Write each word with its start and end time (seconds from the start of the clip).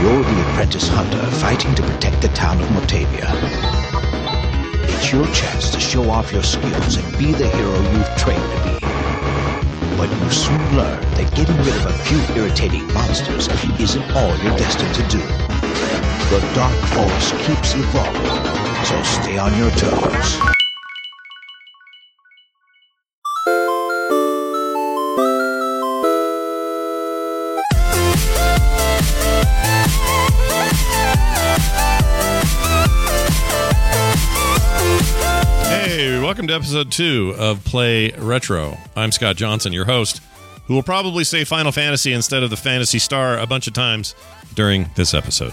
You're 0.00 0.22
the 0.22 0.40
apprentice 0.50 0.86
hunter 0.86 1.26
fighting 1.38 1.74
to 1.74 1.82
protect 1.82 2.22
the 2.22 2.28
town 2.28 2.60
of 2.60 2.68
Motavia. 2.68 3.26
It's 4.84 5.10
your 5.10 5.26
chance 5.34 5.70
to 5.70 5.80
show 5.80 6.08
off 6.08 6.32
your 6.32 6.44
skills 6.44 6.94
and 6.94 7.18
be 7.18 7.32
the 7.32 7.48
hero 7.48 7.74
you've 7.90 8.16
trained 8.16 8.40
to 8.40 8.58
be. 8.62 8.78
But 9.96 10.08
you 10.08 10.30
soon 10.30 10.76
learn 10.76 11.00
that 11.18 11.34
getting 11.34 11.56
rid 11.56 11.74
of 11.74 11.86
a 11.86 11.92
few 12.04 12.20
irritating 12.36 12.86
monsters 12.94 13.48
isn't 13.80 14.10
all 14.12 14.36
you're 14.38 14.56
destined 14.56 14.94
to 14.94 15.02
do. 15.08 15.24
The 16.30 16.48
Dark 16.54 16.78
Force 16.94 17.32
keeps 17.44 17.74
evolving, 17.74 18.84
so 18.84 19.02
stay 19.02 19.36
on 19.36 19.52
your 19.58 19.70
toes. 19.72 20.57
Welcome 36.48 36.64
to 36.64 36.78
episode 36.78 36.92
two 36.92 37.34
of 37.36 37.62
Play 37.62 38.10
Retro. 38.12 38.78
I'm 38.96 39.12
Scott 39.12 39.36
Johnson, 39.36 39.74
your 39.74 39.84
host, 39.84 40.22
who 40.64 40.72
will 40.72 40.82
probably 40.82 41.22
say 41.22 41.44
Final 41.44 41.72
Fantasy 41.72 42.14
instead 42.14 42.42
of 42.42 42.48
the 42.48 42.56
Phantasy 42.56 42.98
Star 42.98 43.38
a 43.38 43.46
bunch 43.46 43.66
of 43.66 43.74
times 43.74 44.14
during 44.54 44.88
this 44.94 45.12
episode. 45.12 45.52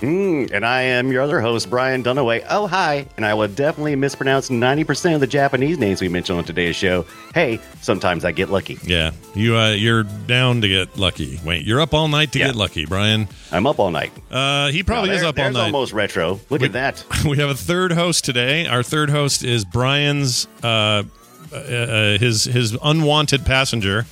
Mm, 0.00 0.50
and 0.52 0.64
I 0.66 0.82
am 0.82 1.10
your 1.10 1.22
other 1.22 1.40
host, 1.40 1.70
Brian 1.70 2.02
Dunaway. 2.02 2.44
Oh, 2.50 2.66
hi. 2.66 3.06
And 3.16 3.24
I 3.24 3.32
will 3.32 3.48
definitely 3.48 3.96
mispronounce 3.96 4.50
90% 4.50 5.14
of 5.14 5.20
the 5.20 5.26
Japanese 5.26 5.78
names 5.78 6.02
we 6.02 6.08
mentioned 6.08 6.38
on 6.38 6.44
today's 6.44 6.76
show. 6.76 7.06
Hey, 7.34 7.60
sometimes 7.80 8.24
I 8.24 8.32
get 8.32 8.50
lucky. 8.50 8.78
Yeah, 8.82 9.12
you 9.34 9.56
uh, 9.56 9.70
you're 9.70 10.02
down 10.02 10.60
to 10.60 10.68
get 10.68 10.98
lucky. 10.98 11.40
Wait, 11.44 11.64
you're 11.64 11.80
up 11.80 11.94
all 11.94 12.08
night 12.08 12.32
to 12.32 12.38
Yeah. 12.38 12.46
get 12.48 12.56
lucky, 12.56 12.84
Brian. 12.84 13.26
I'm 13.50 13.66
up 13.66 13.78
all 13.78 13.90
night. 13.90 14.12
Uh, 14.30 14.68
he 14.68 14.82
probably 14.82 15.10
Now, 15.10 15.16
is 15.16 15.22
up 15.22 15.38
all 15.38 15.50
night. 15.50 15.64
almost 15.64 15.92
retro. 15.94 16.40
Look 16.50 16.60
We- 16.60 16.66
at 16.66 16.72
that. 16.74 17.04
we 17.24 17.38
have 17.38 17.48
a 17.48 17.54
third 17.54 17.92
host 17.92 18.24
today. 18.24 18.66
Our 18.66 18.82
third 18.82 19.08
host 19.10 19.44
is 19.44 19.64
Brian's 19.64 20.46
uh, 20.62 21.04
uh, 21.52 21.56
uh, 21.56 22.18
his 22.18 22.44
his 22.44 22.76
unwanted 22.82 23.46
passenger. 23.46 24.04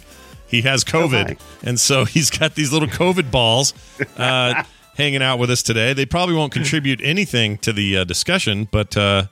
He 0.47 0.63
has 0.63 0.83
COVID, 0.85 1.29
hi. 1.29 1.37
and 1.63 1.79
so 1.79 2.05
he's 2.07 2.31
got 2.31 2.55
these 2.55 2.73
little 2.73 2.89
COVID 2.89 3.31
balls 3.31 3.75
uh, 4.17 4.63
hanging 4.97 5.23
out 5.23 5.39
with 5.39 5.51
us 5.51 5.63
today. 5.63 5.93
They 5.93 6.07
probably 6.07 6.35
won't 6.35 6.53
contribute 6.61 7.01
anything 7.03 7.59
to 7.59 7.73
the 7.73 7.99
uh, 7.99 8.05
discussion, 8.05 8.69
but 8.71 8.97
uh, 8.97 9.27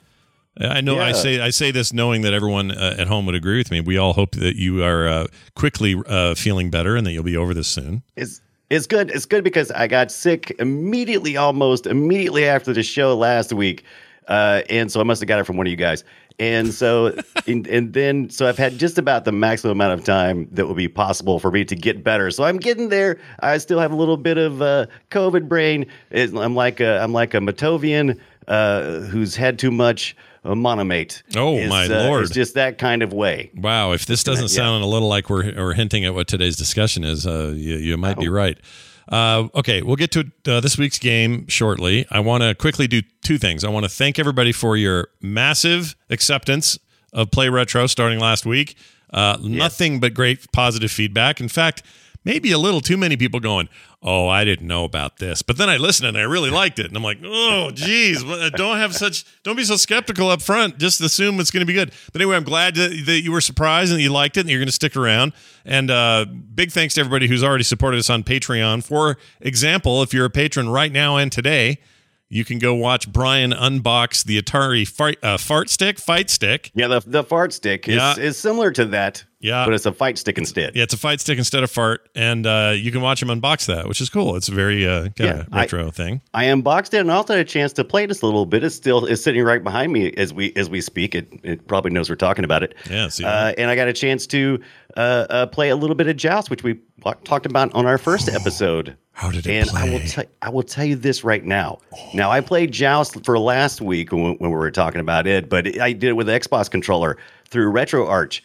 I 0.61 0.81
know 0.83 1.01
I 1.01 1.13
say 1.13 1.41
I 1.41 1.51
say 1.51 1.71
this 1.71 1.93
knowing 1.93 2.23
that 2.23 2.35
everyone 2.35 2.71
uh, 2.71 2.97
at 2.99 3.07
home 3.07 3.25
would 3.27 3.35
agree 3.35 3.59
with 3.59 3.71
me. 3.71 3.81
We 3.81 3.97
all 3.97 4.13
hope 4.13 4.33
that 4.37 4.57
you 4.57 4.83
are 4.85 5.09
uh, 5.09 5.27
quickly 5.55 5.97
uh, 6.07 6.35
feeling 6.35 6.71
better 6.71 6.95
and 6.95 7.07
that 7.07 7.13
you'll 7.13 7.23
be 7.23 7.37
over 7.37 7.55
this 7.55 7.69
soon. 7.69 8.03
It's, 8.17 8.41
it's 8.69 8.87
good. 8.87 9.11
It's 9.11 9.25
good 9.25 9.45
because 9.45 9.71
I 9.71 9.87
got 9.87 10.11
sick 10.13 10.55
immediately, 10.59 11.37
almost 11.37 11.87
immediately 11.87 12.47
after 12.47 12.73
the 12.73 12.83
show 12.83 13.17
last 13.17 13.53
week. 13.53 13.85
Uh, 14.29 14.63
and 14.69 14.93
so 14.93 15.01
I 15.01 15.05
must 15.05 15.21
have 15.21 15.29
got 15.29 15.41
it 15.41 15.45
from 15.45 15.57
one 15.57 15.67
of 15.67 15.71
you 15.71 15.77
guys. 15.77 16.05
And 16.43 16.75
so, 16.75 17.15
and, 17.47 17.69
and 17.69 17.93
then, 17.93 18.29
so 18.29 18.49
I've 18.49 18.59
had 18.59 18.77
just 18.77 18.99
about 18.99 19.25
the 19.25 19.31
maximum 19.31 19.73
amount 19.73 20.01
of 20.01 20.05
time 20.05 20.49
that 20.51 20.67
will 20.67 20.75
be 20.75 20.89
possible 20.89 21.39
for 21.39 21.53
me 21.53 21.65
to 21.65 21.77
get 21.77 22.03
better. 22.03 22.33
So 22.33 22.43
I'm 22.43 22.57
getting 22.57 22.89
there. 22.89 23.21
I 23.41 23.59
still 23.59 23.79
have 23.79 23.93
a 23.93 23.95
little 23.95 24.17
bit 24.17 24.39
of 24.39 24.61
uh, 24.61 24.87
COVID 25.13 25.47
brain. 25.49 25.87
I'm 26.13 26.57
like 26.57 26.81
a, 26.81 26.99
I'm 27.01 27.13
like 27.13 27.35
a 27.35 27.39
Matovian 27.39 28.19
uh, 28.49 29.01
who's 29.03 29.37
had 29.37 29.57
too 29.57 29.71
much 29.71 30.17
uh, 30.45 30.57
monomate. 30.57 31.23
Oh, 31.37 31.55
It's, 31.59 31.71
my 31.71 31.85
uh, 31.87 32.09
Lord. 32.09 32.25
It's 32.25 32.33
just 32.33 32.55
that 32.55 32.77
kind 32.77 33.05
of 33.05 33.13
way. 33.13 33.53
Wow, 33.55 33.93
if 33.93 34.07
this 34.07 34.25
doesn't 34.25 34.51
Yeah. 34.51 34.65
sound 34.65 34.83
a 34.83 34.87
little 34.89 35.09
like 35.09 35.31
we're, 35.31 35.55
we're 35.55 35.75
hinting 35.75 36.05
at 36.05 36.13
what 36.13 36.27
today's 36.27 36.57
discussion 36.57 37.05
is, 37.05 37.25
uh, 37.25 37.53
you, 37.55 37.77
you 37.77 37.97
might 37.97 38.19
be 38.19 38.29
right. 38.29 38.59
Uh, 39.09 39.49
okay, 39.55 39.83
we'll 39.83 39.97
get 39.97 40.11
to 40.13 40.31
uh, 40.47 40.61
this 40.61 40.79
week's 40.79 40.99
game 40.99 41.47
shortly. 41.49 42.07
I 42.11 42.21
want 42.21 42.43
to 42.43 42.55
quickly 42.55 42.87
do 42.87 43.03
two 43.23 43.39
things. 43.39 43.65
I 43.65 43.69
want 43.69 43.85
to 43.85 43.89
thank 43.91 44.19
everybody 44.19 44.53
for 44.53 44.77
your 44.77 45.09
massive 45.21 45.97
acceptance 46.11 46.79
of 47.13 47.31
Play 47.31 47.49
Retro 47.49 47.87
starting 47.87 48.19
last 48.19 48.47
week. 48.47 48.77
Uh, 49.13 49.37
Nothing 49.43 50.01
but 50.01 50.15
great 50.15 50.51
positive 50.53 50.91
feedback. 50.91 51.41
In 51.41 51.49
fact, 51.49 51.83
maybe 52.25 52.53
a 52.53 52.59
little 52.59 52.81
too 52.81 52.97
many 52.97 53.17
people 53.17 53.41
going, 53.41 53.69
"Oh, 54.03 54.29
I 54.29 54.45
didn't 54.45 54.67
know 54.67 54.85
about 54.85 55.19
this," 55.19 55.43
but 55.43 55.57
then 55.57 55.69
I 55.71 55.77
listened 55.77 56.09
and 56.09 56.17
I 56.19 56.23
really 56.23 56.51
liked 56.51 56.79
it, 56.79 56.87
and 56.87 56.97
I'm 56.97 57.03
like, 57.03 57.19
"Oh, 57.25 57.71
geez, 57.73 58.23
don't 58.23 58.77
have 58.79 58.95
such, 58.95 59.25
don't 59.43 59.57
be 59.57 59.65
so 59.65 59.77
skeptical 59.77 60.29
up 60.29 60.43
front. 60.43 60.79
Just 60.79 61.01
assume 61.01 61.39
it's 61.41 61.51
going 61.51 61.61
to 61.63 61.67
be 61.67 61.73
good." 61.75 61.93
But 62.13 62.21
anyway, 62.21 62.37
I'm 62.37 62.45
glad 62.45 62.75
that, 62.75 62.91
that 63.07 63.21
you 63.23 63.33
were 63.33 63.41
surprised 63.41 63.91
and 63.93 63.99
that 63.99 64.03
you 64.03 64.11
liked 64.13 64.37
it, 64.37 64.41
and 64.41 64.51
you're 64.51 64.59
going 64.61 64.67
to 64.67 64.73
stick 64.73 64.97
around. 64.97 65.33
And 65.65 65.91
uh, 65.91 66.27
big 66.27 66.73
thanks 66.73 66.95
to 66.95 67.01
everybody 67.01 67.29
who's 67.29 67.45
already 67.45 67.65
supported 67.65 67.99
us 67.99 68.11
on 68.11 68.25
Patreon. 68.25 68.83
For 68.85 69.17
example, 69.41 70.03
if 70.03 70.13
you're 70.13 70.27
a 70.27 70.31
patron 70.31 70.69
right 70.69 70.93
now 70.93 71.17
and 71.17 71.31
today. 71.31 71.79
You 72.35 72.47
can 72.47 72.59
go 72.59 72.73
watch 72.75 73.13
Brian 73.13 73.51
unbox 73.51 74.25
the 74.25 74.41
Atari 74.41 74.89
fart, 74.89 75.17
uh, 75.23 75.37
fart 75.37 75.69
stick, 75.69 75.99
fight 75.99 76.31
stick. 76.31 76.71
Yeah, 76.75 76.87
the, 76.89 77.01
the 77.07 77.23
fart 77.25 77.53
stick 77.53 77.87
is, 77.87 77.97
Yeah. 77.97 78.19
is 78.19 78.39
similar 78.39 78.71
to 78.71 78.87
that, 78.87 79.23
Yeah. 79.43 79.65
but 79.67 79.75
it's 79.75 79.85
a 79.85 79.93
fight 79.93 80.17
stick 80.17 80.39
instead. 80.39 80.75
Yeah, 80.75 80.85
it's 80.85 80.95
a 80.95 80.99
fight 80.99 81.21
stick 81.21 81.37
instead 81.37 81.63
of 81.63 81.71
fart, 81.71 82.09
and 82.15 82.47
uh, 82.47 82.73
you 82.77 82.91
can 82.93 83.03
watch 83.03 83.21
him 83.21 83.29
unbox 83.29 83.67
that, 83.67 83.87
which 83.89 84.01
is 84.01 84.09
cool. 84.09 84.37
It's 84.37 84.49
a 84.49 84.53
very 84.53 84.87
uh, 84.87 85.03
kind 85.09 85.15
Yeah, 85.19 85.41
of 85.41 85.49
I- 85.53 85.61
retro 85.63 85.91
thing. 85.91 86.23
I 86.33 86.45
unboxed 86.45 86.95
it 86.95 86.99
and 86.99 87.11
also 87.11 87.35
had 87.35 87.41
a 87.47 87.49
chance 87.49 87.73
to 87.75 87.85
play 87.85 88.07
this 88.07 88.23
a 88.23 88.25
little 88.27 88.47
bit. 88.47 88.65
It's 88.65 88.75
still 88.75 89.05
it's 89.05 89.23
sitting 89.23 89.43
right 89.45 89.63
behind 89.63 89.93
me 89.93 90.13
as 90.17 90.33
we 90.33 90.53
as 90.55 90.71
we 90.71 90.81
speak. 90.81 91.15
It 91.15 91.29
it 91.43 91.67
probably 91.67 91.91
knows 91.91 92.09
we're 92.09 92.17
talking 92.17 92.45
about 92.45 92.63
it. 92.63 92.75
Yeah, 92.89 93.09
see 93.09 93.25
uh, 93.25 93.53
and 93.59 93.69
I 93.71 93.75
got 93.77 93.89
a 93.89 93.93
chance 93.93 94.27
to 94.29 94.61
uh, 94.97 95.27
uh, 95.29 95.47
play 95.47 95.71
a 95.71 95.77
little 95.77 95.97
bit 95.97 96.07
of 96.07 96.17
Joust, 96.17 96.49
which 96.49 96.63
we 96.63 96.79
talked 97.25 97.45
about 97.47 97.75
on 97.75 97.85
our 97.87 97.99
first 97.99 98.29
episode. 98.29 98.97
How 99.15 99.31
did 99.31 99.47
it 99.47 99.69
and 99.69 99.71
I 99.77 99.91
will 99.91 100.01
play? 100.01 100.27
I 100.41 100.49
will 100.51 100.63
tell 100.63 100.85
you 100.85 100.97
this 100.97 101.23
right 101.25 101.45
now. 101.45 101.79
Now 102.15 102.31
I 102.31 102.41
played 102.41 102.73
Joust 102.73 103.25
for 103.25 103.39
last 103.39 103.81
week 103.81 104.11
when, 104.13 104.37
when 104.37 104.51
we 104.51 104.57
were 104.57 104.71
talking 104.71 105.01
about 105.01 105.27
it, 105.27 105.49
but 105.51 105.79
I 105.81 105.93
did 105.93 106.09
it 106.11 106.13
with 106.15 106.29
the 106.29 106.33
Xbox 106.33 106.71
controller 106.71 107.19
through 107.51 107.73
RetroArch, 107.73 108.41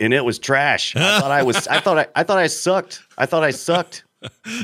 and 0.00 0.12
it 0.14 0.24
was 0.24 0.38
trash. 0.38 0.96
I 0.96 1.20
thought 1.20 1.30
I 1.30 1.42
was 1.42 1.66
I 1.68 1.80
thought 1.80 1.98
I, 1.98 2.06
I 2.16 2.22
thought 2.24 2.38
I 2.38 2.46
sucked. 2.48 3.02
I 3.18 3.26
thought 3.26 3.42
I 3.44 3.50
sucked. 3.50 4.04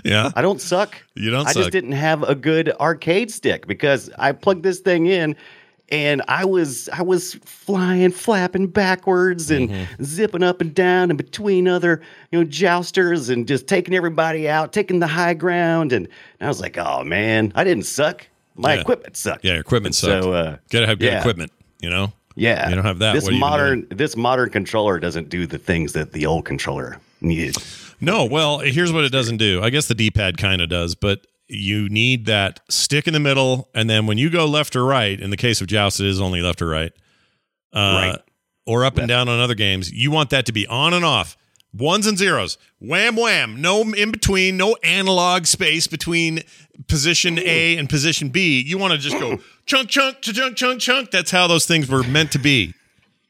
Yeah, 0.05 0.31
I 0.37 0.43
don't 0.43 0.61
suck. 0.61 0.97
You 1.15 1.31
don't 1.31 1.47
I 1.47 1.53
suck. 1.53 1.63
just 1.63 1.73
didn't 1.73 1.93
have 1.93 2.23
a 2.23 2.35
good 2.35 2.71
arcade 2.81 3.31
stick 3.31 3.67
because 3.67 4.11
I 4.19 4.33
plugged 4.33 4.63
this 4.63 4.81
thing 4.81 5.07
in 5.07 5.35
and 5.89 6.21
I 6.29 6.45
was 6.45 6.89
I 6.93 7.01
was 7.03 7.35
flying, 7.45 8.11
flapping 8.11 8.67
backwards 8.67 9.51
and 9.51 9.71
Mm-hmm. 9.71 10.05
zipping 10.05 10.43
up 10.43 10.61
and 10.61 10.75
down 10.75 11.11
and 11.11 11.17
between 11.17 11.69
other, 11.69 12.03
you 12.33 12.39
know, 12.41 12.45
jousters 12.45 13.29
and 13.31 13.47
just 13.49 13.67
taking 13.67 13.95
everybody 13.95 14.47
out, 14.49 14.73
taking 14.75 14.99
the 14.99 15.07
high 15.07 15.35
ground. 15.35 15.93
And 15.93 16.07
I 16.41 16.49
was 16.49 16.61
like, 16.61 16.77
oh 16.77 17.03
man, 17.05 17.53
I 17.55 17.65
didn't 17.65 17.85
suck. 17.87 18.27
My 18.57 18.75
Yeah. 18.75 18.81
equipment 18.83 19.17
sucked. 19.17 19.45
yeah, 19.45 19.53
your 19.53 19.61
equipment 19.61 19.95
And 20.03 20.11
sucks. 20.13 20.25
So 20.25 20.33
uh, 20.33 20.57
Gotta 20.71 20.87
have 20.87 20.99
good 20.99 21.13
yeah. 21.13 21.21
equipment, 21.21 21.51
you 21.81 21.89
know. 21.89 22.13
Yeah, 22.37 22.69
You 22.69 22.75
don't 22.77 22.85
have 22.85 23.01
that, 23.01 23.15
This 23.15 23.29
modern 23.31 23.87
this 23.91 24.17
modern 24.17 24.51
controller 24.51 25.01
doesn't 25.01 25.29
do 25.29 25.47
the 25.47 25.59
things 25.59 25.93
that 25.95 26.13
the 26.13 26.27
old 26.27 26.45
controller 26.45 27.01
needed. 27.21 27.57
No, 28.01 28.25
well, 28.27 28.59
here's 28.61 28.93
what 28.93 29.05
it 29.05 29.11
doesn't 29.11 29.39
do. 29.39 29.63
I 29.63 29.71
guess 29.71 29.87
the 29.89 29.95
D-pad 29.95 30.37
kind 30.39 30.61
of 30.61 30.69
does, 30.69 30.95
but 30.95 31.27
you 31.49 31.89
need 31.89 32.27
that 32.27 32.61
stick 32.69 33.07
in 33.07 33.15
the 33.15 33.21
middle, 33.21 33.69
and 33.75 33.89
then 33.89 34.07
when 34.07 34.19
you 34.19 34.29
go 34.31 34.45
left 34.47 34.77
or 34.77 34.85
right, 34.85 35.19
in 35.19 35.31
the 35.31 35.37
case 35.37 35.61
of 35.61 35.67
Joust, 35.67 35.99
it 36.01 36.07
is 36.07 36.21
only 36.21 36.43
left 36.43 36.61
or 36.61 36.69
right, 36.69 36.93
uh, 37.73 37.79
Right. 38.13 38.19
or 38.67 38.85
up 38.85 38.99
and 38.99 39.09
down 39.09 39.29
on 39.29 39.41
other 39.41 39.55
games. 39.55 39.91
You 39.93 40.11
want 40.11 40.31
that 40.31 40.45
to 40.47 40.53
be 40.53 40.67
on 40.67 40.93
and 40.93 41.05
off, 41.05 41.37
ones 41.79 42.07
and 42.07 42.19
zeros, 42.19 42.59
wham 42.81 43.17
wham, 43.17 43.61
no 43.61 43.83
in 43.83 44.11
between, 44.11 44.57
no 44.57 44.77
analog 44.83 45.47
space 45.47 45.87
between 45.87 46.43
position 46.89 47.39
A 47.39 47.77
and 47.77 47.89
position 47.89 48.29
B. 48.29 48.61
You 48.61 48.79
want 48.79 48.93
to 48.93 48.99
just 48.99 49.19
go 49.19 49.39
chunk 49.67 49.89
chunk 49.89 50.21
to 50.23 50.33
chunk 50.33 50.57
chunk 50.57 50.81
chunk. 50.81 51.11
That's 51.11 51.31
how 51.31 51.47
those 51.47 51.67
things 51.67 51.89
were 51.89 52.03
meant 52.03 52.33
to 52.33 52.39
be, 52.39 52.75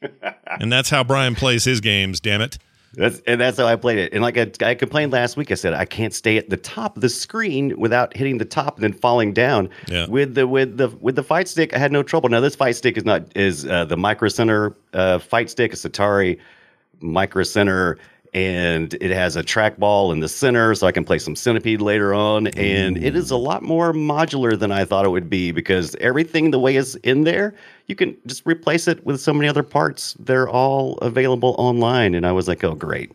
and 0.59 0.71
that's 0.71 0.89
how 0.89 1.03
Brian 1.03 1.35
plays 1.35 1.63
his 1.63 1.81
games. 1.81 2.19
Damn 2.19 2.41
it. 2.41 2.57
That's 2.93 3.21
and 3.27 3.39
that's 3.39 3.57
how 3.57 3.67
I 3.67 3.75
played 3.75 3.99
it. 3.99 4.11
And 4.11 4.23
like 4.23 4.37
I, 4.37 4.49
I 4.65 4.73
complained 4.73 5.11
last 5.11 5.37
week, 5.37 5.51
I 5.51 5.53
said 5.53 5.73
I 5.73 5.85
can't 5.85 6.13
stay 6.13 6.37
at 6.37 6.49
the 6.49 6.57
top 6.57 6.95
of 6.95 7.01
the 7.01 7.09
screen 7.09 7.77
without 7.79 8.15
hitting 8.17 8.39
the 8.39 8.45
top 8.45 8.75
and 8.75 8.83
then 8.83 8.93
falling 8.93 9.33
down. 9.33 9.69
Yeah. 9.87 10.07
With 10.07 10.33
the 10.33 10.47
with 10.47 10.77
the 10.77 10.89
with 10.99 11.15
the 11.15 11.23
fight 11.23 11.47
stick, 11.47 11.75
I 11.75 11.77
had 11.77 11.91
no 11.91 12.01
trouble. 12.01 12.29
Now 12.29 12.39
this 12.39 12.55
fight 12.55 12.75
stick 12.75 12.97
is 12.97 13.05
not 13.05 13.23
is 13.37 13.67
uh, 13.67 13.85
the 13.85 13.97
Micro 13.97 14.29
Center 14.29 14.75
uh, 14.93 15.19
fight 15.19 15.51
stick, 15.51 15.73
a 15.73 15.75
Atari 15.75 16.39
Micro 16.99 17.43
Center, 17.43 17.99
and 18.37 18.93
it 19.01 19.09
has 19.09 19.35
a 19.35 19.41
trackball 19.41 20.13
in 20.13 20.19
the 20.19 20.29
center, 20.29 20.75
so 20.75 20.85
I 20.85 20.91
can 20.91 21.03
play 21.03 21.17
some 21.17 21.35
Centipede 21.35 21.81
later 21.81 22.13
on. 22.13 22.45
And 22.49 22.95
it 23.03 23.15
is 23.15 23.31
a 23.31 23.35
lot 23.37 23.63
more 23.63 23.93
modular 23.93 24.57
than 24.57 24.71
I 24.71 24.85
thought 24.85 25.05
it 25.05 25.09
would 25.09 25.27
be 25.29 25.51
because 25.51 25.95
everything 25.95 26.51
the 26.51 26.59
way 26.59 26.75
it's 26.75 26.93
in 26.97 27.23
there, 27.23 27.55
you 27.87 27.95
can 27.95 28.15
just 28.27 28.43
replace 28.45 28.87
it 28.87 29.03
with 29.03 29.19
so 29.19 29.33
many 29.33 29.47
other 29.47 29.63
parts. 29.63 30.15
They're 30.19 30.47
all 30.47 30.97
available 30.99 31.55
online, 31.57 32.13
and 32.13 32.27
I 32.27 32.31
was 32.31 32.47
like, 32.47 32.63
oh 32.63 32.75
great. 32.75 33.11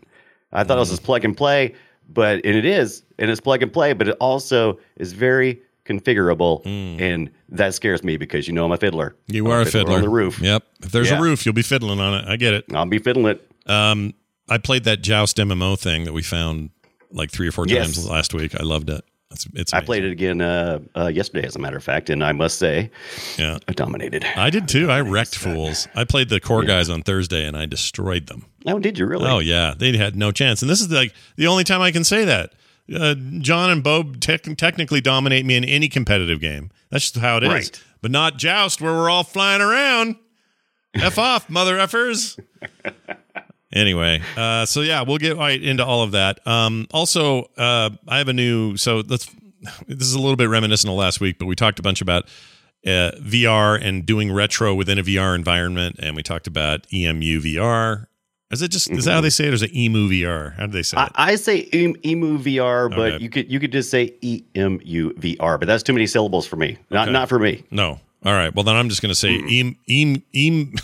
I 0.52 0.64
thought 0.64 0.76
it 0.76 0.80
was 0.80 0.90
just 0.90 1.04
plug 1.04 1.24
and 1.24 1.36
play, 1.36 1.74
but 2.08 2.44
and 2.44 2.56
it 2.56 2.64
is, 2.64 3.04
and 3.18 3.30
it's 3.30 3.40
plug 3.40 3.62
and 3.62 3.72
play, 3.72 3.92
but 3.92 4.08
it 4.08 4.16
also 4.20 4.78
is 4.96 5.12
very 5.12 5.62
configurable, 5.86 6.66
and 6.66 7.30
that 7.48 7.74
scares 7.74 8.02
me 8.02 8.16
because 8.16 8.48
you 8.48 8.54
know 8.54 8.64
I'm 8.64 8.72
a 8.72 8.76
fiddler. 8.76 9.14
You 9.28 9.46
I'm 9.46 9.52
are 9.52 9.60
a 9.60 9.66
fiddler 9.66 9.94
on 9.94 10.02
the 10.02 10.08
roof. 10.08 10.40
Yep. 10.40 10.64
If 10.82 10.90
there's 10.90 11.10
Yeah. 11.10 11.18
a 11.18 11.22
roof, 11.22 11.46
you'll 11.46 11.54
be 11.54 11.62
fiddling 11.62 12.00
on 12.00 12.14
it. 12.14 12.24
I 12.28 12.36
get 12.36 12.54
it. 12.54 12.64
I'll 12.74 12.86
be 12.86 12.98
fiddling 12.98 13.26
it. 13.36 13.48
Um, 13.70 14.14
I 14.48 14.58
played 14.58 14.84
that 14.84 15.02
Joust 15.02 15.36
MMO 15.38 15.78
thing 15.78 16.04
that 16.04 16.12
we 16.12 16.22
found 16.22 16.70
like 17.10 17.30
three 17.30 17.48
or 17.48 17.52
four 17.52 17.66
Yes. 17.66 17.84
times 17.94 18.08
last 18.08 18.34
week. 18.34 18.54
I 18.58 18.62
loved 18.62 18.90
it. 18.90 19.04
It's, 19.30 19.46
it's 19.54 19.72
I 19.72 19.80
played 19.80 20.04
it 20.04 20.12
again 20.12 20.42
uh, 20.42 20.80
uh, 20.94 21.06
yesterday, 21.06 21.46
as 21.46 21.56
a 21.56 21.58
matter 21.58 21.76
of 21.78 21.82
fact, 21.84 22.10
and 22.10 22.22
I 22.22 22.32
must 22.32 22.58
say, 22.58 22.90
Yeah. 23.38 23.58
I 23.66 23.72
dominated. 23.72 24.24
I 24.36 24.50
did 24.50 24.68
too. 24.68 24.90
I 24.90 25.00
wrecked 25.00 25.34
fools. 25.38 25.88
I 25.94 26.04
played 26.04 26.28
the 26.28 26.38
core 26.40 26.64
guys 26.64 26.90
on 26.90 27.02
Thursday 27.02 27.46
and 27.46 27.56
I 27.56 27.64
destroyed 27.64 28.26
them. 28.26 28.44
Oh, 28.66 28.78
did 28.78 28.98
you 28.98 29.06
really? 29.06 29.26
Oh 29.26 29.38
yeah, 29.38 29.74
they 29.76 29.96
had 29.96 30.16
no 30.16 30.32
chance. 30.32 30.60
And 30.60 30.70
this 30.70 30.80
is 30.82 30.90
like 30.90 31.14
the 31.36 31.46
only 31.46 31.64
time 31.64 31.80
I 31.80 31.92
can 31.92 32.04
say 32.04 32.24
that. 32.26 32.52
Uh, 32.94 33.14
John 33.38 33.70
and 33.70 33.82
Bob 33.82 34.20
tec- 34.20 34.56
technically 34.58 35.00
dominate 35.00 35.46
me 35.46 35.56
in 35.56 35.64
any 35.64 35.88
competitive 35.88 36.40
game. 36.40 36.70
That's 36.90 37.10
just 37.10 37.16
how 37.24 37.38
it 37.38 37.44
is. 37.44 37.48
Right. 37.50 37.82
But 38.02 38.10
not 38.10 38.36
joust 38.36 38.82
where 38.82 38.92
we're 38.92 39.08
all 39.08 39.24
flying 39.24 39.62
around. 39.62 40.16
F 40.94 41.16
off, 41.18 41.48
mother 41.48 41.76
effers. 41.78 42.38
Anyway, 43.72 44.20
uh, 44.36 44.66
so 44.66 44.80
yeah, 44.82 45.02
we'll 45.02 45.18
get 45.18 45.36
right 45.36 45.62
into 45.62 45.84
all 45.84 46.02
of 46.02 46.12
that. 46.12 46.46
Um, 46.46 46.86
also, 46.92 47.44
uh, 47.56 47.90
I 48.08 48.18
have 48.18 48.28
a 48.28 48.32
new. 48.32 48.76
So 48.76 49.02
let's. 49.06 49.30
This 49.86 50.08
is 50.08 50.14
a 50.14 50.18
little 50.18 50.34
bit 50.36 50.48
reminiscent 50.48 50.90
of 50.90 50.96
last 50.98 51.20
week, 51.20 51.38
but 51.38 51.46
we 51.46 51.54
talked 51.54 51.78
a 51.78 51.82
bunch 51.82 52.00
about 52.00 52.24
uh, 52.84 53.12
VR 53.22 53.80
and 53.80 54.04
doing 54.04 54.32
retro 54.32 54.74
within 54.74 54.98
a 54.98 55.04
VR 55.04 55.36
environment, 55.36 55.96
and 56.00 56.16
we 56.16 56.22
talked 56.24 56.48
about 56.48 56.92
EMU 56.92 57.40
VR. 57.40 58.06
Is 58.50 58.60
it 58.60 58.68
just 58.72 58.90
is 58.90 59.04
that 59.06 59.12
how 59.12 59.20
they 59.20 59.30
say 59.30 59.46
it? 59.46 59.50
Or 59.50 59.54
is 59.54 59.62
it 59.62 59.70
EMU 59.74 60.10
VR? 60.10 60.54
How 60.56 60.66
do 60.66 60.72
they 60.72 60.82
say 60.82 60.96
I, 60.98 61.04
it? 61.06 61.12
I 61.14 61.34
say 61.36 61.68
emu 61.72 62.38
VR, 62.38 62.90
but 62.90 63.12
Okay. 63.14 63.22
you 63.24 63.30
could 63.30 63.50
you 63.50 63.58
could 63.60 63.72
just 63.72 63.88
say 63.88 64.14
emu 64.22 65.14
VR, 65.14 65.58
but 65.58 65.66
that's 65.66 65.82
too 65.84 65.92
many 65.94 66.06
syllables 66.06 66.46
for 66.46 66.56
me. 66.56 66.76
Not 66.90 67.04
Okay. 67.08 67.12
not 67.12 67.28
for 67.30 67.38
me. 67.38 67.62
No. 67.70 68.00
All 68.24 68.32
right. 68.34 68.54
Well, 68.54 68.64
then 68.64 68.76
I'm 68.76 68.88
just 68.88 69.00
going 69.00 69.10
to 69.10 69.14
say 69.18 69.36
EM, 69.48 69.76
EM, 69.88 70.22
EM, 70.34 70.74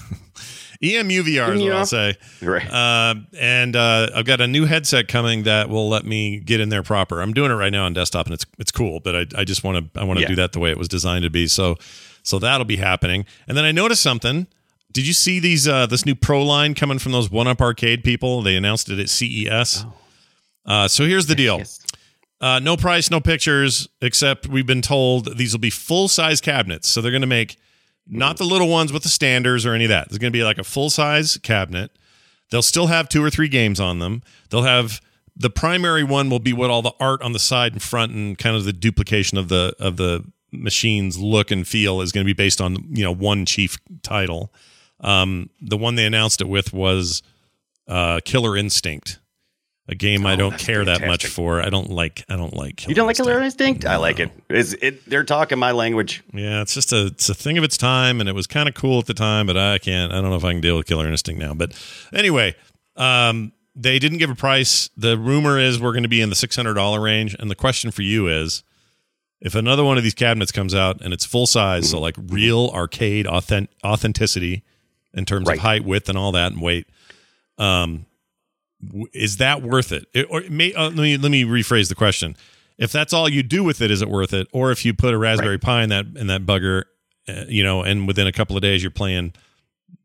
EMU 0.82 1.22
VR 1.25 1.54
is 1.56 1.62
what 1.62 1.72
I'll 1.72 1.86
say. 1.86 2.14
Right. 2.40 2.70
Uh, 2.70 3.16
and 3.38 3.75
uh, 3.75 4.08
I've 4.14 4.25
got 4.25 4.40
a 4.40 4.46
new 4.46 4.64
headset 4.64 5.08
coming 5.08 5.42
that 5.44 5.69
will 5.69 5.88
let 5.88 6.04
me 6.04 6.38
get 6.38 6.60
in 6.60 6.69
there 6.69 6.82
proper. 6.84 7.20
I'm 7.20 7.32
doing 7.32 7.50
it 7.50 7.54
right 7.54 7.72
now 7.72 7.84
on 7.84 7.94
desktop, 7.94 8.26
and 8.26 8.34
it's 8.34 8.46
it's 8.58 8.70
cool. 8.70 9.00
But 9.00 9.16
I, 9.16 9.26
I 9.40 9.44
just 9.44 9.64
want 9.64 9.92
to 9.92 10.00
I 10.00 10.04
want 10.04 10.19
to 10.19 10.22
Yeah. 10.22 10.28
do 10.28 10.36
that 10.36 10.52
the 10.52 10.60
way 10.60 10.70
it 10.70 10.78
was 10.78 10.86
designed 10.88 11.25
to 11.25 11.30
be. 11.30 11.48
So 11.48 11.76
so 12.22 12.38
that'll 12.38 12.64
be 12.64 12.76
happening. 12.76 13.26
And 13.48 13.56
then 13.56 13.64
I 13.64 13.72
noticed 13.72 14.02
something. 14.02 14.46
Did 14.92 15.06
you 15.06 15.12
see 15.12 15.40
these 15.40 15.66
uh, 15.66 15.86
this 15.86 16.06
new 16.06 16.14
Pro 16.14 16.44
line 16.44 16.75
coming 16.75 16.98
from 16.98 17.12
those 17.12 17.30
One 17.30 17.46
Up 17.48 17.60
Arcade 17.60 18.04
people? 18.04 18.42
They 18.42 18.54
announced 18.56 18.88
it 18.88 18.98
at 18.98 19.08
CES. 19.10 19.84
Uh, 20.64 20.86
so 20.88 21.04
here's 21.04 21.26
the 21.26 21.34
deal. 21.34 21.62
Uh, 22.40 22.60
no 22.60 22.76
price, 22.76 23.10
no 23.10 23.20
pictures, 23.20 23.88
except 24.00 24.46
we've 24.46 24.66
been 24.66 24.82
told 24.82 25.36
these 25.36 25.52
will 25.52 25.58
be 25.60 25.70
full 25.70 26.06
size 26.06 26.40
cabinets. 26.40 26.88
So 26.88 27.00
they're 27.00 27.10
going 27.10 27.20
to 27.22 27.26
make 27.26 27.58
not 28.08 28.38
the 28.38 28.44
little 28.44 28.69
ones 28.69 28.93
with 28.93 29.02
the 29.02 29.08
standers 29.08 29.66
or 29.66 29.75
any 29.75 29.84
of 29.84 29.90
that. 29.90 30.08
There's 30.08 30.19
going 30.19 30.32
to 30.32 30.37
be 30.37 30.44
like 30.44 30.58
a 30.58 30.64
full 30.64 30.90
size 30.90 31.38
cabinet. 31.43 31.90
They'll 32.50 32.62
still 32.62 32.87
have 32.87 33.08
two 33.08 33.22
or 33.22 33.31
three 33.31 33.49
games 33.49 33.78
on 33.78 33.99
them. 33.99 34.22
They'll 34.50 34.62
have 34.62 35.00
the 35.37 35.50
primary 35.50 36.02
one 36.02 36.31
will 36.31 36.40
be 36.40 36.52
what 36.52 36.70
all 36.70 36.82
the 36.82 36.94
art 36.99 37.22
on 37.22 37.32
the 37.32 37.38
side 37.38 37.72
and 37.72 37.82
front 37.82 38.12
and 38.12 38.37
kind 38.37 38.56
of 38.56 38.64
the 38.64 38.72
duplication 38.72 39.38
of 39.38 39.49
the 39.49 39.75
of 39.78 39.96
the 39.96 40.25
machines 40.50 41.19
look 41.19 41.50
and 41.50 41.69
feel 41.69 42.00
is 42.00 42.10
going 42.10 42.25
to 42.25 42.28
be 42.28 42.32
based 42.37 42.60
on 42.60 42.76
you 42.90 43.05
know 43.05 43.12
one 43.12 43.46
chief 43.46 43.78
title. 44.02 44.52
Um, 45.00 45.50
the 45.61 45.76
one 45.76 45.94
they 45.94 46.06
announced 46.06 46.40
it 46.40 46.49
with 46.49 46.72
was 46.72 47.22
uh, 47.87 48.20
Killer 48.25 48.56
Instinct, 48.56 49.20
a 49.88 49.94
game 49.94 50.26
I 50.26 50.35
Oh, 50.35 50.37
don't 50.37 50.50
that's 50.50 50.64
care 50.64 50.85
that 50.85 51.06
much 51.06 51.26
for. 51.26 51.61
I 51.62 51.70
don't 51.70 51.90
like. 51.90 52.25
I 52.29 52.37
don't 52.37 52.55
like. 52.55 52.76
Killer 52.76 52.90
You 52.90 52.94
don't 52.94 53.06
like 53.06 53.17
Killer 53.17 53.40
Instinct? 53.43 53.85
I 53.87 53.96
like 53.96 54.20
it. 54.20 54.31
Is 54.50 54.75
it? 54.82 55.08
They're 55.08 55.25
talking 55.25 55.58
my 55.58 55.73
language. 55.73 56.23
Yeah, 56.35 56.61
it's 56.62 56.75
just 56.75 56.93
a 56.93 57.06
it's 57.06 57.29
a 57.29 57.35
thing 57.35 57.56
of 57.58 57.64
its 57.64 57.76
time, 57.79 58.20
and 58.20 58.29
it 58.29 58.35
was 58.35 58.46
kind 58.46 58.69
of 58.69 58.75
cool 58.75 58.99
at 58.99 59.06
the 59.06 59.14
time, 59.14 59.46
but 59.46 59.56
I 59.56 59.79
can't. 59.79 60.12
I 60.12 60.20
don't 60.20 60.31
know 60.31 60.37
if 60.37 60.44
I 60.44 60.52
can 60.52 60.61
deal 60.61 60.76
with 60.76 60.87
Killer 60.87 61.08
Instinct 61.08 61.40
now. 61.40 61.55
But 61.55 61.73
anyway, 62.12 62.55
um, 62.96 63.52
they 63.75 63.99
didn't 63.99 64.19
give 64.19 64.29
a 64.31 64.35
price. 64.35 64.90
The 64.96 65.17
rumor 65.17 65.58
is 65.58 65.81
we're 65.81 65.93
going 65.93 66.02
to 66.02 66.08
be 66.08 66.20
in 66.20 66.29
the 66.29 66.37
six 66.37 66.55
hundred 66.55 66.75
dollar 66.75 67.00
range, 67.00 67.35
and 67.38 67.50
the 67.50 67.55
question 67.56 67.90
for 67.90 68.02
you 68.02 68.29
is, 68.29 68.62
if 69.40 69.55
another 69.55 69.85
one 69.85 69.96
of 69.96 70.02
these 70.05 70.14
cabinets 70.14 70.52
comes 70.52 70.75
out 70.75 71.00
and 71.00 71.14
it's 71.14 71.25
full 71.25 71.46
size, 71.46 71.88
so 71.90 71.99
like 72.00 72.17
real 72.19 72.70
arcade 72.75 73.26
authentic 73.26 73.70
authenticity 73.85 74.64
in 75.14 75.25
terms 75.25 75.46
Right. 75.49 75.56
of 75.56 75.62
height, 75.62 75.85
width, 75.85 76.08
and 76.11 76.19
all 76.19 76.32
that, 76.32 76.52
and 76.52 76.61
weight, 76.61 76.87
um, 77.56 78.05
is 79.12 79.38
that 79.38 79.62
worth 79.62 79.92
it? 79.92 80.06
It- 80.14 80.26
or 80.30 80.42
it 80.42 80.50
may, 80.52 80.72
uh, 80.75 80.84
let 80.84 80.96
me 80.96 81.16
let 81.16 81.30
me 81.30 81.44
rephrase 81.44 81.88
the 81.88 81.94
question. 81.94 82.36
If 82.76 82.92
that's 82.92 83.12
all 83.12 83.28
you 83.28 83.42
do 83.42 83.64
with 83.64 83.80
it, 83.80 83.90
is 83.90 84.02
it 84.02 84.08
worth 84.08 84.32
it? 84.32 84.46
Or 84.52 84.70
if 84.70 84.84
you 84.84 84.94
put 84.94 85.12
a 85.12 85.19
Raspberry 85.19 85.58
Pi 85.58 85.82
in 85.82 85.88
that 85.90 86.06
in 86.16 86.28
that 86.28 86.46
bugger, 86.46 86.84
uh, 87.28 87.44
you 87.48 87.62
know, 87.64 87.82
and 87.82 88.06
within 88.06 88.26
a 88.26 88.32
couple 88.32 88.56
of 88.56 88.62
days 88.62 88.82
you're 88.82 88.90
playing 88.92 89.32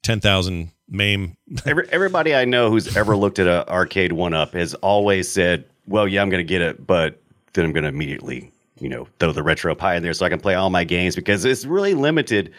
ten 0.02 0.20
thousand 0.20 0.72
MAME. 0.90 1.38
Every, 1.66 1.88
everybody 1.92 2.36
I 2.36 2.46
know 2.46 2.70
who's 2.70 2.98
ever 2.98 3.16
looked 3.16 3.40
at 3.40 3.48
an 3.48 3.68
arcade 3.70 4.12
one 4.12 4.34
up 4.34 4.54
has 4.54 4.74
always 4.75 5.30
said, 5.31 5.66
"Well, 5.88 6.08
yeah, 6.08 6.22
I'm 6.22 6.30
going 6.30 6.46
to 6.46 6.50
get 6.50 6.62
it, 6.62 6.86
but 6.86 7.22
then 7.54 7.66
I'm 7.66 7.72
going 7.74 7.84
to 7.84 7.90
immediately, 7.90 8.52
you 8.80 8.90
know, 8.90 9.08
throw 9.20 9.31
the 9.31 9.42
RetroPie 9.44 9.98
in 9.98 10.04
there 10.04 10.14
so 10.14 10.25
I 10.25 10.30
can 10.30 10.40
play 10.40 10.56
all 10.56 10.70
my 10.72 10.84
games 10.84 11.16
because 11.16 11.46
it's 11.46 11.66
really 11.66 11.94
limited." 11.94 12.52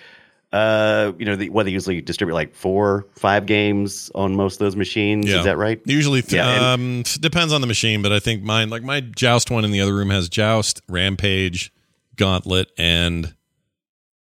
Uh, 0.55 1.13
you 1.19 1.25
know, 1.25 1.35
the, 1.35 1.49
what 1.51 1.65
they 1.67 1.73
usually 1.73 2.01
distribute 2.01 2.33
like 2.35 2.55
four, 2.55 3.07
five 3.17 3.45
games 3.45 4.09
on 4.15 4.37
most 4.37 4.55
of 4.55 4.59
those 4.61 4.77
machines. 4.77 5.27
Yeah. 5.29 5.39
Is 5.41 5.45
that 5.47 5.57
right? 5.59 5.81
Usually, 5.85 6.23
th- 6.23 6.35
Yeah, 6.35 6.73
um, 6.75 7.03
depends 7.21 7.53
on 7.53 7.61
the 7.61 7.67
machine, 7.67 8.03
but 8.03 8.13
I 8.13 8.21
think 8.21 8.43
mine, 8.45 8.71
like 8.71 8.85
my 8.85 9.01
Joust 9.01 9.51
one 9.51 9.65
in 9.65 9.73
the 9.73 9.81
other 9.81 9.95
room, 9.95 10.11
has 10.11 10.29
Joust, 10.29 10.81
Rampage, 10.89 11.73
Gauntlet, 12.17 12.71
and 12.79 13.35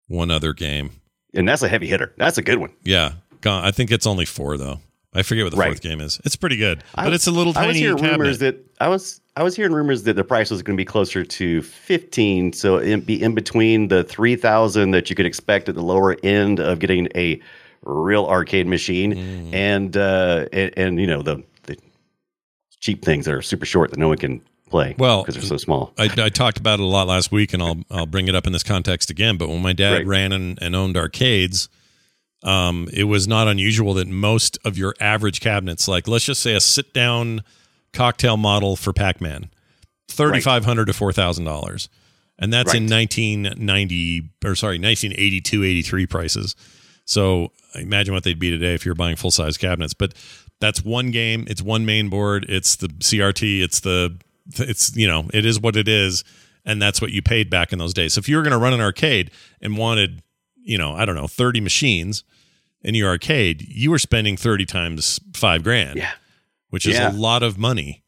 one 0.07 0.31
other 0.31 0.53
game. 0.53 0.91
And 1.33 1.47
that's 1.47 1.63
a 1.63 1.67
heavy 1.69 1.87
hitter. 1.87 2.13
That's 2.17 2.37
a 2.37 2.41
good 2.41 2.57
one. 2.59 2.71
Yeah, 2.83 3.13
Gaunt- 3.41 3.65
I 3.65 3.71
think 3.71 3.91
it's 3.91 4.07
only 4.07 4.25
four 4.25 4.57
though. 4.57 4.79
I 5.13 5.23
forget 5.23 5.43
what 5.43 5.51
the 5.51 5.57
Right. 5.57 5.67
fourth 5.69 5.81
game 5.81 5.99
is. 6.01 6.19
It's 6.23 6.35
pretty 6.37 6.57
good, 6.57 6.83
I- 6.95 7.03
but 7.05 7.13
it's 7.13 7.27
a 7.27 7.31
little 7.31 7.53
tiny. 7.53 7.65
I 7.65 7.67
was 7.67 7.77
hearing 7.77 7.97
cabinet. 7.97 8.17
rumors 8.19 8.39
that 8.39 8.57
I 8.79 8.87
was 8.87 9.20
I 9.37 9.43
was 9.43 9.55
hearing 9.55 9.71
rumors 9.71 10.03
that 10.03 10.15
the 10.15 10.23
price 10.25 10.51
was 10.51 10.61
going 10.61 10.75
to 10.75 10.81
be 10.81 10.85
closer 10.85 11.23
to 11.23 11.61
fifteen, 11.61 12.51
so 12.53 12.79
it'd 12.79 13.05
be 13.05 13.21
in 13.21 13.33
between 13.33 13.87
the 13.87 14.03
three 14.03 14.35
thousand 14.35 14.91
that 14.91 15.09
you 15.09 15.15
could 15.15 15.25
expect 15.25 15.69
at 15.69 15.75
the 15.75 15.81
lower 15.83 16.17
end 16.23 16.59
of 16.59 16.79
getting 16.79 17.07
a 17.15 17.39
real 17.83 18.25
arcade 18.25 18.67
machine, 18.67 19.13
Mm. 19.13 19.53
and 19.53 19.97
uh, 19.97 20.45
and, 20.51 20.73
and 20.77 20.99
you 20.99 21.07
know 21.07 21.21
the 21.21 21.41
the 21.63 21.77
cheap 22.81 23.05
things 23.05 23.25
that 23.25 23.33
are 23.33 23.41
super 23.41 23.65
short 23.65 23.91
that 23.91 23.99
no 23.99 24.09
one 24.09 24.17
can 24.17 24.41
play. 24.69 24.95
Well, 24.97 25.21
because 25.23 25.35
they're 25.35 25.43
so 25.45 25.57
small. 25.57 25.93
I, 25.97 26.09
I 26.17 26.29
talked 26.29 26.57
about 26.57 26.79
it 26.79 26.83
a 26.83 26.85
lot 26.85 27.07
last 27.07 27.31
week, 27.31 27.53
and 27.53 27.63
I'll 27.63 27.77
I'll 27.89 28.05
bring 28.05 28.27
it 28.27 28.35
up 28.35 28.45
in 28.47 28.51
this 28.53 28.63
context 28.63 29.09
again. 29.09 29.37
But 29.37 29.47
when 29.47 29.61
my 29.61 29.73
dad 29.73 29.93
Right. 29.93 30.05
ran 30.07 30.33
and, 30.33 30.61
and 30.61 30.75
owned 30.75 30.97
arcades, 30.97 31.69
um, 32.43 32.89
it 32.91 33.05
was 33.05 33.29
not 33.29 33.47
unusual 33.47 33.93
that 33.93 34.09
most 34.09 34.57
of 34.65 34.77
your 34.77 34.93
average 34.99 35.39
cabinets, 35.39 35.87
like 35.87 36.07
let's 36.09 36.25
just 36.25 36.41
say 36.41 36.53
a 36.53 36.59
sit 36.59 36.93
down 36.93 37.43
cocktail 37.93 38.37
model 38.37 38.75
for 38.75 38.93
Pac 38.93 39.21
Man, 39.21 39.49
thirty 40.07 40.39
five 40.43 40.65
hundred 40.65 40.85
to 40.85 40.93
four 40.93 41.11
thousand 41.13 41.45
dollars, 41.45 41.89
and 42.39 42.51
that's 42.51 42.73
in 42.73 42.85
nineteen 42.87 43.53
ninety 43.57 44.29
or 44.43 44.55
sorry 44.55 44.77
1982, 44.79 45.63
83 45.63 46.05
prices. 46.07 46.55
So 47.05 47.51
imagine 47.75 48.13
what 48.13 48.23
they'd 48.23 48.39
be 48.39 48.51
today 48.51 48.73
if 48.73 48.85
you're 48.85 48.95
buying 48.95 49.15
full 49.15 49.31
size 49.31 49.57
cabinets. 49.57 49.93
But 49.93 50.13
that's 50.59 50.83
one 50.83 51.11
game. 51.11 51.45
It's 51.49 51.61
one 51.61 51.85
main 51.85 52.09
board. 52.09 52.45
It's 52.47 52.75
the 52.75 52.87
CRT. 52.87 53.61
It's 53.63 53.79
the 53.81 54.17
it's 54.57 54.95
you 54.95 55.07
know 55.07 55.27
it 55.33 55.45
is 55.45 55.59
what 55.59 55.75
it 55.75 55.87
is, 55.87 56.23
and 56.65 56.81
that's 56.81 57.01
what 57.01 57.11
you 57.11 57.21
paid 57.21 57.49
back 57.49 57.73
in 57.73 57.79
those 57.79 57.93
days. 57.93 58.13
So 58.13 58.19
if 58.19 58.29
you 58.29 58.37
were 58.37 58.43
going 58.43 58.51
to 58.51 58.57
run 58.59 58.73
an 58.73 58.81
arcade 58.81 59.31
and 59.61 59.77
wanted 59.77 60.21
you 60.55 60.77
know 60.77 60.93
I 60.93 61.05
don't 61.05 61.15
know 61.15 61.27
thirty 61.27 61.59
machines 61.61 62.23
in 62.83 62.95
your 62.95 63.09
arcade, 63.09 63.61
you 63.67 63.91
were 63.91 63.99
spending 63.99 64.37
thirty 64.37 64.65
times 64.65 65.19
five 65.33 65.63
grand 65.63 65.97
Yeah. 65.97 66.11
Which 66.71 66.87
is 66.87 66.97
a 66.97 67.11
lot 67.11 67.43
of 67.43 67.57
money. 67.57 68.01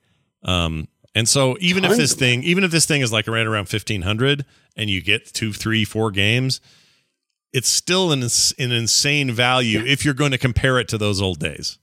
Um, 0.44 0.88
and 1.16 1.30
so 1.30 1.56
even 1.60 1.86
if 1.86 1.96
this 1.96 2.16
thing, 2.16 2.42
even 2.44 2.64
if 2.64 2.72
this 2.72 2.88
thing 2.88 3.02
is 3.02 3.14
like 3.14 3.28
right 3.28 3.46
around 3.46 3.68
fifteen 3.70 4.02
hundred, 4.02 4.46
and 4.76 4.90
you 4.90 5.00
get 5.02 5.28
two, 5.28 5.54
three, 5.54 5.86
four 5.86 6.10
games, 6.10 6.60
it's 7.54 7.70
still 7.70 8.12
an 8.12 8.24
an 8.24 8.72
insane 8.72 9.32
value 9.32 9.84
if 9.86 10.04
you're 10.04 10.16
going 10.16 10.32
to 10.32 10.40
compare 10.40 10.80
it 10.80 10.88
to 10.88 10.98
those 10.98 11.22
old 11.22 11.38
days. 11.38 11.78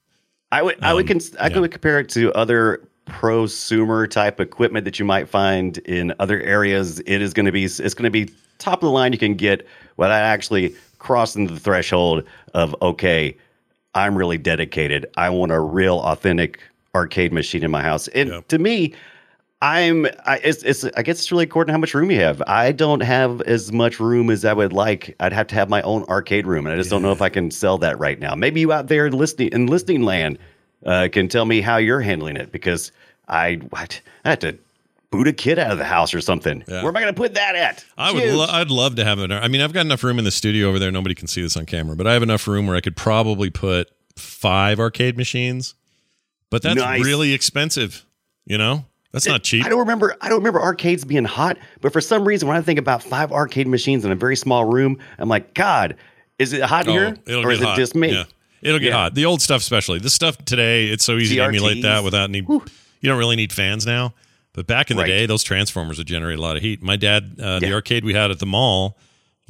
I 0.50 0.62
would 0.62 0.82
I 0.82 0.92
would 0.94 1.04
Um, 1.04 1.08
cons- 1.08 1.36
I 1.36 1.46
yeah. 1.46 1.54
could 1.54 1.70
compare 1.70 2.00
it 2.00 2.08
to 2.10 2.32
other 2.32 2.88
prosumer 3.06 4.08
type 4.08 4.40
equipment 4.40 4.84
that 4.84 4.98
you 4.98 5.04
might 5.04 5.28
find 5.28 5.78
in 5.78 6.12
other 6.18 6.40
areas. 6.40 7.00
It 7.06 7.22
is 7.22 7.32
going 7.32 7.46
to 7.46 7.52
be 7.52 7.64
it's 7.64 7.94
going 7.94 8.04
to 8.04 8.10
be 8.10 8.32
top 8.58 8.82
of 8.82 8.86
the 8.86 8.90
line 8.90 9.12
you 9.12 9.18
can 9.18 9.34
get 9.34 9.66
without 9.96 10.12
actually 10.22 10.74
crossing 10.98 11.46
the 11.46 11.58
threshold 11.58 12.24
of 12.54 12.74
okay, 12.82 13.36
I'm 13.94 14.16
really 14.16 14.38
dedicated. 14.38 15.06
I 15.16 15.30
want 15.30 15.52
a 15.52 15.60
real 15.60 16.00
authentic 16.00 16.60
arcade 16.94 17.32
machine 17.32 17.62
in 17.62 17.70
my 17.70 17.82
house. 17.82 18.08
And 18.08 18.28
Yeah. 18.30 18.40
to 18.48 18.58
me, 18.58 18.94
I'm 19.62 20.06
I 20.24 20.38
it's, 20.42 20.62
it's 20.62 20.84
I 20.96 21.02
guess 21.02 21.18
it's 21.18 21.30
really 21.30 21.44
according 21.44 21.68
to 21.68 21.72
how 21.74 21.78
much 21.78 21.92
room 21.94 22.10
you 22.10 22.18
have. 22.20 22.42
I 22.46 22.72
don't 22.72 23.02
have 23.02 23.42
as 23.42 23.72
much 23.72 24.00
room 24.00 24.30
as 24.30 24.44
I 24.44 24.52
would 24.54 24.72
like. 24.72 25.14
I'd 25.20 25.34
have 25.34 25.46
to 25.48 25.54
have 25.54 25.68
my 25.68 25.82
own 25.82 26.04
arcade 26.04 26.46
room, 26.46 26.66
and 26.66 26.72
I 26.74 26.78
just 26.78 26.88
don't 26.90 27.02
know 27.02 27.12
if 27.12 27.20
I 27.20 27.28
can 27.28 27.50
sell 27.50 27.76
that 27.78 27.98
right 27.98 28.18
now. 28.18 28.34
Maybe 28.34 28.60
you 28.60 28.72
out 28.72 28.88
there 28.88 29.10
listening 29.10 29.50
in 29.52 29.66
listening 29.66 30.02
land 30.02 30.38
uh, 30.86 31.08
can 31.12 31.28
tell 31.28 31.44
me 31.44 31.60
how 31.60 31.76
you're 31.76 32.00
handling 32.00 32.36
it 32.36 32.52
because 32.52 32.90
I 33.28 33.56
what 33.68 34.00
I 34.24 34.30
had 34.30 34.40
to 34.40 34.58
boot 35.10 35.28
a 35.28 35.32
kid 35.34 35.58
out 35.58 35.72
of 35.72 35.76
the 35.78 35.84
house 35.84 36.14
or 36.14 36.22
something. 36.22 36.64
Yeah. 36.66 36.82
Where 36.82 36.88
am 36.90 36.96
I 36.96 37.00
going 37.02 37.12
to 37.14 37.20
put 37.20 37.34
that 37.34 37.54
at? 37.56 37.84
I 37.98 38.12
would, 38.12 38.22
lo- 38.32 38.46
I'd 38.48 38.70
love 38.70 38.94
to 38.94 39.04
have 39.04 39.18
it. 39.18 39.30
I 39.32 39.48
mean, 39.48 39.60
I've 39.60 39.72
got 39.72 39.80
enough 39.84 40.04
room 40.04 40.18
in 40.20 40.24
the 40.24 40.30
studio 40.30 40.68
over 40.68 40.78
there. 40.78 40.90
Nobody 40.92 41.14
can 41.16 41.26
see 41.26 41.42
this 41.42 41.56
on 41.56 41.66
camera, 41.66 41.96
but 41.96 42.06
I 42.06 42.12
have 42.14 42.22
enough 42.22 42.46
room 42.48 42.66
where 42.68 42.76
I 42.76 42.80
could 42.80 42.96
probably 42.96 43.50
put 43.50 43.90
five 44.16 44.78
arcade 44.80 45.16
machines. 45.18 45.74
But 46.50 46.62
that's 46.62 46.76
Nice. 46.76 47.04
really 47.04 47.32
expensive, 47.32 48.04
you 48.46 48.58
know. 48.58 48.84
That's 49.12 49.26
not 49.26 49.42
cheap. 49.42 49.64
I 49.64 49.68
don't 49.68 49.80
remember. 49.80 50.14
I 50.20 50.28
don't 50.28 50.38
remember 50.38 50.60
arcades 50.60 51.04
being 51.04 51.24
hot, 51.24 51.58
but 51.80 51.92
for 51.92 52.00
some 52.00 52.24
reason, 52.24 52.46
when 52.46 52.56
I 52.56 52.60
think 52.60 52.78
about 52.78 53.02
five 53.02 53.32
arcade 53.32 53.66
machines 53.66 54.04
in 54.04 54.12
a 54.12 54.14
very 54.14 54.36
small 54.36 54.64
room, 54.64 54.98
I'm 55.18 55.28
like, 55.28 55.52
God, 55.54 55.96
is 56.38 56.52
it 56.52 56.62
hot 56.62 56.86
Oh, 56.86 56.92
here, 56.92 57.16
it'll 57.26 57.44
or 57.44 57.50
is 57.50 57.60
hot. 57.60 57.76
it 57.76 57.80
just 57.80 57.94
me? 57.96 58.12
Yeah. 58.12 58.24
It'll 58.62 58.78
get 58.78 58.88
Yeah. 58.88 58.92
hot. 58.94 59.14
The 59.14 59.24
old 59.24 59.42
stuff, 59.42 59.62
especially 59.62 59.98
the 59.98 60.10
stuff 60.10 60.36
today, 60.44 60.86
it's 60.88 61.04
so 61.04 61.16
easy 61.16 61.36
to 61.36 61.42
emulate 61.42 61.82
that 61.82 62.04
without 62.04 62.30
need. 62.30 62.46
You 62.48 62.60
don't 63.02 63.18
really 63.18 63.36
need 63.36 63.52
fans 63.52 63.84
now. 63.86 64.14
But 64.52 64.66
back 64.66 64.90
in 64.90 64.96
the 64.96 65.02
Right. 65.04 65.08
day, 65.08 65.26
those 65.26 65.42
transformers 65.42 65.98
would 65.98 66.06
generate 66.08 66.38
a 66.38 66.42
lot 66.42 66.56
of 66.56 66.62
heat. 66.62 66.82
My 66.82 66.96
dad, 66.96 67.36
uh, 67.40 67.58
the 67.60 67.72
arcade 67.72 68.04
we 68.04 68.14
had 68.14 68.30
at 68.30 68.38
the 68.40 68.46
mall, 68.46 68.96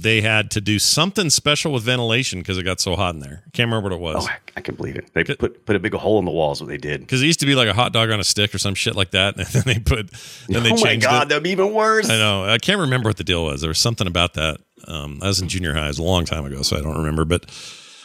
they 0.03 0.21
had 0.21 0.51
to 0.53 0.61
do 0.61 0.79
something 0.79 1.31
special 1.31 1.73
with 1.73 1.83
ventilation 1.83 2.41
because 2.41 2.59
it 2.59 2.63
got 2.63 2.81
so 2.81 2.97
hot 2.97 3.15
in 3.15 3.21
there. 3.21 3.43
I 3.47 3.51
can't 3.51 3.69
remember 3.69 3.91
what 3.91 3.97
it 3.97 4.01
was. 4.01 4.27
Oh, 4.27 4.31
I, 4.31 4.39
I 4.57 4.61
can 4.61 4.75
believe 4.75 4.97
it. 4.97 5.13
They 5.13 5.25
put 5.25 5.65
put 5.67 5.77
a 5.77 5.79
big 5.79 5.95
hole 5.95 6.19
in 6.19 6.25
the 6.25 6.31
walls. 6.31 6.61
What 6.61 6.69
they 6.69 6.77
did. 6.77 7.01
Because 7.01 7.23
it 7.23 7.27
used 7.27 7.41
to 7.41 7.47
be 7.47 7.55
like 7.55 7.69
a 7.69 7.75
hot 7.75 7.93
dog 7.93 8.11
on 8.11 8.21
a 8.21 8.25
stick 8.25 8.55
or 8.55 8.59
some 8.59 8.75
shit 8.75 8.97
like 8.97 9.11
that, 9.13 9.37
and 9.39 9.47
then 9.47 9.63
they 9.67 9.79
put, 9.79 10.11
then 10.49 10.63
they 10.63 10.73
oh 10.73 10.81
my 10.81 10.97
God, 10.97 11.25
it. 11.25 11.29
that'd 11.31 11.43
be 11.43 11.51
even 11.51 11.73
worse. 11.73 12.09
I 12.09 12.17
know. 12.17 12.45
I 12.45 12.59
can't 12.59 12.81
remember 12.81 13.09
what 13.09 13.17
the 13.17 13.25
deal 13.25 13.45
was. 13.45 13.61
There 13.61 13.69
was 13.69 13.79
something 13.79 14.07
about 14.07 14.35
that. 14.35 14.61
Um, 14.87 15.21
I 15.23 15.29
was 15.29 15.41
in 15.41 15.49
junior 15.49 15.75
high. 15.75 15.85
It 15.85 15.89
was 15.89 15.99
a 15.99 16.03
long 16.03 16.25
time 16.25 16.45
ago, 16.45 16.63
so 16.63 16.77
I 16.77 16.83
don't 16.83 16.97
remember. 16.97 17.25
But 17.25 17.47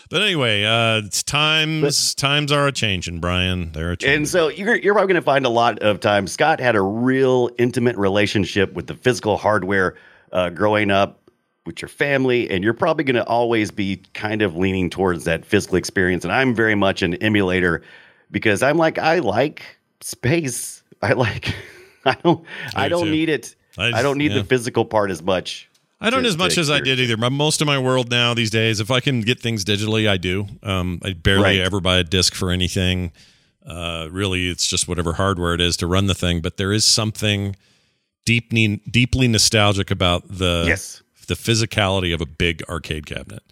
but 0.10 0.22
anyway, 0.22 0.64
uh, 0.64 1.02
it's 1.06 1.24
times 1.24 2.14
times 2.16 2.52
are 2.52 2.68
a 2.68 2.72
changing, 2.72 3.20
Brian. 3.20 3.72
They're 3.72 3.92
a 3.92 3.98
changing. 3.98 4.18
And 4.18 4.28
so 4.28 4.50
you're, 4.50 4.75
you're 4.75 4.94
probably 4.94 5.14
going 5.14 5.22
to 5.22 5.25
find 5.25 5.46
a 5.46 5.50
lot 5.50 5.80
of 5.80 6.00
times 6.00 6.32
Scott 6.32 6.60
had 6.60 6.75
a 6.75 6.82
real 6.82 7.50
intimate 7.58 7.98
relationship 7.98 8.74
with 8.74 8.88
the 8.88 8.96
physical 8.96 9.38
hardware 9.38 9.96
uh, 10.32 10.50
growing 10.50 10.92
up 10.92 11.22
with 11.66 11.82
your 11.82 11.90
family, 11.90 12.50
and 12.50 12.64
you're 12.64 12.74
probably 12.74 13.04
going 13.04 13.16
to 13.16 13.26
always 13.26 13.72
be 13.72 14.02
kind 14.14 14.42
of 14.42 14.56
leaning 14.56 14.90
towards 14.90 15.24
that 15.26 15.46
physical 15.46 15.78
experience. 15.78 16.24
And 16.24 16.32
I'm 16.32 16.54
very 16.54 16.76
much 16.76 17.02
an 17.02 17.16
emulator 17.16 17.82
because 18.32 18.62
I'm 18.64 18.78
like 18.78 18.98
I 18.98 19.20
like 19.20 19.64
space. 20.02 20.84
I 21.02 21.14
like 21.14 21.56
I 22.06 22.16
don't 22.24 22.46
I, 22.76 22.84
do 22.86 22.90
don't 22.96 23.06
too. 23.06 23.12
need 23.12 23.30
it. 23.30 23.56
I 23.78 23.88
I, 24.00 24.02
don't 24.04 24.18
need 24.18 24.32
yeah. 24.32 24.38
the 24.40 24.44
physical 24.44 24.86
part 24.86 25.12
as 25.12 25.22
much. 25.22 25.70
I 26.00 26.10
don't 26.10 26.24
to- 26.24 26.30
as 26.30 26.38
much 26.38 26.58
as 26.58 26.70
I 26.70 26.80
did 26.82 27.00
either. 27.00 27.18
My, 27.18 27.30
most 27.30 27.62
of 27.62 27.68
my 27.68 27.80
world 27.80 28.10
now 28.12 28.34
these 28.34 28.50
days, 28.52 28.80
if 28.80 28.92
I 28.92 29.00
can 29.00 29.22
get 29.22 29.40
things 29.40 29.66
digitally, 29.66 30.08
I 30.08 30.18
do. 30.18 30.46
Um, 30.62 31.00
I 31.04 31.14
barely 31.14 31.44
Right. 31.44 31.60
ever 31.60 31.80
buy 31.80 31.98
a 31.98 32.04
disc 32.04 32.34
for 32.36 32.52
anything. 32.52 33.12
Uh, 33.66 34.08
really, 34.12 34.48
it's 34.50 34.68
just 34.68 34.88
whatever 34.88 35.14
hardware 35.14 35.56
it 35.56 35.62
is 35.62 35.76
to 35.78 35.88
run 35.88 36.06
the 36.06 36.14
thing. 36.14 36.42
But 36.42 36.58
there 36.58 36.72
is 36.72 36.86
something 36.86 37.56
deeply 38.26 38.78
deeply 38.90 39.28
nostalgic 39.28 39.90
about 39.90 40.24
the 40.28 40.66
Yes. 40.68 41.02
The 41.25 41.36
physicality 41.36 42.13
of 42.13 42.22
a 42.22 42.25
big 42.25 42.63
arcade 42.70 43.05
cabinet. 43.05 43.44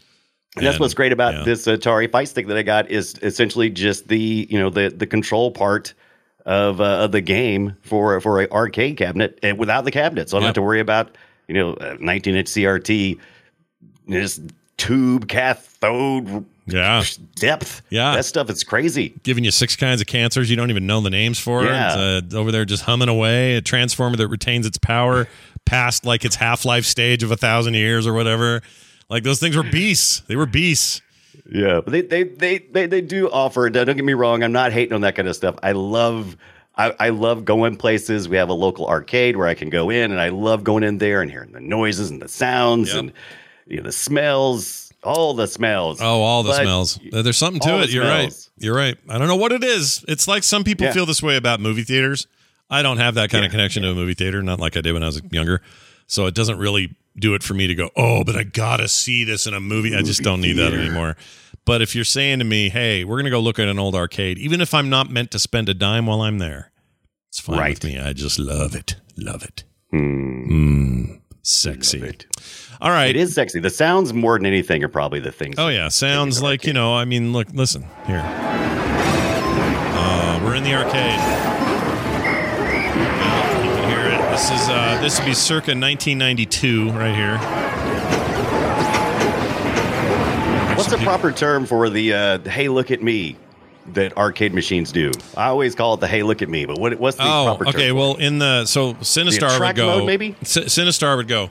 And 0.56 0.66
that's 0.66 0.80
what's 0.80 0.94
great 0.94 1.12
about 1.12 1.34
yeah. 1.34 1.44
this 1.44 1.66
Atari 1.66 2.12
Fight 2.12 2.28
Stick 2.28 2.46
that 2.48 2.58
I 2.58 2.62
got 2.62 2.92
is 2.92 3.16
essentially 3.24 3.72
just 3.72 4.08
the 4.08 4.48
you 4.50 4.60
know 4.60 4.70
the 4.70 4.90
the 4.90 5.08
control 5.08 5.50
part 5.52 5.96
of 6.46 6.80
uh, 6.80 7.00
of 7.06 7.12
the 7.12 7.22
game 7.22 7.76
for 7.82 8.20
for 8.22 8.40
an 8.40 8.52
arcade 8.52 8.98
cabinet 8.98 9.40
and 9.42 9.58
without 9.58 9.84
the 9.84 9.92
cabinet, 9.92 10.30
so 10.30 10.38
I 10.38 10.42
don't 10.42 10.44
Yep. 10.44 10.48
have 10.50 10.56
to 10.56 10.62
worry 10.62 10.80
about 10.80 11.18
you 11.48 11.56
know 11.56 11.98
19 12.00 12.36
inch 12.36 12.48
CRT, 12.48 13.20
this 14.08 14.40
tube 14.78 15.28
cathode 15.28 16.46
Yeah. 16.66 17.04
depth. 17.36 17.82
Yeah. 17.90 18.16
that 18.16 18.26
stuff 18.26 18.50
is 18.50 18.64
crazy. 18.64 19.14
giving 19.24 19.44
you 19.44 19.52
six 19.52 19.76
kinds 19.76 20.00
of 20.02 20.08
cancers 20.08 20.50
you 20.50 20.56
don't 20.56 20.70
even 20.70 20.88
know 20.88 21.02
the 21.02 21.10
names 21.10 21.40
for. 21.40 21.66
Yeah. 21.66 21.94
Uh, 21.94 22.22
over 22.36 22.52
there 22.52 22.66
just 22.66 22.84
humming 22.84 23.10
away. 23.10 23.56
A 23.56 23.62
transformer 23.62 24.16
that 24.18 24.28
retains 24.30 24.66
its 24.66 24.78
power 24.78 25.28
past 25.66 26.06
like 26.06 26.24
its 26.26 26.36
half 26.38 26.66
life 26.66 26.86
stage 26.86 27.24
of 27.24 27.32
a 27.32 27.38
thousand 27.38 27.74
years 27.74 28.08
or 28.08 28.14
whatever. 28.14 28.62
Like 29.10 29.24
those 29.24 29.40
things 29.40 29.56
were 29.58 29.64
beasts. 29.64 30.22
They 30.28 30.36
were 30.36 30.46
beasts. 30.46 31.02
Yeah, 31.52 31.82
but 31.84 31.92
they 31.92 32.02
they 32.02 32.24
they 32.24 32.58
they, 32.60 32.86
they 32.86 33.02
do 33.02 33.30
offer. 33.30 33.70
Don't 33.70 33.86
get 33.96 34.06
me 34.06 34.14
wrong. 34.14 34.44
I'm 34.44 34.52
not 34.54 34.72
hating 34.72 34.94
on 34.94 35.02
that 35.02 35.16
kind 35.16 35.28
of 35.28 35.36
stuff. 35.36 35.56
I 35.62 35.74
love. 35.74 36.38
I, 36.76 36.96
I 37.00 37.10
love 37.10 37.46
going 37.46 37.76
places. 37.76 38.28
We 38.30 38.38
have 38.38 38.50
a 38.50 38.54
local 38.54 38.88
arcade 38.88 39.36
where 39.36 39.48
I 39.48 39.54
can 39.54 39.70
go 39.70 39.90
in, 39.92 40.12
and 40.12 40.20
I 40.20 40.30
love 40.30 40.64
going 40.64 40.84
in 40.84 40.98
there 40.98 41.22
and 41.22 41.30
hearing 41.30 41.52
the 41.52 41.60
noises 41.60 42.10
and 42.10 42.22
the 42.22 42.28
sounds 42.28 42.90
Yep. 42.90 42.98
and 43.00 43.14
you 43.68 43.78
know 43.78 43.84
the 43.84 43.92
smells, 43.92 44.92
all 45.04 45.34
the 45.34 45.48
smells. 45.48 46.00
Oh, 46.02 46.22
all 46.22 46.44
the 46.44 46.50
But- 46.52 46.62
smells. 46.64 47.00
There's 47.12 47.38
something 47.38 47.62
to 47.62 47.82
it. 47.82 47.90
You're 47.90 48.06
right. 48.06 48.34
You're 48.58 48.76
right. 48.76 48.98
I 49.10 49.18
don't 49.18 49.28
know 49.28 49.36
what 49.36 49.52
it 49.52 49.64
is. 49.64 50.04
It's 50.08 50.28
like 50.28 50.44
some 50.44 50.64
people 50.64 50.86
Yeah. 50.88 50.94
feel 50.94 51.06
this 51.06 51.22
way 51.22 51.36
about 51.36 51.60
movie 51.60 51.84
theaters. 51.84 52.28
I 52.70 52.82
don't 52.82 52.98
have 52.98 53.16
that 53.16 53.30
kind 53.30 53.44
of 53.46 53.50
Yeah. 53.50 53.58
connection 53.58 53.84
to 53.84 53.90
a 53.92 53.96
movie 53.96 54.14
theater, 54.14 54.42
not 54.42 54.60
like 54.60 54.78
I 54.78 54.82
did 54.82 54.94
when 54.94 55.04
I 55.04 55.08
was 55.08 55.22
younger. 55.32 55.62
So 56.08 56.26
it 56.28 56.34
doesn't 56.36 56.58
really 56.58 56.96
do 57.18 57.34
it 57.36 57.44
for 57.44 57.54
me 57.54 57.68
to 57.68 57.76
go, 57.76 57.90
oh, 57.96 58.24
but 58.24 58.36
I 58.36 58.44
gotta 58.44 58.88
see 58.88 59.24
this 59.24 59.46
in 59.46 59.54
a 59.54 59.60
movie. 59.60 59.96
I 59.96 60.02
just 60.02 60.22
don't 60.24 60.42
need 60.42 60.54
that 60.58 60.74
anymore. 60.74 61.16
But 61.66 61.82
if 61.82 61.96
you're 61.96 62.04
saying 62.06 62.40
to 62.40 62.46
me, 62.46 62.70
hey, 62.70 63.04
we're 63.04 63.18
gonna 63.18 63.30
go 63.30 63.40
look 63.40 63.60
at 63.60 63.68
an 63.68 63.80
old 63.80 63.96
arcade, 63.96 64.38
even 64.40 64.62
if 64.62 64.74
I'm 64.74 64.90
not 64.90 65.10
meant 65.12 65.30
to 65.32 65.40
spend 65.40 65.70
a 65.70 65.74
dime 65.74 66.08
while 66.08 66.22
I'm 66.22 66.40
there, 66.40 66.72
it's 67.30 67.40
fine 67.40 67.58
Right. 67.60 67.70
with 67.76 67.84
me. 67.84 68.00
I 68.00 68.14
just 68.14 68.40
love 68.40 68.76
it. 68.76 68.96
Love 69.18 69.44
it. 69.44 69.64
Hmm, 69.92 70.52
Mm, 70.52 71.20
sexy. 71.44 72.00
love 72.00 72.10
it. 72.10 72.26
All 72.84 72.92
right. 72.92 73.10
It 73.12 73.16
is 73.16 73.34
sexy. 73.34 73.60
The 73.62 73.70
sounds 73.70 74.14
more 74.14 74.38
than 74.38 74.46
anything 74.46 74.84
are 74.84 74.90
probably 74.90 75.22
the 75.22 75.32
things. 75.32 75.56
Oh 75.58 75.70
yeah, 75.70 75.88
sounds 75.88 76.40
the 76.40 76.44
like 76.44 76.66
you 76.66 76.74
know. 76.74 76.94
I 76.94 77.06
mean, 77.06 77.32
look, 77.32 77.48
listen 77.54 77.86
here. 78.06 78.22
Uh, 79.96 80.42
we're 80.44 80.56
in 80.56 80.64
the 80.66 80.74
arcade. 80.76 81.18
You 83.64 83.72
can 83.72 83.90
hear 83.90 84.06
it. 84.14 84.20
This 84.32 84.52
is 84.52 84.68
uh, 84.68 85.00
this 85.02 85.18
would 85.18 85.26
be 85.26 85.34
circa 85.34 85.72
1992 85.72 86.92
right 86.92 87.16
here. 87.16 87.38
What's 90.76 90.90
the 90.92 90.98
proper 90.98 91.32
term 91.32 91.66
for 91.66 91.90
the 91.90 92.14
uh, 92.14 92.40
"Hey, 92.40 92.68
look 92.68 92.92
at 92.92 93.02
me" 93.02 93.38
that 93.94 94.18
arcade 94.18 94.54
machines 94.54 94.92
do? 94.92 95.12
I 95.38 95.46
always 95.46 95.74
call 95.74 95.94
it 95.94 96.02
the 96.02 96.08
"Hey, 96.10 96.24
look 96.24 96.42
at 96.42 96.50
me," 96.50 96.66
but 96.66 96.78
what 96.80 97.00
what's 97.00 97.16
the 97.16 97.24
Oh, 97.24 97.46
proper 97.46 97.64
term? 97.64 97.76
okay. 97.76 97.92
Well, 97.94 98.16
in 98.16 98.40
the 98.40 98.66
so 98.66 98.96
Sinistar 98.96 99.58
would 99.58 99.76
go 99.78 100.00
mode, 100.00 100.06
maybe? 100.08 100.36
C- 100.44 100.64
Sinistar 100.66 101.16
would 101.16 101.30
go. 101.30 101.50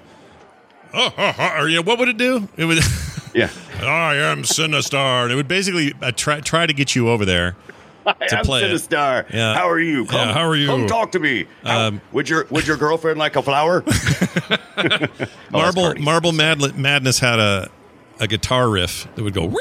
Oh, 0.94 1.12
oh, 1.16 1.34
oh, 1.38 1.60
or, 1.62 1.68
you 1.68 1.76
know, 1.76 1.82
what 1.82 1.98
would 1.98 2.08
it 2.08 2.16
do? 2.18 2.48
It 2.56 2.64
would. 2.66 2.78
yeah. 3.34 3.48
I 3.80 4.16
am 4.16 4.42
Sinistar. 4.42 5.24
And 5.24 5.32
it 5.32 5.36
would 5.36 5.48
basically 5.48 5.92
uh, 6.02 6.12
try 6.12 6.40
try 6.40 6.66
to 6.66 6.72
get 6.72 6.94
you 6.94 7.08
over 7.08 7.24
there. 7.24 7.56
to 8.06 8.40
play 8.42 8.64
it. 8.64 8.70
Sinistar. 8.72 9.30
Yeah. 9.32 9.54
How 9.54 9.68
are 9.68 9.78
you? 9.78 10.04
Come, 10.06 10.28
Yeah, 10.28 10.34
how 10.34 10.48
are 10.48 10.56
you? 10.56 10.66
Come 10.66 10.86
talk 10.86 11.12
to 11.12 11.18
me. 11.20 11.46
How- 11.64 11.88
Um, 11.88 12.00
would 12.12 12.28
your 12.28 12.46
would 12.50 12.66
your 12.66 12.76
girlfriend 12.76 13.18
like 13.18 13.36
a 13.36 13.42
flower? 13.42 13.84
Oh, 14.76 15.06
Marble 15.52 15.94
Marble 15.96 16.32
Mad- 16.32 16.76
Madness 16.78 17.18
had 17.20 17.38
a 17.38 17.70
a 18.20 18.26
guitar 18.26 18.68
riff 18.68 19.06
that 19.14 19.22
would 19.22 19.34
go. 19.34 19.42
Oh, 19.52 19.60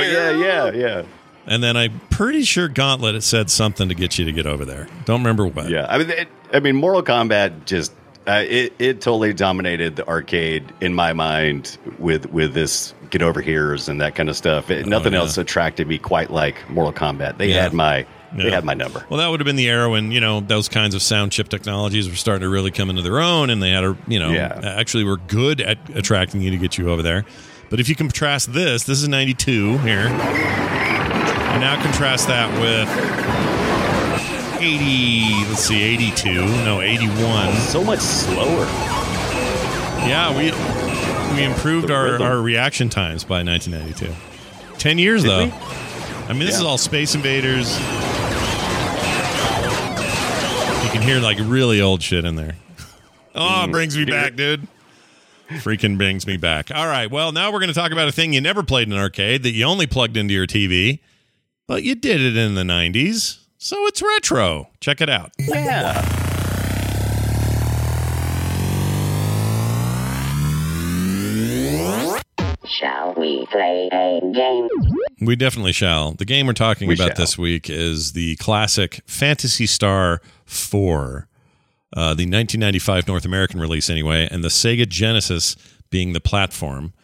yeah, 0.00 0.30
yeah, 0.30 0.70
yeah, 0.72 1.02
And 1.46 1.62
then 1.62 1.76
I'm 1.76 2.00
pretty 2.10 2.42
sure 2.44 2.68
Gauntlet 2.68 3.14
it 3.14 3.22
said 3.22 3.50
something 3.50 3.88
to 3.88 3.94
get 3.94 4.18
you 4.18 4.24
to 4.24 4.32
get 4.32 4.46
over 4.46 4.64
there. 4.64 4.86
Don't 5.04 5.20
remember 5.20 5.46
what. 5.46 5.68
yeah. 5.68 5.86
I 5.88 5.98
mean, 5.98 6.10
it, 6.10 6.28
I 6.52 6.60
mean, 6.60 6.76
Mortal 6.76 7.02
Kombat 7.02 7.64
just 7.66 7.92
uh, 8.26 8.44
it 8.46 8.72
it 8.78 9.00
totally 9.00 9.32
dominated 9.32 9.96
the 9.96 10.06
arcade 10.06 10.72
in 10.80 10.94
my 10.94 11.12
mind 11.12 11.76
with 11.98 12.26
with 12.32 12.54
this 12.54 12.94
get 13.10 13.20
over 13.22 13.40
here's 13.40 13.88
and 13.88 14.00
that 14.00 14.14
kind 14.14 14.28
of 14.28 14.36
stuff. 14.36 14.70
It, 14.70 14.86
nothing 14.86 15.12
Oh, 15.14 15.18
yeah. 15.18 15.22
else 15.22 15.36
attracted 15.38 15.86
me 15.88 15.98
quite 15.98 16.30
like 16.30 16.68
Mortal 16.70 16.92
Kombat. 16.92 17.36
They 17.38 17.48
Yeah. 17.48 17.62
had 17.62 17.72
my 17.72 17.98
Yeah. 18.34 18.44
they 18.44 18.50
had 18.50 18.64
my 18.64 18.74
number. 18.74 19.04
Well, 19.10 19.18
that 19.18 19.28
would 19.28 19.40
have 19.40 19.44
been 19.44 19.56
the 19.56 19.68
era 19.68 19.90
when 19.90 20.12
you 20.12 20.20
know 20.20 20.40
those 20.40 20.68
kinds 20.68 20.94
of 20.94 21.02
sound 21.02 21.32
chip 21.32 21.48
technologies 21.48 22.08
were 22.08 22.14
starting 22.16 22.42
to 22.42 22.48
really 22.48 22.70
come 22.70 22.88
into 22.90 23.02
their 23.02 23.20
own, 23.20 23.50
and 23.50 23.62
they 23.62 23.70
had 23.70 23.84
a 23.84 23.96
you 24.06 24.18
know 24.18 24.30
Yeah. 24.30 24.60
actually 24.62 25.04
were 25.04 25.16
good 25.18 25.60
at 25.60 25.78
attracting 25.94 26.40
you 26.42 26.50
to 26.52 26.56
get 26.58 26.78
you 26.78 26.90
over 26.90 27.02
there. 27.02 27.24
But 27.70 27.80
if 27.80 27.88
you 27.88 27.94
contrast 27.96 28.52
this, 28.52 28.84
this 28.84 29.02
is 29.02 29.08
'92 29.08 29.78
here, 29.78 30.06
and 30.06 31.60
now 31.60 31.80
contrast 31.82 32.28
that 32.28 32.50
with 32.60 32.88
'80. 34.62 35.48
Let's 35.48 35.64
see, 35.64 35.82
'82. 35.82 36.32
No, 36.64 36.80
'81. 36.80 37.54
So 37.56 37.82
much 37.82 38.00
slower. 38.00 38.66
Yeah, 40.06 40.30
we 40.36 40.52
we 41.36 41.44
improved 41.44 41.88
The 41.88 41.94
our, 41.94 42.04
rhythm. 42.04 42.22
our 42.22 42.40
reaction 42.40 42.88
times 42.88 43.24
by 43.24 43.42
1992. 43.42 44.78
Ten 44.78 44.98
years 44.98 45.24
though. 45.24 45.46
we? 45.46 45.52
I 45.52 46.32
mean, 46.32 46.46
this 46.46 46.56
is 46.56 46.62
all 46.62 46.78
Space 46.78 47.14
Invaders. 47.14 47.78
You 50.84 50.90
can 50.90 51.02
hear 51.02 51.20
like 51.20 51.38
really 51.40 51.80
old 51.80 52.02
shit 52.02 52.24
in 52.24 52.36
there. 52.36 52.56
Oh, 53.34 53.64
it 53.64 53.68
mm. 53.68 53.72
brings 53.72 53.96
me 53.96 54.04
back, 54.04 54.36
dude. 54.36 54.66
Freaking 55.48 55.98
brings 55.98 56.26
me 56.26 56.36
back. 56.36 56.70
All 56.70 56.86
right. 56.86 57.10
Well, 57.10 57.32
now 57.32 57.52
we're 57.52 57.58
going 57.58 57.68
to 57.68 57.74
talk 57.74 57.92
about 57.92 58.08
a 58.08 58.12
thing 58.12 58.32
you 58.32 58.40
never 58.40 58.62
played 58.62 58.86
in 58.86 58.94
an 58.94 58.98
arcade 58.98 59.42
that 59.42 59.50
you 59.50 59.64
only 59.64 59.86
plugged 59.86 60.16
into 60.16 60.32
your 60.32 60.46
TV, 60.46 61.00
but 61.66 61.82
you 61.82 61.94
did 61.94 62.20
it 62.20 62.36
in 62.36 62.54
the 62.54 62.62
90s. 62.62 63.41
So 63.64 63.86
it's 63.86 64.02
retro. 64.02 64.70
Check 64.80 65.00
it 65.00 65.08
out. 65.08 65.30
Yeah. 65.38 66.02
Shall 72.64 73.14
we 73.14 73.46
play 73.46 73.88
a 73.92 74.20
game? 74.32 74.68
We 75.20 75.36
definitely 75.36 75.70
shall. 75.70 76.10
The 76.14 76.24
game 76.24 76.48
we're 76.48 76.54
talking 76.54 76.88
We 76.88 76.94
about 76.94 77.10
shall. 77.10 77.16
this 77.18 77.38
week 77.38 77.70
is 77.70 78.14
the 78.14 78.34
classic 78.36 79.00
Phantasy 79.06 79.66
Star 79.66 80.20
4, 80.46 81.28
uh, 81.94 82.00
the 82.00 82.24
1995 82.24 83.06
North 83.06 83.24
American 83.24 83.60
release, 83.60 83.88
anyway, 83.88 84.26
and 84.28 84.42
the 84.42 84.48
Sega 84.48 84.88
Genesis 84.88 85.54
being 85.90 86.14
the 86.14 86.20
platform. 86.20 86.94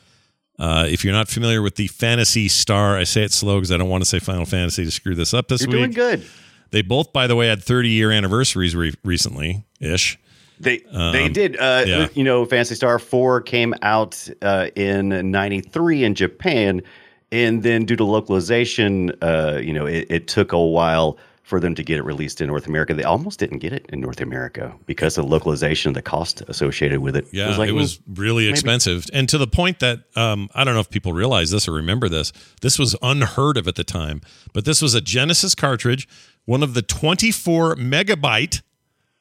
Uh, 0.58 0.86
if 0.88 1.04
you're 1.04 1.14
not 1.14 1.28
familiar 1.28 1.62
with 1.62 1.76
the 1.76 1.86
Phantasy 1.86 2.48
Star, 2.48 2.96
I 2.96 3.04
say 3.04 3.22
it 3.22 3.32
slow 3.32 3.58
because 3.58 3.70
I 3.70 3.76
don't 3.76 3.88
want 3.88 4.02
to 4.02 4.08
say 4.10 4.18
Final 4.18 4.44
Fantasy 4.44 4.84
to 4.84 4.90
screw 4.90 5.14
this 5.14 5.32
up 5.32 5.46
this 5.46 5.60
You're 5.62 5.70
week. 5.70 5.78
doing 5.78 5.90
good. 5.92 6.26
They 6.70 6.82
both, 6.82 7.12
by 7.12 7.26
the 7.26 7.36
way, 7.36 7.48
had 7.48 7.62
30 7.62 7.88
year 7.88 8.10
anniversaries 8.10 8.76
re- 8.76 8.94
recently 9.04 9.64
ish. 9.80 10.18
They 10.60 10.78
they 10.92 11.28
did. 11.28 11.56
Uh, 11.56 11.82
Um, 11.82 11.88
yeah. 11.88 12.08
You 12.14 12.24
know, 12.24 12.44
Phantasy 12.44 12.74
Star 12.74 12.98
Four 12.98 13.40
came 13.40 13.74
out 13.82 14.28
uh, 14.42 14.68
in 14.74 15.30
'93 15.30 16.04
in 16.04 16.14
Japan, 16.14 16.82
and 17.30 17.62
then 17.62 17.84
due 17.84 17.96
to 17.96 18.04
localization, 18.04 19.12
uh, 19.22 19.60
you 19.62 19.72
know, 19.72 19.86
it, 19.86 20.06
it 20.10 20.26
took 20.26 20.52
a 20.52 20.58
while 20.58 21.16
for 21.48 21.60
them 21.60 21.74
to 21.74 21.82
get 21.82 21.96
it 21.96 22.02
released 22.02 22.42
in 22.42 22.46
North 22.46 22.66
America. 22.66 22.92
They 22.92 23.04
almost 23.04 23.38
didn't 23.38 23.60
get 23.60 23.72
it 23.72 23.86
in 23.88 24.02
North 24.02 24.20
America 24.20 24.74
because 24.84 25.16
of 25.16 25.24
localization, 25.24 25.94
the 25.94 26.02
cost 26.02 26.42
associated 26.46 27.00
with 27.00 27.16
it. 27.16 27.26
Yeah, 27.32 27.56
like, 27.56 27.70
it 27.70 27.72
was 27.72 27.98
mm, 27.98 28.18
really 28.18 28.48
expensive, 28.48 29.06
and 29.14 29.28
to 29.30 29.38
the 29.38 29.46
point 29.46 29.78
that 29.78 30.00
um, 30.14 30.50
I 30.54 30.64
don't 30.64 30.74
know 30.74 30.80
if 30.80 30.90
people 30.90 31.14
realize 31.14 31.50
this 31.50 31.66
or 31.66 31.72
remember 31.72 32.10
this. 32.10 32.32
This 32.60 32.78
was 32.78 32.94
unheard 33.00 33.56
of 33.56 33.66
at 33.66 33.76
the 33.76 33.84
time, 33.84 34.20
but 34.52 34.66
this 34.66 34.82
was 34.82 34.94
a 34.94 35.00
Genesis 35.00 35.54
cartridge, 35.54 36.06
one 36.48 36.62
of 36.62 36.72
the 36.72 36.80
24 36.80 37.76
megabyte 37.76 38.62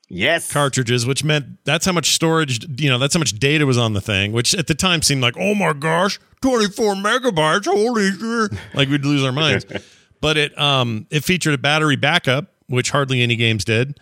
yes, 0.07 0.49
cartridges, 0.49 1.05
which 1.05 1.25
meant 1.25 1.45
that's 1.65 1.85
how 1.85 1.91
much 1.91 2.13
storage, 2.13 2.65
you 2.79 2.89
know, 2.89 2.97
that's 2.97 3.13
how 3.13 3.19
much 3.19 3.37
data 3.37 3.65
was 3.65 3.77
on 3.77 3.91
the 3.91 3.99
thing, 3.99 4.31
which 4.31 4.55
at 4.55 4.67
the 4.67 4.73
time 4.73 5.01
seemed 5.01 5.21
like, 5.21 5.35
oh 5.37 5.53
my 5.53 5.73
gosh, 5.73 6.21
24 6.41 6.95
megabytes, 6.95 7.65
holy 7.65 8.11
shit. 8.11 8.57
Like 8.73 8.87
we'd 8.87 9.03
lose 9.03 9.25
our 9.25 9.33
minds. 9.33 9.65
but 10.21 10.37
it 10.37 10.57
um 10.57 11.05
it 11.09 11.25
featured 11.25 11.53
a 11.53 11.57
battery 11.57 11.97
backup, 11.97 12.53
which 12.67 12.91
hardly 12.91 13.21
any 13.21 13.35
games 13.35 13.65
did. 13.65 13.99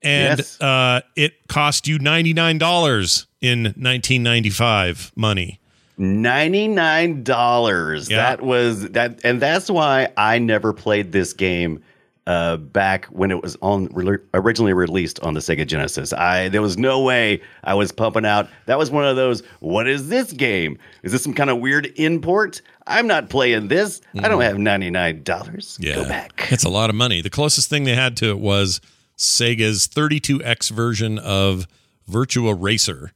And 0.00 0.38
Yes. 0.38 0.58
uh 0.58 1.02
it 1.16 1.46
cost 1.48 1.86
you 1.86 1.98
$99 1.98 3.26
in 3.42 3.64
1995 3.64 5.12
money. 5.14 5.60
Ninety 5.98 6.66
nine 6.66 7.24
dollars. 7.24 8.10
Yeah. 8.10 8.16
That 8.16 8.42
was 8.42 8.88
that, 8.92 9.20
and 9.22 9.40
that's 9.40 9.70
why 9.70 10.08
I 10.16 10.38
never 10.38 10.72
played 10.72 11.12
this 11.12 11.34
game 11.34 11.84
uh, 12.26 12.56
back 12.56 13.04
when 13.06 13.30
it 13.30 13.42
was 13.42 13.56
on 13.60 13.86
re- 13.92 14.16
originally 14.32 14.72
released 14.72 15.20
on 15.20 15.34
the 15.34 15.40
Sega 15.40 15.66
Genesis. 15.66 16.12
I 16.12 16.48
there 16.48 16.62
was 16.62 16.78
no 16.78 17.02
way 17.02 17.42
I 17.64 17.74
was 17.74 17.92
pumping 17.92 18.24
out. 18.24 18.48
That 18.66 18.78
was 18.78 18.90
one 18.90 19.04
of 19.06 19.16
those. 19.16 19.42
What 19.60 19.86
is 19.86 20.08
this 20.08 20.32
game? 20.32 20.78
Is 21.02 21.12
this 21.12 21.22
some 21.22 21.34
kind 21.34 21.50
of 21.50 21.58
weird 21.60 21.86
import? 21.96 22.62
I'm 22.86 23.06
not 23.06 23.28
playing 23.30 23.68
this. 23.68 24.00
I 24.18 24.28
don't 24.28 24.40
have 24.40 24.58
ninety 24.58 24.90
nine 24.90 25.22
dollars. 25.22 25.76
Yeah. 25.80 25.96
Go 25.96 26.08
back. 26.08 26.48
It's 26.50 26.64
a 26.64 26.70
lot 26.70 26.88
of 26.90 26.96
money. 26.96 27.20
The 27.20 27.30
closest 27.30 27.68
thing 27.68 27.84
they 27.84 27.94
had 27.94 28.16
to 28.18 28.30
it 28.30 28.38
was 28.38 28.80
Sega's 29.18 29.86
32X 29.88 30.70
version 30.70 31.18
of 31.18 31.66
Virtua 32.10 32.56
Racer, 32.58 33.12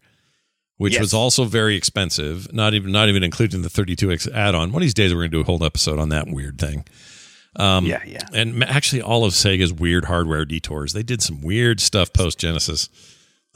which 0.76 0.94
Yes. 0.94 1.00
was 1.00 1.14
also 1.14 1.44
very 1.44 1.76
expensive. 1.76 2.52
Not 2.52 2.74
even 2.74 2.92
not 2.92 3.08
even 3.08 3.22
including 3.22 3.62
the 3.62 3.68
32X 3.70 4.30
add-on. 4.32 4.70
One 4.72 4.82
of 4.82 4.84
these 4.84 4.94
days 4.94 5.12
we're 5.14 5.20
going 5.22 5.30
to 5.30 5.36
do 5.38 5.40
a 5.40 5.44
whole 5.44 5.64
episode 5.64 5.98
on 5.98 6.08
that 6.10 6.28
weird 6.28 6.58
thing. 6.58 6.84
Um, 7.58 7.84
yeah, 7.86 8.00
yeah. 8.06 8.20
And 8.32 8.62
actually, 8.64 9.02
all 9.02 9.24
of 9.24 9.32
Sega's 9.32 9.72
weird 9.72 10.04
hardware 10.04 10.44
detours. 10.44 10.92
They 10.92 11.02
did 11.02 11.20
some 11.22 11.42
weird 11.42 11.80
stuff 11.80 12.12
post 12.12 12.38
Genesis. 12.38 12.88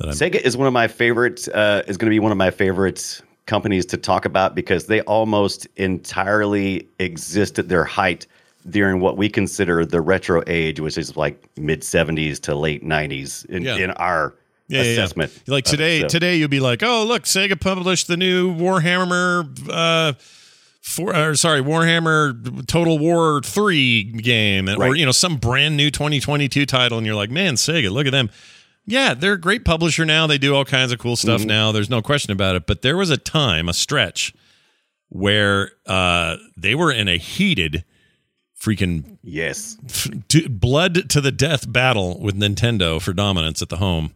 Sega 0.00 0.34
is 0.40 0.56
one 0.56 0.66
of 0.66 0.72
my 0.72 0.88
favorite. 0.88 1.46
Uh, 1.54 1.82
is 1.86 1.96
going 1.96 2.06
to 2.10 2.14
be 2.14 2.18
one 2.18 2.32
of 2.32 2.38
my 2.38 2.50
favorite 2.50 3.20
companies 3.46 3.86
to 3.86 3.96
talk 3.96 4.24
about 4.24 4.54
because 4.54 4.86
they 4.86 5.00
almost 5.02 5.66
entirely 5.76 6.88
exist 6.98 7.58
at 7.58 7.68
their 7.68 7.84
height 7.84 8.26
during 8.70 9.00
what 9.00 9.16
we 9.16 9.28
consider 9.28 9.84
the 9.84 10.00
retro 10.00 10.42
age, 10.48 10.80
which 10.80 10.98
is 10.98 11.16
like 11.16 11.48
mid 11.56 11.82
'70s 11.82 12.40
to 12.42 12.54
late 12.56 12.84
'90s 12.84 13.44
in, 13.46 13.62
Yeah. 13.62 13.76
in 13.76 13.90
our 13.92 14.34
yeah, 14.68 14.78
yeah, 14.78 14.82
yeah. 14.84 14.90
assessment. 14.92 15.32
Like 15.46 15.64
today, 15.64 16.00
So- 16.02 16.08
today 16.08 16.36
you'd 16.36 16.50
be 16.50 16.60
like, 16.60 16.82
oh 16.82 17.04
look, 17.04 17.22
Sega 17.24 17.60
published 17.60 18.08
the 18.08 18.16
new 18.16 18.52
Warhammer. 18.54 19.48
Uh, 19.68 20.12
for, 20.82 21.14
or 21.16 21.34
sorry, 21.36 21.60
Warhammer 21.62 22.66
Total 22.66 22.98
War 22.98 23.40
three 23.42 24.02
game, 24.04 24.68
or 24.68 24.94
you 24.96 25.06
know 25.06 25.12
some 25.12 25.36
brand 25.36 25.76
new 25.76 25.90
2022 25.90 26.66
title, 26.66 26.98
and 26.98 27.06
you're 27.06 27.16
like, 27.16 27.30
man, 27.30 27.54
Sega, 27.54 27.90
look 27.90 28.06
at 28.06 28.10
them. 28.12 28.28
Yeah, 28.84 29.14
they're 29.14 29.34
a 29.34 29.40
great 29.40 29.64
publisher 29.64 30.04
now. 30.04 30.26
They 30.26 30.38
do 30.38 30.54
all 30.56 30.64
kinds 30.64 30.90
of 30.92 30.98
cool 30.98 31.14
Mm-hmm. 31.14 31.28
stuff 31.38 31.44
now. 31.46 31.70
There's 31.72 31.88
no 31.88 32.02
question 32.02 32.32
about 32.32 32.56
it. 32.56 32.66
But 32.66 32.82
there 32.82 32.96
was 32.96 33.10
a 33.10 33.16
time, 33.16 33.68
a 33.68 33.72
stretch, 33.74 34.34
where 35.08 35.70
uh, 35.86 36.36
they 36.56 36.74
were 36.74 36.90
in 36.90 37.06
a 37.06 37.16
heated, 37.16 37.84
freaking 38.60 39.18
yes, 39.22 39.76
blood 40.50 41.08
to 41.10 41.20
the 41.20 41.30
death 41.32 41.70
battle 41.72 42.20
with 42.20 42.34
Nintendo 42.36 43.00
for 43.00 43.12
dominance 43.12 43.62
at 43.62 43.68
the 43.68 43.76
home. 43.76 44.14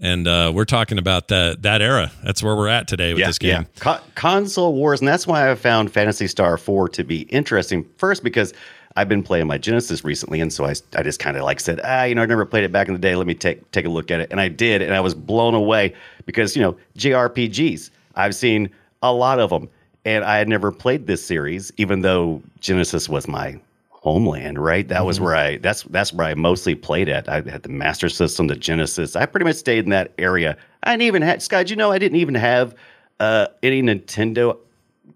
And 0.00 0.26
uh, 0.26 0.52
we're 0.54 0.64
talking 0.64 0.98
about 0.98 1.28
that 1.28 1.62
that 1.62 1.80
era. 1.80 2.10
That's 2.24 2.42
where 2.42 2.56
we're 2.56 2.68
at 2.68 2.88
today 2.88 3.12
with 3.12 3.20
yeah, 3.20 3.26
this 3.26 3.38
game. 3.38 3.50
yeah. 3.50 3.80
Co- 3.80 4.00
console 4.16 4.74
wars, 4.74 5.00
and 5.00 5.08
that's 5.08 5.26
why 5.26 5.50
I 5.50 5.54
found 5.54 5.92
Phantasy 5.92 6.26
Star 6.26 6.58
Four 6.58 6.88
to 6.90 7.04
be 7.04 7.22
interesting. 7.22 7.86
First, 7.96 8.24
because 8.24 8.52
I've 8.96 9.08
been 9.08 9.22
playing 9.22 9.46
my 9.46 9.58
Genesis 9.58 10.04
recently, 10.04 10.40
and 10.40 10.52
so 10.52 10.64
I, 10.64 10.74
I 10.96 11.02
just 11.02 11.20
kind 11.20 11.36
of 11.36 11.44
like 11.44 11.60
said, 11.60 11.80
ah, 11.84 12.04
you 12.04 12.14
know, 12.14 12.22
I 12.22 12.26
never 12.26 12.44
played 12.44 12.64
it 12.64 12.72
back 12.72 12.88
in 12.88 12.94
the 12.94 13.00
day. 13.00 13.14
Let 13.14 13.26
me 13.26 13.34
take 13.34 13.70
take 13.70 13.86
a 13.86 13.88
look 13.88 14.10
at 14.10 14.20
it, 14.20 14.30
and 14.32 14.40
I 14.40 14.48
did, 14.48 14.82
and 14.82 14.94
I 14.94 15.00
was 15.00 15.14
blown 15.14 15.54
away 15.54 15.94
because 16.26 16.56
you 16.56 16.62
know 16.62 16.76
JRPGs. 16.98 17.90
I've 18.16 18.34
seen 18.34 18.70
a 19.02 19.12
lot 19.12 19.38
of 19.38 19.50
them, 19.50 19.68
and 20.04 20.24
I 20.24 20.38
had 20.38 20.48
never 20.48 20.72
played 20.72 21.06
this 21.06 21.24
series, 21.24 21.72
even 21.76 22.00
though 22.00 22.42
Genesis 22.60 23.08
was 23.08 23.28
my 23.28 23.60
homeland, 24.04 24.58
right? 24.62 24.86
That 24.88 25.04
was 25.06 25.18
where 25.18 25.34
I 25.34 25.56
that's 25.56 25.82
that's 25.84 26.12
where 26.12 26.26
I 26.26 26.34
mostly 26.34 26.74
played 26.74 27.08
at. 27.08 27.28
I 27.28 27.36
had 27.36 27.62
the 27.62 27.70
Master 27.70 28.08
System, 28.10 28.46
the 28.46 28.54
Genesis. 28.54 29.16
I 29.16 29.24
pretty 29.26 29.44
much 29.44 29.56
stayed 29.56 29.84
in 29.84 29.90
that 29.90 30.12
area. 30.18 30.56
I 30.84 30.92
didn't 30.92 31.02
even 31.06 31.22
have 31.22 31.42
Scott. 31.42 31.70
You 31.70 31.76
know, 31.76 31.90
I 31.90 31.98
didn't 31.98 32.18
even 32.18 32.34
have 32.34 32.74
uh, 33.18 33.46
any 33.62 33.82
Nintendo 33.82 34.58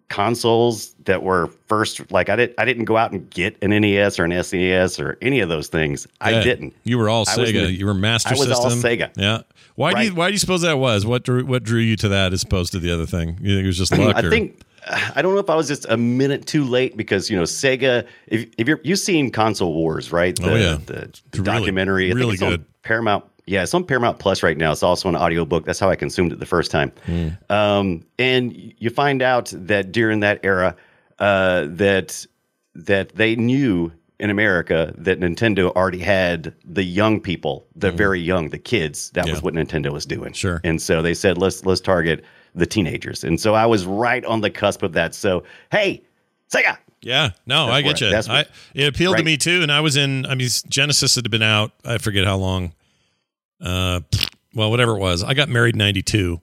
consoles 0.09 0.94
that 1.05 1.22
were 1.22 1.48
first. 1.66 2.11
Like 2.11 2.29
I 2.31 2.37
didn't 2.37 2.55
I 2.59 2.64
didn't 2.64 2.87
go 2.87 2.96
out 2.96 3.12
and 3.12 3.29
get 3.31 3.57
an 3.62 3.70
NES 3.79 4.18
or 4.18 4.24
an 4.24 4.31
SNES 4.31 4.98
or 5.05 5.18
any 5.20 5.40
of 5.40 5.48
those 5.51 5.68
things. 5.68 6.07
I 6.20 6.31
Yeah. 6.31 6.42
didn't. 6.42 6.74
You 6.85 6.96
were 6.98 7.09
all 7.11 7.27
Sega. 7.27 7.77
you 7.77 7.85
were 7.87 7.94
Master 7.94 8.31
I 8.31 8.38
was 8.38 8.48
System. 8.48 8.64
all 8.64 8.70
Sega. 8.79 9.11
Yeah. 9.16 9.42
Why 9.74 9.92
do 9.92 10.05
you 10.07 10.14
Why 10.14 10.29
do 10.29 10.33
you 10.33 10.38
suppose 10.38 10.62
that 10.62 10.79
was? 10.79 11.05
What 11.07 11.24
drew 11.24 11.44
What 11.44 11.62
drew 11.62 11.81
you 11.81 11.96
to 11.96 12.09
that 12.09 12.33
as 12.33 12.42
opposed 12.42 12.72
to 12.72 12.79
the 12.79 12.90
other 12.90 13.07
thing? 13.07 13.38
You 13.42 13.55
think 13.57 13.64
it 13.64 13.66
was 13.66 13.79
just 13.79 13.96
luck? 13.96 14.16
I 14.16 14.20
or- 14.27 14.31
think 14.31 14.61
I 14.88 15.22
don't 15.22 15.35
know 15.35 15.40
if 15.40 15.51
I 15.51 15.55
was 15.55 15.68
just 15.68 15.87
a 15.88 15.96
minute 15.96 16.46
too 16.46 16.64
late 16.64 16.96
because 16.96 17.29
you 17.31 17.37
know 17.37 17.42
Sega. 17.44 18.07
If 18.27 18.48
if 18.59 18.66
you're 18.68 18.81
you've 18.85 18.98
seen 18.98 19.31
Console 19.31 19.74
Wars, 19.74 20.12
right? 20.12 20.35
The, 20.37 20.51
Oh, 20.51 20.55
yeah. 20.55 20.79
the, 20.87 20.92
the 20.92 21.42
really- 21.42 21.44
documentary. 21.44 22.12
Really 22.12 22.38
on 22.42 22.51
good. 22.51 22.64
Paramount. 22.83 23.24
Yeah, 23.46 23.62
it's 23.62 23.72
on 23.72 23.85
Paramount 23.85 24.18
Plus 24.18 24.42
right 24.42 24.57
now. 24.59 24.72
It's 24.72 24.83
also 24.83 25.09
an 25.09 25.16
audiobook. 25.16 25.64
That's 25.64 25.79
how 25.81 25.88
I 25.88 25.96
consumed 25.96 26.33
it 26.33 26.38
the 26.38 26.46
first 26.46 26.70
time. 26.70 26.92
Hmm. 27.07 27.29
Um, 27.48 28.05
and 28.18 28.53
you 28.79 28.90
find 28.90 29.22
out 29.22 29.51
that 29.57 29.90
during 29.90 30.20
that 30.20 30.40
era, 30.42 30.77
uh, 31.18 31.66
that 31.70 32.27
that 32.74 33.14
they 33.14 33.37
knew 33.37 33.90
in 34.20 34.31
America 34.31 34.92
that 34.98 35.20
Nintendo 35.20 35.70
already 35.77 35.98
had 36.01 36.53
the 36.64 36.83
young 36.83 37.20
people, 37.20 37.66
the 37.77 37.90
very 37.92 38.20
young, 38.20 38.48
the 38.51 38.59
kids. 38.59 39.11
That 39.12 39.27
was 39.29 39.38
Hmm. 39.38 39.44
What 39.44 39.55
Nintendo 39.55 39.92
was 39.92 40.05
doing. 40.07 40.33
Sure. 40.33 40.61
And 40.64 40.81
so 40.83 41.01
they 41.03 41.14
said, 41.14 41.38
let's 41.38 41.64
let's 41.64 41.81
target 41.81 42.24
the 42.59 42.66
teenagers. 42.66 43.25
And 43.25 43.40
so 43.40 43.55
I 43.55 43.66
was 43.66 43.87
right 43.87 44.25
on 44.25 44.40
the 44.40 44.51
cusp 44.51 44.83
of 44.83 44.92
that. 44.92 45.14
So 45.14 45.44
hey, 45.71 46.03
Sega. 46.53 46.79
Yeah, 47.01 47.31
no, 47.47 47.66
That's 47.66 47.77
I 47.77 47.83
get 47.83 48.01
you. 48.01 48.35
I, 48.35 48.44
it 48.75 48.88
appealed 48.88 49.18
to 49.18 49.23
me 49.23 49.37
too, 49.37 49.62
and 49.62 49.71
I 49.71 49.81
was 49.81 49.97
in. 49.97 50.27
I 50.27 50.35
mean, 50.35 50.49
Genesis 50.68 51.14
had 51.14 51.31
been 51.31 51.42
out. 51.42 51.71
I 51.85 51.99
forget 51.99 52.25
how 52.25 52.37
long. 52.37 52.73
Uh, 53.61 54.01
well, 54.53 54.71
whatever 54.71 54.97
it 54.97 54.99
was. 54.99 55.23
I 55.23 55.35
got 55.35 55.49
married 55.49 55.77
in 55.77 55.79
'92, 55.79 56.40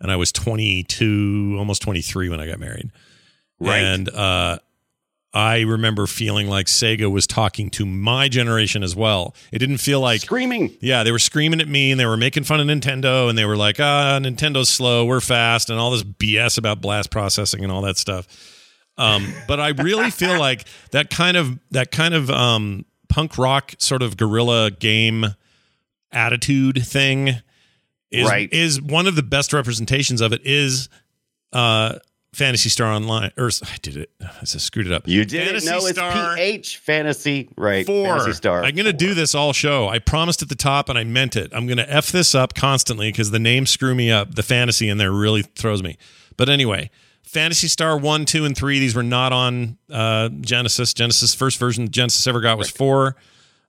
and 0.00 0.12
I 0.12 0.16
was 0.16 0.30
22, 0.30 1.56
almost 1.58 1.80
23 1.80 2.28
when 2.28 2.38
I 2.38 2.46
got 2.46 2.60
married. 2.60 2.90
Right. 3.58 3.78
And 3.78 4.08
uh, 4.10 4.58
I 5.36 5.62
remember 5.62 6.06
feeling 6.06 6.48
like 6.48 6.66
Sega 6.66 7.10
was 7.10 7.26
talking 7.26 7.68
to 7.70 7.84
my 7.84 8.28
generation 8.28 8.84
as 8.84 8.94
well. 8.94 9.34
It 9.50 9.58
didn't 9.58 9.78
feel 9.78 10.00
like 10.00 10.20
Screaming. 10.20 10.76
yeah, 10.80 11.02
they 11.02 11.10
were 11.10 11.18
screaming 11.18 11.60
at 11.60 11.66
me 11.66 11.90
and 11.90 11.98
they 11.98 12.06
were 12.06 12.16
making 12.16 12.44
fun 12.44 12.60
of 12.60 12.66
Nintendo 12.68 13.28
and 13.28 13.36
they 13.36 13.44
were 13.44 13.56
like, 13.56 13.80
ah, 13.80 14.18
Nintendo's 14.22 14.68
slow, 14.68 15.04
we're 15.04 15.20
fast, 15.20 15.70
and 15.70 15.78
all 15.80 15.90
this 15.90 16.04
BS 16.04 16.56
about 16.56 16.80
blast 16.80 17.10
processing 17.10 17.64
and 17.64 17.72
all 17.72 17.82
that 17.82 17.96
stuff. 17.96 18.28
Um, 18.96 19.34
but 19.48 19.58
I 19.58 19.70
really 19.70 20.10
feel 20.12 20.38
like 20.38 20.66
that 20.92 21.10
kind 21.10 21.36
of 21.36 21.58
that 21.72 21.90
kind 21.90 22.14
of 22.14 22.30
um, 22.30 22.84
punk 23.08 23.36
rock 23.36 23.74
sort 23.78 24.02
of 24.02 24.16
guerrilla 24.16 24.70
game 24.70 25.26
attitude 26.12 26.86
thing 26.86 27.30
is 28.12 28.28
Right. 28.28 28.48
is 28.52 28.80
one 28.80 29.08
of 29.08 29.16
the 29.16 29.22
best 29.24 29.52
representations 29.52 30.20
of 30.20 30.32
it 30.32 30.42
is 30.44 30.88
uh 31.52 31.98
Phantasy 32.34 32.68
Star 32.68 32.90
Online 32.92 33.30
or 33.36 33.50
I 33.62 33.76
did 33.82 33.96
it 33.96 34.10
I 34.20 34.44
just 34.44 34.66
screwed 34.66 34.86
it 34.86 34.92
up. 34.92 35.06
You 35.06 35.24
did 35.24 35.46
Fantasy 35.46 35.66
it. 35.66 35.70
No, 35.70 35.86
it's 35.86 35.98
Star 35.98 36.36
PH 36.36 36.78
Fantasy. 36.78 37.48
Right. 37.56 37.86
Four. 37.86 38.06
Phantasy 38.06 38.32
Star. 38.32 38.64
I'm 38.64 38.74
going 38.74 38.86
to 38.86 38.92
do 38.92 39.14
this 39.14 39.34
all 39.34 39.52
show. 39.52 39.88
I 39.88 39.98
promised 39.98 40.42
at 40.42 40.48
the 40.48 40.54
top 40.54 40.88
and 40.88 40.98
I 40.98 41.04
meant 41.04 41.36
it. 41.36 41.52
I'm 41.54 41.66
going 41.66 41.78
to 41.78 41.90
F 41.90 42.10
this 42.12 42.34
up 42.34 42.54
constantly 42.54 43.10
because 43.10 43.30
the 43.30 43.38
names 43.38 43.70
screw 43.70 43.94
me 43.94 44.10
up. 44.10 44.34
The 44.34 44.42
fantasy 44.42 44.88
in 44.88 44.98
there 44.98 45.12
really 45.12 45.42
throws 45.42 45.82
me. 45.82 45.96
But 46.36 46.48
anyway, 46.48 46.90
Phantasy 47.22 47.68
Star 47.68 47.96
1, 47.96 48.26
2, 48.26 48.44
and 48.44 48.56
3, 48.56 48.78
these 48.78 48.94
were 48.94 49.02
not 49.02 49.32
on 49.32 49.78
uh, 49.90 50.28
Genesis. 50.40 50.94
Genesis, 50.94 51.34
first 51.34 51.58
version 51.58 51.90
Genesis 51.90 52.26
ever 52.26 52.40
got 52.40 52.58
was 52.58 52.70
4. 52.70 53.16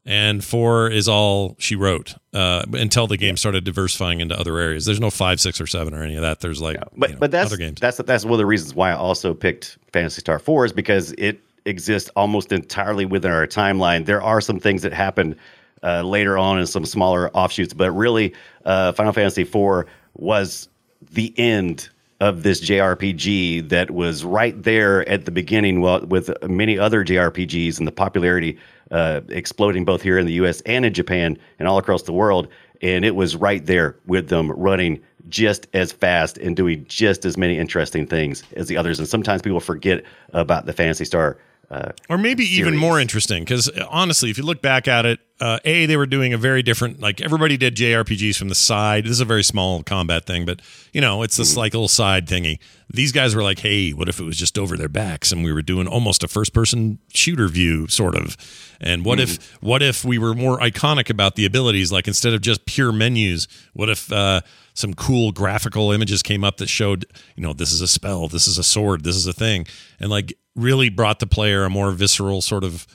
And 0.08 0.44
4 0.44 0.92
is 0.92 1.08
all 1.08 1.56
she 1.58 1.76
wrote 1.76 2.16
uh, 2.32 2.64
until 2.74 3.08
the 3.08 3.18
game 3.18 3.38
started 3.38 3.64
diversifying 3.64 4.20
into 4.20 4.40
other 4.40 4.58
areas. 4.60 4.86
There's 4.86 5.00
no 5.00 5.10
5, 5.10 5.40
6, 5.40 5.60
or 5.62 5.66
7 5.66 5.96
or 5.96 6.04
any 6.04 6.16
of 6.16 6.22
that. 6.22 6.42
There's 6.42 6.62
like 6.62 6.78
But 6.96 7.10
you 7.10 7.16
know, 7.16 7.20
but 7.20 7.32
that's 7.32 7.48
other 7.52 7.58
games. 7.58 7.80
that's 7.80 7.98
that's 7.98 8.24
one 8.24 8.34
of 8.34 8.38
the 8.38 8.46
reasons 8.46 8.76
why 8.76 8.92
I 8.92 8.96
also 8.96 9.34
picked 9.34 9.80
Phantasy 9.94 10.20
Star 10.20 10.38
Four 10.38 10.66
is 10.66 10.74
because 10.74 11.14
it 11.18 11.40
exists 11.66 12.12
almost 12.16 12.52
entirely 12.52 13.06
within 13.06 13.32
our 13.32 13.48
timeline. 13.48 14.06
There 14.06 14.22
are 14.22 14.42
some 14.42 14.60
things 14.60 14.84
that 14.84 14.94
happened 14.94 15.36
uh, 15.82 16.04
later 16.04 16.38
on 16.38 16.60
in 16.60 16.68
some 16.68 16.86
smaller 16.86 17.32
offshoots, 17.36 17.74
but 17.74 17.92
really, 17.92 18.34
uh, 18.66 18.92
Final 18.92 19.12
Fantasy 19.12 19.44
Four 19.44 19.88
was 20.16 20.70
the 21.12 21.34
end 21.38 21.90
of 22.22 22.44
this 22.44 22.62
JRPG 22.62 23.70
that 23.70 23.92
was 23.92 24.24
right 24.24 24.62
there 24.62 25.08
at 25.10 25.26
the 25.26 25.32
beginning 25.32 25.82
well, 25.82 26.06
with 26.06 26.30
many 26.48 26.78
other 26.78 27.04
JRPGs 27.04 27.78
and 27.80 27.88
the 27.88 27.92
popularity 27.92 28.58
uh, 28.92 29.22
exploding 29.30 29.86
both 29.86 30.02
here 30.02 30.18
in 30.18 30.26
the 30.26 30.34
US 30.34 30.62
and 30.62 30.86
in 30.86 30.94
Japan 30.94 31.38
and 31.60 31.68
all 31.68 31.78
across 31.78 32.04
the 32.04 32.14
world. 32.14 32.48
And 32.82 33.06
it 33.06 33.16
was 33.16 33.36
right 33.36 33.66
there 33.66 33.96
with 34.06 34.30
them 34.30 34.52
running 34.52 35.02
just 35.30 35.68
as 35.74 35.92
fast 35.92 36.38
and 36.38 36.56
doing 36.56 36.86
just 36.88 37.26
as 37.26 37.38
many 37.38 37.58
interesting 37.58 38.06
things 38.06 38.44
as 38.56 38.68
the 38.68 38.78
others. 38.78 39.00
And 39.00 39.08
sometimes 39.08 39.42
people 39.42 39.60
forget 39.60 40.04
about 40.34 40.66
the 40.66 40.74
Phantasy 40.74 41.06
Star 41.06 41.38
uh, 41.72 41.92
or 42.10 42.18
maybe 42.18 42.44
even 42.44 42.78
more 42.78 43.00
interesting 43.00 43.44
because 43.44 43.70
honestly 43.90 44.30
if 44.30 44.38
you 44.38 44.44
look 44.44 44.62
back 44.62 44.88
at 44.88 45.06
it 45.06 45.20
uh, 45.42 45.60
a 45.66 45.86
they 45.86 45.98
were 45.98 46.06
doing 46.06 46.34
a 46.34 46.38
very 46.38 46.64
different 46.64 47.02
like 47.02 47.20
everybody 47.20 47.58
did 47.58 47.76
jrpgs 47.76 48.38
from 48.38 48.48
the 48.48 48.56
side. 48.56 49.04
This 49.04 49.12
is 49.12 49.20
a 49.20 49.26
very 49.26 49.44
small 49.44 49.84
combat 49.84 50.26
thing 50.26 50.46
but 50.46 50.62
you 50.94 51.02
know 51.02 51.24
it's 51.24 51.36
this 51.36 51.58
like 51.58 51.74
little 51.74 51.90
side 51.90 52.26
thingy. 52.26 52.60
These 52.90 53.12
guys 53.12 53.36
were 53.36 53.44
like 53.44 53.60
hey 53.60 53.92
what 53.92 54.08
if 54.08 54.20
it 54.20 54.24
was 54.24 54.38
just 54.38 54.58
over 54.58 54.78
their 54.78 54.88
backs 54.88 55.34
and 55.34 55.44
we 55.44 55.52
were 55.52 55.62
doing 55.62 55.88
almost 55.88 56.24
a 56.24 56.30
first 56.30 56.54
person 56.54 57.00
shooter 57.14 57.50
view 57.50 57.88
sort 57.88 58.16
of? 58.16 58.38
And 58.80 59.04
what 59.04 59.20
if 59.20 59.54
what 59.62 59.82
if 59.82 60.06
we 60.06 60.18
were 60.18 60.34
more 60.34 60.58
iconic 60.60 61.10
about 61.10 61.36
the 61.36 61.46
abilities? 61.46 61.92
Like 61.92 62.08
instead 62.08 62.34
of 62.34 62.40
just 62.40 62.66
pure 62.66 62.94
menus 62.94 63.50
what 63.74 63.90
if 63.90 64.12
uh, 64.14 64.40
some 64.74 64.94
cool 64.94 65.34
graphical 65.34 65.92
images 65.92 66.24
came 66.24 66.46
up 66.46 66.58
that 66.58 66.70
showed 66.70 67.06
you 67.36 67.44
know 67.44 67.52
this 67.52 67.74
is 67.74 67.82
a 67.82 67.88
spell 67.88 68.30
this 68.30 68.48
is 68.48 68.58
a 68.58 68.64
sword 68.64 69.04
this 69.04 69.18
is 69.18 69.28
a 69.28 69.34
thing? 69.34 69.68
And 70.00 70.10
like 70.10 70.34
really 70.56 70.88
brought 70.88 71.20
the 71.20 71.28
player 71.28 71.66
a 71.66 71.70
more 71.70 71.92
visceral 71.92 72.42
sort 72.42 72.64
of 72.64 72.88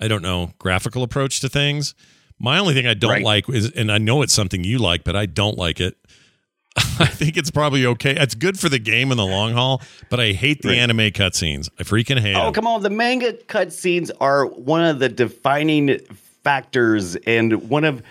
I 0.00 0.08
don't 0.08 0.22
know 0.22 0.52
graphical 0.58 1.02
approach 1.02 1.40
to 1.40 1.48
things. 1.48 1.94
My 2.38 2.58
only 2.58 2.74
thing 2.74 2.86
I 2.86 2.94
don't 2.94 3.10
Right. 3.10 3.24
like 3.24 3.48
is, 3.48 3.70
and 3.72 3.90
I 3.92 3.98
know 3.98 4.22
it's 4.22 4.32
something 4.32 4.64
you 4.64 4.78
like, 4.78 5.04
but 5.04 5.14
I 5.16 5.26
don't 5.26 5.56
like 5.56 5.80
it. 5.80 5.96
I 6.76 7.06
think 7.06 7.36
it's 7.36 7.52
probably 7.52 7.86
okay. 7.86 8.16
It's 8.16 8.34
good 8.34 8.58
for 8.58 8.68
the 8.68 8.80
game 8.80 9.12
in 9.12 9.16
the 9.16 9.24
long 9.26 9.52
haul, 9.52 9.80
but 10.10 10.18
I 10.18 10.32
hate 10.32 10.62
the 10.62 10.70
Right. 10.70 10.78
anime 10.78 10.98
cutscenes. 11.12 11.68
I 11.78 11.84
freaking 11.84 12.18
hate 12.18 12.34
Oh, 12.34 12.46
them. 12.46 12.52
come 12.54 12.66
on. 12.66 12.82
The 12.82 12.90
manga 12.90 13.32
cutscenes 13.46 14.10
are 14.20 14.46
one 14.46 14.82
of 14.84 14.98
the 14.98 15.08
defining 15.08 15.98
factors 16.42 17.14
and 17.26 17.68
one 17.70 17.84
of 17.84 18.02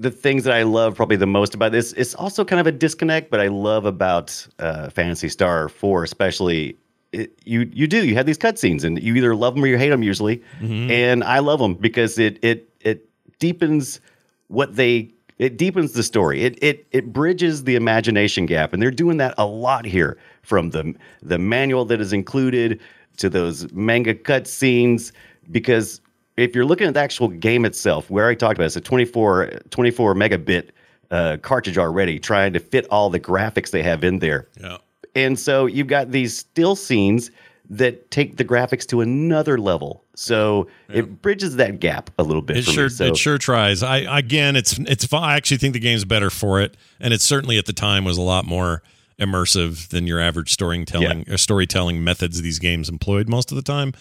the 0.00 0.10
things 0.10 0.44
that 0.44 0.54
I 0.54 0.62
love 0.64 0.94
probably 0.96 1.16
the 1.16 1.26
most 1.26 1.54
about 1.54 1.72
this. 1.72 1.92
It's 1.94 2.14
also 2.14 2.44
kind 2.44 2.60
of 2.60 2.66
a 2.66 2.72
disconnect, 2.72 3.30
but 3.30 3.40
I 3.40 3.46
love 3.48 3.84
about 3.84 4.46
uh, 4.58 4.90
Phantasy 4.90 5.28
Star 5.28 5.68
4, 5.68 6.02
especially. 6.04 6.76
It, 7.12 7.38
you 7.44 7.70
you 7.72 7.86
do 7.86 8.06
you 8.06 8.14
have 8.14 8.26
these 8.26 8.38
cutscenes 8.38 8.84
and 8.84 9.02
you 9.02 9.14
either 9.14 9.34
love 9.34 9.54
them 9.54 9.64
or 9.64 9.66
you 9.66 9.78
hate 9.78 9.88
them 9.88 10.02
usually, 10.02 10.42
and 10.60 11.24
I 11.24 11.38
love 11.38 11.58
them 11.58 11.74
because 11.74 12.18
it 12.18 12.38
it 12.42 12.68
it 12.80 13.08
deepens 13.38 14.00
what 14.48 14.76
they 14.76 15.10
it 15.38 15.56
deepens 15.56 15.92
the 15.92 16.02
story. 16.02 16.42
It 16.42 16.58
it 16.62 16.86
it 16.90 17.12
bridges 17.12 17.64
the 17.64 17.76
imagination 17.76 18.46
gap, 18.46 18.72
and 18.72 18.82
they're 18.82 18.90
doing 18.90 19.16
that 19.18 19.34
a 19.38 19.46
lot 19.46 19.84
here. 19.84 20.18
From 20.42 20.70
the 20.70 20.94
the 21.22 21.38
manual 21.38 21.84
that 21.86 22.00
is 22.00 22.12
included 22.12 22.80
to 23.18 23.28
those 23.30 23.72
manga 23.72 24.14
cutscenes, 24.14 25.12
because 25.50 26.00
if 26.36 26.54
you're 26.54 26.64
looking 26.64 26.86
at 26.86 26.94
the 26.94 27.00
actual 27.00 27.28
game 27.28 27.64
itself, 27.64 28.10
where 28.10 28.28
I 28.28 28.34
talked 28.34 28.58
about, 28.58 28.66
it's 28.66 28.76
a 28.76 28.80
24 28.80 29.60
24 29.70 30.14
megabit 30.14 30.70
uh, 31.10 31.36
cartridge 31.42 31.78
already, 31.78 32.18
trying 32.18 32.52
to 32.52 32.60
fit 32.60 32.86
all 32.90 33.10
the 33.10 33.20
graphics 33.20 33.70
they 33.70 33.82
have 33.82 34.04
in 34.04 34.18
there. 34.18 34.48
Yeah. 34.60 34.78
And 35.14 35.38
so 35.38 35.66
you've 35.66 35.86
got 35.86 36.10
these 36.10 36.36
still 36.36 36.76
scenes 36.76 37.30
that 37.70 38.10
take 38.10 38.36
the 38.36 38.44
graphics 38.44 38.86
to 38.86 39.00
another 39.00 39.58
level. 39.58 40.04
So 40.14 40.68
it 40.88 41.20
bridges 41.22 41.56
that 41.56 41.80
gap 41.80 42.10
a 42.18 42.22
little 42.22 42.42
bit 42.42 42.56
It 42.56 42.64
for 42.64 42.72
sure. 42.72 42.88
So 42.88 43.06
it 43.06 43.16
sure 43.16 43.38
tries. 43.38 43.82
I 43.82 43.98
again, 44.18 44.56
it's 44.56 44.78
it's. 44.78 45.04
fu- 45.04 45.16
I 45.16 45.36
actually 45.36 45.58
think 45.58 45.74
the 45.74 45.80
game's 45.80 46.04
better 46.04 46.30
for 46.30 46.60
it, 46.60 46.76
and 46.98 47.12
it 47.12 47.20
certainly 47.20 47.58
at 47.58 47.66
the 47.66 47.72
time 47.72 48.04
was 48.04 48.16
a 48.16 48.22
lot 48.22 48.46
more 48.46 48.82
immersive 49.20 49.88
than 49.88 50.06
your 50.06 50.20
average 50.20 50.52
storytelling 50.52 51.28
or 51.28 51.36
storytelling 51.36 52.02
methods 52.02 52.40
these 52.40 52.58
games 52.58 52.88
employed 52.88 53.28
most 53.28 53.52
of 53.52 53.56
the 53.56 53.62
time. 53.62 53.92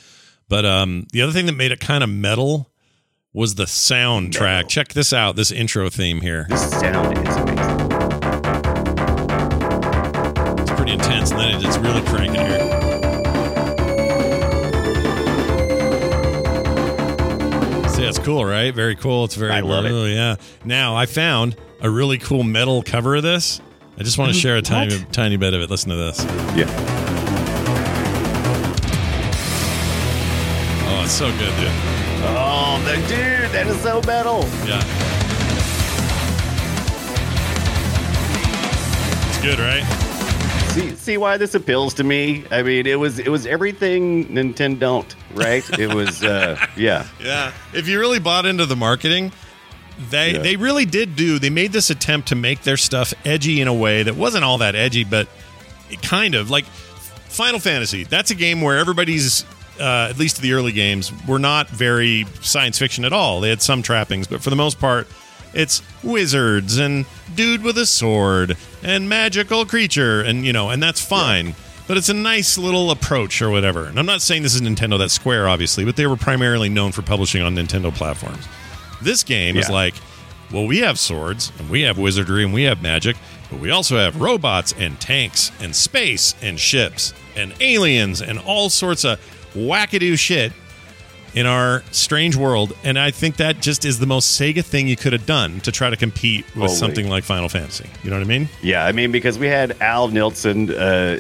But 0.48 0.66
um, 0.66 1.08
the 1.12 1.22
other 1.22 1.34
thing 1.34 1.46
that 1.48 1.56
made 1.56 1.72
it 1.72 1.80
kind 1.80 2.04
of 2.04 2.10
metal 2.10 2.72
was 3.34 3.56
the 3.56 3.66
soundtrack. 3.66 4.40
Metal. 4.40 4.70
Check 4.70 4.94
this 4.94 5.12
out. 5.12 5.36
This 5.36 5.52
intro 5.52 5.90
theme 5.90 6.22
here. 6.22 6.46
the 6.50 6.58
sound 6.58 7.18
is 7.28 7.36
amazing. 7.36 8.17
Pretty 11.28 11.28
intense, 11.28 11.32
and 11.32 11.40
then 11.40 11.50
it- 11.62 11.66
it's 11.68 11.78
really 11.78 12.02
cranking 12.02 12.46
here. 12.46 13.78
See, 17.90 18.04
that's 18.04 18.20
cool, 18.20 18.46
right? 18.46 18.74
Very 18.76 18.96
cool. 18.96 19.26
It's 19.26 19.34
very 19.36 19.52
I 19.52 19.62
love 19.62 19.86
it. 19.86 19.92
oh, 19.92 20.06
Yeah. 20.06 20.36
Now 20.64 20.96
I 20.96 21.08
found 21.08 21.56
a 21.82 21.90
really 21.90 22.20
cool 22.20 22.44
metal 22.44 22.84
cover 22.84 23.16
of 23.16 23.24
this. 23.24 23.60
I 24.00 24.04
just 24.04 24.20
want 24.20 24.32
to 24.32 24.38
mm, 24.38 24.42
share 24.42 24.58
a 24.58 24.62
tiny, 24.62 25.00
tiny 25.12 25.38
bit 25.38 25.56
of 25.56 25.62
it. 25.62 25.70
Listen 25.72 25.90
to 25.90 25.96
this. 25.96 26.24
Yeah. 26.56 26.68
Oh, 30.90 31.02
it's 31.04 31.12
so 31.14 31.32
good, 31.32 31.56
dude. 31.58 31.72
Oh, 32.30 32.80
the 32.86 32.96
dude, 33.08 33.50
that 33.52 33.66
is 33.68 33.80
so 33.82 34.00
metal. 34.06 34.42
Yeah. 34.68 34.84
It's 39.30 39.40
good, 39.42 39.58
right? 39.60 40.07
See, 40.78 40.96
see 40.96 41.18
why 41.18 41.38
this 41.38 41.56
appeals 41.56 41.96
to 41.96 42.04
me? 42.04 42.46
I 42.52 42.62
mean, 42.62 42.86
it 42.86 43.00
was 43.00 43.18
it 43.18 43.30
was 43.30 43.48
everything 43.48 44.26
Nintendo 44.28 44.80
don't, 44.80 45.16
right? 45.34 45.68
it 45.80 45.92
was, 45.92 46.24
uh, 46.24 46.64
yeah. 46.76 47.08
Yeah. 47.20 47.52
If 47.74 47.88
you 47.88 48.00
really 48.00 48.20
bought 48.20 48.46
into 48.46 48.68
the 48.68 48.76
marketing, 48.76 49.32
they 50.12 50.34
Yeah. 50.34 50.40
they 50.40 50.56
really 50.56 50.86
did 50.86 51.16
do. 51.16 51.40
They 51.40 51.50
made 51.50 51.72
this 51.72 51.90
attempt 51.90 52.28
to 52.28 52.36
make 52.36 52.62
their 52.62 52.78
stuff 52.78 53.12
edgy 53.26 53.60
in 53.60 53.68
a 53.68 53.74
way 53.74 54.04
that 54.04 54.16
wasn't 54.16 54.44
all 54.44 54.60
that 54.60 54.76
edgy, 54.76 55.04
but 55.04 55.28
it 55.90 56.02
kind 56.04 56.36
of 56.36 56.52
like 56.52 56.66
Final 56.66 57.60
Fantasy. 57.60 58.04
That's 58.04 58.30
a 58.30 58.36
game 58.36 58.62
where 58.62 58.78
everybody's 58.78 59.46
uh, 59.80 60.08
at 60.12 60.20
least 60.20 60.42
the 60.42 60.54
early 60.54 60.74
games 60.74 61.12
were 61.28 61.40
not 61.40 61.70
very 61.70 62.26
science 62.42 62.78
fiction 62.78 63.04
at 63.04 63.14
all. 63.14 63.42
They 63.42 63.50
had 63.50 63.64
some 63.64 63.82
trappings, 63.82 64.28
but 64.28 64.42
for 64.44 64.52
the 64.52 64.56
most 64.56 64.80
part, 64.80 65.08
it's 65.56 65.82
wizards 66.04 66.78
and 66.78 67.06
dude 67.36 67.64
with 67.64 67.78
a 67.80 67.86
sword 67.88 68.58
and 68.88 69.10
magical 69.10 69.66
creature, 69.66 70.22
and 70.22 70.46
you 70.46 70.54
know, 70.54 70.70
and 70.70 70.82
that's 70.82 71.04
fine. 71.04 71.54
But 71.88 71.98
it's 71.98 72.10
a 72.10 72.14
nice 72.14 72.58
little 72.58 72.90
approach 72.92 73.42
or 73.42 73.50
whatever. 73.50 73.86
And 73.86 74.00
I'm 74.00 74.06
not 74.06 74.22
saying 74.22 74.44
this 74.44 74.56
is 74.56 74.62
Nintendo, 74.62 74.98
that's 74.98 75.14
Square, 75.14 75.48
obviously, 75.48 75.86
but 75.86 75.96
they 75.96 76.06
were 76.08 76.18
primarily 76.18 76.68
known 76.68 76.92
for 76.92 77.02
publishing 77.02 77.42
on 77.42 77.56
Nintendo 77.56 77.94
platforms. 77.94 78.46
This 79.02 79.24
game 79.24 79.56
is 79.56 79.70
like, 79.70 79.94
well, 80.52 80.68
we 80.68 80.80
have 80.80 81.00
swords 81.00 81.52
and 81.60 81.70
we 81.70 81.84
have 81.84 81.98
wizardry 81.98 82.44
and 82.44 82.54
we 82.54 82.64
have 82.64 82.82
magic, 82.82 83.16
but 83.50 83.60
we 83.60 83.70
also 83.70 83.96
have 83.98 84.20
robots 84.20 84.74
and 84.78 85.00
tanks 85.00 85.52
and 85.62 85.74
space 85.74 86.36
and 86.42 86.60
ships 86.60 87.14
and 87.38 87.54
aliens 87.62 88.22
and 88.22 88.38
all 88.40 88.70
sorts 88.70 89.06
of 89.06 89.20
wackadoo 89.54 90.18
shit 90.20 90.52
in 91.34 91.46
our 91.46 91.84
strange 91.92 92.36
world. 92.36 92.76
And 92.84 92.98
I 92.98 93.12
think 93.12 93.38
that 93.38 93.62
just 93.62 93.86
is 93.86 94.00
the 94.00 94.06
most 94.06 94.40
Sega 94.40 94.64
thing 94.64 94.88
you 94.88 94.96
could 94.96 95.14
have 95.14 95.26
done 95.26 95.60
to 95.62 95.72
try 95.72 95.90
to 95.90 95.96
compete 95.96 96.46
with 96.48 96.54
Totally. 96.56 96.76
something 96.76 97.10
like 97.10 97.24
Final 97.24 97.50
Fantasy. 97.50 97.90
You 98.04 98.10
know 98.10 98.18
what 98.18 98.24
I 98.26 98.28
mean? 98.28 98.50
Yeah, 98.62 98.86
I 98.86 98.92
mean, 98.92 99.12
because 99.12 99.38
we 99.38 99.48
had 99.48 99.80
Al 99.82 100.08
Nilsen 100.08 100.70
uh, 100.72 101.20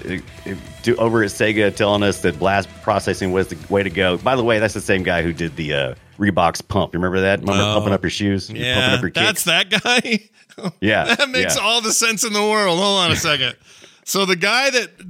do, 0.84 0.96
over 0.98 1.24
at 1.24 1.30
Sega 1.30 1.76
telling 1.76 2.04
us 2.04 2.22
that 2.22 2.40
blast 2.40 2.70
processing 2.82 3.32
was 3.32 3.48
the 3.50 3.58
way 3.74 3.84
to 3.84 3.90
go. 3.90 4.18
By 4.18 4.36
the 4.36 4.44
way, 4.44 4.60
that's 4.60 4.74
the 4.74 4.82
same 4.82 5.04
guy 5.04 5.22
who 5.22 5.34
did 5.34 5.56
the 5.56 5.74
uh, 5.74 5.96
Reeboks 6.18 6.68
pump. 6.68 6.94
Remember 6.94 7.20
that? 7.22 7.42
Remember 7.42 7.62
Oh. 7.64 7.74
pumping 7.76 7.94
up 7.94 8.04
your 8.04 8.10
shoes? 8.10 8.50
Up 8.50 8.56
your 8.56 9.12
that's 9.12 9.44
that 9.44 9.70
guy. 9.70 10.22
Yeah, 10.82 11.14
that 11.14 11.30
makes 11.30 11.56
yeah. 11.56 11.62
all 11.62 11.82
the 11.82 11.92
sense 11.92 12.24
in 12.24 12.34
the 12.34 12.42
world. 12.42 12.80
Hold 12.80 12.98
on 13.02 13.12
a 13.12 13.16
second. 13.16 13.56
So 14.10 14.26
the 14.26 14.38
guy 14.38 14.70
that 14.70 15.02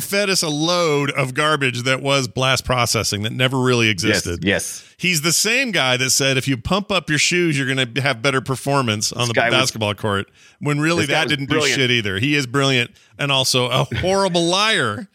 fed 0.00 0.30
us 0.30 0.44
a 0.44 0.48
load 0.48 1.10
of 1.10 1.34
garbage 1.34 1.82
that 1.82 2.00
was 2.02 2.28
blast 2.28 2.64
processing 2.64 3.22
that 3.24 3.32
never 3.32 3.58
really 3.60 3.88
existed. 3.88 4.44
yes. 4.44 4.88
He's 4.96 5.22
the 5.22 5.32
same 5.32 5.72
guy 5.72 5.96
that 5.96 6.10
said 6.10 6.36
if 6.36 6.46
you 6.46 6.56
pump 6.56 6.92
up 6.92 7.10
your 7.10 7.18
shoes, 7.18 7.58
you're 7.58 7.66
going 7.74 7.94
to 7.94 8.00
have 8.00 8.22
better 8.22 8.40
performance 8.40 9.10
on 9.10 9.26
the 9.26 9.34
guy 9.34 9.50
was- 9.50 9.58
basketball 9.58 9.94
court. 9.94 10.30
When 10.60 10.78
really 10.80 11.04
that 11.06 11.28
didn't 11.28 11.46
brilliant. 11.46 11.74
do 11.76 11.82
shit 11.82 11.90
either. 11.90 12.20
He 12.20 12.36
is 12.36 12.46
brilliant 12.46 12.92
and 13.18 13.32
also 13.32 13.66
a 13.70 13.84
horrible 13.96 14.44
liar. 14.46 15.08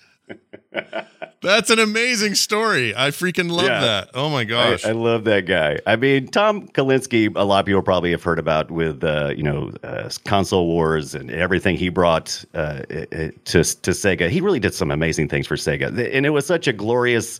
That's 1.41 1.69
an 1.69 1.79
amazing 1.79 2.35
story. 2.35 2.93
I 2.95 3.09
freaking 3.11 3.49
love 3.49 3.65
Yeah. 3.65 3.79
that. 3.81 4.09
Oh 4.13 4.29
my 4.29 4.43
gosh. 4.43 4.85
I, 4.85 4.89
I 4.89 4.91
love 4.91 5.23
that 5.23 5.45
guy. 5.45 5.79
I 5.87 5.95
mean, 5.95 6.27
Tom 6.27 6.67
Kalinske, 6.67 7.31
a 7.35 7.43
lot 7.43 7.61
of 7.61 7.65
people 7.65 7.81
probably 7.81 8.11
have 8.11 8.23
heard 8.23 8.39
about 8.39 8.69
with, 8.71 9.03
uh, 9.03 9.33
you 9.35 9.43
know, 9.43 9.71
uh, 9.83 10.09
console 10.25 10.67
wars 10.67 11.15
and 11.15 11.31
everything 11.31 11.77
he 11.77 11.87
brought 11.89 12.43
uh, 12.53 12.79
to 12.79 13.63
to 13.63 13.91
Sega. 13.91 14.29
He 14.29 14.41
really 14.41 14.59
did 14.59 14.73
some 14.73 14.91
amazing 14.91 15.29
things 15.29 15.47
for 15.47 15.55
Sega, 15.55 15.87
and 16.13 16.25
it 16.25 16.31
was 16.31 16.45
such 16.45 16.67
a 16.67 16.73
glorious, 16.73 17.39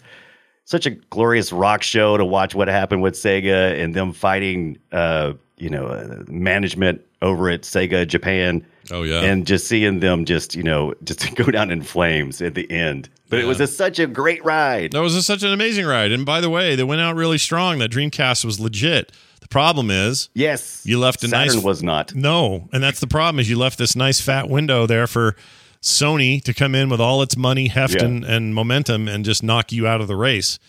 such 0.63 0.85
a 0.85 0.91
glorious 0.91 1.51
rock 1.51 1.83
show 1.83 2.15
to 2.15 2.23
watch 2.23 2.55
what 2.55 2.69
happened 2.69 3.01
with 3.01 3.15
Sega 3.15 3.77
and 3.83 3.93
them 3.93 4.13
fighting, 4.13 4.77
uh, 4.93 5.33
you 5.57 5.69
know, 5.69 5.87
uh, 5.87 6.23
management 6.29 7.01
over 7.21 7.49
at 7.49 7.63
Sega 7.63 8.07
Japan. 8.07 8.65
Oh 8.91 9.03
yeah. 9.03 9.21
and 9.21 9.45
just 9.45 9.67
seeing 9.67 9.99
them 9.99 10.25
just 10.25 10.55
you 10.55 10.63
know 10.63 10.93
just 11.03 11.35
go 11.35 11.45
down 11.45 11.71
in 11.71 11.81
flames 11.83 12.41
at 12.41 12.55
the 12.55 12.69
end. 12.71 13.09
But 13.29 13.39
it 13.39 13.45
was 13.45 13.59
a, 13.59 13.67
such 13.67 13.99
a 13.99 14.07
great 14.07 14.43
ride. 14.43 14.93
That 14.93 15.01
was 15.01 15.15
a, 15.15 15.21
such 15.21 15.43
an 15.43 15.53
amazing 15.53 15.85
ride. 15.85 16.11
And 16.11 16.25
by 16.25 16.41
the 16.41 16.49
way, 16.49 16.75
they 16.75 16.83
went 16.83 16.99
out 17.01 17.15
really 17.15 17.37
strong. 17.37 17.77
That 17.77 17.91
Dreamcast 17.91 18.43
was 18.43 18.59
legit. 18.59 19.11
The 19.41 19.47
problem 19.47 19.91
is 19.91 20.29
Yes, 20.33 20.81
You 20.85 20.97
left 20.99 21.23
a 21.23 21.27
Saturn 21.27 21.55
nice- 21.55 21.63
was 21.63 21.83
not. 21.83 22.15
no, 22.15 22.67
and 22.73 22.81
that's 22.83 22.99
the 22.99 23.07
problem 23.07 23.39
is 23.39 23.49
you 23.49 23.57
left 23.57 23.77
this 23.77 23.95
nice 23.95 24.19
fat 24.19 24.49
window 24.49 24.85
there 24.87 25.05
for 25.07 25.35
Sony 25.81 26.41
to 26.43 26.53
come 26.53 26.75
in 26.75 26.89
with 26.89 26.99
all 26.99 27.21
its 27.21 27.37
money, 27.37 27.67
heft, 27.67 27.95
Yeah. 27.95 28.05
and, 28.05 28.25
and 28.25 28.53
momentum 28.53 29.07
and 29.07 29.23
just 29.23 29.43
knock 29.43 29.71
you 29.71 29.87
out 29.87 30.01
of 30.01 30.07
the 30.07 30.15
race. 30.15 30.59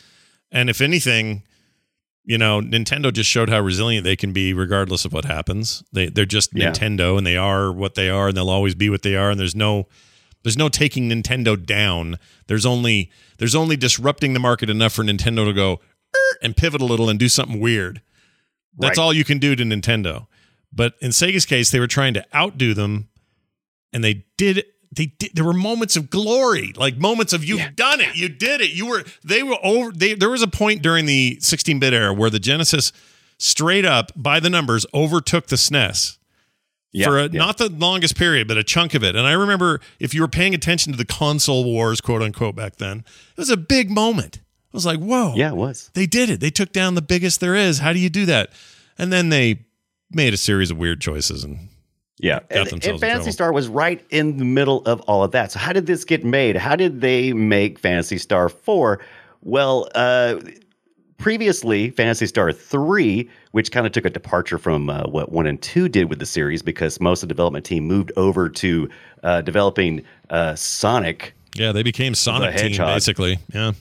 And 0.52 0.68
if 0.70 0.80
anything, 0.80 1.42
you 2.30 2.38
know, 2.38 2.60
Nintendo 2.60 3.12
just 3.12 3.28
showed 3.28 3.48
how 3.50 3.58
resilient 3.60 4.04
they 4.04 4.14
can 4.14 4.32
be 4.32 4.52
regardless 4.54 5.04
of 5.04 5.12
what 5.12 5.24
happens. 5.24 5.82
They 5.92 6.06
they're 6.06 6.24
just 6.38 6.50
Yeah. 6.54 6.70
Nintendo 6.70 7.18
and 7.18 7.26
they 7.26 7.36
are 7.36 7.72
what 7.72 7.96
they 7.96 8.08
are 8.08 8.28
and 8.28 8.36
they'll 8.36 8.48
always 8.48 8.76
be 8.76 8.88
what 8.88 9.02
they 9.02 9.16
are 9.16 9.30
and 9.30 9.40
there's 9.40 9.56
no 9.56 9.88
there's 10.44 10.56
no 10.56 10.68
taking 10.68 11.08
Nintendo 11.10 11.56
down. 11.60 12.18
There's 12.46 12.64
only 12.64 13.10
there's 13.38 13.56
only 13.56 13.76
disrupting 13.76 14.32
the 14.32 14.38
market 14.38 14.70
enough 14.70 14.92
for 14.92 15.02
Nintendo 15.02 15.44
to 15.44 15.52
go 15.52 15.80
"Er," 16.14 16.38
and 16.40 16.56
pivot 16.56 16.80
a 16.80 16.84
little 16.84 17.08
and 17.08 17.18
do 17.18 17.28
something 17.28 17.58
weird. 17.58 18.00
That's 18.78 18.96
Right. 18.96 19.02
all 19.02 19.12
you 19.12 19.24
can 19.24 19.38
do 19.38 19.56
to 19.56 19.64
Nintendo. 19.64 20.28
But 20.72 20.94
in 21.00 21.10
Sega's 21.10 21.44
case, 21.46 21.72
they 21.72 21.80
were 21.80 21.88
trying 21.88 22.14
to 22.14 22.24
outdo 22.32 22.74
them, 22.74 23.08
and 23.92 24.04
they 24.04 24.24
did. 24.38 24.64
They 24.92 25.06
did. 25.06 25.30
There 25.34 25.44
were 25.44 25.52
moments 25.52 25.96
of 25.96 26.10
glory, 26.10 26.72
like 26.76 26.96
moments 26.96 27.32
of 27.32 27.44
you've 27.44 27.76
done 27.76 28.00
it, 28.00 28.16
you 28.16 28.28
did 28.28 28.60
it. 28.60 28.72
You 28.72 28.86
were. 28.86 29.04
They 29.24 29.42
were 29.42 29.56
over. 29.62 29.92
They, 29.92 30.14
there 30.14 30.30
was 30.30 30.42
a 30.42 30.48
point 30.48 30.82
during 30.82 31.06
the 31.06 31.36
16-bit 31.40 31.92
era 31.94 32.12
where 32.12 32.28
the 32.30 32.40
Genesis, 32.40 32.92
straight 33.38 33.84
up 33.84 34.10
by 34.16 34.40
the 34.40 34.50
numbers, 34.50 34.84
overtook 34.92 35.46
the 35.46 35.54
SNES 35.56 36.18
Yeah, 36.92 37.06
for 37.06 37.18
a, 37.20 37.22
yeah. 37.28 37.38
not 37.38 37.58
the 37.58 37.68
longest 37.68 38.16
period, 38.16 38.48
but 38.48 38.56
a 38.58 38.64
chunk 38.64 38.94
of 38.94 39.04
it. 39.04 39.14
And 39.14 39.26
I 39.28 39.32
remember 39.32 39.80
if 40.00 40.12
you 40.12 40.22
were 40.22 40.28
paying 40.28 40.54
attention 40.54 40.90
to 40.92 40.98
the 40.98 41.04
console 41.06 41.62
wars, 41.64 42.00
quote 42.00 42.20
unquote, 42.22 42.56
back 42.56 42.76
then, 42.76 42.98
it 43.30 43.36
was 43.38 43.48
a 43.50 43.56
big 43.56 43.90
moment. 43.90 44.40
I 44.72 44.76
was 44.76 44.86
like, 44.86 44.98
whoa, 44.98 45.34
Yeah, 45.36 45.50
it 45.50 45.56
was. 45.56 45.90
they 45.94 46.06
did 46.06 46.30
it. 46.30 46.40
They 46.40 46.50
took 46.50 46.72
down 46.72 46.94
the 46.96 47.02
biggest 47.02 47.40
there 47.40 47.54
is. 47.54 47.78
How 47.78 47.92
do 47.92 47.98
you 48.00 48.10
do 48.10 48.26
that? 48.26 48.50
And 48.98 49.12
then 49.12 49.28
they 49.28 49.66
made 50.12 50.34
a 50.34 50.36
series 50.36 50.70
of 50.70 50.78
weird 50.78 51.00
choices 51.00 51.42
and 51.44 51.69
Yeah, 52.22 52.40
and, 52.50 52.70
and 52.84 53.00
Phantasy. 53.00 53.32
Star 53.32 53.52
was 53.52 53.68
right 53.68 54.04
in 54.10 54.36
the 54.36 54.44
middle 54.44 54.84
of 54.86 55.00
all 55.02 55.24
of 55.24 55.30
that. 55.32 55.52
So 55.52 55.58
how 55.58 55.72
did 55.72 55.86
this 55.86 56.04
get 56.04 56.24
made? 56.24 56.56
How 56.56 56.76
did 56.76 57.00
they 57.00 57.32
make 57.32 57.78
Phantasy 57.78 58.18
Star 58.18 58.48
Four? 58.48 59.00
Well, 59.42 59.88
uh, 59.94 60.36
previously 61.16 61.90
Phantasy 61.90 62.26
Star 62.26 62.52
Three, 62.52 63.30
which 63.52 63.72
kind 63.72 63.86
of 63.86 63.92
took 63.92 64.04
a 64.04 64.10
departure 64.10 64.58
from 64.58 64.90
uh, 64.90 65.04
what 65.04 65.32
one 65.32 65.46
and 65.46 65.60
two 65.62 65.88
did 65.88 66.10
with 66.10 66.18
the 66.18 66.26
series, 66.26 66.62
because 66.62 67.00
most 67.00 67.22
of 67.22 67.28
the 67.28 67.34
development 67.34 67.64
team 67.64 67.84
moved 67.84 68.12
over 68.16 68.48
to 68.50 68.88
uh, 69.22 69.40
developing 69.40 70.02
uh, 70.28 70.54
Sonic. 70.54 71.34
yeah, 71.54 71.72
they 71.72 71.82
became 71.82 72.14
Sonic 72.14 72.56
Team 72.56 72.76
basically. 72.76 73.38
Yeah. 73.54 73.72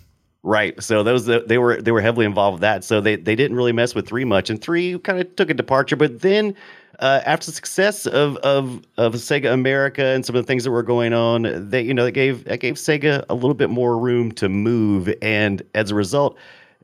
Right. 0.41 0.81
So 0.81 1.03
those 1.03 1.25
they 1.25 1.57
were 1.57 1.81
they 1.81 1.91
were 1.91 1.99
heavily 1.99 2.25
involved 2.25 2.55
with 2.55 2.61
that. 2.61 2.85
So 2.85 3.01
they 3.01 3.17
they 3.17 3.35
didn't 3.35 3.57
really 3.57 3.73
mess 3.73 3.93
with 3.93 4.07
three 4.07 4.23
much, 4.23 4.49
and 4.49 4.61
three 4.61 4.97
kind 4.99 5.19
of 5.19 5.35
took 5.35 5.49
a 5.49 5.53
departure. 5.53 5.97
But 5.97 6.21
then, 6.21 6.55
uh, 6.99 7.21
after 7.25 7.47
the 7.47 7.51
success 7.53 8.05
of 8.05 8.37
of 8.37 8.81
of 8.97 9.13
Sega 9.15 9.53
America 9.53 10.03
and 10.03 10.25
some 10.25 10.35
of 10.35 10.43
the 10.43 10.47
things 10.47 10.63
that 10.65 10.71
were 10.71 10.83
going 10.83 11.13
on, 11.13 11.69
they 11.69 11.81
you 11.81 11.93
know 11.93 12.05
that 12.05 12.11
gave 12.11 12.43
that 12.45 12.59
gave 12.59 12.75
Sega 12.75 13.25
a 13.29 13.35
little 13.35 13.53
bit 13.53 13.69
more 13.69 13.97
room 13.97 14.31
to 14.33 14.49
move, 14.49 15.13
and 15.21 15.61
as 15.75 15.91
a 15.91 15.95
result, 15.95 16.37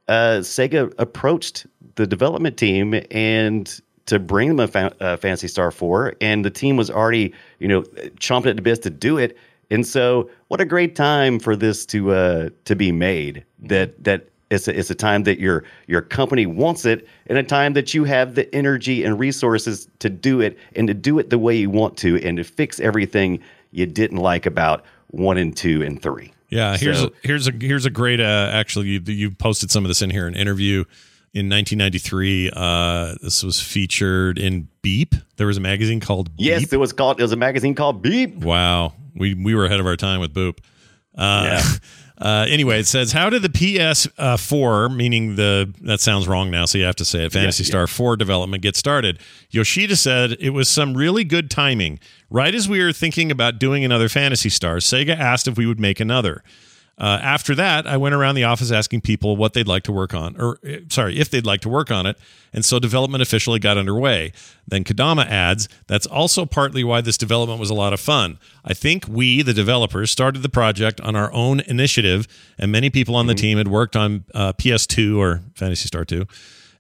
uh, 0.08 0.40
Sega 0.40 0.94
approached 0.98 1.66
the 1.96 2.08
development 2.08 2.58
team 2.58 3.02
and 3.12 3.82
to 4.06 4.20
bring 4.20 4.50
them 4.50 4.60
a 4.60 4.68
fa- 4.68 4.96
uh, 5.00 5.18
Phantasy 5.18 5.48
Star 5.48 5.72
4, 5.72 6.16
and 6.22 6.46
the 6.46 6.50
team 6.50 6.78
was 6.78 6.92
already, 6.92 7.34
you 7.60 7.68
know, 7.68 7.82
chomping 8.20 8.48
at 8.48 8.56
the 8.56 8.62
bit 8.62 8.82
to 8.84 8.90
do 8.90 9.18
it. 9.18 9.38
And 9.72 9.86
so, 9.86 10.30
what 10.50 10.62
a 10.62 10.66
great 10.66 10.96
time 10.96 11.40
for 11.40 11.56
this 11.56 11.86
to 11.88 12.12
uh, 12.12 12.50
to 12.66 12.76
be 12.76 12.92
made. 12.92 13.44
That 13.60 14.04
that 14.04 14.30
it's 14.52 14.68
a, 14.68 14.78
it's 14.78 14.90
a 14.90 14.96
time 14.96 15.24
that 15.24 15.40
your 15.40 15.64
your 15.88 16.02
company 16.02 16.46
wants 16.46 16.86
it, 16.86 17.08
and 17.28 17.38
a 17.38 17.44
time 17.44 17.74
that 17.74 17.94
you 17.94 18.04
have 18.04 18.36
the 18.36 18.54
energy 18.54 19.04
and 19.04 19.20
resources 19.20 19.88
to 20.00 20.10
do 20.10 20.42
it, 20.42 20.58
and 20.76 20.88
to 20.88 20.94
do 20.94 21.18
it 21.20 21.30
the 21.30 21.38
way 21.40 21.56
you 21.56 21.70
want 21.70 21.98
to, 21.98 22.18
and 22.24 22.38
to 22.38 22.44
fix 22.44 22.80
everything 22.80 23.40
you 23.72 23.86
didn't 23.86 24.18
like 24.20 24.46
about 24.46 24.84
one 25.08 25.38
and 25.38 25.56
two 25.58 25.82
and 25.82 26.02
three. 26.02 26.32
Yeah, 26.50 26.78
here's 26.78 27.00
So- 27.00 27.08
a, 27.08 27.12
here's 27.24 27.48
a 27.48 27.52
here's 27.60 27.86
a 27.86 27.90
great 27.90 28.20
uh, 28.20 28.50
actually 28.54 28.88
you 28.88 29.02
you 29.06 29.32
posted 29.32 29.72
some 29.72 29.84
of 29.84 29.90
this 29.90 30.02
in 30.02 30.10
here 30.12 30.28
an 30.28 30.36
interview 30.36 30.84
in 31.34 31.50
1993 31.50 32.52
uh 32.56 33.16
this 33.22 33.44
was 33.44 33.60
featured 33.60 34.38
in 34.38 34.68
Beep. 34.82 35.16
There 35.38 35.48
was 35.48 35.58
a 35.58 35.62
magazine 35.62 36.00
called 36.00 36.30
Yes, 36.38 36.62
Beep. 36.62 36.74
it 36.74 36.78
was 36.78 36.94
called. 36.94 37.20
It 37.20 37.24
was 37.24 37.32
a 37.34 37.36
magazine 37.38 37.74
called 37.76 38.02
Beep. 38.04 38.36
Wow. 38.38 38.94
We 39.16 39.34
we 39.34 39.56
were 39.56 39.66
ahead 39.66 39.80
of 39.80 39.88
our 39.88 39.96
time 39.98 40.20
with 40.22 40.34
Boop. 40.34 40.60
Uh, 41.18 41.62
uh, 42.18 42.46
anyway, 42.50 42.80
it 42.80 42.88
says, 42.88 43.12
"How 43.12 43.30
did 43.30 43.42
the 43.42 43.50
PS4, 43.50 44.96
meaning 44.96 45.36
the 45.36 45.74
that 45.82 46.00
sounds 46.00 46.28
wrong 46.28 46.50
now, 46.50 46.66
so 46.66 46.78
you 46.78 46.86
have 46.86 46.96
to 46.98 47.06
say 47.06 47.26
it, 47.26 47.34
Phantasy 47.34 47.64
yeah. 47.64 47.70
Star 47.70 47.88
4 47.88 48.16
development 48.16 48.64
get 48.64 48.76
started?" 48.76 49.20
Yoshida 49.50 49.96
said 49.96 50.38
it 50.40 50.52
was 50.52 50.70
some 50.70 50.96
really 50.96 51.24
good 51.24 51.52
timing. 51.52 52.00
Right 52.30 52.56
as 52.56 52.68
we 52.70 52.84
were 52.84 52.94
thinking 52.94 53.32
about 53.32 53.60
doing 53.60 53.84
another 53.84 54.10
Phantasy 54.10 54.50
Star, 54.50 54.78
Sega 54.78 55.18
asked 55.18 55.48
if 55.48 55.58
we 55.58 55.66
would 55.66 55.80
make 55.80 56.00
another. 56.00 56.44
Uh, 56.98 57.20
after 57.22 57.54
that, 57.56 57.86
I 57.86 57.98
went 57.98 58.16
around 58.16 58.36
the 58.36 58.46
office 58.46 58.72
asking 58.72 59.02
people 59.02 59.36
what 59.36 59.54
they'd 59.54 59.68
like 59.68 59.84
to 59.84 59.92
work 59.92 60.14
on, 60.14 60.40
or 60.40 60.60
uh, 60.66 60.78
sorry, 60.90 61.20
if 61.20 61.30
they'd 61.30 61.46
like 61.46 61.60
to 61.62 61.70
work 61.70 61.92
on 61.92 62.06
it. 62.06 62.18
And 62.54 62.64
so 62.64 62.80
development 62.80 63.22
officially 63.22 63.60
got 63.60 63.78
underway. 63.78 64.32
Then 64.66 64.86
Kodama 64.86 65.26
adds, 65.28 65.68
that's 65.88 66.08
also 66.08 66.46
partly 66.46 66.86
why 66.86 67.02
this 67.02 67.18
development 67.18 67.60
was 67.60 67.70
a 67.70 67.74
lot 67.74 67.92
of 67.92 68.00
fun. 68.00 68.40
I 68.64 68.74
think 68.74 69.06
we, 69.10 69.42
the 69.42 69.54
developers, 69.54 70.10
started 70.10 70.42
the 70.42 70.50
project 70.50 71.02
on 71.02 71.18
our 71.18 71.32
own 71.34 71.60
initiative, 71.62 72.30
and 72.58 72.72
many 72.72 72.90
people 72.90 73.16
on 73.18 73.28
the 73.28 73.36
team 73.36 73.58
had 73.58 73.68
worked 73.68 73.98
on 73.98 74.24
uh, 74.34 74.54
PS2 74.54 75.18
or 75.18 75.42
Phantasy 75.54 75.88
Star 75.88 76.06
2 76.06 76.26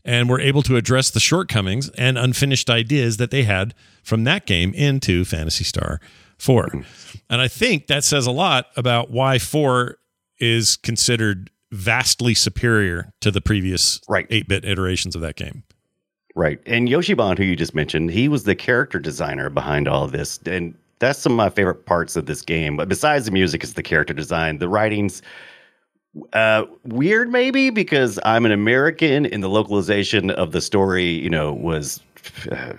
and 0.06 0.30
were 0.30 0.40
able 0.40 0.62
to 0.62 0.78
address 0.78 1.10
the 1.10 1.20
shortcomings 1.20 1.90
and 1.98 2.18
unfinished 2.18 2.70
ideas 2.70 3.18
that 3.18 3.32
they 3.32 3.44
had 3.44 3.74
from 4.04 4.24
that 4.24 4.46
game 4.46 4.72
into 4.76 5.26
Phantasy 5.26 5.64
Star 5.64 6.00
4. 6.38 6.70
And 7.30 7.42
I 7.42 7.48
think 7.48 7.88
that 7.88 8.04
says 8.04 8.28
a 8.28 8.32
lot 8.32 8.68
about 8.78 9.10
why 9.10 9.40
4 9.40 9.98
is 10.40 10.76
considered 10.78 11.50
vastly 11.72 12.34
superior 12.34 13.12
to 13.22 13.32
the 13.32 13.42
previous 13.42 14.00
Right. 14.08 14.30
8-bit 14.30 14.66
iterations 14.66 15.16
of 15.16 15.22
that 15.22 15.36
game. 15.36 15.64
Right. 16.36 16.60
And 16.66 16.90
Yoshibon, 16.90 17.38
who 17.38 17.44
you 17.44 17.56
just 17.56 17.74
mentioned, 17.74 18.12
he 18.12 18.28
was 18.28 18.44
the 18.44 18.56
character 18.56 19.00
designer 19.00 19.50
behind 19.50 19.88
all 19.88 20.04
of 20.04 20.12
this. 20.12 20.40
And 20.46 20.76
that's 21.00 21.20
some 21.20 21.34
of 21.34 21.38
my 21.38 21.50
favorite 21.50 21.86
parts 21.86 22.16
of 22.16 22.26
this 22.26 22.42
game. 22.42 22.76
But 22.76 22.90
besides 22.90 23.26
the 23.26 23.32
music, 23.32 23.64
is 23.64 23.74
the 23.74 23.84
character 23.84 24.14
design. 24.14 24.58
The 24.58 24.68
writing's 24.68 25.22
uh, 26.34 26.66
weird, 26.84 27.30
maybe, 27.30 27.70
because 27.70 28.20
I'm 28.26 28.46
an 28.46 28.52
American 28.52 29.26
and 29.26 29.44
the 29.44 29.50
localization 29.50 30.30
of 30.32 30.52
the 30.52 30.62
story, 30.62 31.06
you 31.06 31.30
know, 31.30 31.54
was 31.54 32.02
uh, 32.52 32.74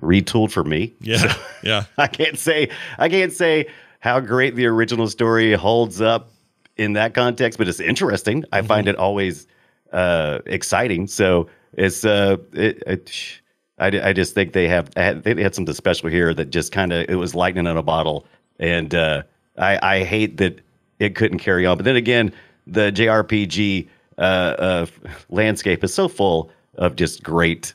retooled 0.00 0.50
for 0.50 0.64
me. 0.64 0.94
Yeah. 1.00 1.34
yeah. 1.62 1.84
I 1.98 2.06
can't 2.06 2.38
say 2.38 2.70
I 2.98 3.08
can't 3.08 3.32
say 3.32 3.66
how 4.00 4.20
great 4.20 4.54
the 4.54 4.66
original 4.66 5.08
story 5.08 5.52
holds 5.54 6.00
up 6.00 6.30
in 6.76 6.94
that 6.94 7.14
context, 7.14 7.58
but 7.58 7.68
it's 7.68 7.80
interesting. 7.80 8.44
I 8.52 8.62
find 8.62 8.88
it 8.88 8.96
always 8.96 9.46
uh, 9.92 10.40
exciting. 10.46 11.06
So 11.06 11.48
it's 11.72 12.04
uh, 12.04 12.36
it, 12.52 12.82
it, 12.86 13.40
I, 13.78 13.86
I 14.08 14.12
just 14.12 14.34
think 14.34 14.52
they 14.52 14.68
have 14.68 14.90
had, 14.96 15.22
they 15.22 15.42
had 15.42 15.54
something 15.54 15.74
special 15.74 16.08
here 16.10 16.34
that 16.34 16.46
just 16.50 16.72
kind 16.72 16.92
of 16.92 17.08
it 17.08 17.16
was 17.16 17.34
lightning 17.34 17.66
in 17.66 17.76
a 17.76 17.82
bottle, 17.82 18.26
and 18.58 18.94
uh, 18.94 19.22
I 19.58 19.78
I 19.82 20.04
hate 20.04 20.36
that 20.38 20.60
it 20.98 21.14
couldn't 21.14 21.38
carry 21.38 21.66
on. 21.66 21.76
But 21.76 21.84
then 21.84 21.96
again, 21.96 22.32
the 22.66 22.92
JRPG 22.92 23.88
uh, 24.18 24.20
uh, 24.20 24.86
landscape 25.28 25.82
is 25.84 25.92
so 25.92 26.08
full 26.08 26.50
of 26.76 26.96
just 26.96 27.22
great. 27.22 27.74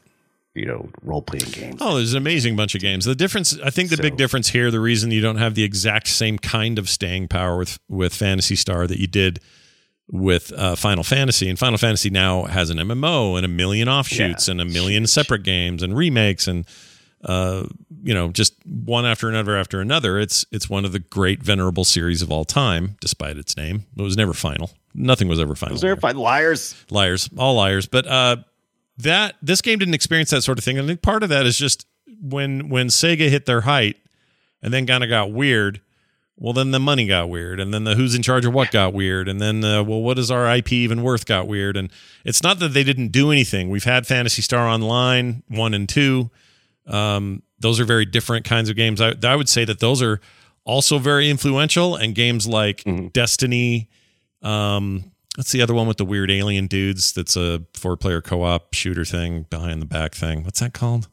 You 0.56 0.66
know, 0.66 0.90
role 1.04 1.22
playing 1.22 1.52
games. 1.52 1.78
Oh, 1.80 1.96
there's 1.96 2.14
an 2.14 2.18
amazing 2.18 2.56
bunch 2.56 2.76
of 2.76 2.82
games. 2.82 3.06
The 3.06 3.16
difference, 3.16 3.58
I 3.64 3.70
think, 3.70 3.92
the 3.92 3.98
big 3.98 4.18
difference 4.18 4.50
here, 4.50 4.72
the 4.72 4.80
reason 4.80 5.12
you 5.12 5.22
don't 5.22 5.38
have 5.38 5.56
the 5.56 5.64
exact 5.64 6.08
same 6.08 6.38
kind 6.40 6.80
of 6.80 6.90
staying 6.90 7.28
power 7.28 7.58
with 7.58 7.80
with 7.88 8.14
Phantasy 8.14 8.56
Star 8.56 8.88
that 8.88 9.00
you 9.00 9.08
did 9.08 9.40
with 10.12 10.52
uh, 10.54 10.76
Final 10.76 11.04
Fantasy, 11.04 11.50
and 11.50 11.60
Final 11.60 11.78
Fantasy 11.78 12.10
now 12.10 12.46
has 12.46 12.70
an 12.72 12.78
MMO 12.78 13.38
and 13.38 13.46
a 13.46 13.50
million 13.50 13.88
offshoots 13.88 14.48
Yeah, 14.48 14.54
and 14.54 14.62
a 14.62 14.66
million 14.66 15.06
separate 15.06 15.44
games 15.44 15.84
and 15.84 15.96
remakes 15.96 16.48
and 16.48 16.66
uh, 17.24 17.66
you 18.02 18.14
know 18.14 18.30
just 18.30 18.54
one 18.66 19.06
after 19.06 19.30
another 19.30 19.56
after 19.56 19.82
another. 19.82 20.20
It's 20.20 20.46
it's 20.52 20.70
one 20.70 20.84
of 20.84 20.92
the 20.92 21.00
great 21.00 21.44
venerable 21.44 21.86
series 21.86 22.22
of 22.22 22.32
all 22.32 22.46
time, 22.46 22.98
despite 23.02 23.38
its 23.38 23.56
name. 23.56 23.86
It 23.96 24.02
was 24.02 24.18
never 24.18 24.34
final. 24.34 24.72
Nothing 24.96 25.28
was 25.28 25.40
ever 25.40 25.54
final. 25.56 25.78
There 25.78 25.96
there 25.96 26.18
liars? 26.18 26.76
liars, 26.90 27.30
all 27.38 27.56
liars. 27.56 27.86
But 27.88 28.08
uh, 28.08 28.38
that 29.00 29.36
this 29.42 29.62
game 29.62 29.80
didn't 29.80 29.94
experience 29.94 30.30
that 30.32 30.42
sort 30.42 30.58
of 30.58 30.64
thing. 30.64 30.78
And 30.78 30.86
I 30.86 30.88
think 30.88 31.02
part 31.02 31.24
of 31.24 31.30
that 31.30 31.46
is 31.46 31.58
just 31.58 31.88
when 32.22 32.70
when 32.70 32.88
Sega 32.88 33.30
hit 33.30 33.46
their 33.46 33.62
height 33.62 33.98
and 34.62 34.74
then 34.74 34.86
kind 34.86 35.04
of 35.04 35.10
got 35.10 35.32
weird. 35.32 35.82
Well, 36.42 36.54
then 36.54 36.72
the 36.72 36.80
money 36.80 37.06
got 37.06 37.30
weird, 37.30 37.60
and 37.60 37.74
then 37.74 37.84
the 37.84 37.96
who's 37.96 38.16
in 38.16 38.22
charge 38.22 38.46
of 38.46 38.54
what 38.54 38.72
got 38.72 38.94
weird, 38.94 39.28
and 39.28 39.42
then 39.42 39.60
the, 39.60 39.84
well, 39.86 40.02
what 40.02 40.18
is 40.18 40.32
our 40.32 40.50
IP 40.56 40.72
even 40.72 41.04
worth 41.04 41.26
got 41.26 41.50
weird. 41.50 41.76
And 41.76 41.92
it's 42.24 42.42
not 42.42 42.60
that 42.60 42.70
they 42.70 42.86
didn't 42.86 43.10
do 43.10 43.30
anything. 43.30 43.70
We've 43.70 43.84
had 43.84 44.08
Phantasy 44.08 44.42
Star 44.42 44.66
Online 44.66 45.44
one 45.50 45.74
and 45.74 45.90
two. 45.90 46.30
Um, 46.88 47.44
those 47.60 47.78
are 47.82 47.84
very 47.84 48.06
different 48.06 48.46
kinds 48.46 48.70
of 48.70 48.78
games. 48.78 49.02
I, 49.02 49.16
I 49.22 49.36
would 49.36 49.50
say 49.50 49.66
that 49.66 49.82
those 49.82 50.02
are 50.02 50.22
also 50.64 50.98
very 50.98 51.30
influential, 51.30 51.96
and 51.96 52.16
games 52.16 52.48
like 52.48 52.86
Destiny. 53.12 53.90
Um, 54.42 55.12
what's 55.40 55.54
the 55.54 55.62
other 55.62 55.74
one 55.74 55.88
with 55.88 55.96
the 55.96 56.04
weird 56.04 56.30
alien 56.30 56.68
dudes? 56.68 57.14
That's 57.14 57.38
a 57.38 57.64
four-player 57.74 58.20
co-op 58.20 58.74
shooter 58.74 59.06
thing, 59.06 59.44
behind 59.44 59.82
the 59.82 59.86
back 59.86 60.14
thing. 60.14 60.44
What's 60.44 60.60
that 60.60 60.74
called? 60.74 61.08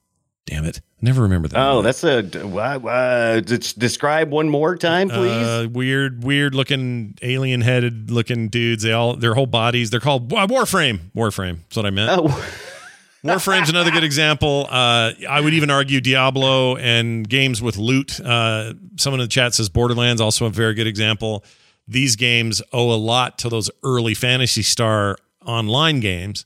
Damn 0.46 0.64
it, 0.64 0.78
I 0.78 1.06
never 1.06 1.22
remember 1.22 1.46
that. 1.46 1.58
Oh, 1.58 1.80
that's 1.80 2.02
a 2.02 2.18
uh, 2.18 2.58
uh, 2.58 3.40
describe 3.40 4.30
one 4.30 4.48
more 4.48 4.76
time, 4.76 5.08
please. 5.08 5.46
Uh, 5.46 5.68
weird, 5.70 6.24
weird 6.24 6.56
looking 6.56 7.16
alien 7.22 7.60
headed 7.60 8.10
looking 8.10 8.48
dudes. 8.48 8.82
They 8.82 8.92
all 8.92 9.14
their 9.14 9.34
whole 9.34 9.46
bodies. 9.46 9.90
They're 9.90 10.00
called 10.00 10.32
uh, 10.32 10.46
Warframe. 10.48 11.12
Warframe. 11.16 11.58
That's 11.62 11.76
what 11.76 11.86
I 11.86 11.90
meant. 11.90 12.10
oh, 12.12 12.26
Warframe's 13.24 13.70
another 13.70 13.90
good 13.90 14.04
example. 14.04 14.66
Uh, 14.70 15.12
I 15.28 15.40
would 15.40 15.54
even 15.54 15.70
argue 15.70 16.00
Diablo 16.00 16.76
and 16.76 17.28
games 17.28 17.60
with 17.60 17.76
loot. 17.76 18.20
Uh, 18.20 18.74
someone 18.96 19.20
in 19.20 19.24
the 19.24 19.28
chat 19.28 19.54
says 19.54 19.68
Borderlands, 19.68 20.20
also 20.20 20.46
a 20.46 20.50
very 20.50 20.74
good 20.74 20.86
example. 20.86 21.44
These 21.88 22.16
games 22.16 22.62
owe 22.72 22.92
a 22.92 22.96
lot 22.96 23.38
to 23.38 23.48
those 23.48 23.70
early 23.82 24.14
Phantasy 24.14 24.62
Star 24.62 25.16
online 25.44 26.00
games, 26.00 26.44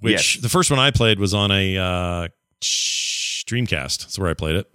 which 0.00 0.36
Yes. 0.36 0.42
the 0.42 0.48
first 0.48 0.70
one 0.70 0.78
I 0.78 0.90
played 0.90 1.18
was 1.18 1.34
on 1.34 1.50
a 1.50 1.76
uh, 1.76 2.28
Dreamcast. 2.62 4.00
That's 4.00 4.18
where 4.18 4.30
I 4.30 4.34
played 4.34 4.56
it 4.56 4.66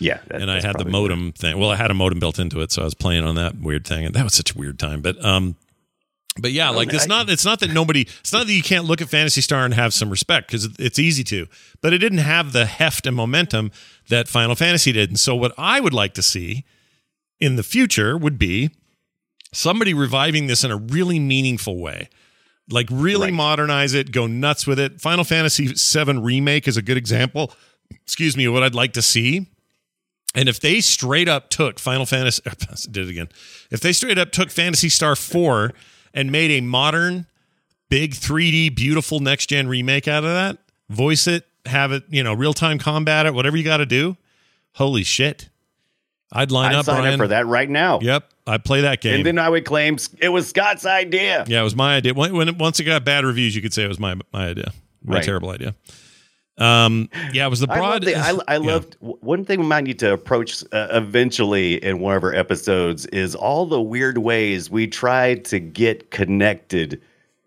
yeah. 0.00 0.18
that- 0.28 0.42
and 0.42 0.50
I 0.50 0.60
had 0.60 0.78
the 0.78 0.84
modem 0.86 1.32
thing. 1.32 1.58
Well, 1.58 1.70
I 1.70 1.76
had 1.76 1.90
a 1.90 1.94
modem 1.94 2.18
built 2.18 2.38
into 2.38 2.60
it, 2.60 2.72
so 2.72 2.82
I 2.82 2.84
was 2.84 2.94
playing 2.94 3.24
on 3.24 3.36
that 3.36 3.58
weird 3.58 3.86
thing, 3.86 4.06
and 4.06 4.14
that 4.14 4.24
was 4.24 4.34
such 4.34 4.54
a 4.54 4.58
weird 4.58 4.78
time. 4.78 5.02
But 5.02 5.22
um, 5.24 5.56
but 6.38 6.52
yeah, 6.52 6.70
like 6.70 6.92
it's 6.92 7.06
not 7.06 7.28
it's 7.28 7.44
not 7.44 7.60
that 7.60 7.70
nobody 7.72 8.02
it's 8.20 8.32
not 8.32 8.46
that 8.46 8.52
you 8.52 8.62
can't 8.62 8.86
look 8.86 9.00
at 9.00 9.08
Phantasy 9.08 9.40
Star 9.40 9.64
and 9.64 9.74
have 9.74 9.92
some 9.92 10.10
respect 10.10 10.48
because 10.48 10.68
it's 10.78 10.98
easy 10.98 11.22
to, 11.24 11.46
but 11.80 11.92
it 11.92 11.98
didn't 11.98 12.18
have 12.18 12.52
the 12.52 12.66
heft 12.66 13.06
and 13.06 13.14
momentum 13.14 13.70
that 14.08 14.26
Final 14.26 14.54
Fantasy 14.56 14.92
did. 14.92 15.10
And 15.10 15.20
so, 15.20 15.36
what 15.36 15.52
I 15.58 15.80
would 15.80 15.94
like 15.94 16.14
to 16.14 16.22
see 16.22 16.64
in 17.38 17.56
the 17.56 17.62
future 17.62 18.16
would 18.16 18.38
be 18.38 18.70
somebody 19.52 19.94
reviving 19.94 20.46
this 20.46 20.64
in 20.64 20.70
a 20.70 20.76
really 20.76 21.18
meaningful 21.18 21.78
way. 21.78 22.08
Like 22.70 22.86
really 22.90 23.26
Right. 23.28 23.34
modernize 23.34 23.94
it, 23.94 24.12
go 24.12 24.26
nuts 24.26 24.66
with 24.66 24.78
it. 24.78 25.00
Final 25.00 25.24
Fantasy 25.24 25.66
VII 25.66 26.18
remake 26.18 26.68
is 26.68 26.76
a 26.76 26.82
good 26.82 26.96
example. 26.96 27.52
Excuse 27.90 28.36
me, 28.36 28.46
what 28.48 28.62
I'd 28.62 28.74
like 28.74 28.92
to 28.92 29.02
see. 29.02 29.48
And 30.34 30.48
if 30.48 30.60
they 30.60 30.80
straight 30.80 31.28
up 31.28 31.50
took 31.50 31.80
Final 31.80 32.06
Fantasy, 32.06 32.40
did 32.90 33.08
it 33.08 33.10
again. 33.10 33.28
If 33.72 33.80
they 33.80 33.92
straight 33.92 34.18
up 34.18 34.30
took 34.30 34.50
Phantasy 34.50 34.88
Star 34.88 35.16
4 35.16 35.72
and 36.14 36.30
made 36.30 36.52
a 36.52 36.60
modern, 36.60 37.26
big 37.88 38.12
3D, 38.14 38.72
beautiful 38.74 39.18
next 39.18 39.46
gen 39.46 39.66
remake 39.66 40.06
out 40.06 40.22
of 40.22 40.30
that, 40.30 40.58
voice 40.88 41.26
it, 41.26 41.46
have 41.66 41.90
it, 41.90 42.04
you 42.08 42.22
know, 42.22 42.32
real 42.32 42.54
time 42.54 42.78
combat 42.78 43.26
it, 43.26 43.34
whatever 43.34 43.56
you 43.56 43.64
got 43.64 43.78
to 43.78 43.86
do. 43.86 44.16
Holy 44.74 45.02
shit. 45.02 45.49
I'd 46.32 46.50
line 46.52 46.72
I'd 46.72 46.76
up, 46.78 46.84
sign 46.86 47.00
Brian. 47.02 47.14
up 47.14 47.18
for 47.24 47.28
that 47.28 47.46
right 47.46 47.68
now. 47.68 47.98
Yep. 48.00 48.24
I'd 48.46 48.64
play 48.64 48.80
that 48.82 49.00
game. 49.00 49.16
And 49.16 49.26
then 49.26 49.38
I 49.38 49.48
would 49.48 49.64
claim 49.64 49.96
it 50.20 50.28
was 50.28 50.48
Scott's 50.48 50.86
idea. 50.86 51.44
Yeah, 51.48 51.60
it 51.60 51.64
was 51.64 51.74
my 51.76 51.96
idea. 51.96 52.14
When, 52.14 52.34
when 52.34 52.56
once 52.58 52.78
it 52.80 52.84
got 52.84 53.04
bad 53.04 53.24
reviews, 53.24 53.54
you 53.56 53.62
could 53.62 53.72
say 53.74 53.84
it 53.84 53.88
was 53.88 53.98
my 54.00 54.14
my 54.32 54.48
idea, 54.48 54.72
my 55.04 55.16
Right. 55.16 55.24
terrible 55.24 55.50
idea. 55.50 55.74
Um, 56.58 57.08
yeah, 57.32 57.46
it 57.46 57.48
was 57.48 57.60
the 57.60 57.70
I 57.70 57.80
love 57.80 58.02
broad. 58.02 58.04
the, 58.04 58.16
I, 58.16 58.38
I 58.48 58.56
loved 58.58 58.96
one 59.00 59.44
thing 59.46 59.60
we 59.60 59.66
might 59.66 59.84
need 59.84 59.98
to 60.00 60.12
approach 60.12 60.62
uh, 60.72 60.88
eventually 60.90 61.82
in 61.82 62.00
one 62.00 62.16
of 62.16 62.22
our 62.22 62.34
episodes 62.34 63.06
is 63.06 63.34
all 63.34 63.64
the 63.66 63.80
weird 63.80 64.18
ways 64.18 64.68
we 64.68 64.86
tried 64.86 65.44
to 65.46 65.58
get 65.58 66.10
connected 66.10 67.00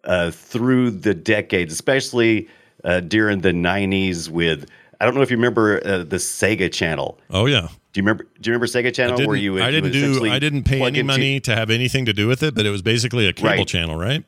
uh, 0.05 0.31
through 0.31 0.89
the 0.91 1.13
decades, 1.13 1.71
especially 1.73 2.47
uh, 2.85 3.01
during 3.01 3.41
the 3.41 3.51
'90s. 3.51 4.29
With 4.29 4.67
I 4.99 5.05
don't 5.05 5.13
know 5.13 5.21
if 5.21 5.29
you 5.29 5.37
remember 5.37 5.79
uh, 5.85 5.99
the 5.99 6.15
Sega 6.17 6.71
Channel. 6.73 7.19
Oh 7.29 7.45
yeah, 7.45 7.67
Do 7.93 7.99
you 7.99 8.03
remember? 8.03 8.23
Do 8.41 8.49
you 8.49 8.53
remember 8.53 8.65
Sega 8.65 8.93
Channel 8.93 9.25
where 9.27 9.35
you? 9.35 9.53
would- 9.53 9.61
I 9.61 9.69
didn't 9.69 9.83
would 9.83 9.93
do. 9.93 10.25
I 10.31 10.39
didn't 10.39 10.63
pay 10.63 10.81
any 10.81 11.03
money 11.03 11.39
to 11.41 11.55
have 11.55 11.69
anything 11.69 12.05
to 12.05 12.13
do 12.13 12.27
with 12.27 12.41
it, 12.41 12.55
but 12.55 12.65
it 12.65 12.71
was 12.71 12.81
basically 12.81 13.27
a 13.27 13.33
cable 13.33 13.49
Right. 13.49 13.67
channel, 13.67 13.95
right? 13.95 14.23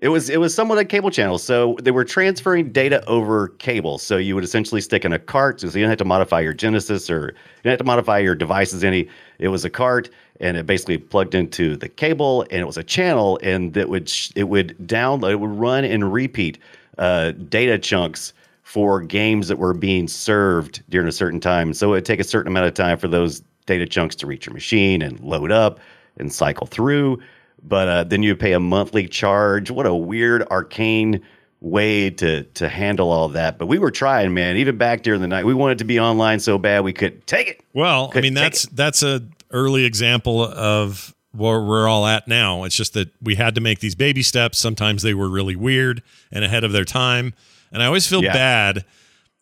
It 0.00 0.08
was 0.08 0.28
it 0.30 0.38
was 0.38 0.54
somewhat 0.54 0.78
a 0.78 0.84
cable 0.84 1.10
channel. 1.10 1.38
So 1.38 1.76
they 1.82 1.90
were 1.90 2.04
transferring 2.04 2.72
data 2.72 3.02
over 3.06 3.48
cable. 3.58 3.96
So 3.98 4.18
you 4.18 4.34
would 4.34 4.44
essentially 4.44 4.80
stick 4.82 5.04
in 5.06 5.12
a 5.14 5.18
cart. 5.18 5.60
So 5.60 5.66
you 5.66 5.72
didn't 5.72 5.88
have 5.90 5.98
to 5.98 6.04
modify 6.04 6.40
your 6.40 6.52
Genesis 6.54 7.10
or 7.10 7.28
you 7.28 7.62
didn't 7.62 7.72
have 7.72 7.78
to 7.78 7.84
modify 7.84 8.18
your 8.18 8.34
devices 8.34 8.84
any. 8.84 9.08
It 9.38 9.48
was 9.48 9.64
a 9.64 9.70
cart 9.70 10.10
and 10.40 10.56
it 10.58 10.66
basically 10.66 10.96
plugged 10.98 11.34
into 11.34 11.76
the 11.76 11.88
cable 11.88 12.42
and 12.50 12.60
it 12.60 12.66
was 12.66 12.76
a 12.78 12.82
channel 12.84 13.38
and 13.42 13.72
that 13.74 13.88
would 13.90 14.08
sh- 14.10 14.30
it 14.36 14.44
would 14.44 14.74
download 14.86 15.32
it 15.32 15.40
would 15.40 15.58
run 15.58 15.84
and 15.84 16.10
repeat 16.12 16.58
uh, 16.98 17.32
data 17.32 17.78
chunks 17.78 18.32
for 18.70 19.00
games 19.00 19.48
that 19.48 19.58
were 19.58 19.74
being 19.74 20.06
served 20.06 20.82
during 20.88 21.08
a 21.08 21.12
certain 21.12 21.40
time. 21.40 21.74
So 21.74 21.88
it 21.88 21.90
would 21.90 22.04
take 22.04 22.20
a 22.20 22.24
certain 22.24 22.52
amount 22.52 22.66
of 22.66 22.74
time 22.74 22.98
for 22.98 23.08
those 23.08 23.42
data 23.66 23.86
chunks 23.86 24.14
to 24.16 24.26
reach 24.26 24.46
your 24.46 24.54
machine 24.54 25.02
and 25.02 25.18
load 25.20 25.50
up 25.50 25.80
and 26.18 26.32
cycle 26.32 26.66
through 26.66 27.18
but 27.62 27.88
uh, 27.88 28.04
then 28.04 28.22
you 28.22 28.36
pay 28.36 28.52
a 28.52 28.60
monthly 28.60 29.06
charge. 29.06 29.70
What 29.70 29.86
a 29.86 29.94
weird 29.94 30.46
arcane 30.50 31.22
way 31.60 32.10
to 32.10 32.44
to 32.44 32.68
handle 32.68 33.10
all 33.10 33.28
that. 33.28 33.58
But 33.58 33.66
we 33.66 33.78
were 33.78 33.90
trying, 33.90 34.32
man. 34.34 34.56
Even 34.56 34.78
back 34.78 35.02
during 35.02 35.20
the 35.20 35.28
night, 35.28 35.44
we 35.44 35.54
wanted 35.54 35.78
to 35.78 35.84
be 35.84 36.00
online 36.00 36.40
so 36.40 36.58
bad 36.58 36.84
we 36.84 36.92
could 36.92 37.26
take 37.26 37.48
it. 37.48 37.62
Well, 37.74 38.06
I 38.06 38.12
Couldn't 38.12 38.22
mean 38.22 38.34
that's 38.34 38.66
that's 38.66 39.02
a 39.02 39.22
early 39.50 39.84
example 39.84 40.42
of 40.42 41.14
where 41.32 41.60
we're 41.60 41.86
all 41.86 42.06
at 42.06 42.26
now. 42.26 42.64
It's 42.64 42.74
just 42.74 42.94
that 42.94 43.10
we 43.22 43.36
had 43.36 43.54
to 43.54 43.60
make 43.60 43.80
these 43.80 43.94
baby 43.94 44.22
steps. 44.22 44.58
Sometimes 44.58 45.02
they 45.02 45.14
were 45.14 45.28
really 45.28 45.56
weird 45.56 46.02
and 46.32 46.44
ahead 46.44 46.64
of 46.64 46.72
their 46.72 46.84
time. 46.84 47.34
And 47.72 47.82
I 47.82 47.86
always 47.86 48.06
feel 48.06 48.22
Yeah. 48.22 48.32
bad 48.32 48.84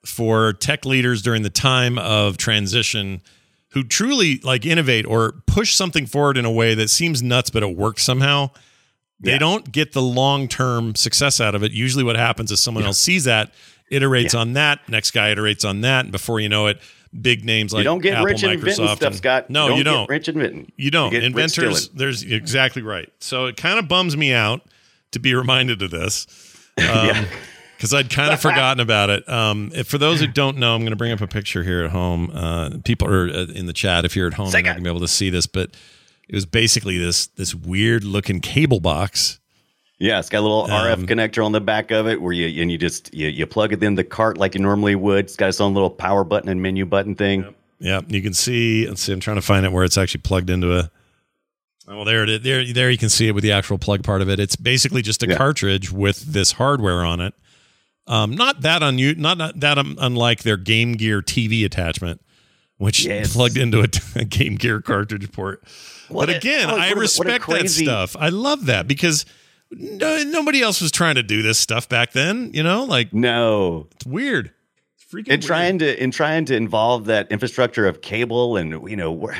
for 0.05 0.53
tech 0.55 0.85
leaders 0.85 1.23
during 1.23 1.43
the 1.43 1.51
time 1.51 1.99
of 1.99 2.37
transition 2.38 3.21
who 3.73 3.85
truly 3.85 4.38
like 4.43 4.64
innovate 4.64 5.05
or 5.07 5.43
push 5.47 5.75
something 5.75 6.07
forward 6.07 6.37
in 6.38 6.45
a 6.45 6.51
way 6.51 6.75
that 6.75 6.88
seems 6.88 7.23
nuts 7.23 7.51
but 7.51 7.62
it 7.62 7.77
works 7.77 8.03
somehow. 8.03 8.51
They 9.21 9.33
Yeah. 9.33 9.38
don't 9.38 9.73
get 9.73 9.93
the 9.93 10.01
long-term 10.03 10.95
success 10.95 11.41
out 11.41 11.55
of 11.55 11.62
it. 11.62 11.73
Usually 11.73 12.05
what 12.05 12.17
happens 12.17 12.51
is 12.53 12.61
someone 12.61 12.85
else 12.85 12.99
sees 12.99 13.25
that, 13.25 13.53
iterates 13.91 14.38
on 14.38 14.53
that, 14.53 14.81
next 14.88 15.11
guy 15.11 15.35
iterates 15.35 15.69
on 15.69 15.81
that, 15.81 16.05
and 16.05 16.12
before 16.12 16.38
you 16.41 16.49
know 16.49 16.67
it, 16.69 16.81
big 17.21 17.45
names 17.45 17.73
like 17.73 17.81
you 17.81 17.85
don't 17.85 18.01
get 18.03 18.12
Apple, 18.14 18.27
rich 18.27 18.43
Microsoft, 18.43 18.73
stuff, 18.97 19.03
and- 19.03 19.17
Scott. 19.17 19.51
No, 19.51 19.71
you 19.71 19.77
get 19.83 19.85
don't. 19.91 20.09
rich 20.11 20.29
inventing. 20.29 20.71
You 20.77 20.91
don't. 20.91 21.12
rich 21.12 21.25
Inventors, 21.25 21.88
there's 21.88 22.23
exactly 22.23 22.83
right. 22.83 23.09
So 23.19 23.47
it 23.47 23.57
kind 23.57 23.79
of 23.79 23.88
bums 23.88 24.17
me 24.17 24.33
out 24.33 24.61
to 25.12 25.19
be 25.19 25.35
reminded 25.35 25.83
of 25.83 25.91
this. 25.91 26.27
yeah. 26.79 27.19
Um, 27.19 27.27
because 27.79 27.95
I'd 27.95 28.11
kind 28.11 28.33
of 28.33 28.41
forgotten 28.43 28.81
about 28.81 29.09
it. 29.09 29.27
Um, 29.29 29.71
if, 29.73 29.87
for 29.87 29.97
those 29.99 30.21
who 30.21 30.27
don't 30.27 30.59
know, 30.59 30.75
I'm 30.75 30.81
going 30.83 30.91
to 30.91 30.97
bring 30.97 31.12
up 31.12 31.21
a 31.21 31.27
picture 31.29 31.62
here 31.62 31.85
at 31.85 31.91
home. 31.93 32.31
Uh, 32.35 32.71
people 32.85 33.09
are 33.09 33.29
uh, 33.31 33.47
in 33.55 33.67
the 33.67 33.73
chat. 33.73 34.05
If 34.05 34.17
you're 34.17 34.27
at 34.27 34.35
home, 34.35 34.51
you're 34.51 34.62
not 34.62 34.64
going 34.64 34.77
to 34.79 34.83
be 34.83 34.91
able 34.91 35.01
to 35.01 35.09
see 35.09 35.31
this, 35.31 35.47
but 35.47 35.71
it 36.29 36.35
was 36.35 36.45
basically 36.45 36.99
this 36.99 37.29
this 37.29 37.55
weird 37.55 38.03
looking 38.05 38.41
cable 38.41 38.81
box. 38.81 39.38
Yeah, 40.01 40.19
it's 40.21 40.29
got 40.29 40.41
a 40.41 40.43
little 40.43 40.64
Um, 40.71 40.71
RF 40.71 41.07
connector 41.07 41.45
on 41.45 41.53
the 41.53 41.61
back 41.61 41.91
of 41.91 42.07
it 42.07 42.21
where 42.21 42.33
you 42.33 42.61
and 42.62 42.71
you 42.71 42.79
just 42.79 43.12
you, 43.14 43.29
you 43.29 43.47
plug 43.47 43.73
it 43.73 43.83
in 43.83 43.95
the 43.95 44.05
cart 44.05 44.38
like 44.38 44.55
you 44.55 44.61
normally 44.61 44.95
would. 44.95 45.25
It's 45.27 45.37
got 45.37 45.49
its 45.49 45.61
own 45.61 45.75
little 45.75 45.91
power 45.91 46.23
button 46.25 46.49
and 46.49 46.61
menu 46.62 46.85
button 46.87 47.14
thing. 47.14 47.55
Yeah, 47.81 48.01
you 48.09 48.21
can 48.23 48.35
see. 48.35 48.87
Let's 48.88 49.03
see. 49.03 49.12
I'm 49.12 49.21
trying 49.21 49.37
to 49.37 49.43
find 49.43 49.64
it 49.64 49.73
where 49.73 49.85
it's 49.85 49.97
actually 49.99 50.21
plugged 50.23 50.51
into 50.51 50.77
a. 50.77 50.91
Oh, 51.88 51.97
well, 51.97 52.05
there 52.05 52.23
it 52.23 52.29
is. 52.29 52.41
There, 52.43 52.64
there 52.73 52.91
you 52.91 52.99
can 52.99 53.09
see 53.09 53.29
it 53.29 53.33
with 53.33 53.43
the 53.43 53.53
actual 53.53 53.79
plug 53.79 54.03
part 54.05 54.21
of 54.21 54.29
it. 54.29 54.38
It's 54.38 54.57
basically 54.57 55.01
just 55.01 55.23
a 55.23 55.29
Yeah. 55.29 55.37
cartridge 55.37 55.91
with 55.91 56.21
this 56.33 56.53
hardware 56.53 57.05
on 57.05 57.21
it. 57.21 57.35
Um, 58.09 58.33
not 58.35 58.62
that 58.62 58.83
un- 58.83 58.97
not, 59.18 59.38
not 59.38 59.61
that 59.61 59.79
um, 59.79 59.97
unlike 60.01 60.42
their 60.42 60.57
Game 60.57 60.94
Gear 60.94 61.21
TV 61.23 61.64
attachment, 61.64 62.21
which 62.79 63.05
Yes. 63.05 63.35
plugged 63.35 63.57
into 63.57 63.81
a, 63.81 63.88
a 64.21 64.25
Game 64.25 64.55
Gear 64.57 64.81
cartridge 64.81 65.31
port. 65.33 65.62
What 66.09 66.27
but 66.27 66.37
again, 66.37 66.71
a- 66.71 66.75
I 66.75 66.88
a- 66.88 66.94
respect 66.94 67.42
crazy- 67.44 67.85
that 67.85 68.09
stuff. 68.09 68.16
I 68.21 68.31
love 68.31 68.66
that 68.66 68.88
because 68.88 69.27
no, 69.71 70.23
nobody 70.25 70.62
else 70.62 70.81
was 70.81 70.90
trying 70.90 71.16
to 71.16 71.23
do 71.23 71.42
this 71.42 71.59
stuff 71.59 71.88
back 71.88 72.12
then. 72.12 72.51
You 72.55 72.62
know, 72.62 72.85
like 72.85 73.12
No, 73.12 73.87
it's 73.97 74.07
weird. 74.07 74.53
It's 74.97 75.05
freaking 75.12 75.27
in 75.27 75.33
weird. 75.33 75.42
trying 75.42 75.79
to 75.81 76.03
in 76.03 76.11
trying 76.11 76.44
to 76.47 76.57
involve 76.57 77.05
that 77.07 77.31
infrastructure 77.31 77.87
of 77.87 78.01
cable 78.01 78.57
and 78.57 78.71
you 78.88 78.97
know 78.97 79.31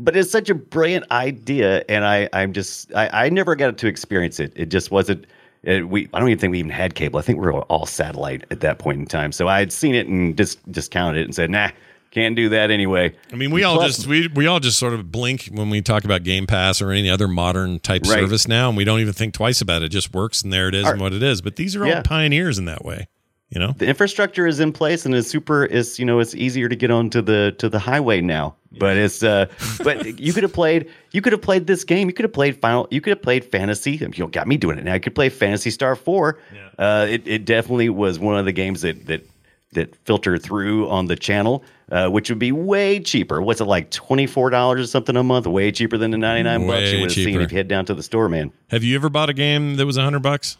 but 0.00 0.16
it's 0.16 0.30
such 0.30 0.48
a 0.50 0.54
brilliant 0.54 1.04
idea 1.10 1.84
and 1.88 2.04
i 2.04 2.28
i'm 2.32 2.52
just 2.52 2.94
i, 2.94 3.26
I 3.26 3.28
never 3.30 3.56
got 3.56 3.76
to 3.78 3.88
experience 3.88 4.38
it 4.38 4.52
it 4.54 4.66
just 4.66 4.92
wasn't 4.92 5.26
it, 5.68 5.88
we 5.88 6.08
i 6.14 6.18
don't 6.18 6.28
even 6.28 6.38
think 6.38 6.50
we 6.50 6.58
even 6.58 6.70
had 6.70 6.94
cable 6.94 7.18
i 7.18 7.22
think 7.22 7.38
we 7.38 7.46
were 7.46 7.62
all 7.62 7.86
satellite 7.86 8.44
at 8.50 8.60
that 8.60 8.78
point 8.78 8.98
in 8.98 9.06
time 9.06 9.30
so 9.32 9.46
i 9.48 9.58
had 9.58 9.72
seen 9.72 9.94
it 9.94 10.06
and 10.08 10.36
just 10.36 10.58
discounted 10.72 11.20
it 11.20 11.24
and 11.24 11.34
said 11.34 11.50
nah 11.50 11.68
can't 12.10 12.34
do 12.36 12.48
that 12.48 12.70
anyway 12.70 13.14
I 13.32 13.36
mean, 13.36 13.50
we 13.50 13.64
all 13.64 13.82
just 13.82 14.06
we 14.06 14.28
we 14.28 14.46
all 14.46 14.60
just 14.60 14.78
sort 14.78 14.94
of 14.94 15.12
blink 15.12 15.50
when 15.52 15.68
we 15.68 15.82
talk 15.82 16.04
about 16.04 16.22
Game 16.24 16.46
Pass 16.46 16.80
or 16.80 16.90
any 16.90 17.10
other 17.10 17.28
modern 17.28 17.80
type 17.80 18.02
Right. 18.06 18.20
service 18.20 18.48
now, 18.48 18.68
and 18.68 18.78
we 18.78 18.84
don't 18.84 19.00
even 19.00 19.12
think 19.12 19.34
twice 19.34 19.60
about 19.60 19.82
it. 19.82 19.86
It 19.86 19.88
just 19.90 20.14
works, 20.14 20.40
and 20.42 20.50
there 20.50 20.68
it 20.68 20.74
is, 20.74 20.86
Our- 20.86 20.92
and 20.92 21.02
what 21.02 21.12
it 21.12 21.22
is. 21.22 21.42
But 21.42 21.56
these 21.56 21.76
are 21.76 21.82
all 21.84 21.90
Yeah. 21.90 22.00
pioneers 22.02 22.58
in 22.58 22.64
that 22.64 22.82
way, 22.82 23.08
you 23.50 23.58
know. 23.58 23.72
the 23.78 23.86
infrastructure 23.86 24.46
is 24.46 24.60
in 24.60 24.72
place 24.72 25.06
and 25.06 25.14
it's 25.14 25.28
super 25.28 25.64
it's 25.64 25.98
you 25.98 26.04
know 26.04 26.18
it's 26.18 26.34
easier 26.34 26.68
to 26.68 26.76
get 26.76 26.90
onto 26.90 27.22
the 27.22 27.54
to 27.58 27.68
the 27.68 27.78
highway 27.78 28.20
now 28.20 28.54
but 28.78 28.96
it's 28.96 29.22
uh 29.22 29.46
but 29.82 30.18
you 30.20 30.32
could 30.32 30.42
have 30.42 30.52
played 30.52 30.90
you 31.12 31.22
could 31.22 31.32
have 31.32 31.42
played 31.42 31.66
this 31.66 31.84
game 31.84 32.08
you 32.08 32.14
could 32.14 32.24
have 32.24 32.32
played 32.32 32.56
final 32.60 32.86
you 32.90 33.00
could 33.00 33.10
have 33.10 33.22
played 33.22 33.44
fantasy 33.44 33.92
you 33.92 34.28
got 34.28 34.46
me 34.46 34.56
doing 34.56 34.78
it 34.78 34.84
now 34.84 34.92
i 34.92 34.98
could 34.98 35.14
play 35.14 35.28
phantasy 35.28 35.70
star 35.70 35.96
4 35.96 36.38
uh 36.78 37.06
it, 37.08 37.26
it 37.26 37.44
definitely 37.44 37.88
was 37.88 38.18
one 38.18 38.38
of 38.38 38.44
the 38.44 38.52
games 38.52 38.82
that 38.82 39.06
that 39.06 39.26
that 39.72 39.94
filter 40.06 40.38
through 40.38 40.88
on 40.88 41.06
the 41.06 41.16
channel, 41.16 41.62
uh, 41.92 42.08
which 42.08 42.30
would 42.30 42.38
be 42.38 42.52
way 42.52 43.00
cheaper. 43.00 43.42
What's 43.42 43.60
it 43.60 43.66
like 43.66 43.90
twenty 43.90 44.26
four 44.26 44.50
dollars 44.50 44.80
or 44.80 44.86
something 44.86 45.16
a 45.16 45.22
month? 45.22 45.46
Way 45.46 45.72
cheaper 45.72 45.98
than 45.98 46.10
the 46.10 46.16
ninety 46.18 46.42
nine 46.42 46.66
bucks 46.66 46.90
you 46.90 47.00
would 47.00 47.10
have 47.10 47.12
seen 47.12 47.40
if 47.40 47.52
you 47.52 47.58
head 47.58 47.68
down 47.68 47.84
to 47.86 47.94
the 47.94 48.02
store, 48.02 48.28
man. 48.28 48.52
Have 48.70 48.82
you 48.82 48.96
ever 48.96 49.08
bought 49.08 49.28
a 49.28 49.34
game 49.34 49.76
that 49.76 49.86
was 49.86 49.96
a 49.96 50.02
hundred 50.02 50.22
bucks? 50.22 50.56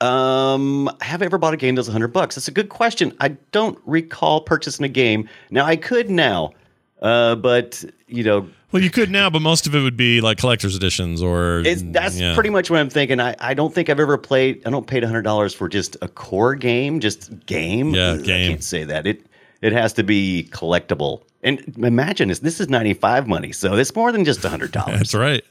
Um, 0.00 0.90
have 1.00 1.22
I 1.22 1.24
ever 1.24 1.38
bought 1.38 1.54
a 1.54 1.56
game 1.56 1.74
that's 1.74 1.88
hundred 1.88 2.08
bucks? 2.08 2.34
That's 2.34 2.48
a 2.48 2.52
good 2.52 2.68
question. 2.68 3.14
I 3.20 3.28
don't 3.52 3.78
recall 3.86 4.40
purchasing 4.42 4.84
a 4.84 4.88
game. 4.88 5.28
Now 5.50 5.64
I 5.64 5.76
could 5.76 6.10
now, 6.10 6.52
uh, 7.00 7.34
but 7.36 7.82
you 8.06 8.22
know, 8.22 8.46
Well, 8.72 8.82
you 8.82 8.90
could 8.90 9.10
now, 9.10 9.30
but 9.30 9.40
most 9.40 9.66
of 9.66 9.74
it 9.74 9.80
would 9.80 9.96
be 9.96 10.20
like 10.20 10.36
collector's 10.38 10.76
editions 10.76 11.22
or 11.22 11.60
It's, 11.64 11.82
that's 11.86 12.18
yeah. 12.18 12.34
pretty 12.34 12.50
much 12.50 12.70
what 12.70 12.78
I'm 12.78 12.90
thinking. 12.90 13.20
I, 13.20 13.34
I 13.40 13.54
don't 13.54 13.74
think 13.74 13.88
I've 13.88 13.98
ever 13.98 14.18
played. 14.18 14.66
I 14.66 14.70
don't 14.70 14.86
paid 14.86 15.02
hundred 15.02 15.22
dollars 15.22 15.54
for 15.54 15.68
just 15.68 15.96
a 16.02 16.08
core 16.08 16.54
game, 16.54 17.00
just 17.00 17.46
game. 17.46 17.94
Yeah, 17.94 18.16
game. 18.18 18.44
I 18.44 18.48
can't 18.50 18.64
say 18.64 18.84
that. 18.84 19.06
It 19.06 19.24
it 19.62 19.72
has 19.72 19.94
to 19.94 20.02
be 20.02 20.48
collectible. 20.52 21.22
And 21.42 21.60
imagine 21.78 22.28
this. 22.28 22.40
This 22.40 22.60
is 22.60 22.68
ninety 22.68 22.92
five 22.92 23.26
money, 23.26 23.52
so 23.52 23.74
it's 23.76 23.94
more 23.94 24.12
than 24.12 24.26
just 24.26 24.42
hundred 24.42 24.72
dollars. 24.72 24.98
That's 24.98 25.14
right. 25.14 25.42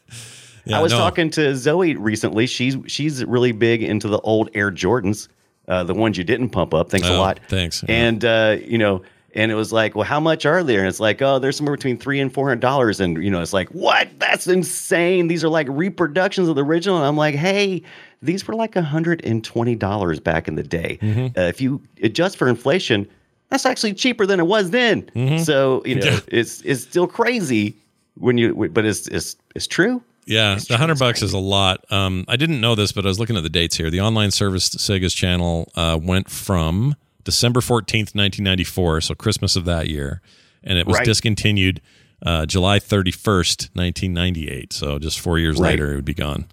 Yeah, 0.66 0.80
I 0.80 0.82
was 0.82 0.92
no. 0.92 0.98
talking 0.98 1.30
to 1.32 1.56
Zoe 1.56 1.96
recently. 1.96 2.48
She's 2.48 2.78
she's 2.88 3.24
really 3.26 3.52
big 3.52 3.84
into 3.84 4.08
the 4.08 4.20
old 4.20 4.50
Air 4.54 4.72
Jordans, 4.72 5.28
uh, 5.68 5.84
the 5.84 5.94
ones 5.94 6.18
you 6.18 6.24
didn't 6.24 6.50
pump 6.50 6.74
up. 6.74 6.90
Thanks 6.90 7.08
a 7.08 7.14
Oh, 7.14 7.20
lot. 7.20 7.40
thanks. 7.50 7.84
And 7.88 8.24
uh, 8.26 8.58
you 8.64 8.78
know, 8.78 9.02
and 9.36 9.52
it 9.52 9.56
was 9.56 9.72
like, 9.74 9.96
well, 9.96 10.06
how 10.06 10.20
much 10.20 10.46
are 10.46 10.64
there? 10.64 10.80
And 10.80 10.88
it's 10.88 11.00
like, 11.00 11.22
oh, 11.22 11.40
they're 11.40 11.52
somewhere 11.52 11.76
between 11.76 11.98
three 11.98 12.20
and 12.20 12.34
four 12.34 12.48
hundred 12.48 12.62
dollars. 12.62 13.00
And 13.00 13.22
you 13.24 13.30
know, 13.30 13.42
it's 13.42 13.54
like, 13.54 13.70
what? 13.70 14.08
That's 14.20 14.48
insane. 14.48 15.28
These 15.28 15.44
are 15.44 15.50
like 15.50 15.68
reproductions 15.70 16.48
of 16.48 16.56
the 16.56 16.64
original. 16.64 16.98
And 16.98 17.06
I'm 17.06 17.18
like, 17.18 17.36
hey, 17.36 17.84
these 18.22 18.48
were 18.48 18.56
like 18.56 18.76
hundred 18.76 19.24
and 19.26 19.44
twenty 19.44 19.76
dollars 19.76 20.20
back 20.20 20.48
in 20.48 20.56
the 20.56 20.64
day. 20.64 20.98
Mm-hmm. 21.02 21.38
Uh, 21.40 21.44
if 21.44 21.62
you 21.62 21.82
adjust 22.02 22.38
for 22.38 22.48
inflation, 22.48 23.08
that's 23.50 23.66
actually 23.66 23.94
cheaper 23.94 24.26
than 24.26 24.40
it 24.40 24.48
was 24.48 24.72
then. 24.72 25.04
Mm-hmm. 25.16 25.44
So 25.44 25.84
you 25.86 25.96
know, 25.96 26.06
Yeah. 26.06 26.20
it's 26.30 26.62
it's 26.62 26.82
still 26.82 27.06
crazy 27.08 27.76
when 28.18 28.38
you, 28.38 28.70
but 28.70 28.86
it's 28.86 29.08
it's 29.10 29.36
it's 29.54 29.68
true. 29.68 30.02
Yeah, 30.26 30.56
the 30.68 30.78
hundred 30.78 30.98
bucks 31.00 31.22
is 31.22 31.34
a 31.34 31.38
lot. 31.38 31.86
Um, 31.92 32.26
I 32.28 32.36
didn't 32.36 32.60
know 32.60 32.74
this, 32.76 32.92
but 32.92 33.06
I 33.06 33.08
was 33.10 33.20
looking 33.20 33.38
at 33.38 33.44
the 33.44 33.50
dates 33.50 33.78
here. 33.78 33.90
The 33.92 34.02
online 34.02 34.32
service 34.32 34.70
Sega's 34.70 35.14
channel 35.14 35.72
uh, 35.76 36.00
went 36.02 36.30
from 36.30 36.96
December 37.24 37.62
fourteenth, 37.62 38.16
nineteen 38.16 38.44
ninety 38.44 38.64
four, 38.64 39.02
so 39.02 39.14
Christmas 39.14 39.56
of 39.56 39.66
that 39.66 39.88
year, 39.88 40.22
and 40.64 40.78
it 40.80 40.88
was 40.88 40.98
Right. 40.98 41.06
discontinued 41.06 41.80
uh, 42.26 42.46
July 42.48 42.80
thirty 42.80 43.12
first, 43.12 43.70
nineteen 43.76 44.14
ninety 44.14 44.50
eight. 44.50 44.74
So 44.74 44.98
just 44.98 45.20
four 45.20 45.38
years 45.38 45.60
Right. 45.60 45.72
later, 45.72 45.92
it 45.94 45.96
would 45.98 46.06
be 46.06 46.14
gone. 46.16 46.46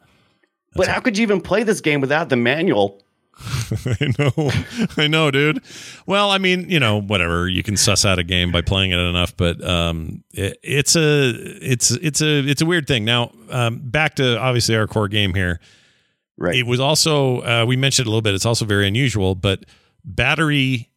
But 0.74 0.88
how 0.88 1.00
could 1.00 1.16
you 1.16 1.22
even 1.22 1.40
play 1.40 1.62
this 1.62 1.80
game 1.80 2.00
without 2.00 2.28
the 2.30 2.36
manual? 2.36 3.02
I 4.00 4.12
know, 4.18 4.50
I 4.96 5.06
know, 5.08 5.30
dude. 5.30 5.62
Well, 6.06 6.30
I 6.30 6.38
mean, 6.38 6.68
you 6.68 6.78
know, 6.78 7.00
whatever. 7.00 7.48
You 7.48 7.62
can 7.62 7.76
suss 7.76 8.04
out 8.04 8.18
a 8.18 8.24
game 8.24 8.52
by 8.52 8.60
playing 8.60 8.92
it 8.92 8.98
enough, 8.98 9.36
but 9.36 9.62
um, 9.64 10.22
it, 10.32 10.58
it's 10.62 10.96
a, 10.96 11.30
it's, 11.30 11.90
it's 11.90 12.20
a, 12.20 12.38
it's 12.46 12.62
a 12.62 12.66
weird 12.66 12.86
thing. 12.86 13.04
Now, 13.04 13.32
um, 13.50 13.80
back 13.82 14.16
to 14.16 14.38
obviously 14.38 14.76
our 14.76 14.86
core 14.86 15.08
game 15.08 15.34
here. 15.34 15.60
Right. 16.36 16.56
It 16.56 16.66
was 16.66 16.80
also 16.80 17.40
uh, 17.42 17.64
we 17.66 17.76
mentioned 17.76 18.06
a 18.06 18.10
little 18.10 18.22
bit. 18.22 18.34
It's 18.34 18.46
also 18.46 18.64
very 18.64 18.88
unusual, 18.88 19.34
but 19.34 19.64
battery 20.04 20.90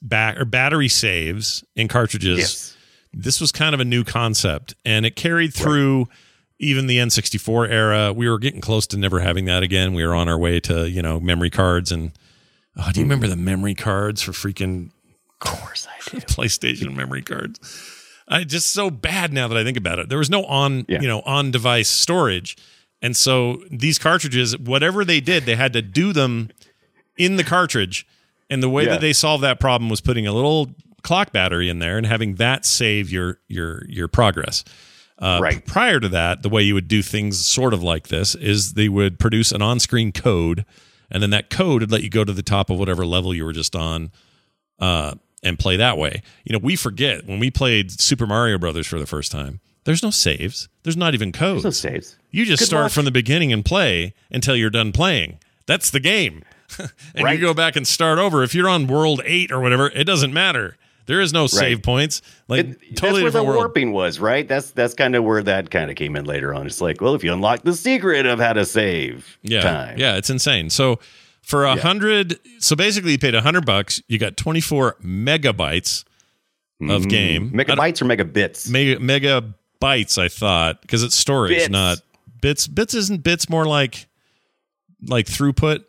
back 0.00 0.38
or 0.38 0.44
battery 0.44 0.88
saves 0.88 1.64
in 1.74 1.88
cartridges. 1.88 2.38
yes. 2.38 2.76
This 3.12 3.40
was 3.40 3.52
kind 3.52 3.74
of 3.74 3.80
a 3.80 3.84
new 3.84 4.02
concept, 4.04 4.74
and 4.84 5.06
it 5.06 5.14
carried 5.14 5.54
through 5.54 6.08
even 6.64 6.86
the 6.86 6.98
N64 6.98 7.70
era. 7.70 8.12
We 8.12 8.28
were 8.28 8.38
getting 8.38 8.60
close 8.60 8.86
to 8.88 8.96
never 8.96 9.20
having 9.20 9.44
that 9.46 9.62
again. 9.62 9.94
We 9.94 10.04
were 10.06 10.14
on 10.14 10.28
our 10.28 10.38
way 10.38 10.60
to 10.60 10.88
you 10.88 11.02
know 11.02 11.20
memory 11.20 11.50
cards 11.50 11.92
and. 11.92 12.12
Oh, 12.76 12.90
do 12.92 12.98
you 12.98 13.04
remember 13.04 13.28
the 13.28 13.36
memory 13.36 13.74
cards 13.76 14.20
for 14.20 14.32
freaking 14.32 14.90
Of 15.30 15.38
course 15.38 15.86
I 15.86 16.10
do. 16.10 16.16
PlayStation 16.26 16.94
memory 16.96 17.22
cards. 17.22 17.60
I 18.26 18.42
just 18.42 18.72
so 18.72 18.90
bad 18.90 19.32
now 19.32 19.46
that 19.46 19.56
I 19.56 19.62
think 19.62 19.76
about 19.76 20.00
it. 20.00 20.08
There 20.08 20.18
was 20.18 20.28
no 20.30 20.44
on, 20.46 20.84
Yeah. 20.88 21.00
you 21.00 21.06
know, 21.06 21.20
on 21.20 21.52
device 21.52 21.88
storage. 21.88 22.56
And 23.00 23.16
so 23.16 23.62
these 23.70 23.98
cartridges, 23.98 24.58
whatever 24.58 25.04
they 25.04 25.20
did, 25.20 25.44
they 25.44 25.54
had 25.56 25.72
to 25.74 25.82
do 25.82 26.12
them 26.12 26.50
in 27.16 27.36
the 27.36 27.44
cartridge. 27.44 28.06
And 28.50 28.60
the 28.60 28.68
way 28.68 28.84
Yeah. 28.84 28.92
that 28.92 29.00
they 29.02 29.12
solved 29.12 29.44
that 29.44 29.60
problem 29.60 29.88
was 29.88 30.00
putting 30.00 30.26
a 30.26 30.32
little 30.32 30.74
clock 31.02 31.30
battery 31.32 31.68
in 31.68 31.78
there 31.78 31.96
and 31.96 32.06
having 32.06 32.36
that 32.36 32.64
save 32.66 33.12
your 33.12 33.38
your 33.46 33.84
your 33.88 34.08
progress. 34.08 34.64
Uh, 35.18 35.38
Right. 35.40 35.64
Prior 35.64 36.00
to 36.00 36.08
that, 36.10 36.42
the 36.42 36.48
way 36.48 36.62
you 36.62 36.74
would 36.74 36.88
do 36.88 37.02
things 37.02 37.46
sort 37.46 37.72
of 37.72 37.82
like 37.82 38.08
this 38.08 38.34
is 38.34 38.74
they 38.74 38.88
would 38.88 39.18
produce 39.18 39.52
an 39.52 39.62
on-screen 39.62 40.10
code, 40.12 40.64
and 41.10 41.22
then 41.22 41.30
that 41.30 41.50
code 41.50 41.82
would 41.82 41.92
let 41.92 42.02
you 42.02 42.10
go 42.10 42.24
to 42.24 42.32
the 42.32 42.42
top 42.42 42.68
of 42.70 42.78
whatever 42.78 43.06
level 43.06 43.32
you 43.34 43.44
were 43.44 43.52
just 43.52 43.76
on, 43.76 44.10
uh, 44.80 45.14
and 45.42 45.58
play 45.58 45.76
that 45.76 45.98
way. 45.98 46.22
You 46.44 46.52
know, 46.54 46.58
we 46.58 46.74
forget 46.76 47.26
when 47.26 47.38
we 47.38 47.50
played 47.50 47.90
Super 47.92 48.26
Mario 48.26 48.58
Brothers 48.58 48.86
for 48.86 48.98
the 48.98 49.06
first 49.06 49.30
time. 49.30 49.60
There's 49.84 50.02
no 50.02 50.10
saves. 50.10 50.68
There's 50.82 50.96
not 50.96 51.12
even 51.14 51.30
codes. 51.30 51.62
There's 51.62 51.84
no 51.84 51.90
saves. 51.90 52.16
You 52.30 52.44
just 52.46 52.60
Good 52.60 52.66
start 52.66 52.82
luck. 52.84 52.92
from 52.92 53.04
the 53.04 53.10
beginning 53.10 53.52
and 53.52 53.64
play 53.64 54.14
until 54.30 54.56
you're 54.56 54.70
done 54.70 54.92
playing. 54.92 55.38
That's 55.66 55.90
the 55.90 56.00
game. 56.00 56.42
and 56.78 56.90
Right. 57.22 57.38
you 57.38 57.40
go 57.44 57.52
back 57.54 57.76
and 57.76 57.86
start 57.86 58.18
over. 58.18 58.42
If 58.42 58.54
you're 58.54 58.68
on 58.68 58.86
world 58.86 59.20
eight 59.26 59.52
or 59.52 59.60
whatever, 59.60 59.88
it 59.90 60.04
doesn't 60.04 60.32
matter. 60.32 60.76
There 61.06 61.20
is 61.20 61.32
no 61.32 61.46
save 61.46 61.82
points. 61.82 62.22
Like 62.48 62.66
It- 62.66 62.96
totally 62.96 63.22
that's 63.22 63.34
where 63.34 63.42
the 63.42 63.44
world. 63.44 63.56
warping 63.58 63.92
was, 63.92 64.18
right? 64.18 64.46
That's 64.48 64.70
that's 64.70 64.94
kind 64.94 65.14
of 65.14 65.24
where 65.24 65.42
that 65.42 65.70
kind 65.70 65.90
of 65.90 65.96
came 65.96 66.16
in 66.16 66.24
later 66.24 66.54
on. 66.54 66.66
It's 66.66 66.80
like, 66.80 67.00
well, 67.00 67.14
if 67.14 67.22
you 67.22 67.32
unlock 67.32 67.62
the 67.62 67.74
secret 67.74 68.26
of 68.26 68.38
how 68.38 68.52
to 68.54 68.64
save 68.64 69.38
Yeah, 69.42 69.60
time, 69.60 69.98
yeah, 69.98 70.16
it's 70.16 70.30
insane. 70.30 70.70
So 70.70 70.98
for 71.42 71.64
a 71.64 71.76
hundred, 71.76 72.38
so 72.58 72.74
basically 72.74 73.12
you 73.12 73.18
paid 73.18 73.34
a 73.34 73.42
hundred 73.42 73.66
bucks. 73.66 74.00
You 74.08 74.18
got 74.18 74.36
24 74.36 74.96
megabytes 75.02 76.04
of 76.80 77.02
mm-hmm. 77.02 77.08
game. 77.08 77.50
Megabytes 77.50 78.00
or 78.00 78.06
megabits. 78.06 78.70
mega 78.70 78.96
megabytes 78.96 80.16
i 80.18 80.28
thought 80.28 80.80
because 80.80 81.02
it's 81.02 81.14
storage 81.14 81.50
Bits. 81.50 81.68
not 81.68 81.98
bits 82.40 82.66
bits 82.66 82.94
isn't 82.94 83.22
bits 83.22 83.50
more 83.50 83.66
like 83.66 84.06
like 85.06 85.26
throughput 85.26 85.84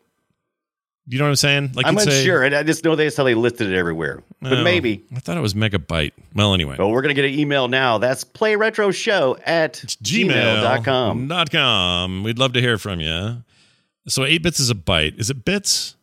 you 1.07 1.17
know 1.19 1.25
what 1.25 1.29
i'm 1.29 1.35
saying 1.35 1.71
like 1.75 1.85
I'm 1.85 1.97
say- 1.99 2.19
unsure. 2.19 2.43
and 2.43 2.55
I 2.55 2.63
just 2.63 2.83
know 2.83 2.95
that's 2.95 3.15
how 3.15 3.23
they 3.23 3.35
listed 3.35 3.71
it 3.71 3.77
everywhere. 3.77 4.23
But 4.41 4.53
Oh, 4.59 4.63
maybe. 4.63 5.03
i 5.15 5.19
thought 5.19 5.37
it 5.37 5.41
was 5.41 5.53
megabyte 5.53 6.11
well 6.33 6.53
anyway 6.53 6.75
Well, 6.79 6.91
we're 6.91 7.01
gonna 7.01 7.13
get 7.13 7.25
an 7.25 7.33
email 7.39 7.67
now. 7.67 7.97
That's 7.97 8.23
playretroshow 8.23 9.39
at 9.45 9.73
gmail.com. 10.03 11.27
dot 11.27 11.51
com 11.51 12.23
we'd 12.23 12.39
love 12.39 12.53
to 12.53 12.61
hear 12.61 12.77
from 12.77 12.99
you 12.99 13.43
so 14.07 14.23
8 14.23 14.41
bits 14.43 14.59
is 14.59 14.69
a 14.69 14.75
byte 14.75 15.17
is 15.19 15.29
it 15.29 15.45
bits 15.45 15.95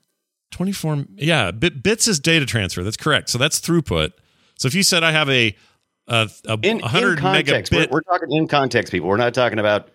24 0.52 1.04
yeah 1.16 1.50
bit, 1.50 1.82
bits 1.82 2.06
is 2.08 2.18
data 2.20 2.44
transfer 2.46 2.82
that's 2.82 2.96
correct 2.96 3.28
so 3.30 3.38
that's 3.38 3.60
throughput 3.60 4.10
so 4.58 4.66
if 4.66 4.74
you 4.74 4.82
said 4.82 5.02
i 5.04 5.12
have 5.12 5.28
a 5.30 5.54
a, 6.08 6.28
a 6.46 6.58
In, 6.62 6.78
100 6.80 7.12
in 7.12 7.18
context, 7.18 7.72
we're, 7.72 7.78
megabit 7.86 7.90
we're 7.92 8.00
talking 8.02 8.32
in 8.32 8.48
context, 8.48 8.90
people. 8.92 9.08
We're 9.08 9.16
not 9.18 9.34
talking 9.34 9.60
about 9.60 9.88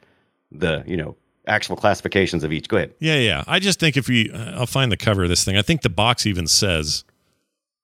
the 0.54 0.82
you 0.88 0.96
know 0.96 1.18
actual 1.48 1.76
classifications 1.76 2.44
of 2.44 2.52
each. 2.52 2.68
Go 2.68 2.78
ahead. 2.78 2.94
Yeah, 3.00 3.16
yeah. 3.18 3.44
I 3.48 3.60
just 3.60 3.80
think 3.80 3.98
if 3.98 4.08
we, 4.08 4.32
uh, 4.32 4.60
I'll 4.60 4.66
find 4.66 4.92
the 4.92 4.98
cover 4.98 5.24
of 5.24 5.30
this 5.30 5.44
thing. 5.44 5.58
I 5.58 5.62
think 5.62 5.82
the 5.82 5.90
box 5.90 6.26
even 6.26 6.48
says 6.48 7.04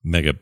megabyte. 0.05 0.37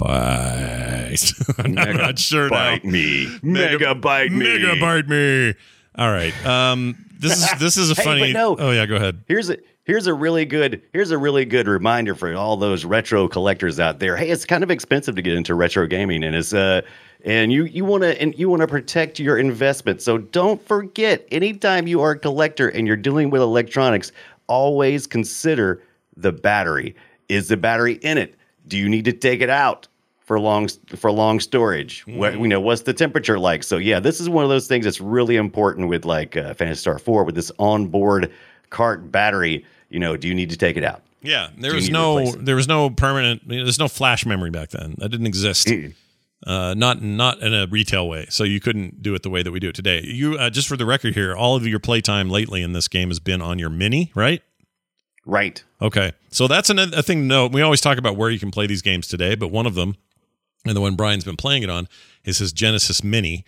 I'm 1.64 1.74
not, 1.74 1.94
not 1.94 2.18
sure 2.18 2.48
now. 2.48 2.56
Bite 2.56 2.84
me, 2.84 3.26
megabyte 3.42 4.30
me. 4.30 4.46
Megabyte 4.46 5.08
me. 5.08 5.54
All 5.96 6.10
right. 6.10 6.46
Um, 6.46 7.04
this 7.18 7.36
is 7.52 7.58
this 7.58 7.76
is 7.76 7.90
a 7.90 7.94
Hey, 7.96 8.04
funny. 8.04 8.32
no. 8.32 8.56
Oh 8.58 8.70
yeah, 8.70 8.86
go 8.86 8.96
ahead. 8.96 9.22
Here's 9.26 9.50
a 9.50 9.58
here's 9.88 10.06
a 10.06 10.14
really 10.14 10.44
good 10.44 10.80
here's 10.92 11.10
a 11.10 11.18
really 11.18 11.44
good 11.44 11.66
reminder 11.66 12.14
for 12.14 12.32
all 12.34 12.56
those 12.56 12.84
retro 12.84 13.26
collectors 13.26 13.80
out 13.80 13.98
there. 13.98 14.16
Hey, 14.16 14.30
it's 14.30 14.44
kind 14.44 14.62
of 14.62 14.70
expensive 14.70 15.16
to 15.16 15.22
get 15.22 15.34
into 15.34 15.56
retro 15.56 15.88
gaming, 15.88 16.22
and 16.22 16.36
it's 16.36 16.54
uh 16.54 16.82
and 17.24 17.50
you 17.52 17.64
you 17.64 17.84
want 17.84 18.04
to 18.04 18.20
and 18.22 18.38
you 18.38 18.48
want 18.48 18.60
to 18.60 18.68
protect 18.68 19.18
your 19.18 19.38
investment. 19.38 20.00
So 20.00 20.18
don't 20.18 20.64
forget, 20.64 21.26
anytime 21.32 21.88
you 21.88 22.00
are 22.02 22.12
a 22.12 22.18
collector 22.18 22.68
and 22.68 22.86
you're 22.86 22.96
dealing 22.96 23.30
with 23.30 23.42
electronics, 23.42 24.12
always 24.46 25.08
consider 25.08 25.82
the 26.16 26.30
battery. 26.30 26.94
Is 27.28 27.48
the 27.48 27.56
battery 27.56 27.94
in 27.94 28.18
it? 28.18 28.36
Do 28.68 28.78
you 28.78 28.88
need 28.88 29.06
to 29.06 29.12
take 29.12 29.40
it 29.40 29.50
out? 29.50 29.88
For 30.24 30.38
long 30.38 30.68
for 30.94 31.10
long 31.10 31.40
storage, 31.40 32.06
what 32.06 32.38
you 32.38 32.48
know, 32.48 32.60
what's 32.60 32.82
the 32.82 32.92
temperature 32.92 33.38
like? 33.38 33.62
So 33.62 33.78
yeah, 33.78 33.98
this 33.98 34.20
is 34.20 34.28
one 34.28 34.44
of 34.44 34.50
those 34.50 34.68
things 34.68 34.84
that's 34.84 35.00
really 35.00 35.36
important 35.36 35.88
with 35.88 36.04
like 36.04 36.36
uh, 36.36 36.52
Phantasy 36.52 36.80
Star 36.80 36.98
Four 36.98 37.24
with 37.24 37.34
this 37.34 37.50
onboard 37.58 38.30
cart 38.68 39.10
battery. 39.10 39.64
You 39.88 39.98
know, 39.98 40.16
do 40.16 40.28
you 40.28 40.34
need 40.34 40.50
to 40.50 40.56
take 40.56 40.76
it 40.76 40.84
out? 40.84 41.02
Yeah, 41.22 41.48
there 41.58 41.70
Do 41.72 41.76
was 41.76 41.90
no 41.90 42.32
there 42.32 42.56
was 42.56 42.68
no 42.68 42.90
permanent. 42.90 43.42
you 43.46 43.58
know, 43.58 43.64
There's 43.64 43.78
no 43.78 43.88
flash 43.88 44.24
memory 44.24 44.50
back 44.50 44.70
then. 44.70 44.94
That 44.98 45.08
didn't 45.08 45.26
exist. 45.26 45.66
Mm. 45.66 45.94
Uh, 46.46 46.74
not 46.74 47.02
not 47.02 47.40
in 47.42 47.52
a 47.52 47.66
retail 47.66 48.08
way, 48.08 48.26
so 48.30 48.44
you 48.44 48.60
couldn't 48.60 49.02
do 49.02 49.14
it 49.14 49.24
the 49.24 49.30
way 49.30 49.42
that 49.42 49.50
we 49.50 49.58
do 49.58 49.68
it 49.70 49.74
today. 49.74 50.02
You 50.04 50.38
uh, 50.38 50.50
just 50.50 50.68
for 50.68 50.76
the 50.76 50.86
record 50.86 51.14
here, 51.14 51.34
all 51.34 51.56
of 51.56 51.66
your 51.66 51.80
playtime 51.80 52.30
lately 52.30 52.62
in 52.62 52.72
this 52.72 52.86
game 52.86 53.08
has 53.08 53.18
been 53.18 53.42
on 53.42 53.58
your 53.58 53.70
mini, 53.70 54.12
right? 54.14 54.40
Right. 55.26 55.62
Okay, 55.82 56.12
so 56.30 56.46
that's 56.46 56.70
another 56.70 56.96
a 56.98 57.02
thing 57.02 57.22
to 57.22 57.24
note. 57.26 57.52
We 57.52 57.60
always 57.60 57.80
talk 57.80 57.98
about 57.98 58.16
where 58.16 58.30
you 58.30 58.38
can 58.38 58.52
play 58.52 58.66
these 58.68 58.82
games 58.82 59.08
today, 59.08 59.34
but 59.34 59.48
one 59.48 59.66
of 59.66 59.74
them, 59.74 59.96
and 60.64 60.76
the 60.76 60.80
one 60.80 60.94
Brian's 60.94 61.24
been 61.24 61.36
playing 61.36 61.64
it 61.64 61.70
on, 61.70 61.88
is 62.24 62.38
his 62.38 62.52
Genesis 62.52 63.02
Mini. 63.02 63.44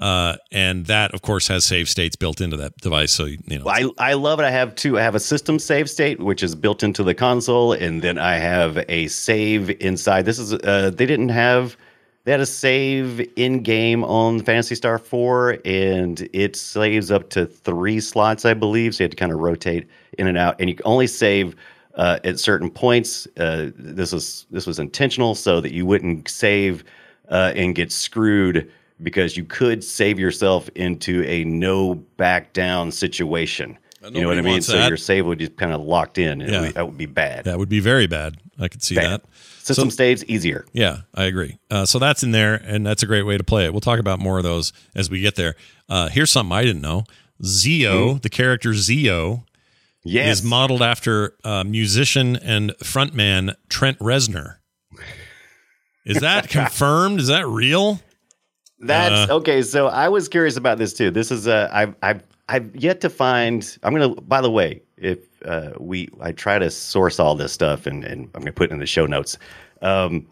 Uh, 0.00 0.36
and 0.50 0.86
that, 0.86 1.12
of 1.12 1.20
course, 1.20 1.48
has 1.48 1.64
save 1.64 1.88
states 1.88 2.16
built 2.16 2.40
into 2.40 2.56
that 2.56 2.74
device. 2.78 3.12
So 3.12 3.26
you 3.26 3.38
know, 3.46 3.68
I, 3.68 3.84
I 3.98 4.14
love 4.14 4.40
it. 4.40 4.44
I 4.44 4.50
have 4.50 4.74
two. 4.74 4.98
I 4.98 5.02
have 5.02 5.14
a 5.14 5.20
system 5.20 5.58
save 5.58 5.90
state, 5.90 6.20
which 6.20 6.42
is 6.42 6.54
built 6.54 6.82
into 6.82 7.02
the 7.02 7.14
console, 7.14 7.74
and 7.74 8.00
then 8.00 8.16
I 8.16 8.36
have 8.36 8.82
a 8.88 9.08
save 9.08 9.70
inside. 9.82 10.24
This 10.24 10.38
is 10.38 10.54
uh, 10.54 10.90
they 10.94 11.04
didn't 11.04 11.28
have 11.28 11.76
they 12.24 12.32
had 12.32 12.40
a 12.40 12.46
save 12.46 13.26
in 13.36 13.62
game 13.62 14.02
on 14.04 14.40
Phantasy 14.40 14.74
Star 14.74 14.98
Four, 14.98 15.58
and 15.66 16.26
it 16.32 16.56
saves 16.56 17.10
up 17.10 17.28
to 17.30 17.44
three 17.44 18.00
slots, 18.00 18.46
I 18.46 18.54
believe. 18.54 18.94
So 18.94 19.02
you 19.02 19.04
had 19.04 19.10
to 19.10 19.16
kind 19.18 19.32
of 19.32 19.38
rotate 19.38 19.86
in 20.18 20.26
and 20.26 20.38
out, 20.38 20.56
and 20.60 20.70
you 20.70 20.76
can 20.76 20.86
only 20.86 21.06
save 21.06 21.56
uh, 21.94 22.20
at 22.24 22.38
certain 22.38 22.70
points. 22.70 23.26
Uh, 23.36 23.70
this 23.76 24.12
was 24.12 24.46
this 24.50 24.66
was 24.66 24.78
intentional 24.78 25.34
so 25.34 25.60
that 25.60 25.72
you 25.72 25.84
wouldn't 25.84 26.28
save 26.28 26.84
uh, 27.28 27.52
and 27.54 27.74
get 27.74 27.92
screwed 27.92 28.70
because 29.02 29.36
you 29.36 29.44
could 29.44 29.82
save 29.84 30.18
yourself 30.18 30.68
into 30.74 31.24
a 31.24 31.44
no 31.44 31.94
back 31.94 32.52
down 32.52 32.90
situation. 32.92 33.78
You 34.02 34.22
know 34.22 34.28
what 34.28 34.38
I 34.38 34.42
mean? 34.42 34.62
So 34.62 34.72
that. 34.78 34.88
your 34.88 34.96
save 34.96 35.26
would 35.26 35.38
just 35.38 35.56
kind 35.56 35.72
of 35.72 35.82
locked 35.82 36.16
in, 36.16 36.40
and 36.40 36.50
Yeah. 36.50 36.60
would- 36.62 36.74
that 36.74 36.86
would 36.86 36.96
be 36.98 37.06
bad. 37.06 37.44
that 37.44 37.58
would 37.58 37.68
be 37.68 37.80
very 37.80 38.06
bad. 38.06 38.36
I 38.58 38.68
could 38.68 38.82
see 38.82 38.94
Bad. 38.94 39.20
that. 39.22 39.22
System 39.62 39.90
So- 39.90 39.94
staves 39.94 40.24
easier. 40.26 40.64
Yeah, 40.72 40.98
I 41.14 41.24
agree. 41.24 41.58
Uh, 41.70 41.84
so 41.86 41.98
that's 41.98 42.22
in 42.22 42.30
there, 42.32 42.54
and 42.54 42.84
that's 42.86 43.02
a 43.02 43.06
great 43.06 43.22
way 43.22 43.36
to 43.38 43.44
play 43.44 43.64
it. 43.66 43.72
We'll 43.72 43.80
talk 43.82 43.98
about 43.98 44.18
more 44.18 44.38
of 44.38 44.44
those 44.44 44.72
as 44.94 45.10
we 45.10 45.20
get 45.20 45.36
there. 45.36 45.54
Uh, 45.88 46.08
here's 46.08 46.30
something 46.30 46.52
I 46.52 46.62
didn't 46.64 46.82
know: 46.82 47.04
Zio, 47.44 48.14
the 48.14 48.28
character 48.30 48.72
Zio, 48.74 49.44
Yes, 50.02 50.38
is 50.38 50.44
modeled 50.44 50.80
after 50.82 51.34
uh, 51.44 51.62
musician 51.64 52.36
and 52.36 52.70
frontman 52.82 53.54
Trent 53.68 53.98
Reznor. 53.98 54.56
Is 56.06 56.20
that 56.20 56.48
confirmed? 56.50 57.20
Is 57.20 57.26
that 57.28 57.46
real? 57.46 58.00
That's 58.80 59.30
Uh, 59.30 59.36
okay. 59.36 59.62
So 59.62 59.88
I 59.88 60.08
was 60.08 60.28
curious 60.28 60.56
about 60.56 60.78
this 60.78 60.92
too. 60.94 61.10
This 61.10 61.30
is 61.30 61.46
a 61.46 61.68
I've 61.72 61.94
I've 62.02 62.22
I've 62.48 62.74
yet 62.74 63.00
to 63.02 63.10
find. 63.10 63.78
I'm 63.82 63.92
gonna. 63.92 64.08
By 64.22 64.40
the 64.40 64.50
way, 64.50 64.82
if 64.96 65.18
uh, 65.44 65.70
we 65.78 66.08
I 66.20 66.32
try 66.32 66.58
to 66.58 66.70
source 66.70 67.20
all 67.20 67.34
this 67.34 67.52
stuff 67.52 67.86
and 67.86 68.04
and 68.04 68.28
I'm 68.34 68.40
gonna 68.40 68.52
put 68.52 68.70
it 68.70 68.72
in 68.74 68.80
the 68.80 68.86
show 68.86 69.06
notes. 69.06 69.38
Um, 69.82 70.26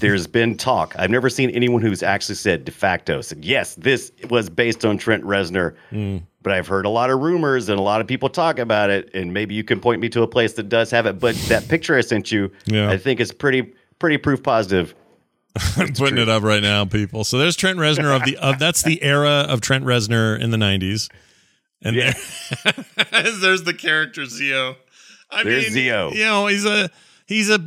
there's 0.00 0.26
been 0.26 0.56
talk. 0.56 0.94
I've 0.98 1.10
never 1.10 1.28
seen 1.28 1.50
anyone 1.50 1.82
who's 1.82 2.02
actually 2.02 2.36
said 2.36 2.64
de 2.64 2.72
facto 2.72 3.20
said 3.20 3.44
yes, 3.44 3.74
this 3.74 4.10
was 4.30 4.48
based 4.48 4.84
on 4.84 4.96
Trent 4.96 5.22
Reznor. 5.24 5.74
Hmm. 5.90 6.18
But 6.42 6.52
I've 6.54 6.66
heard 6.66 6.84
a 6.86 6.90
lot 6.90 7.10
of 7.10 7.20
rumors 7.20 7.68
and 7.68 7.78
a 7.78 7.82
lot 7.82 8.00
of 8.00 8.06
people 8.06 8.28
talk 8.28 8.58
about 8.58 8.90
it. 8.90 9.10
And 9.14 9.32
maybe 9.32 9.54
you 9.54 9.64
can 9.64 9.80
point 9.80 10.00
me 10.00 10.08
to 10.10 10.22
a 10.22 10.26
place 10.26 10.54
that 10.54 10.68
does 10.68 10.90
have 10.90 11.06
it. 11.06 11.18
But 11.18 11.34
that 11.48 11.68
picture 11.68 11.96
I 11.96 12.00
sent 12.02 12.30
you, 12.32 12.50
Yeah. 12.66 12.90
I 12.90 12.96
think 12.98 13.20
is 13.20 13.30
pretty 13.32 13.72
pretty 13.98 14.16
proof 14.18 14.42
positive. 14.42 14.94
I'm 15.76 15.92
putting 15.92 16.18
it 16.18 16.28
up 16.28 16.42
right 16.42 16.62
now, 16.62 16.84
people. 16.84 17.24
So 17.24 17.38
there's 17.38 17.56
Trent 17.56 17.78
Reznor 17.78 18.16
of 18.16 18.24
the 18.24 18.36
of 18.38 18.58
that's 18.58 18.82
the 18.82 19.02
era 19.02 19.46
of 19.48 19.60
Trent 19.60 19.84
Reznor 19.84 20.38
in 20.40 20.50
the 20.50 20.56
90s, 20.56 21.08
and 21.82 21.96
there, 21.96 22.14
there's 23.40 23.62
the 23.64 23.74
character 23.74 24.24
Zio. 24.26 24.76
I 25.30 25.42
There's 25.44 25.64
mean, 25.64 25.72
Zio. 25.72 26.10
You 26.12 26.24
know, 26.24 26.46
he's 26.46 26.64
a 26.64 26.90
he's 27.26 27.50
a 27.50 27.58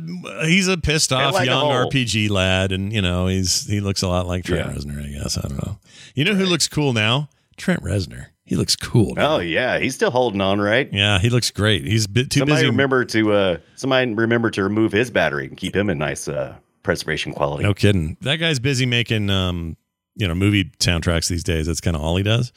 he's 0.44 0.68
a 0.68 0.76
pissed 0.78 1.12
off 1.12 1.34
like 1.34 1.46
young. 1.46 1.64
RPG 1.64 2.30
lad, 2.30 2.72
and 2.72 2.92
you 2.92 3.02
know 3.02 3.26
he's 3.26 3.66
he 3.66 3.80
looks 3.80 4.02
a 4.02 4.08
lot 4.08 4.26
like 4.26 4.44
Trent 4.44 4.66
Yeah. 4.68 4.74
Reznor. 4.74 5.04
I 5.04 5.22
guess 5.22 5.36
I 5.38 5.42
don't 5.48 5.64
know. 5.66 5.78
You 6.14 6.24
know 6.24 6.34
who 6.34 6.46
looks 6.46 6.68
cool 6.68 6.92
now? 6.92 7.28
Trent 7.56 7.82
Reznor. 7.82 8.26
He 8.44 8.56
looks 8.56 8.76
cool. 8.76 9.14
Now. 9.14 9.36
Oh 9.36 9.38
yeah, 9.40 9.78
he's 9.78 9.94
still 9.94 10.10
holding 10.10 10.40
on, 10.40 10.60
right? 10.60 10.88
Yeah, 10.92 11.18
he 11.18 11.28
looks 11.28 11.50
great. 11.50 11.84
He's 11.84 12.06
a 12.06 12.08
bit 12.08 12.30
too 12.30 12.40
Somebody 12.40 12.62
busy. 12.62 12.70
remember 12.70 13.04
to 13.04 13.32
uh, 13.32 13.56
somebody 13.76 14.14
remember 14.14 14.50
to 14.52 14.62
remove 14.62 14.92
his 14.92 15.10
battery 15.10 15.46
and 15.48 15.56
keep 15.56 15.76
him 15.76 15.90
in 15.90 15.98
nice 15.98 16.28
uh, 16.28 16.56
preservation 16.82 17.32
quality. 17.32 17.64
No 17.64 17.74
kidding. 17.74 18.16
That 18.22 18.36
guy's 18.36 18.58
busy 18.58 18.86
making 18.86 19.30
um, 19.30 19.76
you 20.14 20.26
know, 20.26 20.34
movie 20.34 20.64
soundtracks 20.78 21.28
these 21.28 21.44
days. 21.44 21.66
That's 21.66 21.80
kind 21.80 21.96
of 21.96 22.02
all 22.02 22.16
he 22.16 22.22
does. 22.22 22.52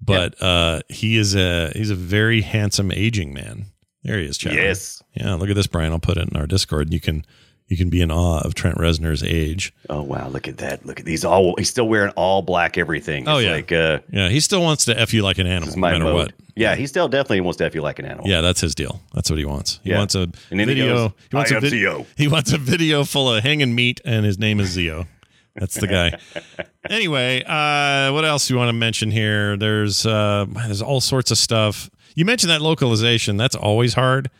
But 0.00 0.40
uh 0.40 0.80
he 0.88 1.16
is 1.16 1.34
a 1.34 1.72
he's 1.74 1.90
a 1.90 1.96
very 1.96 2.40
handsome 2.40 2.92
aging 2.92 3.34
man. 3.34 3.66
There 4.04 4.18
he 4.18 4.26
is, 4.26 4.38
Chad. 4.38 4.54
Yes. 4.54 5.02
Yeah, 5.14 5.34
look 5.34 5.50
at 5.50 5.56
this, 5.56 5.66
Brian. 5.66 5.92
I'll 5.92 5.98
put 5.98 6.16
it 6.16 6.28
in 6.30 6.36
our 6.36 6.46
Discord. 6.46 6.92
You 6.92 7.00
can 7.00 7.24
you 7.68 7.76
can 7.76 7.88
be 7.90 8.00
in 8.00 8.10
awe 8.10 8.40
of 8.40 8.54
Trent 8.54 8.76
Reznor's 8.78 9.22
age. 9.22 9.72
Oh 9.88 10.02
wow, 10.02 10.28
look 10.28 10.48
at 10.48 10.56
that! 10.58 10.84
Look 10.86 10.98
at 11.00 11.06
these 11.06 11.24
all. 11.24 11.54
He's 11.58 11.70
still 11.70 11.88
wearing 11.88 12.10
all 12.16 12.42
black 12.42 12.76
everything. 12.78 13.28
Oh, 13.28 13.38
yeah. 13.38 13.52
Like 13.52 13.70
uh, 13.72 14.00
Yeah, 14.10 14.28
he 14.28 14.40
still 14.40 14.62
wants 14.62 14.84
to 14.86 14.98
F 14.98 15.12
you 15.14 15.22
like 15.22 15.38
an 15.38 15.46
animal, 15.46 15.74
no 15.74 15.80
matter 15.80 16.04
mode. 16.04 16.14
what. 16.14 16.32
Yeah, 16.56 16.74
he 16.74 16.88
still 16.88 17.06
definitely 17.08 17.42
wants 17.42 17.58
to 17.58 17.66
f 17.66 17.74
you 17.76 17.82
like 17.82 18.00
an 18.00 18.04
animal. 18.04 18.26
Yeah, 18.28 18.40
that's 18.40 18.60
his 18.60 18.74
deal. 18.74 19.00
That's 19.14 19.30
what 19.30 19.38
he 19.38 19.44
wants. 19.44 19.78
He 19.84 19.90
Yeah. 19.90 19.98
wants 19.98 20.16
a 20.16 20.26
then 20.50 20.58
he 20.58 20.64
video. 20.64 20.86
goes, 20.94 21.10
he 21.30 21.36
wants 21.36 21.52
"I 21.52 21.54
a 21.54 21.56
am 21.58 21.62
vid- 21.62 21.70
Zio." 21.70 22.06
He 22.16 22.26
wants 22.26 22.52
a 22.52 22.58
video 22.58 23.04
full 23.04 23.32
of 23.32 23.44
hanging 23.44 23.74
meat, 23.76 24.00
and 24.04 24.26
his 24.26 24.38
name 24.40 24.58
is 24.58 24.70
Zio. 24.70 25.06
That's 25.54 25.74
the 25.76 25.86
guy. 25.86 26.18
anyway, 26.90 27.42
uh, 27.44 28.12
what 28.12 28.24
else 28.24 28.48
do 28.48 28.54
you 28.54 28.58
want 28.58 28.68
to 28.70 28.72
mention 28.72 29.10
here? 29.10 29.56
There's 29.56 30.04
uh, 30.06 30.46
there's 30.66 30.82
all 30.82 31.00
sorts 31.00 31.30
of 31.30 31.38
stuff. 31.38 31.90
You 32.14 32.24
mentioned 32.24 32.50
that 32.50 32.60
localization. 32.62 33.36
That's 33.36 33.54
always 33.54 33.94
hard, 33.94 34.30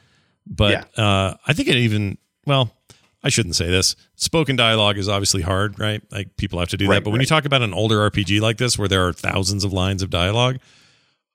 but 0.47 0.99
uh, 0.99 1.35
I 1.47 1.53
think 1.53 1.69
it 1.69 1.77
even 1.77 2.19
well. 2.47 2.75
I 3.23 3.31
shouldn't 3.31 3.57
say 3.57 3.69
this. 3.69 3.97
Spoken 4.15 4.55
dialogue 4.57 4.97
is 4.97 5.09
obviously 5.09 5.43
hard, 5.43 5.79
right? 5.79 6.03
Like 6.13 6.37
people 6.37 6.59
have 6.61 6.69
to 6.69 6.77
do 6.77 6.87
that. 6.87 6.91
Right, 6.91 7.05
But 7.05 7.11
when 7.11 7.21
you 7.21 7.27
talk 7.27 7.45
about 7.45 7.63
an 7.63 7.75
older 7.75 8.09
RPG 8.11 8.41
like 8.41 8.59
this, 8.59 8.79
where 8.79 8.89
there 8.89 9.07
are 9.07 9.13
thousands 9.13 9.65
of 9.65 9.73
lines 9.73 10.03
of 10.03 10.11
dialogue, 10.11 10.59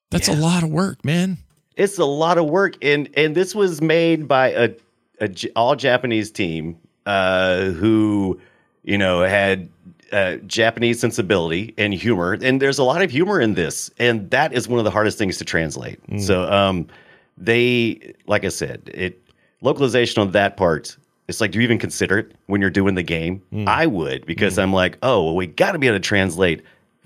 that's 0.10 0.28
a 0.28 0.34
lot 0.34 0.64
of 0.64 0.70
work, 0.70 1.04
man. 1.04 1.38
it's 1.76 1.98
a 1.98 2.06
lot 2.06 2.38
of 2.38 2.46
work, 2.46 2.76
and 2.82 3.10
and 3.18 3.36
this 3.36 3.54
was 3.56 3.82
made 3.82 4.28
by 4.28 4.50
a 4.50 5.30
all 5.56 5.76
Japanese 5.76 6.32
team 6.32 6.78
uh, 7.06 7.66
who 7.72 8.40
you 8.84 8.98
know 8.98 9.22
had 9.22 9.70
uh, 10.12 10.36
Japanese 10.46 11.00
sensibility 11.00 11.74
and 11.78 11.94
humor, 11.94 12.38
and 12.40 12.62
there's 12.62 12.78
a 12.78 12.84
lot 12.84 13.02
of 13.02 13.10
humor 13.12 13.42
in 13.42 13.56
this, 13.56 13.90
and 13.98 14.30
that 14.32 14.54
is 14.54 14.68
one 14.68 14.80
of 14.80 14.86
the 14.86 14.92
hardest 14.92 15.18
things 15.18 15.38
to 15.40 15.46
translate. 15.46 16.00
So 16.20 16.44
um, 16.52 16.88
they, 17.38 18.14
like 18.28 18.46
I 18.46 18.50
said, 18.50 18.90
it 18.94 19.20
localization 19.62 20.22
on 20.22 20.32
that 20.32 20.56
part. 20.58 20.96
It's 21.28 21.40
like, 21.40 21.52
do 21.52 21.60
you 21.60 21.64
even 21.64 21.80
consider 21.80 22.20
it 22.20 22.34
when 22.48 22.60
you're 22.62 22.70
doing 22.70 22.96
the 22.96 23.04
game? 23.04 23.42
I 23.68 23.86
would 23.86 24.26
because 24.26 24.60
I'm 24.60 24.74
like, 24.74 24.98
oh, 25.04 25.24
well, 25.24 25.36
we 25.36 25.48
got 25.48 25.72
to 25.72 25.80
be 25.80 25.88
able 25.88 25.96
to 25.98 26.02
translate 26.02 26.62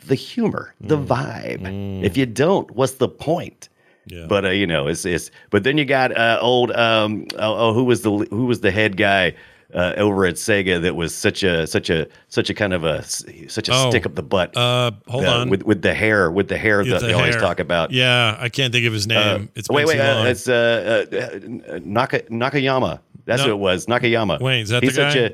the 0.07 0.15
humor, 0.15 0.73
the 0.81 0.97
vibe. 0.97 2.03
If 2.03 2.17
you 2.17 2.25
don't, 2.25 2.69
what's 2.71 2.93
the 2.93 3.09
point? 3.09 3.69
Yeah. 4.07 4.25
But 4.27 4.45
uh, 4.45 4.49
you 4.49 4.65
know, 4.65 4.87
it's 4.87 5.05
it's. 5.05 5.31
But 5.49 5.63
then 5.63 5.77
you 5.77 5.83
got 5.85 6.17
uh, 6.17 6.39
old 6.41 6.71
um 6.71 7.27
oh, 7.37 7.69
oh 7.69 7.73
who 7.73 7.83
was 7.83 8.01
the 8.03 8.11
who 8.31 8.45
was 8.45 8.61
the 8.61 8.71
head 8.71 8.95
guy 8.95 9.35
uh, 9.73 9.95
over 9.97 10.25
at 10.25 10.35
Sega 10.35 10.81
that 10.81 10.95
was 10.95 11.13
such 11.13 11.43
a 11.43 11.67
such 11.67 11.89
a 11.89 12.07
such 12.29 12.49
a 12.49 12.53
kind 12.53 12.73
of 12.73 12.85
a 12.85 13.03
such 13.03 13.67
a 13.67 13.73
Oh, 13.73 13.89
stick 13.89 14.05
up 14.05 14.15
the 14.15 14.23
butt. 14.23 14.55
Uh, 14.55 14.91
hold 15.09 15.25
the- 15.25 15.29
on. 15.29 15.49
with 15.49 15.63
with 15.63 15.81
the 15.81 15.93
hair 15.93 16.31
with 16.31 16.47
the 16.47 16.57
hair 16.57 16.85
that 16.85 17.01
the 17.01 17.07
they 17.07 17.13
always 17.13 17.35
talk 17.35 17.59
about. 17.59 17.91
Yeah, 17.91 18.37
I 18.39 18.47
can't 18.47 18.71
think 18.71 18.85
of 18.87 18.93
his 18.93 19.07
name. 19.07 19.17
Uh, 19.43 19.47
it's 19.55 19.67
wait 19.69 19.85
wait 19.87 19.99
uh, 19.99 20.23
it's 20.25 20.47
uh, 20.47 21.05
uh, 21.11 21.79
Naka 21.83 22.21
Nakayama. 22.31 23.01
That's 23.27 23.41
No. 23.43 23.49
who 23.49 23.53
it 23.53 23.59
was. 23.59 23.85
Nakayama. 23.85 24.39
Wait, 24.39 24.61
is 24.61 24.69
that 24.69 24.81
he's 24.81 24.95
the 24.95 25.11
such 25.11 25.13
guy? 25.13 25.19
a 25.21 25.31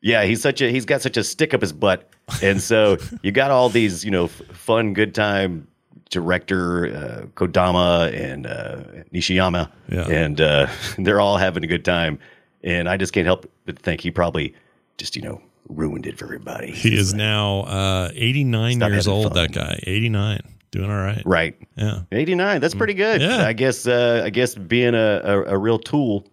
yeah, 0.00 0.24
he's 0.24 0.40
such 0.40 0.60
a 0.60 0.70
he's 0.70 0.84
got 0.84 1.02
such 1.02 1.16
a 1.16 1.24
stick 1.24 1.52
up 1.54 1.60
his 1.60 1.72
butt, 1.72 2.08
and 2.42 2.60
so 2.60 2.98
you 3.22 3.32
got 3.32 3.50
all 3.50 3.68
these 3.68 4.04
you 4.04 4.10
know 4.10 4.24
f- 4.26 4.42
fun 4.52 4.94
good 4.94 5.14
time 5.14 5.66
director 6.10 6.86
uh, 6.94 7.26
Kodama 7.34 8.12
and 8.12 8.46
uh, 8.46 8.76
Nishiyama, 9.14 9.70
Yeah. 9.88 10.08
and 10.08 10.40
uh, 10.40 10.66
they're 10.98 11.20
all 11.20 11.36
having 11.38 11.64
a 11.64 11.66
good 11.66 11.84
time, 11.84 12.18
and 12.62 12.88
I 12.88 12.96
just 12.96 13.12
can't 13.12 13.26
help 13.26 13.50
but 13.64 13.78
think 13.78 14.00
he 14.02 14.10
probably 14.10 14.54
just 14.98 15.16
you 15.16 15.22
know 15.22 15.40
ruined 15.68 16.06
it 16.06 16.18
for 16.18 16.26
everybody. 16.26 16.70
he 16.72 16.94
is 16.96 17.14
now 17.14 17.60
uh, 17.62 18.10
89 18.14 18.80
years 18.80 19.08
old. 19.08 19.28
fun. 19.28 19.34
That 19.34 19.52
guy, 19.52 19.78
89, 19.86 20.40
doing 20.70 20.90
all 20.90 20.96
right. 20.96 21.22
right. 21.24 21.56
Yeah. 21.76 22.00
89 22.12 22.60
that's 22.60 22.74
pretty 22.74 22.94
good. 22.94 23.20
Yeah. 23.22 23.46
i 23.46 23.52
guess 23.54 23.86
uh, 23.86 24.22
i 24.24 24.30
guess 24.30 24.54
being 24.54 24.94
a, 24.94 25.20
a, 25.24 25.42
a 25.54 25.58
real 25.58 25.78
tool 25.78 26.26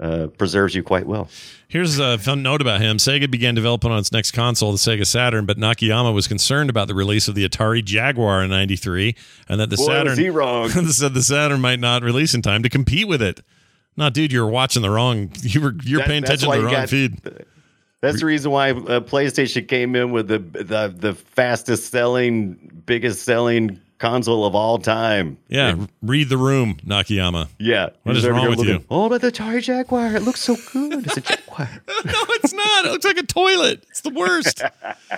uh, 0.00 0.26
preserves 0.38 0.74
you 0.74 0.82
quite 0.82 1.06
well 1.06 1.28
Here's 1.68 1.98
a 1.98 2.18
fun 2.18 2.42
note 2.42 2.60
about 2.60 2.82
him. 2.82 2.98
Sega 2.98 3.30
began 3.30 3.54
development 3.54 3.94
on 3.94 3.98
its 4.00 4.12
next 4.12 4.32
console, 4.32 4.72
the 4.72 4.76
Sega 4.76 5.06
Saturn, 5.06 5.46
but 5.46 5.56
Nakayama 5.56 6.12
was 6.12 6.28
concerned 6.28 6.68
about 6.68 6.86
the 6.86 6.94
release 6.94 7.28
of 7.28 7.34
the 7.34 7.48
Atari 7.48 7.82
Jaguar 7.82 8.42
in 8.44 8.50
'93, 8.50 9.14
and 9.48 9.58
that 9.58 9.70
the 9.70 9.76
Boy, 9.76 9.86
Saturn 9.86 10.18
he 10.18 10.28
wrong. 10.28 10.68
said 10.90 11.14
the 11.14 11.22
Saturn 11.22 11.62
might 11.62 11.80
not 11.80 12.02
release 12.02 12.34
in 12.34 12.42
time 12.42 12.62
to 12.62 12.68
compete 12.68 13.08
with 13.08 13.22
it. 13.22 13.40
No, 13.96 14.10
dude, 14.10 14.32
you're 14.32 14.46
watching 14.48 14.82
the 14.82 14.90
wrong. 14.90 15.30
You 15.40 15.62
were 15.62 15.74
you're 15.82 16.00
That- 16.00 16.08
paying 16.08 16.24
attention 16.24 16.50
to 16.50 16.58
the 16.58 16.62
wrong 16.64 16.72
got- 16.74 16.88
feed. 16.90 17.18
that's 18.02 18.20
the 18.20 18.26
reason 18.26 18.50
why 18.50 18.72
uh, 18.72 19.00
playstation 19.00 19.66
came 19.66 19.96
in 19.96 20.10
with 20.12 20.28
the, 20.28 20.40
the 20.40 20.94
the 20.94 21.14
fastest 21.14 21.90
selling 21.90 22.82
biggest 22.84 23.22
selling 23.22 23.80
console 24.02 24.44
of 24.44 24.54
all 24.54 24.78
time 24.78 25.38
Yeah, 25.48 25.76
read 26.02 26.28
the 26.28 26.36
room, 26.36 26.76
Nakayama. 26.84 27.48
yeah 27.58 27.90
What 28.02 28.16
is 28.16 28.28
wrong 28.28 28.48
with 28.50 28.58
looking, 28.58 28.80
you? 28.80 28.84
oh 28.90 29.08
but 29.08 29.20
the 29.22 29.30
atari 29.32 29.62
jaguar 29.62 30.14
it 30.16 30.22
looks 30.22 30.40
so 30.42 30.56
good 30.72 31.06
it's 31.06 31.16
a 31.16 31.20
jaguar 31.20 31.68
no, 32.04 32.12
it's 32.36 32.52
not. 32.52 32.84
It 32.86 32.90
looks 32.92 33.04
like 33.04 33.16
a 33.18 33.22
toilet. 33.26 33.84
It's 33.90 34.00
the 34.02 34.10
worst. 34.10 34.62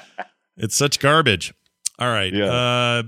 it's 0.56 0.76
such 0.76 0.98
garbage. 1.00 1.54
All 1.98 2.08
right. 2.08 2.32
Yeah. 2.32 2.44
Uh, 2.52 3.02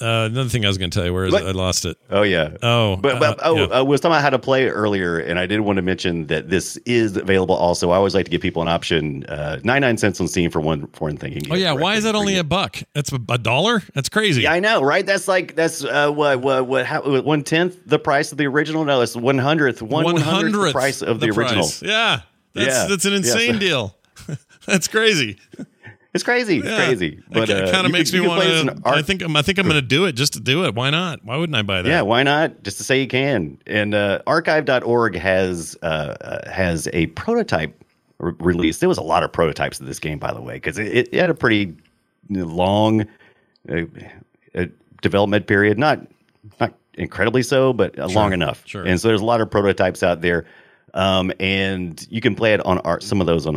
Uh, 0.00 0.28
another 0.30 0.48
thing 0.48 0.64
I 0.64 0.68
was 0.68 0.78
going 0.78 0.90
to 0.90 0.98
tell 0.98 1.04
you, 1.06 1.12
where 1.12 1.26
is 1.26 1.32
What? 1.32 1.42
it? 1.42 1.48
I 1.48 1.50
lost 1.50 1.84
it. 1.84 1.96
Oh 2.08 2.22
yeah. 2.22 2.56
Oh, 2.62 2.96
But, 2.96 3.20
but 3.20 3.38
uh, 3.40 3.42
oh, 3.44 3.56
yeah. 3.56 3.64
I 3.66 3.82
was 3.82 4.00
talking 4.00 4.12
about 4.12 4.22
how 4.22 4.30
to 4.30 4.38
play 4.38 4.66
earlier, 4.68 5.18
and 5.18 5.38
I 5.38 5.44
did 5.46 5.60
want 5.60 5.76
to 5.76 5.82
mention 5.82 6.26
that 6.28 6.48
this 6.48 6.76
is 6.86 7.16
available. 7.18 7.54
Also, 7.54 7.90
I 7.90 7.96
always 7.96 8.14
like 8.14 8.24
to 8.24 8.30
give 8.30 8.40
people 8.40 8.62
an 8.62 8.68
option: 8.68 9.24
uh, 9.26 9.58
ninety 9.62 9.80
nine 9.86 9.98
cents 9.98 10.20
on 10.20 10.26
Steam 10.28 10.50
for 10.50 10.60
one 10.60 10.86
foreign 10.88 11.10
one 11.14 11.16
thing. 11.18 11.32
you 11.34 11.42
can 11.42 11.52
oh 11.52 11.54
yeah, 11.56 11.72
why 11.72 11.96
is 11.96 12.04
that 12.04 12.14
only 12.14 12.34
for 12.34 12.40
a 12.40 12.44
buck? 12.44 12.78
That's 12.94 13.12
a, 13.12 13.18
a 13.28 13.36
dollar. 13.38 13.82
That's 13.94 14.08
crazy. 14.08 14.42
Yeah, 14.42 14.52
I 14.52 14.60
know, 14.60 14.82
right? 14.82 15.04
That's 15.04 15.28
like 15.28 15.54
that's 15.56 15.84
uh, 15.84 16.10
what 16.10 16.40
what 16.40 16.66
what 16.66 16.86
how, 16.86 17.02
one 17.22 17.42
tenth 17.42 17.76
the 17.84 17.98
price 17.98 18.32
of 18.32 18.38
the 18.38 18.46
original. 18.46 18.84
No, 18.84 19.02
it's 19.02 19.16
one 19.16 19.38
hundredth 19.38 19.82
one 19.82 20.04
One 20.04 20.16
hundredth 20.16 20.54
the 20.54 20.72
price 20.72 21.02
of 21.02 21.20
the, 21.20 21.26
original. 21.26 21.46
price. 21.64 21.82
Yeah, 21.82 22.20
that's 22.54 22.66
Yeah. 22.68 22.86
that's 22.88 23.04
an 23.04 23.10
Yeah, 23.12 23.16
insane 23.18 23.52
so- 23.54 23.58
deal. 23.60 23.96
that's 24.66 24.88
crazy. 24.88 25.38
It's 26.12 26.24
crazy. 26.24 26.58
It's 26.58 26.66
Yeah. 26.66 26.76
crazy. 26.86 27.20
But 27.30 27.48
it 27.50 27.68
uh, 27.68 27.70
kind 27.70 27.86
of 27.86 27.92
you 27.92 27.98
makes 27.98 28.12
me 28.12 28.20
want 28.20 28.40
play 28.42 28.50
this 28.50 28.60
in 28.62 28.66
to. 28.82 28.88
I 28.88 29.02
think 29.02 29.22
I'm. 29.22 29.36
I 29.36 29.42
think 29.42 29.58
I'm 29.58 29.66
going 29.66 29.76
to 29.80 29.86
do 29.86 30.06
it 30.06 30.12
just 30.12 30.32
to 30.32 30.40
do 30.40 30.64
it. 30.64 30.74
Why 30.74 30.90
not? 30.90 31.24
Why 31.24 31.36
wouldn't 31.36 31.54
I 31.56 31.62
buy 31.62 31.82
that? 31.82 31.88
Yeah, 31.88 32.02
why 32.02 32.22
not? 32.24 32.62
Just 32.64 32.78
to 32.78 32.84
say 32.84 33.00
you 33.00 33.06
can. 33.06 33.58
And 33.66 33.94
uh, 33.94 34.20
archive.org 34.26 35.14
has 35.16 35.76
uh, 35.82 35.86
uh, 35.86 36.50
has 36.50 36.88
a 36.92 37.06
prototype 37.08 37.84
re- 38.18 38.32
release. 38.40 38.78
There 38.78 38.88
was 38.88 38.98
a 38.98 39.02
lot 39.02 39.22
of 39.22 39.32
prototypes 39.32 39.78
of 39.78 39.86
this 39.86 40.00
game, 40.00 40.18
by 40.18 40.32
the 40.32 40.40
way, 40.42 40.54
because 40.54 40.78
it, 40.78 41.08
it 41.12 41.14
had 41.14 41.30
a 41.30 41.34
pretty 41.34 41.76
long 42.28 43.02
uh, 43.70 43.82
uh, 44.56 44.64
development 45.02 45.46
period. 45.46 45.78
Not 45.78 46.00
not 46.58 46.74
incredibly 46.94 47.44
so, 47.44 47.72
but 47.72 47.96
uh, 47.98 48.08
long 48.08 48.32
enough. 48.32 48.64
sure. 48.66 48.84
And 48.84 49.00
so 49.00 49.06
there's 49.08 49.20
a 49.20 49.24
lot 49.24 49.40
of 49.40 49.48
prototypes 49.50 50.02
out 50.02 50.22
there. 50.22 50.44
Um, 50.92 51.30
and 51.38 52.04
you 52.10 52.20
can 52.20 52.34
play 52.34 52.52
it 52.52 52.66
on 52.66 52.78
ar- 52.78 53.00
some 53.00 53.20
of 53.20 53.28
those 53.28 53.46
on 53.46 53.56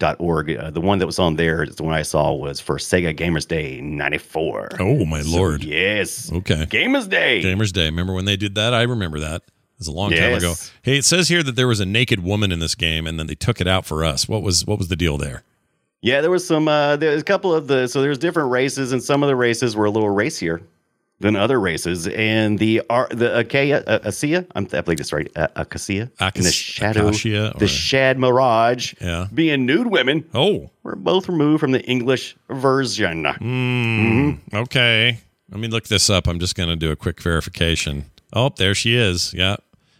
archive.org. 0.00 0.56
Uh, 0.56 0.70
the 0.70 0.80
one 0.80 0.98
that 0.98 1.06
was 1.06 1.18
on 1.18 1.36
there 1.36 1.62
is 1.62 1.76
the 1.76 1.82
one 1.82 1.94
I 1.94 2.02
saw 2.02 2.32
was 2.32 2.60
for 2.60 2.76
Sega 2.76 3.16
Gamers 3.16 3.46
Day 3.46 3.80
94. 3.80 4.76
Oh 4.80 5.04
my 5.04 5.22
So, 5.22 5.36
lord. 5.36 5.64
yes. 5.64 6.32
Okay. 6.32 6.66
Gamers 6.66 7.08
Day. 7.08 7.42
Gamers 7.42 7.72
Day. 7.72 7.84
Remember 7.86 8.12
when 8.14 8.24
they 8.24 8.36
did 8.36 8.54
that? 8.56 8.74
I 8.74 8.82
remember 8.82 9.20
that. 9.20 9.42
It 9.42 9.80
was 9.80 9.88
a 9.88 9.92
long 9.92 10.10
time 10.12 10.34
ago. 10.34 10.54
Hey, 10.82 10.98
it 10.98 11.04
says 11.04 11.28
here 11.28 11.42
that 11.42 11.56
there 11.56 11.66
was 11.66 11.80
a 11.80 11.86
naked 11.86 12.22
woman 12.22 12.52
in 12.52 12.60
this 12.60 12.76
game, 12.76 13.06
and 13.08 13.18
then 13.18 13.26
they 13.26 13.34
took 13.34 13.60
it 13.60 13.66
out 13.66 13.84
for 13.84 14.04
us. 14.04 14.28
What 14.28 14.42
was 14.42 14.64
what 14.64 14.78
was 14.78 14.86
the 14.88 14.94
deal 14.96 15.18
there? 15.18 15.42
Yeah, 16.00 16.20
there 16.20 16.30
was 16.30 16.46
some. 16.46 16.68
Uh, 16.68 16.94
there 16.96 17.10
was 17.10 17.22
a 17.22 17.24
couple 17.24 17.52
of 17.52 17.66
the. 17.66 17.88
So 17.88 18.00
there's 18.00 18.18
different 18.18 18.50
races, 18.52 18.92
and 18.92 19.02
some 19.02 19.24
of 19.24 19.26
the 19.28 19.34
races 19.34 19.74
were 19.74 19.86
a 19.86 19.90
little 19.90 20.10
racier 20.10 20.62
than 21.20 21.36
other 21.36 21.58
races. 21.60 22.06
And 22.08 22.58
the 22.58 22.82
Ar- 22.90 23.08
the 23.10 23.38
Achaia, 23.38 23.82
uh, 23.86 24.00
Acia, 24.04 24.44
I'm, 24.54 24.66
I 24.72 24.80
believe 24.80 25.00
it's 25.00 25.12
right, 25.12 25.30
uh, 25.36 25.48
Acacia, 25.56 26.10
and 26.20 26.32
the 26.44 26.50
Shadow, 26.52 27.08
Acacia, 27.08 27.52
or- 27.54 27.58
the 27.58 27.68
Shad 27.68 28.18
Mirage, 28.18 28.94
Yeah. 29.00 29.28
being 29.32 29.64
nude 29.64 29.86
women, 29.86 30.24
Oh, 30.34 30.70
were 30.82 30.96
both 30.96 31.28
removed 31.28 31.60
from 31.60 31.70
the 31.72 31.82
English 31.84 32.36
version. 32.50 33.26
okay. 34.52 35.18
Let 35.50 35.60
me 35.60 35.68
look 35.68 35.84
this 35.84 36.10
up. 36.10 36.26
I'm 36.26 36.38
just 36.40 36.54
going 36.56 36.68
to 36.68 36.76
do 36.76 36.90
a 36.90 36.96
quick 36.96 37.20
verification. 37.22 38.06
Oh, 38.32 38.50
there 38.56 38.74
she 38.74 38.96
is. 38.96 39.32
Yeah, 39.34 39.56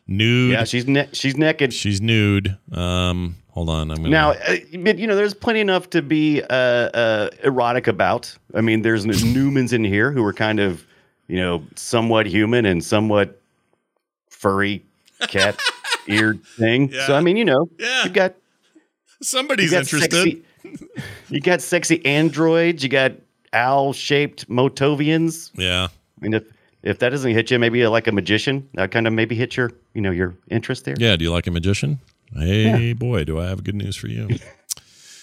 nude. 0.09 0.53
Yeah, 0.53 0.65
she's 0.65 0.87
ne- 0.87 1.09
she's 1.13 1.37
naked. 1.37 1.73
She's 1.73 2.01
nude. 2.01 2.57
Um, 2.73 3.37
hold 3.51 3.69
on. 3.69 3.91
I'm 3.91 3.99
gonna, 3.99 4.09
Now, 4.09 4.31
uh, 4.33 4.57
but 4.79 4.99
you 4.99 5.07
know, 5.07 5.15
there's 5.15 5.35
plenty 5.35 5.61
enough 5.61 5.91
to 5.91 6.03
be 6.03 6.43
uh, 6.43 6.47
uh, 6.55 7.31
erotic 7.45 7.87
about. 7.87 8.37
I 8.55 8.61
mean, 8.63 8.83
there's 8.83 9.05
Numans 9.07 9.73
in 9.73 9.85
here 9.85 10.11
who 10.11 10.25
are 10.25 10.33
kind 10.33 10.59
of, 10.59 10.85
you 11.29 11.37
know, 11.37 11.65
somewhat 11.77 12.27
human 12.27 12.67
and 12.67 12.83
somewhat 12.85 13.41
furry 14.31 14.83
cat 15.21 15.59
eared 16.07 16.45
thing. 16.45 16.93
So 17.07 17.15
I 17.15 17.21
mean, 17.21 17.37
you 17.37 17.45
know, 17.45 17.69
Yeah. 17.79 18.05
you 18.05 18.11
got 18.11 18.35
you 19.21 19.25
somebody's 19.27 19.71
got 19.71 19.81
interested. 19.81 20.13
sexy, 20.13 20.45
you 21.31 21.41
got 21.41 21.61
sexy 21.63 22.05
androids. 22.05 22.83
You 22.83 22.89
got 22.89 23.13
owl 23.53 23.93
shaped 23.93 24.49
Motavians. 24.49 25.51
Yeah. 25.55 25.89
I 25.89 26.21
mean, 26.21 26.35
if 26.35 26.45
if 26.83 26.99
that 26.99 27.11
doesn't 27.11 27.33
hit 27.33 27.51
you, 27.51 27.59
maybe 27.59 27.87
like 27.87 28.07
a 28.07 28.13
magician, 28.13 28.69
that 28.75 28.91
kind 28.91 29.07
of 29.07 29.13
maybe 29.13 29.35
hit 29.35 29.57
your 29.57 29.71
you 29.95 30.03
know 30.03 30.11
your 30.11 30.35
interest 30.51 30.85
there. 30.85 30.95
Yeah. 30.99 31.17
Do 31.17 31.25
you 31.25 31.31
like 31.33 31.47
a 31.47 31.51
magician? 31.51 32.01
Hey, 32.37 32.93
boy, 32.95 33.23
do 33.25 33.39
I 33.41 33.47
have 33.47 33.63
good 33.63 33.77
news 33.77 33.95
for 33.97 34.09
you. 34.09 34.29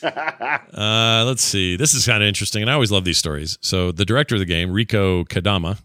uh, 0.03 1.23
let's 1.27 1.43
see. 1.43 1.75
This 1.75 1.93
is 1.93 2.05
kind 2.05 2.23
of 2.23 2.27
interesting, 2.27 2.61
and 2.61 2.71
I 2.71 2.73
always 2.73 2.91
love 2.91 3.03
these 3.03 3.17
stories. 3.17 3.57
So, 3.61 3.91
the 3.91 4.05
director 4.05 4.35
of 4.35 4.39
the 4.39 4.45
game, 4.45 4.69
Rieko 4.69 5.27
Kodama, 5.27 5.79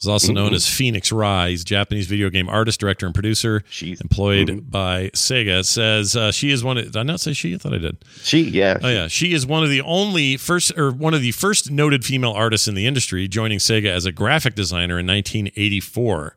is 0.00 0.08
also 0.08 0.32
known 0.32 0.46
Mm-hmm. 0.48 0.54
as 0.56 0.68
Phoenix 0.68 1.12
Rise, 1.12 1.64
Japanese 1.64 2.06
video 2.06 2.28
game 2.30 2.48
artist, 2.48 2.80
director, 2.80 3.06
and 3.06 3.14
producer. 3.14 3.62
She's- 3.70 4.00
employed 4.00 4.48
Mm-hmm. 4.48 4.70
by 4.70 5.10
Sega. 5.14 5.64
Says 5.64 6.16
uh, 6.16 6.32
she 6.32 6.50
is 6.50 6.62
one. 6.64 6.78
Of, 6.78 6.84
did 6.86 6.96
I 6.96 7.02
not 7.04 7.20
say 7.20 7.32
she? 7.32 7.54
I 7.54 7.58
thought 7.58 7.74
I 7.74 7.78
did. 7.78 8.04
She, 8.22 8.40
yeah, 8.42 8.78
Oh 8.82 8.88
yeah, 8.88 9.06
she 9.08 9.32
is 9.32 9.46
one 9.46 9.62
of 9.62 9.70
the 9.70 9.80
only 9.82 10.36
first 10.36 10.76
or 10.76 10.90
one 10.90 11.14
of 11.14 11.20
the 11.22 11.30
first 11.32 11.70
noted 11.70 12.04
female 12.04 12.32
artists 12.32 12.66
in 12.68 12.74
the 12.74 12.86
industry, 12.86 13.28
joining 13.28 13.58
Sega 13.58 13.88
as 13.88 14.04
a 14.04 14.12
graphic 14.12 14.54
designer 14.54 14.98
in 14.98 15.06
1984. 15.06 16.36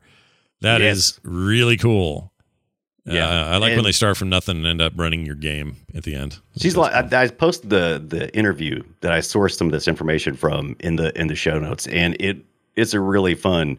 That 0.61 0.81
is 0.81 1.13
Yes. 1.15 1.19
really 1.23 1.77
cool. 1.77 2.31
Yeah. 3.05 3.27
Uh, 3.27 3.45
I 3.53 3.57
like 3.57 3.73
when 3.75 3.85
they 3.85 3.91
start 3.93 4.17
from 4.17 4.27
nothing 4.29 4.57
and 4.57 4.65
end 4.67 4.81
up 4.81 4.91
running 4.97 5.25
your 5.25 5.35
game 5.35 5.77
at 5.95 6.03
the 6.03 6.13
end. 6.13 6.39
She's 6.57 6.75
like 6.75 6.91
I, 6.93 7.23
I 7.23 7.27
posted 7.29 7.69
the 7.69 8.03
the 8.05 8.35
interview 8.35 8.83
that 9.01 9.11
I 9.13 9.19
sourced 9.19 9.55
some 9.55 9.67
of 9.67 9.71
this 9.71 9.87
information 9.87 10.35
from 10.35 10.75
in 10.81 10.97
the 10.97 11.17
in 11.19 11.27
the 11.27 11.35
show 11.35 11.57
notes, 11.57 11.87
and 11.87 12.17
it 12.19 12.37
it's 12.77 12.93
a 12.93 12.99
really 13.01 13.35
fun 13.35 13.77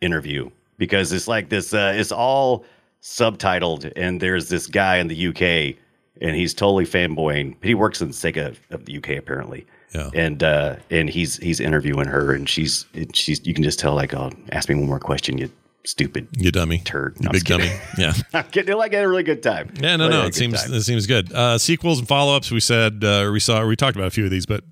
interview 0.00 0.50
because 0.78 1.12
it's 1.12 1.28
like 1.28 1.48
this. 1.50 1.72
Uh, 1.72 1.92
it's 1.94 2.10
all 2.12 2.64
subtitled, 3.02 3.92
and 3.96 4.20
there's 4.20 4.48
this 4.48 4.66
guy 4.66 4.96
in 4.96 5.08
the 5.08 5.28
UK, 5.28 5.76
and 6.20 6.34
he's 6.36 6.54
totally 6.54 6.84
fanboying. 6.86 7.54
He 7.62 7.74
works 7.74 8.00
in 8.00 8.08
Sega 8.08 8.56
of 8.70 8.84
the 8.86 8.96
UK 8.96 9.10
apparently, 9.10 9.66
Yeah. 9.94 10.10
and 10.14 10.42
uh, 10.42 10.76
and 10.90 11.08
he's 11.08 11.36
he's 11.36 11.60
interviewing 11.60 12.06
her, 12.08 12.32
and 12.32 12.48
she's 12.48 12.86
and 12.94 13.14
she's 13.14 13.46
you 13.46 13.54
can 13.54 13.62
just 13.62 13.78
tell 13.78 13.94
like, 13.94 14.14
oh, 14.14 14.30
ask 14.52 14.68
me 14.68 14.74
one 14.74 14.86
more 14.86 14.98
question, 15.00 15.38
you 15.38 15.50
stupid 15.86 16.26
You 16.38 16.50
dummy, 16.50 16.78
turd. 16.78 17.20
No, 17.20 17.30
big 17.30 17.44
dummy. 17.44 17.70
Yeah. 17.98 18.14
I'm 18.32 18.46
getting 18.50 18.74
like 18.76 18.94
a 18.94 19.06
really 19.06 19.22
good 19.22 19.42
time. 19.42 19.70
Yeah, 19.78 19.96
no, 19.96 20.08
no. 20.08 20.24
It 20.24 20.34
seems 20.34 20.62
time. 20.62 20.72
it 20.72 20.80
seems 20.80 21.06
good. 21.06 21.30
Uh, 21.30 21.58
sequels 21.58 21.98
and 21.98 22.08
follow 22.08 22.34
ups. 22.34 22.50
We 22.50 22.60
said 22.60 23.04
uh, 23.04 23.28
we 23.32 23.38
saw 23.38 23.66
we 23.66 23.76
talked 23.76 23.94
about 23.96 24.06
a 24.08 24.10
few 24.10 24.24
of 24.24 24.30
these, 24.30 24.46
but 24.46 24.64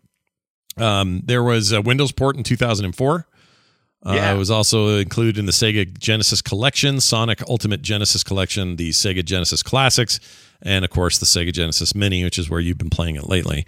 um, 0.78 1.20
there 1.26 1.42
was 1.42 1.70
a 1.70 1.82
Windows 1.82 2.12
port 2.12 2.36
in 2.36 2.42
2004. 2.44 3.26
Uh, 4.05 4.14
It 4.34 4.38
was 4.38 4.50
also 4.50 4.96
included 4.98 5.38
in 5.38 5.46
the 5.46 5.53
Sega 5.53 5.96
Genesis 5.98 6.42
Collection, 6.42 7.00
Sonic 7.00 7.40
Ultimate 7.48 7.82
Genesis 7.82 8.24
Collection, 8.24 8.76
the 8.76 8.90
Sega 8.90 9.24
Genesis 9.24 9.62
Classics, 9.62 10.18
and 10.61 10.84
of 10.84 10.90
course 10.90 11.18
the 11.18 11.26
Sega 11.26 11.53
Genesis 11.53 11.94
Mini, 11.94 12.24
which 12.24 12.38
is 12.38 12.50
where 12.50 12.61
you've 12.61 12.78
been 12.78 12.90
playing 12.90 13.16
it 13.16 13.28
lately. 13.28 13.64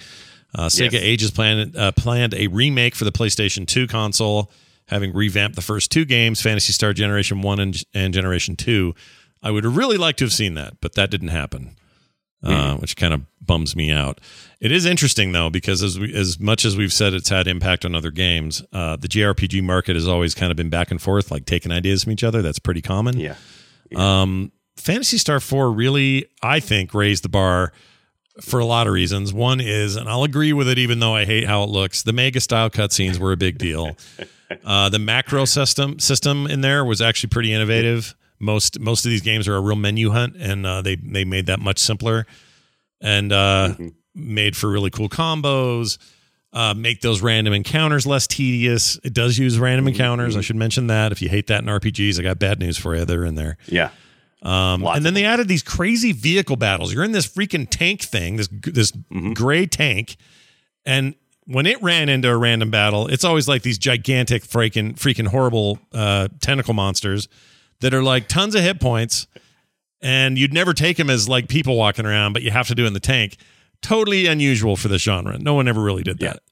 Uh, 0.57 0.67
Sega 0.67 0.93
Yes. 0.93 1.03
Ages 1.03 1.31
planned 1.31 1.77
uh, 1.77 1.93
planned 1.93 2.35
a 2.35 2.47
remake 2.49 2.95
for 2.95 3.05
the 3.05 3.13
PlayStation 3.13 3.67
2 3.67 3.87
console, 3.87 4.51
having 4.87 5.13
revamped 5.13 5.57
the 5.57 5.63
first 5.63 5.91
two 5.91 6.05
games, 6.05 6.41
Phantasy 6.43 6.73
Star 6.73 6.93
Generation 6.93 7.43
1 7.43 7.61
and, 7.61 7.83
and 7.95 8.13
Generation 8.15 8.55
2. 8.57 8.95
I 9.43 9.51
would 9.51 9.65
really 9.65 9.97
like 9.99 10.17
to 10.17 10.25
have 10.25 10.33
seen 10.33 10.55
that, 10.55 10.81
but 10.81 10.95
that 10.95 11.11
didn't 11.11 11.29
happen, 11.29 11.77
uh, 12.45 12.77
which 12.77 12.97
kind 12.97 13.13
of 13.15 13.23
bums 13.41 13.75
me 13.75 13.91
out. 13.91 14.21
It 14.61 14.73
is 14.73 14.87
interesting 14.87 15.33
though 15.33 15.51
because 15.51 15.83
as 15.83 15.99
we, 15.99 16.15
as 16.15 16.39
much 16.41 16.65
as 16.65 16.77
we've 16.77 16.93
said 16.93 17.13
it's 17.15 17.29
had 17.29 17.47
impact 17.47 17.85
on 17.85 17.95
other 17.95 18.11
games, 18.11 18.63
uh, 18.73 18.97
the 18.97 19.09
JRPG 19.09 19.63
market 19.63 19.97
has 19.97 20.09
always 20.09 20.35
kind 20.35 20.51
of 20.51 20.57
been 20.57 20.71
back 20.71 20.91
and 20.91 21.01
forth, 21.01 21.31
like 21.31 21.45
taking 21.45 21.73
ideas 21.73 22.05
from 22.05 22.13
each 22.13 22.25
other. 22.25 22.43
That's 22.43 22.59
pretty 22.59 22.83
common. 22.83 23.19
yeah. 23.19 24.23
Um, 24.23 24.53
Phantasy 24.77 25.19
Star 25.19 25.39
4 25.41 25.71
really, 25.71 26.27
I 26.43 26.61
think, 26.61 26.95
raised 26.95 27.25
the 27.25 27.29
bar 27.29 27.73
for 28.43 28.59
a 28.59 28.65
lot 28.65 28.87
of 28.89 28.93
reasons. 28.93 29.33
One 29.33 29.61
is, 29.61 29.95
and 29.97 30.09
I'll 30.09 30.25
agree 30.25 30.53
with 30.53 30.69
it, 30.69 30.79
even 30.79 30.99
though 30.99 31.15
I 31.15 31.25
hate 31.25 31.47
how 31.47 31.63
it 31.63 31.69
looks. 31.71 32.03
The 32.03 32.13
mega 32.13 32.41
style 32.41 32.71
cutscenes 32.71 33.19
were 33.19 33.33
a 33.33 33.37
big 33.37 33.59
deal. 33.59 33.97
Uh, 34.65 34.89
the 34.89 34.99
macro 35.01 35.47
system 35.47 35.99
system 35.99 36.47
in 36.47 36.61
there 36.61 36.85
was 36.85 37.01
actually 37.01 37.29
pretty 37.31 37.53
innovative. 37.53 38.15
Most 38.45 38.79
most 38.79 39.05
of 39.05 39.11
these 39.11 39.23
games 39.23 39.49
are 39.49 39.57
a 39.57 39.61
real 39.61 39.77
menu 39.77 40.11
hunt, 40.11 40.37
and 40.39 40.67
uh, 40.67 40.83
they 40.83 40.97
they 40.97 41.25
made 41.25 41.47
that 41.47 41.61
much 41.61 41.79
simpler 41.79 42.27
and 43.01 43.33
uh, 43.33 43.75
made 44.15 44.57
for 44.57 44.71
really 44.71 44.91
cool 44.91 45.09
combos. 45.09 45.99
Uh, 46.53 46.73
make 46.73 47.01
those 47.01 47.21
random 47.21 47.53
encounters 47.53 48.07
less 48.07 48.29
tedious. 48.29 48.97
It 49.03 49.13
does 49.13 49.37
use 49.39 49.59
random 49.59 49.89
encounters. 49.89 50.37
I 50.37 50.41
should 50.41 50.55
mention 50.55 50.87
that. 50.87 51.11
If 51.11 51.21
you 51.21 51.29
hate 51.29 51.49
that 51.49 51.63
in 51.63 51.69
RPGs, 51.69 52.21
I 52.21 52.23
got 52.23 52.39
bad 52.39 52.61
news 52.61 52.79
for 52.79 52.95
you. 52.95 53.05
They're 53.05 53.25
in 53.25 53.35
there. 53.35 53.57
Yeah. 53.67 53.91
Um, 54.41 54.85
and 54.87 55.05
then 55.05 55.15
they 55.15 55.25
added 55.25 55.49
these 55.49 55.65
crazy 55.65 56.13
vehicle 56.13 56.55
battles. 56.55 56.95
You're 56.95 57.03
in 57.03 57.11
this 57.11 57.27
freaking 57.27 57.67
tank 57.69 58.03
thing, 58.03 58.37
this 58.37 58.49
this 58.49 58.93
gray 59.33 59.67
tank, 59.67 60.17
and 60.85 61.15
when 61.47 61.67
it 61.67 61.83
ran 61.83 62.09
into 62.09 62.31
a 62.31 62.37
random 62.37 62.71
battle, 62.71 63.07
it's 63.09 63.25
always 63.25 63.49
like 63.49 63.63
these 63.63 63.79
gigantic, 63.79 64.45
freaking, 64.45 64.95
freaking 64.95 65.27
horrible 65.27 65.79
uh, 65.93 66.29
tentacle 66.41 66.75
monsters 66.75 67.29
that 67.81 67.93
are 67.95 68.03
like 68.03 68.29
tons 68.29 68.55
of 68.55 68.63
hit 68.63 68.81
points, 68.81 69.27
and 70.01 70.39
you'd 70.39 70.53
never 70.53 70.73
take 70.73 70.97
them 70.97 71.11
as 71.11 71.29
like 71.29 71.49
people 71.49 71.77
walking 71.77 72.07
around, 72.07 72.33
but 72.33 72.43
you 72.43 72.51
have 72.51 72.69
to 72.69 72.75
do 72.75 72.87
in 72.87 72.93
the 72.93 73.01
tank. 73.01 73.37
Totally 73.83 74.27
unusual 74.27 74.77
for 74.77 74.89
this 74.89 75.03
genre. 75.03 75.39
No 75.39 75.55
one 75.55 75.69
ever 75.69 75.83
really 75.83 76.03
did 76.03 76.21
Yeah. 76.21 76.33
that. 76.35 76.43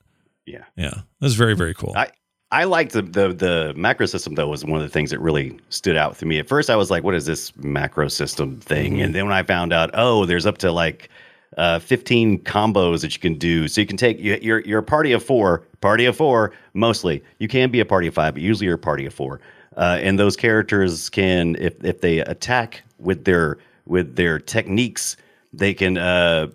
Yeah. 0.45 0.65
Yeah, 0.77 0.91
that 0.91 1.05
was 1.21 1.35
very 1.35 1.55
very 1.55 1.73
cool. 1.75 1.93
I 1.97 2.09
I 2.51 2.65
liked 2.65 2.93
the, 2.93 3.03
the 3.03 3.33
the 3.33 3.73
macro 3.77 4.07
system 4.07 4.35
though 4.35 4.49
was 4.49 4.65
one 4.65 4.81
of 4.81 4.83
the 4.83 4.93
things 4.93 5.11
that 5.11 5.21
really 5.21 5.59
stood 5.71 5.97
out 5.97 6.19
to 6.19 6.27
me. 6.27 6.39
At 6.39 6.49
first, 6.49 6.69
I 6.69 6.77
was 6.77 6.91
like, 6.91 7.05
"What 7.05 7.15
is 7.15 7.25
this 7.27 7.57
macro 7.57 8.09
system 8.09 8.59
thing?" 8.61 8.95
Mm-hmm. 8.95 9.03
And 9.03 9.15
then 9.15 9.25
when 9.25 9.33
I 9.35 9.43
found 9.45 9.73
out, 9.73 9.91
oh, 9.95 10.27
there's 10.27 10.45
up 10.45 10.59
to 10.59 10.73
like 10.73 11.09
uh, 11.57 11.79
15 11.79 12.41
combos 12.45 13.03
that 13.03 13.15
you 13.15 13.21
can 13.21 13.35
do. 13.39 13.69
So 13.69 13.81
you 13.81 13.87
can 13.87 13.97
take 13.97 14.19
you- 14.19 14.39
you're 14.43 14.61
you're 14.61 14.81
a 14.81 14.83
party 14.83 15.13
of 15.13 15.23
four, 15.23 15.63
party 15.81 16.05
of 16.07 16.17
four 16.17 16.53
mostly. 16.75 17.23
You 17.39 17.47
can 17.49 17.71
be 17.71 17.81
a 17.81 17.87
party 17.87 18.09
of 18.09 18.15
five, 18.15 18.35
but 18.35 18.43
usually 18.43 18.67
you're 18.67 18.75
a 18.75 18.79
party 18.79 19.07
of 19.07 19.15
four. 19.15 19.41
Uh, 19.77 19.99
and 20.03 20.19
those 20.19 20.37
characters 20.37 21.09
can, 21.09 21.57
if 21.59 21.83
if 21.85 22.01
they 22.01 22.19
attack 22.19 22.83
with 22.99 23.25
their 23.25 23.59
with 23.87 24.17
their 24.17 24.39
techniques, 24.39 25.17
they 25.53 25.75
can 25.75 25.99
uh, 25.99 26.49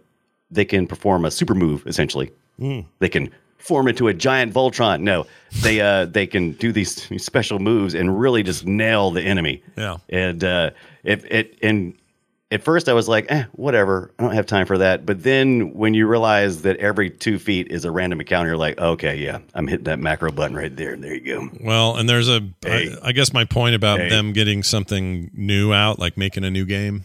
they 0.51 0.65
can 0.65 0.87
perform 0.87 1.25
a 1.25 1.31
super 1.31 1.55
move 1.55 1.85
essentially. 1.87 2.31
They 2.99 3.09
can 3.09 3.31
form 3.57 3.87
into 3.87 4.07
a 4.07 4.13
giant 4.13 4.53
Voltron. 4.53 5.01
No, 5.01 5.25
they 5.61 5.81
uh 5.81 6.05
they 6.05 6.25
can 6.25 6.53
do 6.53 6.71
these, 6.71 7.07
these 7.07 7.25
special 7.33 7.59
moves 7.59 7.93
and 7.93 8.19
really 8.19 8.43
just 8.43 8.65
nail 8.65 9.11
the 9.11 9.21
enemy. 9.21 9.61
Yeah. 9.75 9.97
And 10.09 10.43
uh 10.43 10.71
if 11.03 11.25
it 11.25 11.57
and 11.61 11.93
at 12.49 12.63
first 12.63 12.87
I 12.87 12.93
was 12.93 13.07
like, 13.09 13.25
eh, 13.29 13.43
whatever. 13.53 14.13
I 14.17 14.23
don't 14.23 14.33
have 14.33 14.45
time 14.45 14.65
for 14.65 14.77
that. 14.77 15.05
But 15.05 15.21
then 15.23 15.73
when 15.73 15.93
you 15.93 16.07
realize 16.07 16.61
that 16.61 16.77
every 16.77 17.09
two 17.09 17.39
feet 17.39 17.67
is 17.69 17.83
a 17.83 17.91
random 17.91 18.19
encounter, 18.21 18.49
you're 18.51 18.57
like, 18.57 18.77
okay, 18.79 19.17
yeah, 19.17 19.39
I'm 19.53 19.67
hitting 19.67 19.83
that 19.85 19.99
macro 19.99 20.31
button 20.31 20.55
right 20.55 20.73
there. 20.75 20.93
And 20.93 21.03
There 21.03 21.13
you 21.13 21.21
go. 21.21 21.49
Well, 21.61 21.97
and 21.97 22.07
there's 22.07 22.29
a. 22.29 22.41
I 22.65 22.69
Hey. 22.69 22.95
I 23.03 23.11
guess 23.11 23.33
my 23.33 23.43
point 23.45 23.75
about 23.75 23.99
Hey. 23.99 24.09
them 24.09 24.31
getting 24.33 24.63
something 24.63 25.29
new 25.33 25.73
out, 25.73 25.99
like 25.99 26.15
making 26.17 26.43
a 26.45 26.49
new 26.49 26.65
game, 26.65 27.03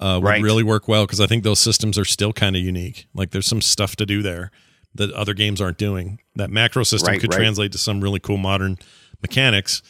uh, 0.00 0.18
would 0.22 0.28
Right. 0.28 0.42
really 0.42 0.62
work 0.62 0.88
well 0.88 1.04
because 1.06 1.20
I 1.20 1.26
think 1.26 1.44
those 1.44 1.60
systems 1.60 1.98
are 1.98 2.04
still 2.06 2.32
kind 2.32 2.56
of 2.56 2.62
unique. 2.62 3.06
Like 3.14 3.30
there's 3.32 3.46
some 3.46 3.60
stuff 3.60 3.94
to 3.96 4.06
do 4.06 4.22
there 4.22 4.50
that 4.94 5.10
other 5.12 5.34
games 5.34 5.60
aren't 5.60 5.76
doing. 5.78 6.18
That 6.36 6.50
macro 6.50 6.82
system 6.82 7.08
Right, 7.12 7.20
could 7.20 7.32
right. 7.32 7.38
translate 7.40 7.72
to 7.72 7.78
some 7.78 8.00
really 8.00 8.20
cool 8.20 8.38
modern 8.38 8.78
mechanics, 9.20 9.82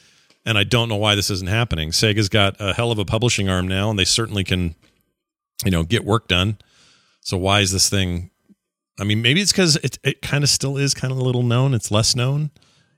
and 0.45 0.59
I 0.59 0.65
don't 0.65 0.89
know 0.89 0.97
why 0.97 1.15
this 1.15 1.31
isn't 1.31 1.49
happening. 1.49 1.91
Sega's 1.91 2.29
got 2.29 2.57
a 2.59 2.75
hell 2.75 2.91
of 2.91 2.99
a 2.99 3.05
publishing 3.05 3.49
arm 3.49 3.69
now, 3.69 3.91
and 3.91 3.99
they 3.99 4.05
certainly 4.05 4.43
can, 4.45 4.75
you 5.65 5.71
know, 5.71 5.83
get 5.83 6.05
work 6.05 6.29
done. 6.29 6.59
So 7.21 7.37
why 7.37 7.61
is 7.61 7.73
this 7.73 7.89
thing? 7.89 8.31
I 9.01 9.05
mean, 9.05 9.23
maybe 9.23 9.41
it's 9.41 9.53
because 9.53 9.77
it 9.77 9.99
it 10.03 10.23
kind 10.23 10.43
of 10.45 10.51
still 10.51 10.77
is 10.77 10.95
kind 10.95 11.13
of 11.13 11.19
a 11.19 11.23
little 11.23 11.43
known. 11.43 11.75
It's 11.75 11.91
less 11.91 12.17
known. 12.17 12.51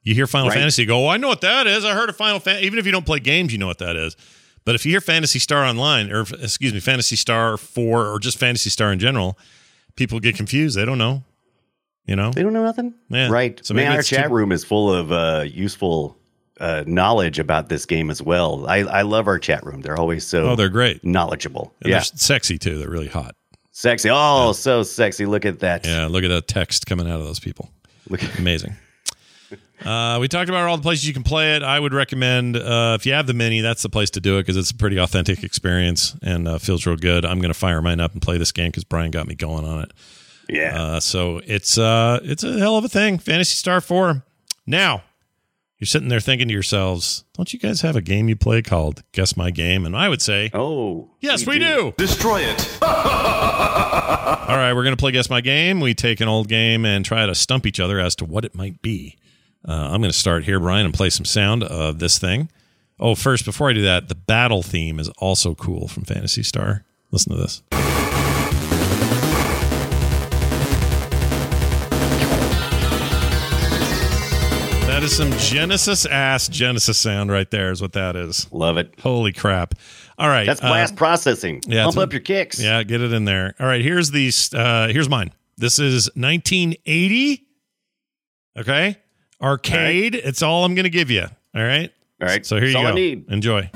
You 0.03 0.15
hear 0.15 0.27
Final 0.27 0.49
Right. 0.49 0.57
Fantasy, 0.57 0.83
you 0.83 0.89
go, 0.89 1.05
oh, 1.05 1.09
I 1.09 1.19
know 1.19 1.29
what 1.29 1.43
that 1.43 1.67
is. 1.67 1.85
I 1.85 1.93
heard 1.95 2.09
of 2.09 2.17
Final 2.17 2.41
Fantasy. 2.41 2.65
Even 2.67 2.79
if 2.79 2.87
you 2.87 2.93
don't 2.93 3.05
play 3.05 3.21
games, 3.21 3.53
you 3.53 3.59
know 3.59 3.67
what 3.67 3.79
that 3.79 3.97
is. 3.97 4.17
But 4.65 4.75
if 4.75 4.87
you 4.87 4.93
hear 4.93 5.01
Phantasy 5.03 5.39
Star 5.39 5.65
Online, 5.65 6.11
or 6.11 6.23
excuse 6.41 6.73
me, 6.73 6.81
Phantasy 6.81 7.17
Star 7.17 7.57
4, 7.59 8.07
or 8.07 8.19
just 8.19 8.39
Phantasy 8.39 8.71
Star 8.71 8.93
in 8.93 8.99
general, 8.99 9.39
people 9.97 10.21
get 10.21 10.37
confused. 10.37 10.77
They 10.77 10.85
don't 10.87 10.99
know. 10.99 11.25
You 12.07 12.17
know? 12.17 12.31
They 12.31 12.43
don't 12.43 12.53
know 12.55 12.65
nothing? 12.65 12.95
Yeah. 13.11 13.29
Right. 13.31 13.61
So 13.65 13.75
maybe 13.75 13.85
Man, 13.85 13.93
our 13.95 14.01
it's 14.01 14.09
too- 14.09 14.17
chat 14.17 14.31
room 14.31 14.53
is 14.53 14.65
full 14.65 14.93
of 14.93 15.13
uh, 15.13 15.45
useful 15.47 16.17
uh, 16.61 16.85
knowledge 16.87 17.39
about 17.39 17.69
this 17.69 17.87
game 17.87 18.11
as 18.11 18.23
well. 18.23 18.67
I, 18.69 18.79
I 18.79 19.03
love 19.03 19.27
our 19.27 19.39
chat 19.39 19.65
room. 19.65 19.81
They're 19.81 19.99
always 19.99 20.27
so 20.27 20.51
Oh, 20.51 20.57
they're 20.57 20.69
great. 20.69 21.03
knowledgeable. 21.05 21.75
And 21.83 21.91
yeah. 21.91 21.97
they're 21.97 22.05
sexy 22.05 22.59
too. 22.59 22.79
They're 22.79 22.91
really 22.91 23.09
hot. 23.09 23.35
Sexy. 23.73 24.11
Oh, 24.13 24.53
so 24.53 24.83
sexy. 24.83 25.27
Look 25.27 25.45
at 25.47 25.61
that. 25.61 25.87
Yeah, 25.87 26.07
look 26.07 26.23
at 26.23 26.29
that 26.29 26.47
text 26.47 26.87
coming 26.87 27.09
out 27.11 27.19
of 27.19 27.27
those 27.27 27.41
people. 27.41 27.71
Look 28.09 28.21
Amazing. 28.39 28.77
Uh, 29.85 30.19
we 30.21 30.29
talked 30.29 30.51
about 30.51 30.69
all 30.69 30.77
the 30.77 30.83
places 30.83 31.07
you 31.09 31.15
can 31.15 31.23
play 31.23 31.57
it. 31.57 31.63
I 31.63 31.81
would 31.81 31.95
recommend 31.95 32.55
uh, 32.57 32.99
if 33.01 33.07
you 33.07 33.15
have 33.15 33.27
the 33.27 33.33
mini, 33.33 33.63
that's 33.63 33.83
the 33.83 33.89
place 33.89 34.11
to 34.11 34.21
do 34.21 34.37
it 34.37 34.43
because 34.43 34.59
it's 34.59 34.71
a 34.71 34.75
pretty 34.75 34.99
authentic 34.99 35.43
experience 35.43 36.15
and 36.23 36.47
uh, 36.47 36.59
feels 36.59 36.85
real 36.85 36.97
good. 36.97 37.25
I'm 37.25 37.39
going 37.41 37.53
to 37.53 37.59
fire 37.59 37.81
mine 37.81 37.99
up 37.99 38.13
and 38.13 38.21
play 38.21 38.37
this 38.37 38.53
game 38.53 38.69
because 38.69 38.85
Brian 38.85 39.11
got 39.11 39.27
me 39.27 39.35
going 39.35 39.65
on 39.65 39.85
it. 39.85 39.93
Yeah. 40.51 40.83
Uh, 40.83 41.01
so 41.01 41.41
it's 41.47 41.79
uh, 41.79 42.21
it's 42.23 42.45
a 42.45 42.59
hell 42.59 42.77
of 42.77 42.85
a 42.85 42.89
thing. 42.91 43.19
Phantasy 43.19 43.55
Star 43.55 43.81
Four. 43.81 44.23
Now 44.67 45.03
you're 45.81 45.87
sitting 45.87 46.09
there 46.09 46.21
thinking 46.21 46.49
to 46.49 46.55
yourselves, 46.55 47.25
"Don't 47.35 47.53
you 47.53 47.59
guys 47.59 47.81
have 47.81 47.97
a 47.97 48.03
game 48.03 48.29
you 48.29 48.37
play 48.37 48.61
called 48.61 49.03
Guess 49.13 49.37
My 49.37 49.51
Game?" 49.51 49.87
And 49.87 49.97
I 49.97 50.11
would 50.11 50.21
say, 50.21 50.51
oh. 50.53 51.11
"Yes, 51.21 51.47
we 51.47 51.59
do." 51.59 51.95
Destroy 51.97 52.43
it. 52.43 52.79
All 52.83 54.57
right, 54.57 54.75
we're 54.75 54.85
going 54.85 54.97
to 54.97 55.01
play 55.01 55.13
Guess 55.13 55.31
My 55.31 55.41
Game. 55.41 55.81
We 55.81 55.95
take 55.95 56.21
an 56.21 56.29
old 56.29 56.49
game 56.49 56.85
and 56.85 57.05
try 57.05 57.25
to 57.25 57.35
stump 57.35 57.67
each 57.67 57.81
other 57.81 57.99
as 57.99 58.15
to 58.17 58.25
what 58.25 58.45
it 58.45 58.55
might 58.55 58.83
be. 58.83 59.17
Uh, 59.67 59.73
I'm 59.73 60.01
going 60.01 60.13
to 60.13 60.19
start 60.19 60.45
here, 60.45 60.61
Brian, 60.61 60.85
and 60.85 60.95
play 60.95 61.11
some 61.11 61.25
sound 61.25 61.63
of 61.65 61.99
this 61.99 62.19
thing. 62.19 62.51
Oh, 62.99 63.15
first, 63.15 63.47
before 63.47 63.71
I 63.71 63.73
do 63.73 63.83
that, 63.83 64.09
the 64.09 64.15
battle 64.15 64.63
theme 64.63 65.01
is 65.01 65.09
also 65.19 65.55
cool 65.55 65.89
from 65.89 66.05
Phantasy 66.05 66.43
Star. 66.43 66.85
Listen 67.11 67.33
to 67.33 67.39
this. 67.39 67.63
That 75.01 75.07
is 75.07 75.17
some 75.17 75.33
Genesis 75.39 76.05
ass 76.05 76.47
Genesis 76.47 76.99
sound 76.99 77.31
right 77.33 77.51
there, 77.51 77.71
is 77.71 77.81
what 77.81 77.95
that 77.95 78.17
is. 78.17 78.53
Love 78.53 78.77
it. 78.77 78.93
Holy 79.01 79.33
crap. 79.33 79.75
All 80.19 80.29
right. 80.29 80.45
That's 80.45 80.63
uh, 80.63 80.69
blast 80.69 80.95
processing. 80.95 81.63
yeah, 81.67 81.85
Pump 81.85 81.97
up 81.97 82.13
your 82.13 82.21
kicks. 82.21 82.61
Yeah, 82.61 82.83
get 82.83 83.01
it 83.01 83.11
in 83.15 83.25
there. 83.25 83.55
All 83.59 83.67
right, 83.67 83.81
here's 83.81 84.11
these. 84.11 84.53
Uh, 84.53 84.89
here's 84.93 85.09
mine. 85.09 85.33
This 85.57 85.79
is 85.79 86.11
1980. 86.17 87.47
Okay, 88.59 88.99
arcade. 89.41 90.17
It's 90.17 90.43
all 90.43 90.67
I'm 90.67 90.75
going 90.75 90.85
to 90.85 90.91
give 90.91 91.11
you. 91.11 91.23
All 91.23 91.63
right. 91.63 91.91
All 92.21 92.29
right. 92.29 92.45
So 92.45 92.57
here 92.57 92.67
That's 92.67 92.73
you 92.75 92.79
all 92.81 92.85
go. 92.85 92.91
I 92.91 92.95
need. 92.95 93.25
Enjoy. 93.31 93.71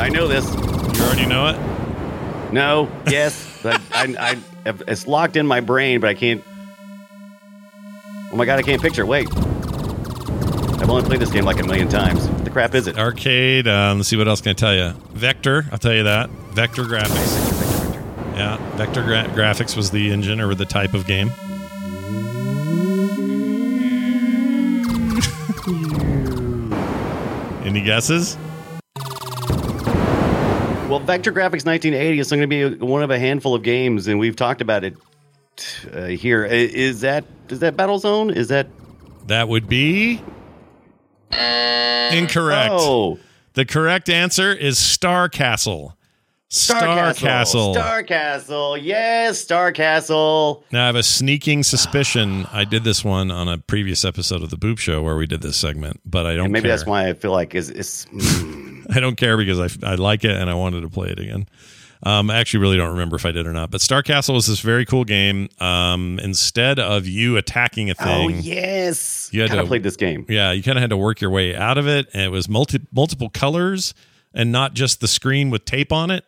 I 0.00 0.08
know 0.08 0.26
this. 0.26 0.52
You 0.98 1.04
already 1.04 1.26
know 1.26 1.46
it. 1.46 2.52
No. 2.52 2.90
Yes. 3.06 3.51
I, 3.64 3.78
I, 3.92 4.38
I, 4.66 4.74
it's 4.88 5.06
locked 5.06 5.36
in 5.36 5.46
my 5.46 5.60
brain, 5.60 6.00
but 6.00 6.10
I 6.10 6.14
can't. 6.14 6.42
Oh 8.32 8.36
my 8.36 8.44
god! 8.44 8.58
I 8.58 8.62
can't 8.62 8.80
picture. 8.80 9.06
Wait. 9.06 9.28
I've 10.82 10.90
only 10.90 11.04
played 11.04 11.20
this 11.20 11.30
game 11.30 11.44
like 11.44 11.60
a 11.60 11.64
million 11.64 11.88
times. 11.88 12.26
What 12.26 12.44
the 12.44 12.50
crap 12.50 12.74
is 12.74 12.88
it? 12.88 12.98
Arcade. 12.98 13.68
Um, 13.68 13.98
let's 13.98 14.08
see 14.08 14.16
what 14.16 14.26
else 14.26 14.40
can 14.40 14.50
I 14.50 14.54
tell 14.54 14.74
you. 14.74 14.90
Vector. 15.12 15.64
I'll 15.70 15.78
tell 15.78 15.94
you 15.94 16.02
that. 16.02 16.28
Vector 16.50 16.82
graphics. 16.82 17.94
Yeah, 18.34 18.56
Vector 18.76 19.04
gra- 19.04 19.30
graphics 19.32 19.76
was 19.76 19.92
the 19.92 20.10
engine 20.10 20.40
or 20.40 20.56
the 20.56 20.64
type 20.64 20.94
of 20.94 21.06
game. 21.06 21.28
Any 27.64 27.82
guesses? 27.82 28.36
Well, 30.92 31.00
Vector 31.00 31.32
Graphics 31.32 31.64
1980 31.64 32.18
is 32.18 32.28
going 32.28 32.42
to 32.42 32.46
be 32.46 32.84
one 32.84 33.02
of 33.02 33.10
a 33.10 33.18
handful 33.18 33.54
of 33.54 33.62
games, 33.62 34.08
and 34.08 34.18
we've 34.18 34.36
talked 34.36 34.60
about 34.60 34.84
it 34.84 34.94
uh, 35.90 36.04
here. 36.04 36.44
Is 36.44 37.00
that 37.00 37.24
is 37.48 37.60
that 37.60 37.78
Battlezone? 37.78 38.36
Is 38.36 38.48
that 38.48 38.66
That 39.26 39.48
would 39.48 39.70
be 39.70 40.20
incorrect. 41.30 42.74
Oh, 42.74 43.18
The 43.54 43.64
correct 43.64 44.10
answer 44.10 44.52
is 44.52 44.76
Star 44.76 45.30
Castle. 45.30 45.96
Star, 46.50 46.80
Star 46.80 46.94
Castle. 47.14 47.26
Castle. 47.26 47.72
Star 47.72 48.02
Castle. 48.02 48.76
Yes, 48.76 49.38
Star 49.38 49.72
Castle. 49.72 50.62
Now 50.72 50.82
I 50.82 50.86
have 50.88 50.96
a 50.96 51.02
sneaking 51.02 51.62
suspicion. 51.62 52.46
I 52.52 52.64
did 52.64 52.84
this 52.84 53.02
one 53.02 53.30
on 53.30 53.48
a 53.48 53.56
previous 53.56 54.04
episode 54.04 54.42
of 54.42 54.50
the 54.50 54.58
Boop 54.58 54.78
Show 54.78 55.00
where 55.00 55.16
we 55.16 55.26
did 55.26 55.40
this 55.40 55.56
segment, 55.56 56.02
but 56.04 56.26
I 56.26 56.34
don't. 56.34 56.44
And 56.44 56.52
maybe 56.52 56.64
care. 56.64 56.76
that's 56.76 56.86
why 56.86 57.08
I 57.08 57.14
feel 57.14 57.32
like 57.32 57.54
it's, 57.54 57.70
it's 57.70 58.04
mm, 58.04 58.61
I 58.96 59.00
don't 59.00 59.16
care 59.16 59.36
because 59.36 59.58
I, 59.82 59.92
I 59.92 59.94
like 59.96 60.24
it 60.24 60.30
and 60.36 60.48
I 60.50 60.54
wanted 60.54 60.82
to 60.82 60.88
play 60.88 61.08
it 61.08 61.18
again. 61.18 61.46
Um, 62.04 62.30
I 62.30 62.38
actually 62.38 62.60
really 62.60 62.76
don't 62.76 62.90
remember 62.90 63.14
if 63.14 63.24
I 63.24 63.30
did 63.30 63.46
or 63.46 63.52
not. 63.52 63.70
But 63.70 63.80
Star 63.80 64.02
Castle 64.02 64.34
was 64.34 64.46
this 64.46 64.58
very 64.60 64.84
cool 64.84 65.04
game. 65.04 65.48
Um, 65.60 66.18
instead 66.20 66.80
of 66.80 67.06
you 67.06 67.36
attacking 67.36 67.90
a 67.90 67.94
thing, 67.94 68.26
oh 68.26 68.28
yes. 68.28 69.30
You 69.32 69.42
had 69.42 69.52
to- 69.52 69.64
played 69.66 69.84
this 69.84 69.96
game. 69.96 70.26
yeah, 70.28 70.50
you 70.50 70.62
kind 70.64 70.76
of 70.78 70.82
had 70.82 70.90
to 70.90 70.96
work 70.96 71.20
your 71.20 71.30
way 71.30 71.54
out 71.54 71.78
of 71.78 71.86
it, 71.86 72.08
and 72.12 72.22
it 72.22 72.30
was 72.30 72.48
multi 72.48 72.80
multiple 72.92 73.30
colors 73.30 73.94
and 74.34 74.50
not 74.50 74.74
just 74.74 75.00
the 75.00 75.06
screen 75.08 75.50
with 75.50 75.64
tape 75.64 75.92
on 75.92 76.10
it, 76.10 76.24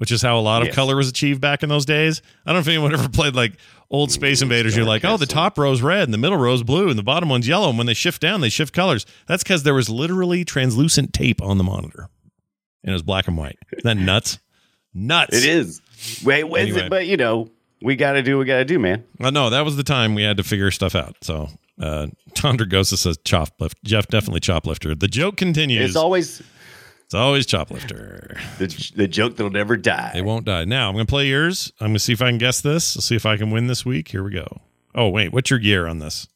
which 0.00 0.10
is 0.10 0.22
how 0.22 0.38
a 0.38 0.40
lot 0.40 0.62
of 0.62 0.68
Yes. 0.68 0.74
color 0.74 0.96
was 0.96 1.08
achieved 1.10 1.40
back 1.42 1.62
in 1.62 1.68
those 1.68 1.84
days. 1.84 2.22
I 2.46 2.50
don't 2.50 2.54
know 2.56 2.60
if 2.60 2.68
anyone 2.68 2.94
ever 2.94 3.08
played 3.10 3.34
like 3.34 3.52
old 3.90 4.10
Space 4.10 4.40
Invaders. 4.40 4.74
You're 4.74 4.86
like, 4.86 5.04
oh, 5.04 5.18
the 5.18 5.26
top 5.26 5.58
row's 5.58 5.82
red 5.82 6.04
and 6.04 6.14
the 6.14 6.18
middle 6.18 6.38
row's 6.38 6.62
blue 6.62 6.88
and 6.88 6.98
the 6.98 7.02
bottom 7.02 7.28
one's 7.28 7.46
yellow. 7.46 7.68
And 7.68 7.76
when 7.76 7.86
they 7.86 7.92
shift 7.92 8.22
down, 8.22 8.40
they 8.40 8.48
shift 8.48 8.72
colors. 8.72 9.04
That's 9.26 9.42
because 9.42 9.62
there 9.62 9.74
was 9.74 9.90
literally 9.90 10.42
translucent 10.44 11.12
tape 11.12 11.42
on 11.42 11.58
the 11.58 11.64
monitor, 11.64 12.08
and 12.82 12.90
it 12.90 12.94
was 12.94 13.02
black 13.02 13.28
and 13.28 13.36
white. 13.36 13.58
Isn't 13.76 13.84
that 13.98 14.02
nuts? 14.02 14.38
Nuts. 14.94 15.36
It 15.36 15.44
is. 15.44 15.82
Wait, 16.24 16.44
Anyway. 16.44 16.88
but 16.88 17.06
you 17.06 17.16
know, 17.18 17.50
we 17.82 17.94
got 17.94 18.12
to 18.12 18.22
do 18.22 18.36
what 18.36 18.40
we 18.40 18.46
got 18.46 18.58
to 18.58 18.64
do, 18.64 18.78
man. 18.78 19.04
Well, 19.18 19.32
no, 19.32 19.50
that 19.50 19.64
was 19.66 19.76
the 19.76 19.84
time 19.84 20.14
we 20.14 20.22
had 20.22 20.38
to 20.38 20.42
figure 20.42 20.70
stuff 20.70 20.94
out. 20.94 21.16
So, 21.22 21.48
uh, 21.80 22.06
Tondragosa 22.34 22.96
says 22.98 23.18
choplift. 23.18 23.74
Jeff 23.84 24.06
definitely 24.08 24.40
choplifter. 24.40 24.98
The 24.98 25.08
joke 25.08 25.36
continues. 25.36 25.84
It's 25.90 25.96
always 25.96 26.42
It's 27.10 27.14
always 27.16 27.44
choplifter. 27.44 28.38
the, 28.58 28.92
the 28.94 29.08
joke 29.08 29.34
that'll 29.34 29.50
never 29.50 29.76
die. 29.76 30.12
It 30.14 30.24
won't 30.24 30.44
die. 30.44 30.64
Now 30.64 30.86
I'm 30.86 30.94
going 30.94 31.06
to 31.06 31.10
play 31.10 31.26
yours. 31.26 31.72
I'm 31.80 31.88
going 31.88 31.94
to 31.94 31.98
see 31.98 32.12
if 32.12 32.22
I 32.22 32.28
can 32.28 32.38
guess 32.38 32.60
this. 32.60 32.96
I'll 32.96 33.02
see 33.02 33.16
if 33.16 33.26
I 33.26 33.36
can 33.36 33.50
win 33.50 33.66
this 33.66 33.84
week. 33.84 34.06
Here 34.06 34.22
we 34.22 34.30
go. 34.30 34.60
Oh 34.94 35.08
wait, 35.08 35.32
what's 35.32 35.50
your 35.50 35.58
year 35.58 35.88
on 35.88 35.98
this? 35.98 36.28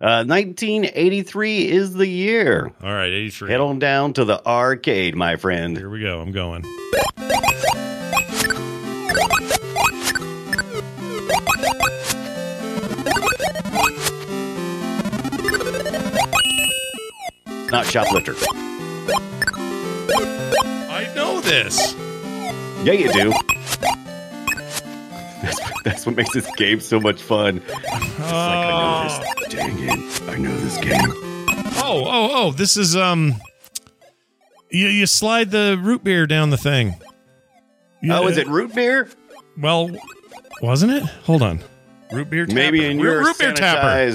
Uh, 0.00 0.22
1983 0.22 1.68
is 1.68 1.94
the 1.94 2.06
year. 2.06 2.72
All 2.84 2.92
right, 2.94 3.08
83. 3.08 3.50
Head 3.50 3.60
on 3.60 3.80
down 3.80 4.12
to 4.12 4.24
the 4.24 4.46
arcade, 4.46 5.16
my 5.16 5.34
friend. 5.34 5.76
Here 5.76 5.90
we 5.90 6.00
go. 6.00 6.20
I'm 6.20 6.30
going. 6.30 6.62
Not 17.72 17.86
shoplifter. 17.86 18.36
This. 21.42 21.94
Yeah, 22.84 22.92
you 22.92 23.12
do. 23.12 23.32
That's, 25.42 25.60
that's 25.84 26.06
what 26.06 26.14
makes 26.16 26.32
this 26.32 26.48
game 26.56 26.80
so 26.80 27.00
much 27.00 27.20
fun. 27.20 27.58
It's 27.66 27.78
like, 28.18 28.28
I 28.30 28.70
know 28.70 29.40
this. 29.40 29.52
Dang 29.52 29.78
it. 29.78 30.22
I 30.28 30.36
know 30.38 30.56
this 30.58 30.78
game. 30.78 31.12
Oh, 31.84 32.04
oh, 32.06 32.30
oh! 32.32 32.52
This 32.52 32.76
is 32.76 32.96
um. 32.96 33.34
You 34.70 34.86
you 34.88 35.06
slide 35.06 35.50
the 35.50 35.78
root 35.82 36.04
beer 36.04 36.26
down 36.26 36.50
the 36.50 36.56
thing. 36.56 36.94
You- 38.00 38.14
Oh, 38.14 38.26
is 38.28 38.36
it 38.38 38.46
root 38.48 38.74
beer? 38.74 39.08
Well, 39.58 39.90
wasn't 40.60 40.92
it? 40.92 41.02
Hold 41.24 41.42
on. 41.42 41.60
Root 42.10 42.30
beer. 42.30 42.46
Tapper. 42.46 42.54
Maybe 42.54 42.84
in 42.84 42.98
root, 42.98 43.04
your 43.12 43.24
root 43.24 43.38
beer 43.38 43.52
tapper. 43.52 44.10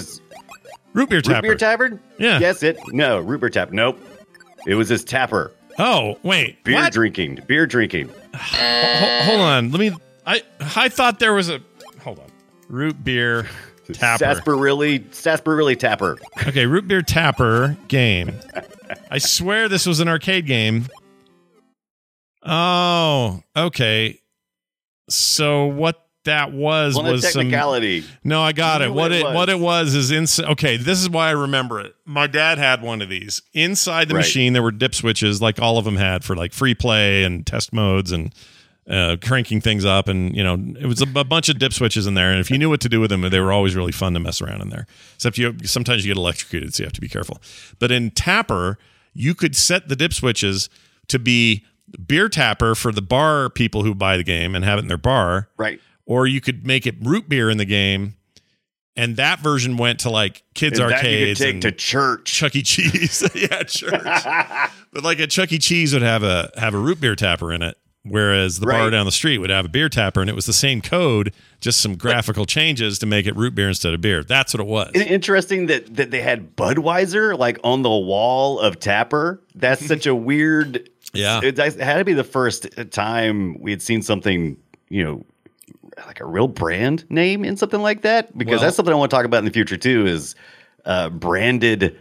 Root 0.93 1.09
beer 1.09 1.21
root 1.25 1.41
beer 1.41 1.55
tavern? 1.55 1.99
Yeah. 2.17 2.39
Yes, 2.39 2.63
it. 2.63 2.77
No, 2.87 3.19
root 3.19 3.39
beer 3.41 3.49
tap. 3.49 3.71
Nope. 3.71 3.99
It 4.65 4.75
was 4.75 4.89
this 4.89 5.03
tapper. 5.03 5.53
Oh, 5.77 6.17
wait. 6.23 6.63
Beer 6.63 6.75
what? 6.75 6.93
drinking. 6.93 7.39
Beer 7.47 7.65
drinking. 7.65 8.09
Ho- 8.35 9.19
hold 9.23 9.41
on. 9.41 9.71
Let 9.71 9.79
me. 9.79 9.91
I 10.25 10.41
I 10.75 10.89
thought 10.89 11.19
there 11.19 11.33
was 11.33 11.49
a. 11.49 11.61
Hold 12.01 12.19
on. 12.19 12.27
Root 12.69 13.03
beer 13.03 13.43
tapper. 13.93 14.25
Sarsaparilla, 14.25 14.99
sarsaparilla 15.11 15.75
tapper. 15.75 16.17
Okay, 16.47 16.65
root 16.65 16.87
beer 16.87 17.01
tapper 17.01 17.77
game. 17.87 18.33
I 19.11 19.17
swear 19.17 19.67
this 19.69 19.85
was 19.85 19.99
an 19.99 20.07
arcade 20.07 20.45
game. 20.45 20.87
Oh, 22.43 23.41
okay. 23.55 24.19
So 25.09 25.65
what 25.65 26.06
that 26.27 26.53
was 26.53 26.95
Well, 26.95 27.11
was 27.11 27.23
some. 27.33 27.49
No, 28.23 28.41
I 28.41 28.53
got 28.53 28.79
You 28.81 28.87
it. 28.87 28.93
What 28.93 29.11
it 29.11 29.21
it 29.21 29.23
what 29.25 29.33
was. 29.35 29.49
it 29.49 29.59
was 29.59 29.95
is 29.95 30.11
inside. 30.11 30.45
Okay, 30.51 30.77
this 30.77 31.01
is 31.01 31.09
why 31.09 31.27
I 31.27 31.31
remember 31.31 31.81
it. 31.81 31.95
My 32.05 32.27
dad 32.27 32.57
had 32.57 32.81
one 32.81 33.01
of 33.01 33.09
these. 33.09 33.41
Inside 33.53 34.07
the 34.07 34.13
Right. 34.15 34.21
machine, 34.21 34.53
there 34.53 34.63
were 34.63 34.71
dip 34.71 34.95
switches, 34.95 35.41
like 35.41 35.59
all 35.59 35.77
of 35.77 35.85
them 35.85 35.97
had 35.97 36.23
for 36.23 36.35
like 36.35 36.53
free 36.53 36.73
play 36.75 37.23
and 37.23 37.45
test 37.45 37.73
modes 37.73 38.11
and 38.11 38.33
uh, 38.89 39.17
cranking 39.21 39.59
things 39.59 39.83
up. 39.83 40.07
And 40.07 40.33
you 40.35 40.43
know, 40.43 40.53
it 40.79 40.85
was 40.85 41.01
a, 41.01 41.07
a 41.15 41.23
bunch 41.25 41.49
of 41.49 41.59
dip 41.59 41.73
switches 41.73 42.07
in 42.07 42.13
there. 42.13 42.31
And 42.31 42.39
if 42.39 42.49
you 42.49 42.57
knew 42.57 42.69
what 42.69 42.79
to 42.81 42.89
do 42.89 43.01
with 43.01 43.09
them, 43.09 43.21
they 43.21 43.39
were 43.39 43.51
always 43.51 43.75
really 43.75 43.91
fun 43.91 44.13
to 44.13 44.19
mess 44.19 44.41
around 44.41 44.61
in 44.61 44.69
there. 44.69 44.87
Except 45.15 45.37
you 45.37 45.55
sometimes 45.65 46.05
you 46.05 46.13
get 46.13 46.17
electrocuted, 46.17 46.73
so 46.73 46.83
you 46.83 46.85
have 46.85 46.93
to 46.93 47.01
be 47.01 47.09
careful. 47.09 47.41
But 47.79 47.91
in 47.91 48.11
Tapper, 48.11 48.77
you 49.13 49.33
could 49.35 49.55
set 49.55 49.89
the 49.89 49.95
dip 49.95 50.13
switches 50.13 50.69
to 51.09 51.19
be 51.19 51.65
beer 52.05 52.27
tapper 52.27 52.75
for 52.75 52.91
the 52.91 53.01
bar 53.01 53.49
people 53.49 53.81
who 53.83 53.95
buy 53.95 54.17
the 54.17 54.23
game 54.23 54.55
and 54.55 54.65
have 54.65 54.77
it 54.77 54.81
in 54.81 54.87
their 54.89 54.97
bar 54.97 55.47
Right. 55.57 55.79
Or 56.07 56.25
you 56.25 56.41
could 56.41 56.65
make 56.65 56.87
it 56.87 56.95
root 57.03 57.29
beer 57.29 57.49
in 57.51 57.57
the 57.57 57.65
game, 57.65 58.15
and 58.95 59.17
that 59.17 59.39
version 59.39 59.77
went 59.77 59.99
to 59.99 60.09
like 60.09 60.43
kids 60.55 60.79
And 60.79 60.89
that 60.89 60.95
you 60.95 61.01
could 61.01 61.05
arcades 61.05 61.39
take 61.39 61.53
and 61.53 61.61
to 61.61 61.71
church. 61.71 62.33
Chuck 62.33 62.55
E. 62.55 62.63
Cheese. 62.63 63.29
yeah, 63.35 63.61
church. 63.63 63.91
but 64.91 65.03
like 65.03 65.19
a 65.19 65.27
Chuck 65.27 65.51
E. 65.51 65.59
Cheese 65.59 65.93
would 65.93 66.01
have 66.01 66.23
a 66.23 66.49
have 66.57 66.73
a 66.73 66.79
root 66.79 66.99
beer 66.99 67.15
tapper 67.15 67.53
in 67.53 67.61
it, 67.61 67.77
whereas 68.03 68.59
the 68.59 68.65
bar 68.65 68.89
down 68.89 69.05
the 69.05 69.11
street 69.11 69.37
would 69.37 69.49
have 69.49 69.65
a 69.65 69.69
beer 69.69 69.89
tapper, 69.89 70.21
and 70.21 70.29
it 70.29 70.35
was 70.35 70.45
the 70.45 70.53
same 70.53 70.81
code, 70.81 71.33
just 71.59 71.81
some 71.81 71.95
graphical 71.95 72.45
changes 72.45 72.97
to 72.99 73.05
make 73.05 73.27
it 73.27 73.35
root 73.35 73.53
beer 73.53 73.67
instead 73.67 73.93
of 73.93 74.01
beer. 74.01 74.23
That's 74.23 74.53
what 74.53 74.61
it 74.61 74.67
was. 74.67 74.91
Isn't 74.95 75.07
it 75.07 75.13
interesting 75.13 75.67
that, 75.67 75.93
that 75.95 76.09
they 76.09 76.21
had 76.21 76.55
Budweiser 76.55 77.37
like 77.37 77.59
on 77.63 77.81
the 77.81 77.89
wall 77.89 78.59
of 78.59 78.79
Tapper? 78.79 79.43
That's 79.53 79.85
such 79.85 80.07
a 80.07 80.15
weird. 80.15 80.89
Yeah. 81.13 81.39
It, 81.41 81.57
it 81.57 81.79
had 81.79 81.99
to 81.99 82.05
be 82.05 82.13
the 82.13 82.25
first 82.25 82.67
time 82.91 83.57
we 83.61 83.71
had 83.71 83.81
seen 83.81 84.01
something, 84.01 84.57
you 84.89 85.03
know, 85.03 85.25
like 86.05 86.19
a 86.19 86.25
real 86.25 86.47
brand 86.47 87.09
name 87.09 87.43
in 87.43 87.57
something 87.57 87.81
like 87.81 88.01
that. 88.03 88.37
Because 88.37 88.51
Well- 88.53 88.59
that's 88.61 88.75
something 88.75 88.93
I 88.93 88.97
want 88.97 89.09
to 89.09 89.15
talk 89.17 89.25
about 89.25 89.39
in 89.39 89.45
the 89.45 89.51
future 89.51 89.77
too. 89.77 90.05
Is 90.05 90.35
uh, 90.85 91.09
branded 91.09 91.97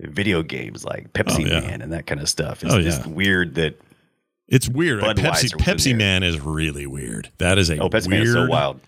video 0.00 0.42
games 0.42 0.84
like 0.84 1.12
Pepsi 1.12 1.44
Oh, 1.44 1.54
yeah. 1.54 1.60
Man 1.60 1.82
and 1.82 1.92
that 1.92 2.06
kind 2.06 2.20
of 2.20 2.28
stuff. 2.28 2.62
It's 2.62 2.72
Oh, 2.72 2.80
just 2.82 3.06
yeah. 3.06 3.12
weird 3.12 3.54
that 3.56 3.80
It's 4.48 4.68
weird. 4.68 5.02
Budweiser 5.02 5.50
Pepsi 5.50 5.50
Pepsi. 5.58 5.96
Man 5.96 6.22
is 6.22 6.40
really 6.40 6.86
weird. 6.86 7.30
That 7.38 7.58
is 7.58 7.70
a 7.70 7.78
oh, 7.78 7.88
Pepsi 7.88 8.08
weird, 8.08 8.10
Man 8.10 8.22
is 8.22 8.32
so 8.32 8.46
wild. 8.46 8.80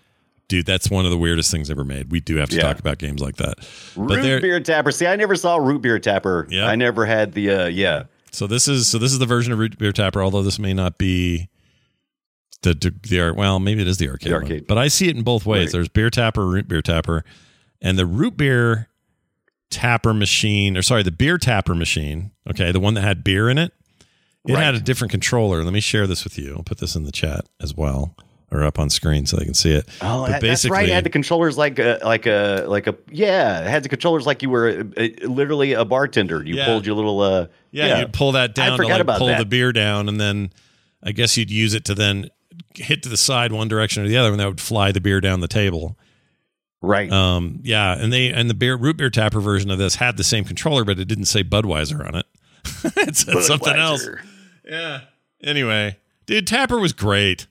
dude. 0.47 0.65
That's 0.65 0.89
one 0.89 1.05
of 1.05 1.11
the 1.11 1.17
weirdest 1.17 1.51
things 1.51 1.69
ever 1.69 1.83
made. 1.83 2.11
We 2.11 2.19
do 2.21 2.37
have 2.37 2.49
to 2.49 2.55
Yeah. 2.55 2.61
talk 2.61 2.79
about 2.79 2.97
games 2.99 3.21
like 3.21 3.35
that. 3.37 3.55
but 3.97 4.17
Root 4.17 4.41
beer 4.41 4.59
tapper. 4.59 4.91
See, 4.91 5.05
I 5.07 5.15
never 5.15 5.35
saw 5.35 5.57
root 5.57 5.81
beer 5.81 5.99
tapper. 5.99 6.47
Yeah. 6.49 6.65
I 6.67 6.75
never 6.75 7.05
had 7.05 7.33
the 7.33 7.49
uh 7.51 7.65
yeah. 7.67 8.03
So 8.31 8.45
this 8.47 8.67
is 8.67 8.87
so 8.87 8.97
this 8.99 9.11
is 9.11 9.19
the 9.19 9.25
version 9.25 9.51
of 9.51 9.59
root 9.59 9.77
beer 9.79 9.91
tapper. 9.91 10.21
Although 10.23 10.43
this 10.43 10.59
may 10.59 10.73
not 10.73 10.97
be 10.99 11.49
the 12.61 12.73
the, 12.73 13.33
well, 13.35 13.59
maybe 13.59 13.81
it 13.81 13.87
is 13.87 13.97
the 13.97 14.09
arcade, 14.09 14.31
The 14.31 14.35
one. 14.35 14.43
arcade. 14.43 14.67
but 14.67 14.77
I 14.77 14.87
see 14.89 15.07
it 15.09 15.15
in 15.15 15.23
both 15.23 15.45
ways. 15.45 15.67
Right. 15.67 15.71
There's 15.73 15.89
beer 15.89 16.09
tapper, 16.09 16.45
root 16.47 16.67
beer 16.67 16.81
tapper, 16.81 17.23
and 17.81 17.97
the 17.97 18.05
root 18.05 18.35
beer 18.37 18.89
tapper 19.69 20.13
machine, 20.13 20.75
or 20.77 20.81
sorry, 20.81 21.03
the 21.03 21.11
beer 21.11 21.37
tapper 21.37 21.75
machine. 21.75 22.31
Okay, 22.49 22.71
the 22.71 22.79
one 22.79 22.95
that 22.95 23.01
had 23.01 23.23
beer 23.23 23.49
in 23.49 23.57
it. 23.57 23.71
It 24.47 24.53
Right. 24.53 24.63
had 24.63 24.75
a 24.75 24.79
different 24.79 25.11
controller. 25.11 25.63
Let 25.63 25.73
me 25.73 25.79
share 25.81 26.07
this 26.07 26.23
with 26.23 26.37
you. 26.37 26.55
I'll 26.57 26.63
put 26.63 26.79
this 26.79 26.95
in 26.95 27.03
the 27.03 27.11
chat 27.11 27.45
as 27.61 27.75
well, 27.75 28.15
or 28.51 28.63
up 28.63 28.79
on 28.79 28.89
screen 28.89 29.25
so 29.25 29.37
they 29.37 29.45
can 29.45 29.53
see 29.53 29.71
it. 29.73 29.87
Oh, 30.01 30.23
But 30.23 30.31
that- 30.31 30.41
that's 30.41 30.67
right. 30.67 30.87
It 30.89 30.93
had 30.93 31.03
the 31.03 31.09
controllers 31.09 31.57
like 31.57 31.77
a 31.77 31.99
like 32.03 32.25
a 32.25 32.63
like 32.67 32.87
a 32.87 32.95
yeah. 33.11 33.61
It 33.61 33.69
had 33.69 33.83
the 33.83 33.89
controllers 33.89 34.25
like 34.25 34.41
you 34.41 34.49
were 34.49 34.85
uh, 34.97 35.01
uh, 35.03 35.27
literally 35.27 35.73
a 35.73 35.85
bartender. 35.85 36.43
You 36.43 36.55
Yeah. 36.55 36.65
pulled 36.65 36.85
your 36.85 36.95
little 36.95 37.19
uh 37.21 37.47
Yeah, 37.71 37.99
you'd 37.99 38.13
pull 38.13 38.31
that 38.31 38.55
down 38.55 38.77
forgot 38.77 38.91
like 38.93 39.01
about 39.01 39.17
pull 39.19 39.27
that. 39.27 39.37
the 39.39 39.45
beer 39.45 39.71
down, 39.71 40.09
and 40.09 40.19
then 40.19 40.51
I 41.03 41.11
guess 41.11 41.37
you'd 41.37 41.51
use 41.51 41.73
it 41.75 41.85
to 41.85 41.93
then 41.95 42.29
hit 42.75 43.03
to 43.03 43.09
the 43.09 43.17
side 43.17 43.51
one 43.51 43.67
direction 43.67 44.03
or 44.03 44.07
the 44.07 44.17
other, 44.17 44.31
and 44.31 44.39
that 44.39 44.47
would 44.47 44.61
fly 44.61 44.91
the 44.91 45.01
beer 45.01 45.21
down 45.21 45.39
the 45.41 45.47
table. 45.47 45.97
right. 46.81 47.11
Um, 47.11 47.59
yeah, 47.63 47.93
and 47.97 48.11
they 48.13 48.31
and 48.31 48.49
the 48.49 48.53
beer 48.53 48.75
root 48.75 48.97
beer 48.97 49.09
tapper 49.09 49.39
version 49.39 49.69
of 49.71 49.77
this 49.77 49.95
had 49.95 50.17
the 50.17 50.23
same 50.23 50.43
controller, 50.45 50.83
but 50.85 50.99
it 50.99 51.05
didn't 51.07 51.25
say 51.25 51.43
Budweiser 51.43 52.05
on 52.05 52.15
it. 52.15 52.25
it 53.07 53.15
said 53.15 53.41
something 53.43 53.75
else. 53.75 54.07
Yeah. 54.65 55.01
Anyway, 55.41 55.97
dude, 56.25 56.45
Tapper 56.45 56.77
was 56.79 56.91
great. 56.93 57.47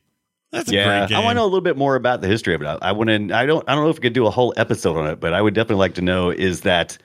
That's 0.53 0.71
a 0.71 0.75
Yeah, 0.75 0.85
great 1.01 1.09
game. 1.11 1.19
I 1.19 1.25
want 1.25 1.33
to 1.37 1.41
know 1.41 1.45
a 1.45 1.47
little 1.47 1.61
bit 1.63 1.77
more 1.77 1.95
about 1.97 2.21
the 2.21 2.29
history 2.29 2.55
of 2.55 2.63
it. 2.63 2.67
I, 2.67 2.75
I 2.83 2.93
want 2.93 3.09
to. 3.09 3.35
I 3.35 3.45
don't. 3.47 3.69
I 3.69 3.75
don't 3.75 3.85
know 3.85 3.91
if 3.91 3.97
we 3.97 4.01
could 4.03 4.13
do 4.13 4.27
a 4.27 4.31
whole 4.31 4.53
episode 4.57 4.97
on 4.97 5.07
it, 5.09 5.19
but 5.21 5.33
I 5.35 5.41
would 5.43 5.55
definitely 5.55 5.81
like 5.81 5.95
to 5.95 6.03
know: 6.03 6.31
is 6.31 6.61
that, 6.63 6.97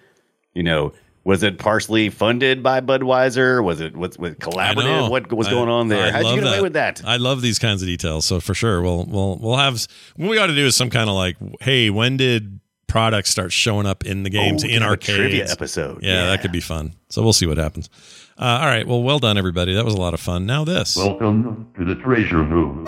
you 0.54 0.64
know, 0.64 0.94
was 1.26 1.42
it 1.44 1.58
partially 1.58 2.10
funded 2.10 2.62
by 2.64 2.82
Budweiser? 2.82 3.64
Was 3.64 3.80
it 3.82 3.96
what's 3.96 4.18
with 4.18 4.40
collaborative? 4.40 5.10
What 5.10 5.32
was 5.32 5.48
I- 5.48 5.52
going 5.52 5.70
on 5.70 5.88
there? 5.88 6.08
I 6.08 6.12
How'd 6.12 6.22
you 6.24 6.28
love 6.32 6.40
get 6.40 6.48
away 6.48 6.62
with 6.62 6.74
that? 6.74 7.02
I 7.06 7.18
love 7.18 7.42
these 7.42 7.60
kinds 7.60 7.82
of 7.82 7.88
details. 7.88 8.26
So 8.26 8.40
for 8.40 8.54
sure, 8.54 8.82
we'll 8.82 9.06
we'll 9.06 9.38
we'll 9.38 9.58
have 9.58 9.86
what 10.16 10.30
we 10.30 10.38
ought 10.38 10.48
to 10.48 10.56
do 10.56 10.66
is 10.66 10.76
some 10.76 10.90
kind 10.90 11.10
of 11.10 11.16
like, 11.16 11.38
hey, 11.62 11.90
when 11.90 12.18
did 12.18 12.60
products 12.88 13.30
start 13.32 13.52
showing 13.52 13.88
up 13.88 14.06
in 14.06 14.22
the 14.24 14.30
games 14.30 14.64
Oh, 14.64 14.68
in 14.68 14.74
have 14.82 14.84
a 14.84 14.86
arcades? 14.92 15.18
trivia 15.18 15.48
episode. 15.52 16.04
Yeah, 16.04 16.28
that 16.28 16.42
could 16.42 16.52
be 16.52 16.60
fun. 16.60 16.94
So 17.10 17.24
we'll 17.24 17.34
see 17.34 17.48
what 17.48 17.58
happens. 17.58 17.90
Uh, 18.38 18.60
all 18.62 18.68
right. 18.68 18.88
Well, 18.88 19.02
well 19.02 19.20
done, 19.20 19.38
everybody. 19.38 19.74
That 19.74 19.86
was 19.86 19.94
a 19.96 20.02
lot 20.02 20.14
of 20.14 20.20
fun. 20.20 20.46
Now 20.46 20.64
this. 20.64 20.96
Welcome 20.96 21.72
to 21.78 21.86
the 21.86 21.96
treasure 21.96 22.44
room. 22.44 22.86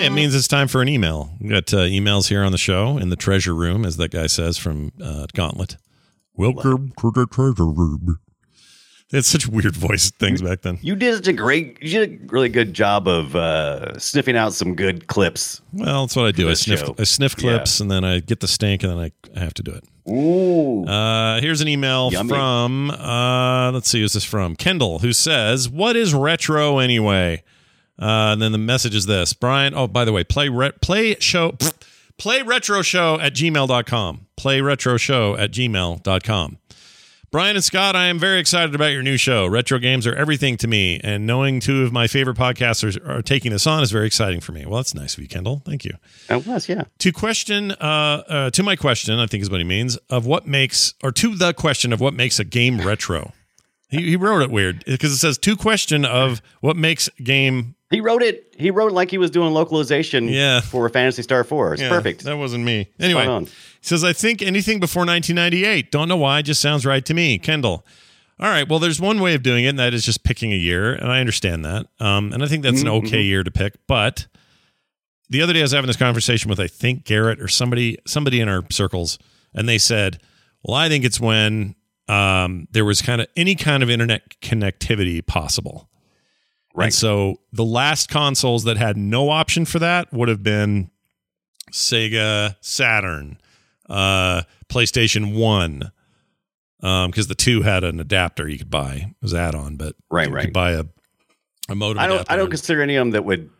It 0.00 0.10
means 0.12 0.34
it's 0.34 0.48
time 0.48 0.68
for 0.68 0.82
an 0.82 0.88
email. 0.88 1.30
We 1.40 1.48
got 1.48 1.72
uh, 1.72 1.78
emails 1.78 2.28
here 2.28 2.42
on 2.42 2.52
the 2.52 2.58
show 2.58 2.98
in 2.98 3.10
the 3.10 3.16
treasure 3.16 3.54
room, 3.54 3.84
as 3.84 3.96
that 3.98 4.10
guy 4.10 4.26
says 4.26 4.58
from 4.58 4.92
uh, 5.02 5.26
Gauntlet. 5.34 5.76
Welcome 6.34 6.92
to 7.00 7.10
the 7.10 7.26
treasure 7.26 7.66
room. 7.66 8.18
It's 9.12 9.26
such 9.26 9.48
weird 9.48 9.74
voice 9.74 10.10
things 10.12 10.40
back 10.40 10.62
then. 10.62 10.78
You 10.82 10.94
did 10.94 11.16
such 11.16 11.26
a 11.26 11.32
great, 11.32 11.82
you 11.82 11.90
did 12.06 12.22
a 12.22 12.26
really 12.32 12.48
good 12.48 12.72
job 12.72 13.08
of 13.08 13.34
uh, 13.34 13.98
sniffing 13.98 14.36
out 14.36 14.52
some 14.52 14.76
good 14.76 15.08
clips. 15.08 15.60
Well, 15.72 16.02
that's 16.06 16.14
what 16.14 16.26
I 16.26 16.30
do. 16.30 16.48
I 16.48 16.54
sniff, 16.54 16.78
show. 16.80 16.94
I 16.96 17.02
sniff 17.02 17.34
Yeah. 17.36 17.56
clips, 17.56 17.80
and 17.80 17.90
then 17.90 18.04
I 18.04 18.20
get 18.20 18.38
the 18.38 18.46
stink, 18.46 18.84
and 18.84 18.92
then 18.92 18.98
I, 18.98 19.10
I 19.38 19.42
have 19.42 19.54
to 19.54 19.62
do 19.64 19.72
it. 19.72 19.84
Ooh. 20.08 20.84
Uh, 20.86 21.40
here's 21.40 21.60
an 21.60 21.66
email 21.66 22.10
Yummy. 22.12 22.28
from, 22.28 22.90
uh, 22.92 23.72
let's 23.72 23.88
see, 23.88 24.00
who's 24.00 24.12
this 24.12 24.24
from? 24.24 24.54
Kendall, 24.54 25.00
who 25.00 25.12
says, 25.12 25.68
What 25.68 25.96
is 25.96 26.14
retro 26.14 26.78
anyway? 26.78 27.42
Uh, 28.00 28.32
and 28.32 28.40
then 28.40 28.52
the 28.52 28.58
message 28.58 28.94
is 28.94 29.06
this 29.06 29.32
Brian, 29.32 29.74
oh, 29.74 29.86
by 29.86 30.04
the 30.04 30.12
way, 30.12 30.24
play, 30.24 30.48
re- 30.48 30.72
play 30.80 31.16
show, 31.20 31.56
play 32.16 32.42
retro 32.42 32.82
show 32.82 33.20
at 33.20 33.34
gmail.com. 33.34 34.26
Play 34.36 34.60
retro 34.60 34.96
show 34.96 35.36
at 35.36 35.50
gmail.com. 35.50 36.58
Brian 37.32 37.54
and 37.54 37.64
Scott, 37.64 37.94
I 37.94 38.06
am 38.06 38.18
very 38.18 38.40
excited 38.40 38.74
about 38.74 38.88
your 38.88 39.04
new 39.04 39.16
show. 39.16 39.46
Retro 39.46 39.78
games 39.78 40.04
are 40.04 40.14
everything 40.16 40.56
to 40.56 40.66
me, 40.66 40.98
and 41.04 41.28
knowing 41.28 41.60
two 41.60 41.84
of 41.84 41.92
my 41.92 42.08
favorite 42.08 42.36
podcasters 42.36 42.98
are 43.08 43.22
taking 43.22 43.52
this 43.52 43.68
on 43.68 43.84
is 43.84 43.92
very 43.92 44.08
exciting 44.08 44.40
for 44.40 44.50
me. 44.50 44.66
Well, 44.66 44.78
that's 44.78 44.96
nice 44.96 45.14
of 45.14 45.20
you, 45.22 45.28
Kendall. 45.28 45.62
Thank 45.64 45.84
you 45.84 45.92
It 46.28 46.44
was, 46.44 46.68
yeah. 46.68 46.84
to 46.98 47.12
question 47.12 47.70
uh, 47.70 48.24
uh 48.28 48.50
to 48.50 48.64
my 48.64 48.74
question 48.74 49.18
i 49.20 49.26
think 49.26 49.42
is 49.42 49.50
what 49.50 49.60
he 49.60 49.64
means 49.64 49.96
of 50.08 50.26
what 50.26 50.46
makes 50.46 50.94
or 51.04 51.12
to 51.12 51.36
the 51.36 51.52
question 51.52 51.92
of 51.92 52.00
what 52.00 52.14
makes 52.14 52.40
a 52.40 52.44
game 52.44 52.80
retro 52.80 53.32
he, 53.88 54.10
he 54.10 54.16
wrote 54.16 54.42
it 54.42 54.50
weird 54.50 54.84
because 54.84 55.12
it 55.12 55.18
says 55.18 55.38
to 55.38 55.56
question 55.56 56.04
of 56.04 56.42
what 56.60 56.76
makes 56.76 57.08
game 57.22 57.76
He 57.90 58.00
wrote 58.00 58.22
it. 58.22 58.54
He 58.56 58.70
wrote 58.70 58.92
it 58.92 58.94
like 58.94 59.10
he 59.10 59.18
was 59.18 59.30
doing 59.30 59.52
localization 59.52 60.28
Yeah. 60.28 60.60
for 60.60 60.88
Phantasy 60.88 61.22
Star 61.22 61.42
4. 61.44 61.74
It's 61.74 61.82
Yeah, 61.82 61.88
perfect. 61.88 62.22
that 62.24 62.38
wasn't 62.38 62.64
me 62.64 62.88
anyway 63.00 63.44
he 63.44 63.48
says 63.86 64.04
i 64.04 64.12
think 64.12 64.42
anything 64.42 64.78
before 64.78 65.00
1998 65.06 65.90
don't 65.90 66.06
know 66.08 66.16
why 66.18 66.42
just 66.42 66.60
sounds 66.60 66.84
right 66.84 67.04
to 67.06 67.14
me 67.14 67.38
kendall 67.38 67.86
all 68.38 68.48
right 68.48 68.68
well 68.68 68.78
there's 68.78 69.00
one 69.00 69.20
way 69.20 69.34
of 69.34 69.42
doing 69.42 69.64
it 69.64 69.68
and 69.68 69.78
that 69.78 69.94
is 69.94 70.04
just 70.04 70.22
picking 70.22 70.52
a 70.52 70.56
year 70.56 70.92
and 70.94 71.10
i 71.10 71.18
understand 71.18 71.64
that 71.64 71.86
um, 71.98 72.30
and 72.34 72.42
i 72.42 72.46
think 72.46 72.62
that's 72.62 72.82
an 72.82 72.88
Mm-hmm. 72.88 73.06
okay 73.06 73.22
year 73.22 73.42
to 73.42 73.50
pick 73.50 73.74
but 73.86 74.26
the 75.30 75.40
other 75.42 75.52
day 75.52 75.60
I 75.60 75.62
was 75.62 75.70
having 75.72 75.86
this 75.86 75.96
conversation 75.96 76.48
with 76.50 76.58
I 76.60 76.66
think 76.66 77.04
Garrett 77.04 77.40
or 77.40 77.46
somebody 77.48 77.96
somebody 78.06 78.40
in 78.40 78.48
our 78.48 78.64
circles, 78.70 79.16
and 79.54 79.68
they 79.68 79.78
said, 79.78 80.18
"Well, 80.64 80.76
I 80.76 80.88
think 80.88 81.04
it's 81.04 81.20
when 81.20 81.76
um, 82.08 82.66
there 82.72 82.84
was 82.84 83.00
kind 83.00 83.20
of 83.20 83.28
any 83.36 83.54
kind 83.54 83.84
of 83.84 83.88
internet 83.90 84.40
connectivity 84.42 85.24
possible. 85.24 85.88
Right. 86.74 86.86
And 86.86 86.94
so 86.94 87.40
the 87.52 87.64
last 87.64 88.08
consoles 88.08 88.64
that 88.64 88.76
had 88.76 88.96
no 88.96 89.28
option 89.30 89.64
for 89.64 89.78
that 89.80 90.12
would 90.12 90.28
have 90.28 90.42
been 90.42 90.90
Sega 91.72 92.56
Saturn, 92.60 93.38
uh, 93.88 94.42
PlayStation 94.68 95.34
1, 95.36 95.90
because 96.80 97.26
the 97.26 97.34
two 97.34 97.62
had 97.62 97.84
an 97.84 98.00
adapter 98.00 98.48
you 98.48 98.58
could 98.58 98.70
buy. 98.70 98.94
It 99.10 99.22
was 99.22 99.34
add 99.34 99.54
on, 99.54 99.76
but 99.76 99.96
Right, 100.10 100.28
you 100.28 100.34
right. 100.34 100.44
could 100.44 100.52
buy 100.54 100.72
a, 100.72 100.84
a 101.68 101.74
modem 101.74 101.98
I 101.98 102.06
don't. 102.06 102.30
I 102.30 102.36
don't 102.36 102.50
consider 102.50 102.82
any 102.82 102.96
of 102.96 103.02
them 103.02 103.10
that 103.12 103.24
would 103.24 103.50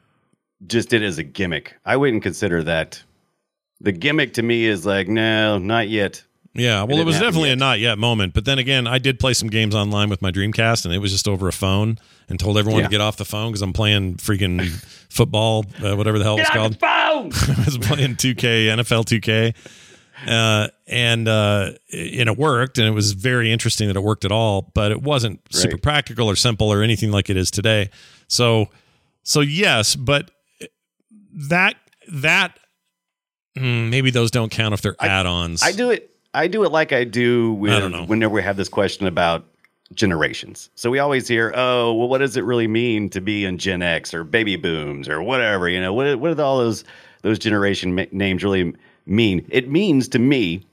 just 0.66 0.88
did 0.88 1.02
it 1.02 1.06
as 1.06 1.18
a 1.18 1.24
gimmick. 1.24 1.74
I 1.84 1.96
wouldn't 1.96 2.22
consider 2.22 2.62
that. 2.64 3.02
The 3.80 3.92
gimmick 3.92 4.34
to 4.34 4.42
me 4.42 4.66
is 4.66 4.84
like, 4.84 5.08
no, 5.08 5.58
not 5.58 5.88
yet. 5.88 6.22
Yeah, 6.52 6.78
well, 6.78 6.88
didn't 6.88 7.00
it 7.02 7.04
was 7.06 7.20
definitely 7.20 7.50
a 7.50 7.56
not 7.56 7.78
yet 7.78 7.96
moment. 7.96 8.34
But 8.34 8.44
then 8.44 8.58
again, 8.58 8.86
I 8.88 8.98
did 8.98 9.20
play 9.20 9.34
some 9.34 9.48
games 9.48 9.74
online 9.74 10.10
with 10.10 10.20
my 10.20 10.32
Dreamcast, 10.32 10.84
and 10.84 10.92
it 10.92 10.98
was 10.98 11.12
just 11.12 11.28
over 11.28 11.46
a 11.46 11.52
phone, 11.52 11.98
and 12.28 12.40
told 12.40 12.58
everyone 12.58 12.80
Yeah. 12.80 12.86
to 12.88 12.90
get 12.90 13.00
off 13.00 13.16
the 13.16 13.24
phone 13.24 13.50
because 13.52 13.62
I'm 13.62 13.72
playing 13.72 14.16
freaking 14.16 14.68
football, 15.08 15.64
uh, 15.82 15.94
whatever 15.96 16.18
the 16.18 16.24
hell 16.24 16.38
it's 16.38 16.50
called. 16.50 16.78
phone. 16.80 17.30
I 17.56 17.64
was 17.64 17.78
playing 17.78 18.16
2K, 18.16 18.66
NFL 18.66 19.04
2K, 19.04 19.54
uh, 20.26 20.68
and 20.88 21.28
uh, 21.28 21.70
and 21.92 22.28
it 22.28 22.36
worked, 22.36 22.78
and 22.78 22.86
it 22.88 22.90
was 22.92 23.12
very 23.12 23.52
interesting 23.52 23.86
that 23.86 23.96
it 23.96 24.02
worked 24.02 24.24
at 24.24 24.32
all. 24.32 24.72
But 24.74 24.90
it 24.90 25.00
wasn't 25.02 25.40
super 25.52 25.78
practical 25.78 26.28
or 26.28 26.34
simple 26.34 26.72
or 26.72 26.82
anything 26.82 27.12
like 27.12 27.30
it 27.30 27.36
is 27.36 27.52
today. 27.52 27.90
So, 28.26 28.66
so 29.22 29.40
yes, 29.40 29.94
but 29.94 30.32
that 31.48 31.76
that 32.12 32.58
mm, 33.56 33.88
maybe 33.88 34.10
those 34.10 34.32
don't 34.32 34.50
count 34.50 34.74
if 34.74 34.82
they're 34.82 34.96
add-ons. 35.00 35.62
I 35.62 35.70
do 35.72 35.90
it. 35.90 36.08
I 36.34 36.46
do 36.46 36.64
it 36.64 36.72
like 36.72 36.92
I 36.92 37.04
do 37.04 37.54
with 37.54 37.94
I 37.94 38.04
whenever 38.04 38.34
we 38.34 38.42
have 38.42 38.56
this 38.56 38.68
question 38.68 39.06
about 39.06 39.44
generations. 39.94 40.70
So 40.74 40.90
we 40.90 40.98
always 40.98 41.26
hear, 41.26 41.52
"Oh, 41.56 41.92
well, 41.94 42.08
what 42.08 42.18
does 42.18 42.36
it 42.36 42.44
really 42.44 42.68
mean 42.68 43.10
to 43.10 43.20
be 43.20 43.44
in 43.44 43.58
Gen 43.58 43.82
X 43.82 44.14
or 44.14 44.24
baby 44.24 44.56
booms 44.56 45.08
or 45.08 45.22
whatever?" 45.22 45.68
You 45.68 45.80
know, 45.80 45.92
what 45.92 46.18
what 46.20 46.36
do 46.36 46.42
all 46.42 46.58
those 46.58 46.84
those 47.22 47.38
generation 47.38 47.94
ma- 47.94 48.04
names 48.12 48.44
really 48.44 48.72
mean? 49.06 49.44
It 49.48 49.68
means 49.68 50.08
to 50.08 50.18
me, 50.18 50.64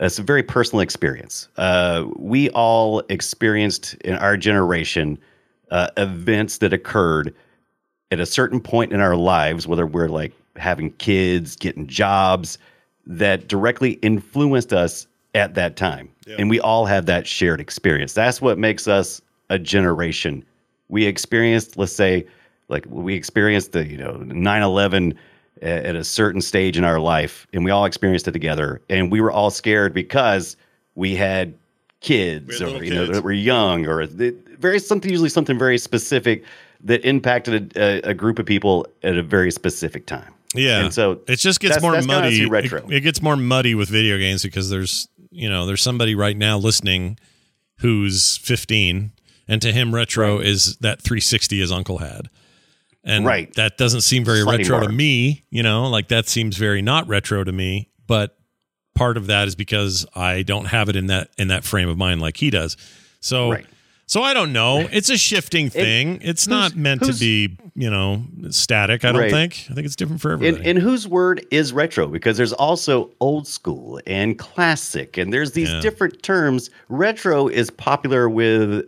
it's 0.00 0.18
a 0.18 0.22
very 0.22 0.42
personal 0.42 0.80
experience. 0.80 1.48
Uh, 1.56 2.04
we 2.16 2.50
all 2.50 3.00
experienced 3.08 3.94
in 4.04 4.14
our 4.14 4.36
generation 4.36 5.18
uh, 5.70 5.88
events 5.96 6.58
that 6.58 6.72
occurred 6.72 7.34
at 8.10 8.20
a 8.20 8.26
certain 8.26 8.60
point 8.60 8.92
in 8.92 9.00
our 9.00 9.16
lives, 9.16 9.66
whether 9.66 9.86
we're 9.86 10.08
like 10.08 10.32
having 10.56 10.92
kids, 10.92 11.56
getting 11.56 11.86
jobs, 11.88 12.58
that 13.06 13.48
directly 13.48 13.92
influenced 14.02 14.72
us 14.72 15.06
at 15.34 15.54
that 15.54 15.76
time. 15.76 16.08
And 16.38 16.48
we 16.48 16.60
all 16.60 16.86
have 16.86 17.06
that 17.06 17.26
shared 17.26 17.60
experience. 17.60 18.12
That's 18.12 18.40
what 18.40 18.58
makes 18.58 18.88
us 18.88 19.20
a 19.50 19.58
generation. 19.58 20.44
We 20.88 21.06
experienced, 21.06 21.76
let's 21.76 21.92
say, 21.92 22.26
like 22.68 22.86
we 22.88 23.14
experienced 23.14 23.72
the, 23.72 23.86
you 23.86 23.98
know, 23.98 24.16
9 24.16 24.62
11 24.62 25.18
at 25.62 25.96
a 25.96 26.04
certain 26.04 26.40
stage 26.40 26.76
in 26.76 26.84
our 26.84 27.00
life, 27.00 27.46
and 27.52 27.64
we 27.64 27.70
all 27.70 27.84
experienced 27.84 28.28
it 28.28 28.32
together. 28.32 28.80
And 28.90 29.10
we 29.10 29.20
were 29.20 29.30
all 29.30 29.50
scared 29.50 29.94
because 29.94 30.56
we 30.94 31.14
had 31.14 31.54
kids 32.00 32.60
We 32.60 32.66
had 32.66 32.82
or, 32.82 32.84
you 32.84 32.94
know, 32.94 33.06
that 33.06 33.24
were 33.24 33.32
young 33.32 33.86
or 33.86 34.06
very 34.06 34.78
something, 34.78 35.10
usually 35.10 35.30
something 35.30 35.58
very 35.58 35.78
specific 35.78 36.44
that 36.82 37.04
impacted 37.04 37.76
a, 37.76 38.10
a 38.10 38.14
group 38.14 38.38
of 38.38 38.44
people 38.44 38.86
at 39.02 39.16
a 39.16 39.22
very 39.22 39.50
specific 39.50 40.06
time. 40.06 40.32
Yeah. 40.54 40.84
And 40.84 40.94
so 40.94 41.20
it 41.28 41.36
just 41.36 41.60
gets 41.60 41.74
that's- 41.76 41.82
more 41.82 41.92
that's 41.92 42.06
muddy. 42.06 42.46
retro. 42.46 42.86
It, 42.88 42.96
it 42.96 43.00
gets 43.00 43.20
more 43.22 43.36
muddy 43.36 43.74
with 43.74 43.88
video 43.88 44.18
games 44.18 44.42
because 44.42 44.70
there's 44.70 45.08
you 45.30 45.48
know 45.50 45.66
there's 45.66 45.82
somebody 45.82 46.14
right 46.14 46.36
now 46.36 46.58
listening 46.58 47.18
who's 47.80 48.36
15, 48.38 49.12
and 49.48 49.62
to 49.62 49.72
him 49.72 49.94
retro 49.94 50.38
is 50.38 50.76
that 50.76 51.02
360 51.02 51.58
his 51.58 51.72
uncle 51.72 51.98
had. 51.98 52.28
And 53.02 53.26
Right. 53.26 53.52
that 53.54 53.76
doesn't 53.76 54.00
seem 54.00 54.24
very 54.24 54.42
retro 54.44 54.80
to 54.80 54.88
me, 54.88 55.42
you 55.50 55.62
know, 55.62 55.88
like 55.90 56.08
that 56.08 56.26
seems 56.28 56.56
very 56.56 56.80
not 56.80 57.06
retro 57.08 57.44
to 57.44 57.52
me, 57.52 57.90
but 58.06 58.38
part 58.94 59.16
of 59.18 59.26
that 59.26 59.46
is 59.48 59.54
because 59.56 60.06
I 60.14 60.42
don't 60.42 60.66
have 60.66 60.88
it 60.88 60.96
in 60.96 61.08
that 61.08 61.28
in 61.36 61.48
that 61.48 61.64
frame 61.64 61.88
of 61.88 61.98
mind 61.98 62.20
like 62.22 62.36
he 62.38 62.48
does. 62.48 62.76
So 63.20 63.50
Right. 63.50 63.66
So 64.14 64.22
I 64.22 64.32
don't 64.32 64.52
know. 64.52 64.78
It's 64.92 65.10
a 65.10 65.18
shifting 65.18 65.70
thing. 65.70 66.20
it's 66.22 66.46
not 66.46 66.76
meant 66.76 67.02
to 67.02 67.12
be, 67.12 67.56
you 67.74 67.90
know, 67.90 68.22
static, 68.50 69.04
I 69.04 69.10
don't 69.10 69.22
Right. 69.22 69.30
think. 69.32 69.66
I 69.68 69.74
think 69.74 69.86
it's 69.86 69.96
different 69.96 70.20
for 70.22 70.30
everybody. 70.30 70.70
and 70.70 70.78
whose 70.78 71.08
word 71.08 71.44
is 71.50 71.72
retro? 71.72 72.06
Because 72.06 72.36
there's 72.36 72.52
also 72.52 73.10
old 73.18 73.48
school 73.48 74.00
and 74.06 74.38
classic, 74.38 75.18
and 75.18 75.32
there's 75.32 75.50
these 75.50 75.68
Yeah. 75.68 75.80
different 75.80 76.22
terms. 76.22 76.70
Retro 76.88 77.48
is 77.48 77.70
popular 77.70 78.28
with 78.28 78.84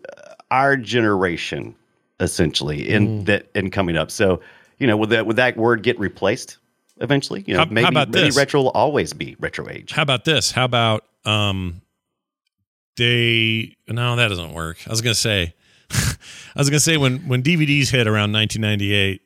our 0.52 0.76
generation, 0.76 1.74
essentially, 2.20 2.88
in 2.88 3.22
Mm. 3.22 3.26
that 3.26 3.46
and 3.56 3.72
coming 3.72 3.96
up. 3.96 4.12
So, 4.12 4.40
you 4.78 4.86
know, 4.86 4.96
would 4.96 5.10
that 5.10 5.26
would 5.26 5.34
that 5.36 5.56
word 5.56 5.82
get 5.82 5.98
replaced 5.98 6.58
eventually? 7.00 7.42
You 7.48 7.54
know, 7.54 7.58
How- 7.60 7.66
how 7.66 7.72
maybe 7.72 7.88
about 7.88 8.10
maybe 8.10 8.30
retro 8.30 8.62
will 8.62 8.70
always 8.70 9.12
be 9.12 9.34
retro 9.40 9.68
age. 9.68 9.90
How 9.90 10.02
about 10.02 10.24
this? 10.24 10.52
How 10.52 10.64
about 10.66 11.02
um 11.24 11.80
they 12.96 13.76
no, 13.88 14.16
that 14.16 14.28
doesn't 14.28 14.52
work. 14.52 14.78
I 14.86 14.90
was 14.90 15.00
gonna 15.02 15.14
say 15.14 15.54
I 15.90 16.16
was 16.58 16.70
gonna 16.70 16.80
say 16.80 16.96
when 16.96 17.18
when 17.28 17.42
DVDs 17.42 17.88
hit 17.90 18.06
around 18.06 18.32
nineteen 18.32 18.62
ninety 18.62 18.92
eight, 18.92 19.22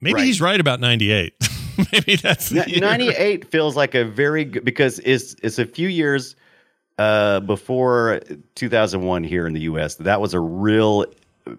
maybe 0.00 0.14
Right. 0.14 0.24
he's 0.26 0.40
right 0.40 0.60
about 0.60 0.80
ninety 0.80 1.10
eight. 1.10 1.34
maybe 1.92 2.16
that's 2.16 2.48
the 2.48 2.68
year. 2.68 2.80
98 2.80 3.50
feels 3.52 3.76
like 3.76 3.94
a 3.94 4.04
very 4.04 4.44
good 4.44 4.64
because 4.64 4.98
it's 5.04 5.36
it's 5.42 5.58
a 5.60 5.64
few 5.66 5.88
years 5.88 6.34
uh, 6.98 7.38
before 7.40 8.20
2001 8.56 9.22
here 9.22 9.46
in 9.46 9.52
the 9.54 9.60
US. 9.60 9.94
That 9.94 10.20
was 10.20 10.34
a 10.34 10.40
real 10.40 11.04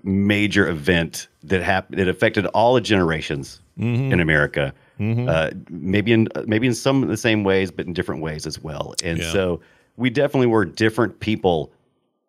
major 0.04 0.68
event 0.68 1.30
that 1.44 1.64
happened. 1.64 2.00
It 2.02 2.08
affected 2.10 2.46
all 2.48 2.74
the 2.74 2.82
generations 2.82 3.62
Mm-hmm. 3.80 4.12
in 4.12 4.20
America. 4.20 4.74
Uh, 5.00 5.52
maybe 5.70 6.12
in 6.12 6.28
maybe 6.46 6.68
in 6.68 6.74
some 6.76 7.02
of 7.02 7.08
the 7.08 7.16
same 7.16 7.46
ways, 7.46 7.72
but 7.72 7.86
in 7.88 7.94
different 7.94 8.22
ways 8.22 8.46
as 8.46 8.62
well. 8.62 8.94
And 9.02 9.20
Yeah. 9.20 9.32
so 9.32 9.62
we 10.00 10.10
definitely 10.10 10.48
were 10.48 10.66
different 10.66 11.20
people 11.20 11.72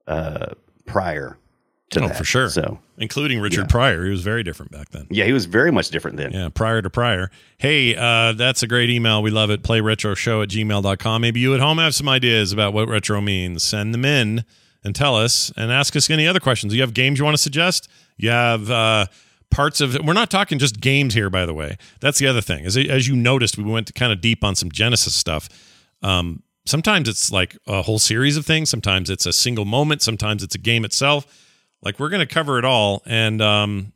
uh, 0.07 0.55
prior 0.87 1.39
to 1.91 2.01
Oh, 2.05 2.09
that. 2.09 2.17
for 2.17 2.25
sure. 2.25 2.49
So 2.51 2.79
Including 2.99 3.41
Richard 3.41 3.63
Yeah. 3.63 3.67
Pryor. 3.69 4.05
He 4.05 4.11
was 4.11 4.23
very 4.23 4.43
different 4.43 4.71
back 4.73 4.91
then. 4.91 5.07
yeah, 5.11 5.25
he 5.25 5.33
was 5.33 5.47
very 5.47 5.71
much 5.73 5.89
different 5.89 6.17
then. 6.19 6.33
Yeah, 6.33 6.49
prior 6.51 6.83
to 6.83 6.91
prior. 6.91 7.31
Hey, 7.59 7.97
uh, 7.97 8.33
that's 8.35 8.63
a 8.63 8.67
great 8.67 8.91
email. 8.91 9.23
We 9.23 9.31
love 9.31 9.51
it. 9.51 9.63
Playretroshow 9.63 10.43
at 10.43 10.51
gmail.com. 10.51 11.23
Maybe 11.23 11.41
you 11.41 11.55
at 11.55 11.61
home 11.61 11.79
have 11.79 11.95
some 11.95 12.09
ideas 12.09 12.53
about 12.53 12.75
what 12.75 12.89
retro 12.89 13.21
means. 13.23 13.63
Send 13.65 13.95
them 13.95 14.05
in 14.05 14.45
and 14.85 14.95
tell 14.95 15.17
us 15.17 15.51
and 15.57 15.73
ask 15.73 15.97
us 15.97 16.11
any 16.11 16.27
other 16.27 16.41
questions. 16.41 16.75
You 16.75 16.83
have 16.83 16.93
games 16.95 17.19
you 17.19 17.25
want 17.25 17.37
to 17.37 17.43
suggest? 17.43 17.89
You 18.19 18.29
have 18.31 18.71
uh, 18.71 19.07
parts 19.51 19.81
of 19.81 19.97
We're 20.05 20.13
not 20.13 20.31
talking 20.31 20.59
just 20.59 20.81
games 20.81 21.15
here, 21.15 21.31
by 21.31 21.47
the 21.47 21.55
way. 21.55 21.77
That's 22.01 22.19
the 22.19 22.27
other 22.27 22.41
thing. 22.43 22.67
As, 22.67 22.77
as 22.77 23.09
you 23.09 23.17
noticed, 23.17 23.57
we 23.57 23.65
went 23.65 23.95
kind 23.95 24.13
of 24.13 24.21
deep 24.21 24.45
on 24.45 24.55
some 24.55 24.71
Genesis 24.71 25.15
stuff. 25.15 25.49
Um, 26.03 26.43
sometimes 26.65 27.09
it's 27.09 27.33
like 27.33 27.57
a 27.67 27.83
whole 27.83 27.99
series 27.99 28.37
of 28.37 28.47
things. 28.47 28.71
Sometimes 28.71 29.11
it's 29.11 29.27
a 29.27 29.33
single 29.33 29.65
moment. 29.65 30.03
Sometimes 30.03 30.43
it's 30.43 30.55
a 30.55 30.59
game 30.59 30.85
itself. 30.85 31.27
Like 31.83 31.99
we're 31.99 32.09
going 32.09 32.27
to 32.27 32.33
cover 32.33 32.59
it 32.59 32.65
all. 32.65 33.03
And 33.07 33.41
um, 33.41 33.93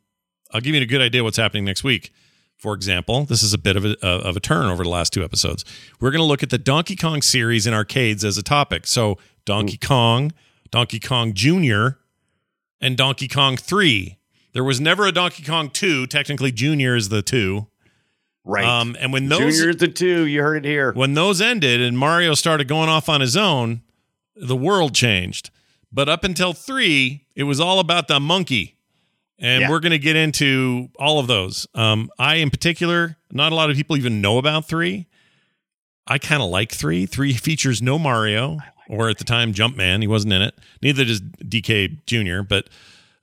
I'll 0.51 0.61
give 0.61 0.75
you 0.75 0.81
a 0.81 0.85
good 0.85 1.01
idea 1.01 1.23
what's 1.23 1.37
happening 1.37 1.65
next 1.65 1.83
week. 1.83 2.11
For 2.57 2.73
example, 2.73 3.25
this 3.25 3.43
is 3.43 3.53
a 3.53 3.57
bit 3.57 3.75
of 3.75 3.85
a, 3.85 3.95
uh, 4.01 4.21
of 4.21 4.37
a 4.37 4.39
turn 4.39 4.67
over 4.67 4.83
the 4.83 4.89
last 4.89 5.11
two 5.11 5.23
episodes. 5.23 5.65
We're 5.99 6.11
going 6.11 6.21
to 6.21 6.25
look 6.25 6.41
at 6.41 6.49
the 6.49 6.57
Donkey 6.57 6.95
Kong 6.95 7.21
series 7.21 7.67
in 7.67 7.73
arcades 7.73 8.23
as 8.23 8.37
a 8.37 8.43
topic. 8.43 8.87
So, 8.87 9.17
Donkey 9.45 9.77
Kong, 9.77 10.31
Donkey 10.71 10.99
Kong 10.99 11.33
Jr., 11.33 11.99
and 12.81 12.97
Donkey 12.97 13.27
Kong 13.27 13.57
3. 13.57 14.17
There 14.53 14.63
was 14.63 14.79
never 14.79 15.05
a 15.05 15.11
Donkey 15.11 15.43
Kong 15.43 15.69
2. 15.69 16.07
Technically, 16.07 16.51
Junior 16.51 16.95
is 16.95 17.09
the 17.09 17.21
2. 17.21 17.67
Right. 18.47 18.63
Um, 18.63 18.95
and 18.99 19.11
when 19.11 19.27
those 19.27 19.57
Junior's 19.57 19.77
the 19.77 19.87
two. 19.87 20.25
You 20.25 20.41
heard 20.41 20.65
it 20.65 20.69
here. 20.69 20.93
when 20.93 21.15
those 21.15 21.41
ended 21.41 21.81
and 21.81 21.97
Mario 21.97 22.35
started 22.35 22.67
going 22.67 22.89
off 22.89 23.09
on 23.09 23.19
his 23.19 23.35
own, 23.35 23.81
the 24.35 24.55
world 24.55 24.93
changed. 24.93 25.49
But 25.91 26.07
up 26.09 26.23
until 26.23 26.53
three, 26.53 27.25
it 27.35 27.43
was 27.43 27.59
all 27.59 27.79
about 27.79 28.07
the 28.07 28.19
monkey. 28.19 28.77
And 29.39 29.61
Yeah. 29.61 29.69
we're 29.69 29.79
going 29.79 29.91
to 29.91 29.99
get 29.99 30.15
into 30.15 30.89
all 30.99 31.19
of 31.19 31.27
those. 31.27 31.67
Um, 31.73 32.09
I, 32.19 32.35
in 32.35 32.49
particular, 32.51 33.17
not 33.31 33.51
a 33.51 33.55
lot 33.55 33.69
of 33.69 33.75
people 33.75 33.97
even 33.97 34.21
know 34.21 34.37
about 34.37 34.67
three. 34.67 35.07
I 36.07 36.19
kind 36.19 36.41
of 36.43 36.49
like 36.49 36.71
three. 36.71 37.05
Three 37.05 37.33
features 37.33 37.81
no 37.81 37.97
Mario, 37.97 38.59
or 38.87 39.09
at 39.09 39.17
the 39.17 39.23
time, 39.23 39.53
Jumpman. 39.53 40.01
He 40.01 40.07
wasn't 40.07 40.33
in 40.33 40.41
it. 40.43 40.53
Neither 40.81 41.03
does 41.03 41.19
DK 41.21 42.05
Jr., 42.05 42.43
but. 42.43 42.69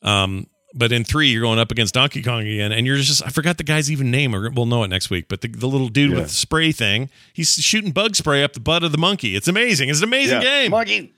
Um, 0.02 0.48
but 0.74 0.92
in 0.92 1.04
three, 1.04 1.28
you're 1.28 1.42
going 1.42 1.58
up 1.58 1.70
against 1.70 1.94
Donkey 1.94 2.22
Kong 2.22 2.40
again, 2.42 2.72
and 2.72 2.86
you're 2.86 2.96
just—I 2.96 3.28
forgot 3.30 3.58
the 3.58 3.64
guy's 3.64 3.90
even 3.90 4.10
name. 4.10 4.34
Or 4.34 4.50
we'll 4.50 4.66
know 4.66 4.82
it 4.84 4.88
next 4.88 5.10
week. 5.10 5.26
But 5.28 5.40
the, 5.42 5.48
the 5.48 5.66
little 5.68 5.88
dude 5.88 6.10
Yeah. 6.10 6.16
with 6.18 6.28
the 6.28 6.32
spray 6.34 6.72
thing, 6.72 7.10
he's 7.32 7.52
shooting 7.54 7.92
bug 7.92 8.16
spray 8.16 8.42
up 8.42 8.52
the 8.54 8.60
butt 8.60 8.82
of 8.84 8.92
the 8.92 8.98
monkey. 8.98 9.36
It's 9.36 9.48
amazing. 9.48 9.88
It's 9.88 9.98
an 10.00 10.04
amazing 10.04 10.40
game. 10.40 10.70
Monkey. 10.70 11.12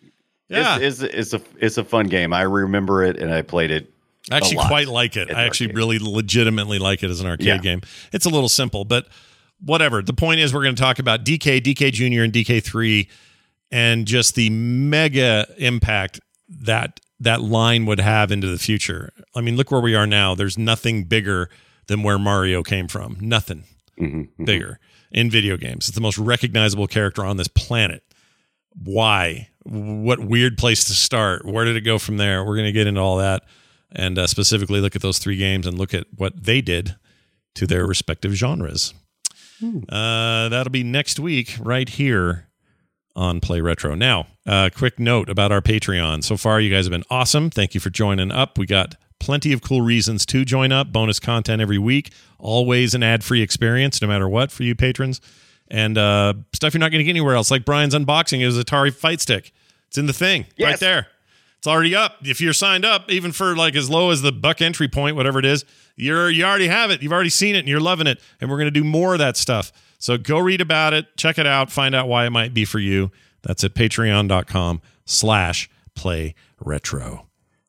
Yeah. 0.48 0.78
It's, 0.78 1.00
it's, 1.00 1.14
it's 1.14 1.32
a 1.34 1.40
it's 1.64 1.78
a 1.78 1.84
fun 1.84 2.06
game. 2.08 2.32
I 2.32 2.42
remember 2.42 3.02
it 3.02 3.16
and 3.18 3.32
I 3.32 3.42
played 3.42 3.70
it. 3.70 3.90
I 4.30 4.36
actually 4.38 4.56
quite 4.56 4.88
like 4.88 5.16
it. 5.16 5.30
I 5.30 5.44
actually 5.44 5.66
arcade. 5.66 5.76
really 5.76 5.98
legitimately 6.00 6.78
like 6.78 7.02
it 7.02 7.10
as 7.10 7.20
an 7.20 7.26
arcade 7.26 7.46
Yeah. 7.46 7.58
game. 7.58 7.80
It's 8.12 8.24
a 8.26 8.30
little 8.30 8.48
simple, 8.48 8.84
but 8.84 9.06
whatever. 9.60 10.00
The 10.02 10.14
point 10.14 10.40
is, 10.40 10.52
we're 10.54 10.62
going 10.62 10.74
to 10.74 10.80
talk 10.80 10.98
about 10.98 11.24
DK, 11.24 11.60
DK 11.60 11.92
Junior, 11.92 12.22
and 12.24 12.32
DK 12.32 12.62
three, 12.62 13.08
and 13.70 14.06
just 14.06 14.34
the 14.34 14.48
mega 14.50 15.46
impact 15.58 16.20
that 16.48 17.00
that 17.20 17.40
line 17.40 17.86
would 17.86 18.00
have 18.00 18.30
into 18.32 18.48
the 18.48 18.58
future. 18.58 19.12
I 19.34 19.40
mean, 19.40 19.56
look 19.56 19.70
where 19.70 19.80
we 19.80 19.94
are 19.94 20.06
now. 20.06 20.34
There's 20.34 20.58
nothing 20.58 21.04
bigger 21.04 21.48
than 21.86 22.02
where 22.02 22.18
Mario 22.18 22.62
came 22.62 22.88
from. 22.88 23.16
Nothing 23.20 23.64
Mm-hmm. 24.00 24.44
bigger 24.44 24.80
in 25.12 25.30
video 25.30 25.56
games. 25.56 25.86
It's 25.88 25.94
the 25.94 26.00
most 26.00 26.18
recognizable 26.18 26.88
character 26.88 27.24
on 27.24 27.36
this 27.36 27.46
planet. 27.46 28.02
Why? 28.82 29.50
What 29.62 30.18
weird 30.18 30.58
place 30.58 30.82
to 30.86 30.92
start? 30.94 31.44
Where 31.46 31.64
did 31.64 31.76
it 31.76 31.82
go 31.82 32.00
from 32.00 32.16
there? 32.16 32.44
We're 32.44 32.56
going 32.56 32.66
to 32.66 32.72
get 32.72 32.88
into 32.88 33.00
all 33.00 33.18
that 33.18 33.44
and 33.92 34.18
uh, 34.18 34.26
specifically 34.26 34.80
look 34.80 34.96
at 34.96 35.02
those 35.02 35.20
three 35.20 35.36
games 35.36 35.64
and 35.64 35.78
look 35.78 35.94
at 35.94 36.08
what 36.16 36.42
they 36.42 36.60
did 36.60 36.96
to 37.54 37.68
their 37.68 37.86
respective 37.86 38.32
genres. 38.34 38.92
Uh, 39.88 40.48
that'll 40.48 40.72
be 40.72 40.82
next 40.82 41.20
week 41.20 41.54
right 41.60 41.88
here 41.88 42.48
on 43.16 43.40
Play 43.40 43.60
Retro. 43.60 43.94
Now, 43.94 44.26
uh, 44.46 44.70
quick 44.74 44.98
note 44.98 45.28
about 45.28 45.52
our 45.52 45.60
Patreon. 45.60 46.24
So 46.24 46.36
far, 46.36 46.60
you 46.60 46.74
guys 46.74 46.84
have 46.86 46.90
been 46.90 47.04
awesome. 47.10 47.50
Thank 47.50 47.74
you 47.74 47.80
for 47.80 47.90
joining 47.90 48.30
up. 48.30 48.58
We 48.58 48.66
got 48.66 48.96
plenty 49.20 49.52
of 49.52 49.62
cool 49.62 49.82
reasons 49.82 50.26
to 50.26 50.44
join 50.44 50.72
up. 50.72 50.92
Bonus 50.92 51.20
content 51.20 51.62
every 51.62 51.78
week. 51.78 52.12
Always 52.38 52.94
an 52.94 53.02
ad-free 53.02 53.42
experience, 53.42 54.02
no 54.02 54.08
matter 54.08 54.28
what, 54.28 54.50
for 54.50 54.64
you 54.64 54.74
patrons. 54.74 55.20
And 55.68 55.96
uh, 55.96 56.34
stuff 56.52 56.74
you're 56.74 56.80
not 56.80 56.90
going 56.90 56.98
to 56.98 57.04
get 57.04 57.10
anywhere 57.10 57.34
else, 57.34 57.50
like 57.50 57.64
Brian's 57.64 57.94
unboxing 57.94 58.40
his 58.40 58.58
Atari 58.58 58.92
Fight 58.92 59.20
Stick. 59.20 59.52
It's 59.88 59.96
in 59.96 60.06
the 60.06 60.12
thing 60.12 60.46
right 60.60 60.78
there. 60.80 61.06
It's 61.58 61.66
already 61.66 61.94
up. 61.94 62.16
If 62.22 62.42
you're 62.42 62.52
signed 62.52 62.84
up, 62.84 63.10
even 63.10 63.32
for 63.32 63.56
like 63.56 63.74
as 63.74 63.88
low 63.88 64.10
as 64.10 64.20
the 64.20 64.32
buck 64.32 64.60
entry 64.60 64.88
point, 64.88 65.16
whatever 65.16 65.38
it 65.38 65.46
is, 65.46 65.64
you're 65.96 66.28
you 66.28 66.44
already 66.44 66.66
have 66.66 66.90
it. 66.90 67.00
You've 67.00 67.12
already 67.12 67.30
seen 67.30 67.54
it 67.54 67.60
and 67.60 67.68
you're 67.68 67.80
loving 67.80 68.06
it. 68.06 68.20
And 68.40 68.50
we're 68.50 68.58
going 68.58 68.66
to 68.66 68.70
do 68.70 68.84
more 68.84 69.14
of 69.14 69.20
that 69.20 69.38
stuff. 69.38 69.72
So 69.98 70.18
go 70.18 70.38
read 70.38 70.60
about 70.60 70.92
it, 70.92 71.16
check 71.16 71.38
it 71.38 71.46
out, 71.46 71.70
find 71.70 71.94
out 71.94 72.08
why 72.08 72.26
it 72.26 72.30
might 72.30 72.54
be 72.54 72.64
for 72.64 72.78
you. 72.78 73.10
That's 73.42 73.64
at 73.64 73.74
patreon.com 73.74 74.80
slash 75.04 75.70
play 75.94 76.34
retro. 76.60 77.26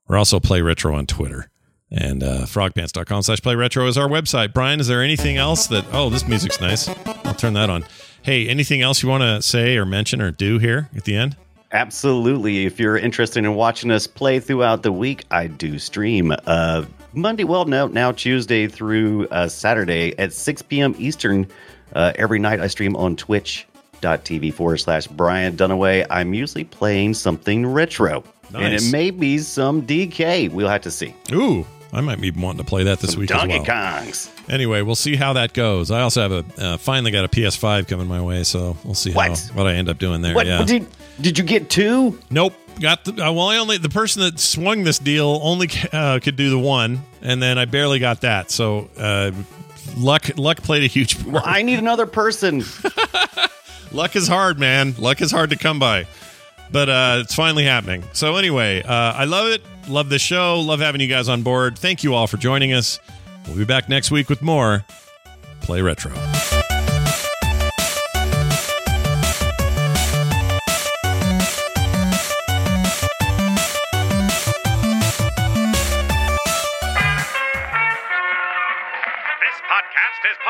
We're 0.08 0.18
also 0.18 0.40
play 0.40 0.62
retro 0.62 0.96
on 0.96 1.06
Twitter. 1.06 1.50
And 1.92 2.24
uh, 2.24 2.42
frogpants.com 2.46 3.22
slash 3.24 3.42
play 3.42 3.56
retro 3.56 3.88
is 3.88 3.98
our 3.98 4.08
website. 4.08 4.54
Brian, 4.54 4.80
is 4.80 4.88
there 4.88 5.02
anything 5.02 5.38
else 5.38 5.68
that 5.68 5.86
oh, 5.94 6.10
this 6.10 6.28
music's 6.28 6.60
nice. 6.60 6.88
I'll 7.26 7.36
turn 7.36 7.54
that 7.54 7.70
on. 7.70 7.86
Hey, 8.22 8.48
anything 8.48 8.82
else 8.82 9.04
you 9.04 9.10
want 9.10 9.22
to 9.22 9.42
say 9.42 9.78
or 9.78 9.86
mention 9.86 10.22
or 10.22 10.32
do 10.32 10.58
here 10.58 10.90
at 10.96 11.04
the 11.04 11.16
end? 11.16 11.38
Absolutely. 11.72 12.66
If 12.66 12.80
you're 12.80 12.98
interested 12.98 13.44
in 13.44 13.54
watching 13.54 13.92
us 13.92 14.08
play 14.08 14.40
throughout 14.40 14.82
the 14.82 14.92
week, 14.92 15.26
I 15.30 15.48
do 15.48 15.78
stream 15.78 16.34
uh, 16.48 16.86
Monday, 17.16 17.46
well, 17.46 17.66
now, 17.66 17.88
now 17.88 18.12
Tuesday 18.12 18.68
through 18.68 19.28
uh, 19.28 19.48
Saturday 19.48 20.18
at 20.20 20.34
6 20.34 20.62
p.m. 20.64 20.94
Eastern. 20.98 21.48
Uh, 21.94 22.14
every 22.16 22.40
night 22.40 22.60
I 22.60 22.68
stream 22.68 22.96
on 22.96 23.16
twitch.tv 23.16 24.54
forward 24.54 24.78
slash 24.78 25.08
Brian 25.08 25.56
Dunaway. 25.56 26.06
I'm 26.10 26.34
usually 26.34 26.64
playing 26.64 27.14
something 27.14 27.66
retro. 27.66 28.24
And 28.54 28.74
it 28.74 28.90
may 28.92 29.12
be 29.12 29.40
some 29.40 29.82
DK. 29.82 30.52
We'll 30.52 30.70
have 30.70 30.82
to 30.82 30.92
see. 30.92 31.14
Ooh, 31.32 31.66
I 31.92 32.02
might 32.02 32.22
be 32.22 32.32
wanting 32.32 32.60
to 32.60 32.64
play 32.64 32.84
that 32.84 33.00
this 33.00 33.16
week 33.18 33.30
Donkey 33.30 33.54
as 33.56 33.68
well. 33.68 33.78
Kongs. 33.78 34.50
Anyway, 34.50 34.82
we'll 34.82 34.96
see 34.96 35.16
how 35.16 35.34
that 35.34 35.54
goes. 35.54 35.92
I 35.92 36.02
also 36.02 36.22
have 36.22 36.32
a 36.32 36.64
uh, 36.64 36.78
finally 36.78 37.12
got 37.12 37.26
a 37.26 37.28
PS5 37.28 37.88
coming 37.88 38.08
my 38.08 38.22
way, 38.22 38.44
so 38.44 38.78
we'll 38.84 38.94
see 38.94 39.12
how 39.12 39.30
What? 39.30 39.52
what 39.54 39.68
I 39.68 39.74
end 39.74 39.90
up 39.90 39.98
doing 39.98 40.22
there. 40.22 40.36
What, 40.36 40.46
yeah. 40.46 40.64
did, 40.64 40.88
did 41.20 41.38
you 41.38 41.44
get 41.44 41.70
two? 41.70 42.20
Nope. 42.30 42.54
Got 42.80 43.06
the 43.06 43.12
uh, 43.14 43.32
well. 43.32 43.48
I 43.48 43.58
only 43.58 43.78
the 43.78 43.88
person 43.90 44.22
that 44.24 44.38
swung 44.40 44.84
this 44.84 45.00
deal 45.00 45.40
only 45.42 45.70
uh, 45.94 46.20
could 46.22 46.36
do 46.36 46.50
the 46.50 46.60
one, 46.60 47.02
and 47.22 47.42
then 47.42 47.58
I 47.58 47.64
barely 47.64 48.00
got 48.00 48.22
that. 48.22 48.52
So 48.52 48.90
uh, 48.98 49.32
luck 49.96 50.38
luck 50.38 50.62
played 50.62 50.84
a 50.84 50.88
huge 50.88 51.18
part. 51.18 51.34
Well, 51.34 51.44
I 51.46 51.62
need 51.62 51.80
another 51.80 52.06
person. 52.06 52.64
luck 53.92 54.16
is 54.16 54.28
hard, 54.28 54.60
man. 54.60 54.96
Luck 54.98 55.22
is 55.22 55.32
hard 55.32 55.50
to 55.52 55.58
come 55.58 55.80
by, 55.80 56.08
but 56.72 56.90
uh, 56.90 57.20
it's 57.22 57.36
finally 57.36 57.64
happening. 57.64 58.04
So 58.14 58.36
anyway, 58.36 58.84
uh, 58.84 59.14
I 59.14 59.26
love 59.26 59.48
it. 59.48 59.62
Love 59.88 60.10
the 60.10 60.20
show. 60.20 60.60
Love 60.60 60.80
having 60.80 61.02
you 61.02 61.08
guys 61.08 61.30
on 61.30 61.44
board. 61.44 61.78
Thank 61.78 62.04
you 62.04 62.14
all 62.14 62.28
for 62.28 62.38
joining 62.38 62.74
us. 62.74 63.00
We'll 63.48 63.58
be 63.58 63.66
back 63.66 63.90
next 63.90 64.12
week 64.12 64.30
with 64.30 64.42
more 64.42 64.86
Play 65.62 65.82
Retro. 65.82 66.12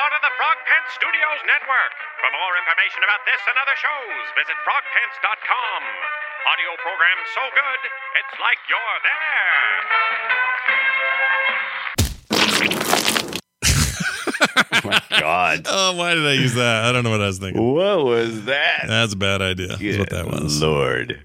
Part 0.05 0.21
of 0.21 0.21
the 0.21 0.37
Frog 0.37 0.53
Pants 0.69 0.93
Studios 0.93 1.41
Network. 1.49 1.93
For 2.21 2.29
more 2.29 2.53
information 2.61 3.01
about 3.01 3.25
this 3.25 3.41
and 3.49 3.57
other 3.57 3.73
shows, 3.73 4.25
visit 4.37 4.53
frogpants.com. 4.61 5.81
Audio 6.45 6.77
program 6.77 7.17
so 7.33 7.41
good, 7.57 7.81
it's 8.21 8.37
like 8.37 8.61
you're 8.69 8.99
there. 9.01 9.65
Oh, 14.71 14.81
my 14.83 15.01
God. 15.19 15.65
Oh, 15.65 15.95
why 15.95 16.13
did 16.13 16.25
I 16.27 16.33
use 16.33 16.53
that? 16.53 16.85
I 16.85 16.91
don't 16.91 17.03
know 17.03 17.09
what 17.09 17.21
I 17.21 17.27
was 17.27 17.39
thinking. 17.39 17.73
What 17.73 18.05
was 18.05 18.45
that? 18.45 18.85
That's 18.87 19.13
a 19.13 19.17
bad 19.17 19.41
idea. 19.41 19.77
That's 19.77 19.97
what 19.97 20.09
that 20.11 20.27
was. 20.27 20.61
Lord. 20.61 21.23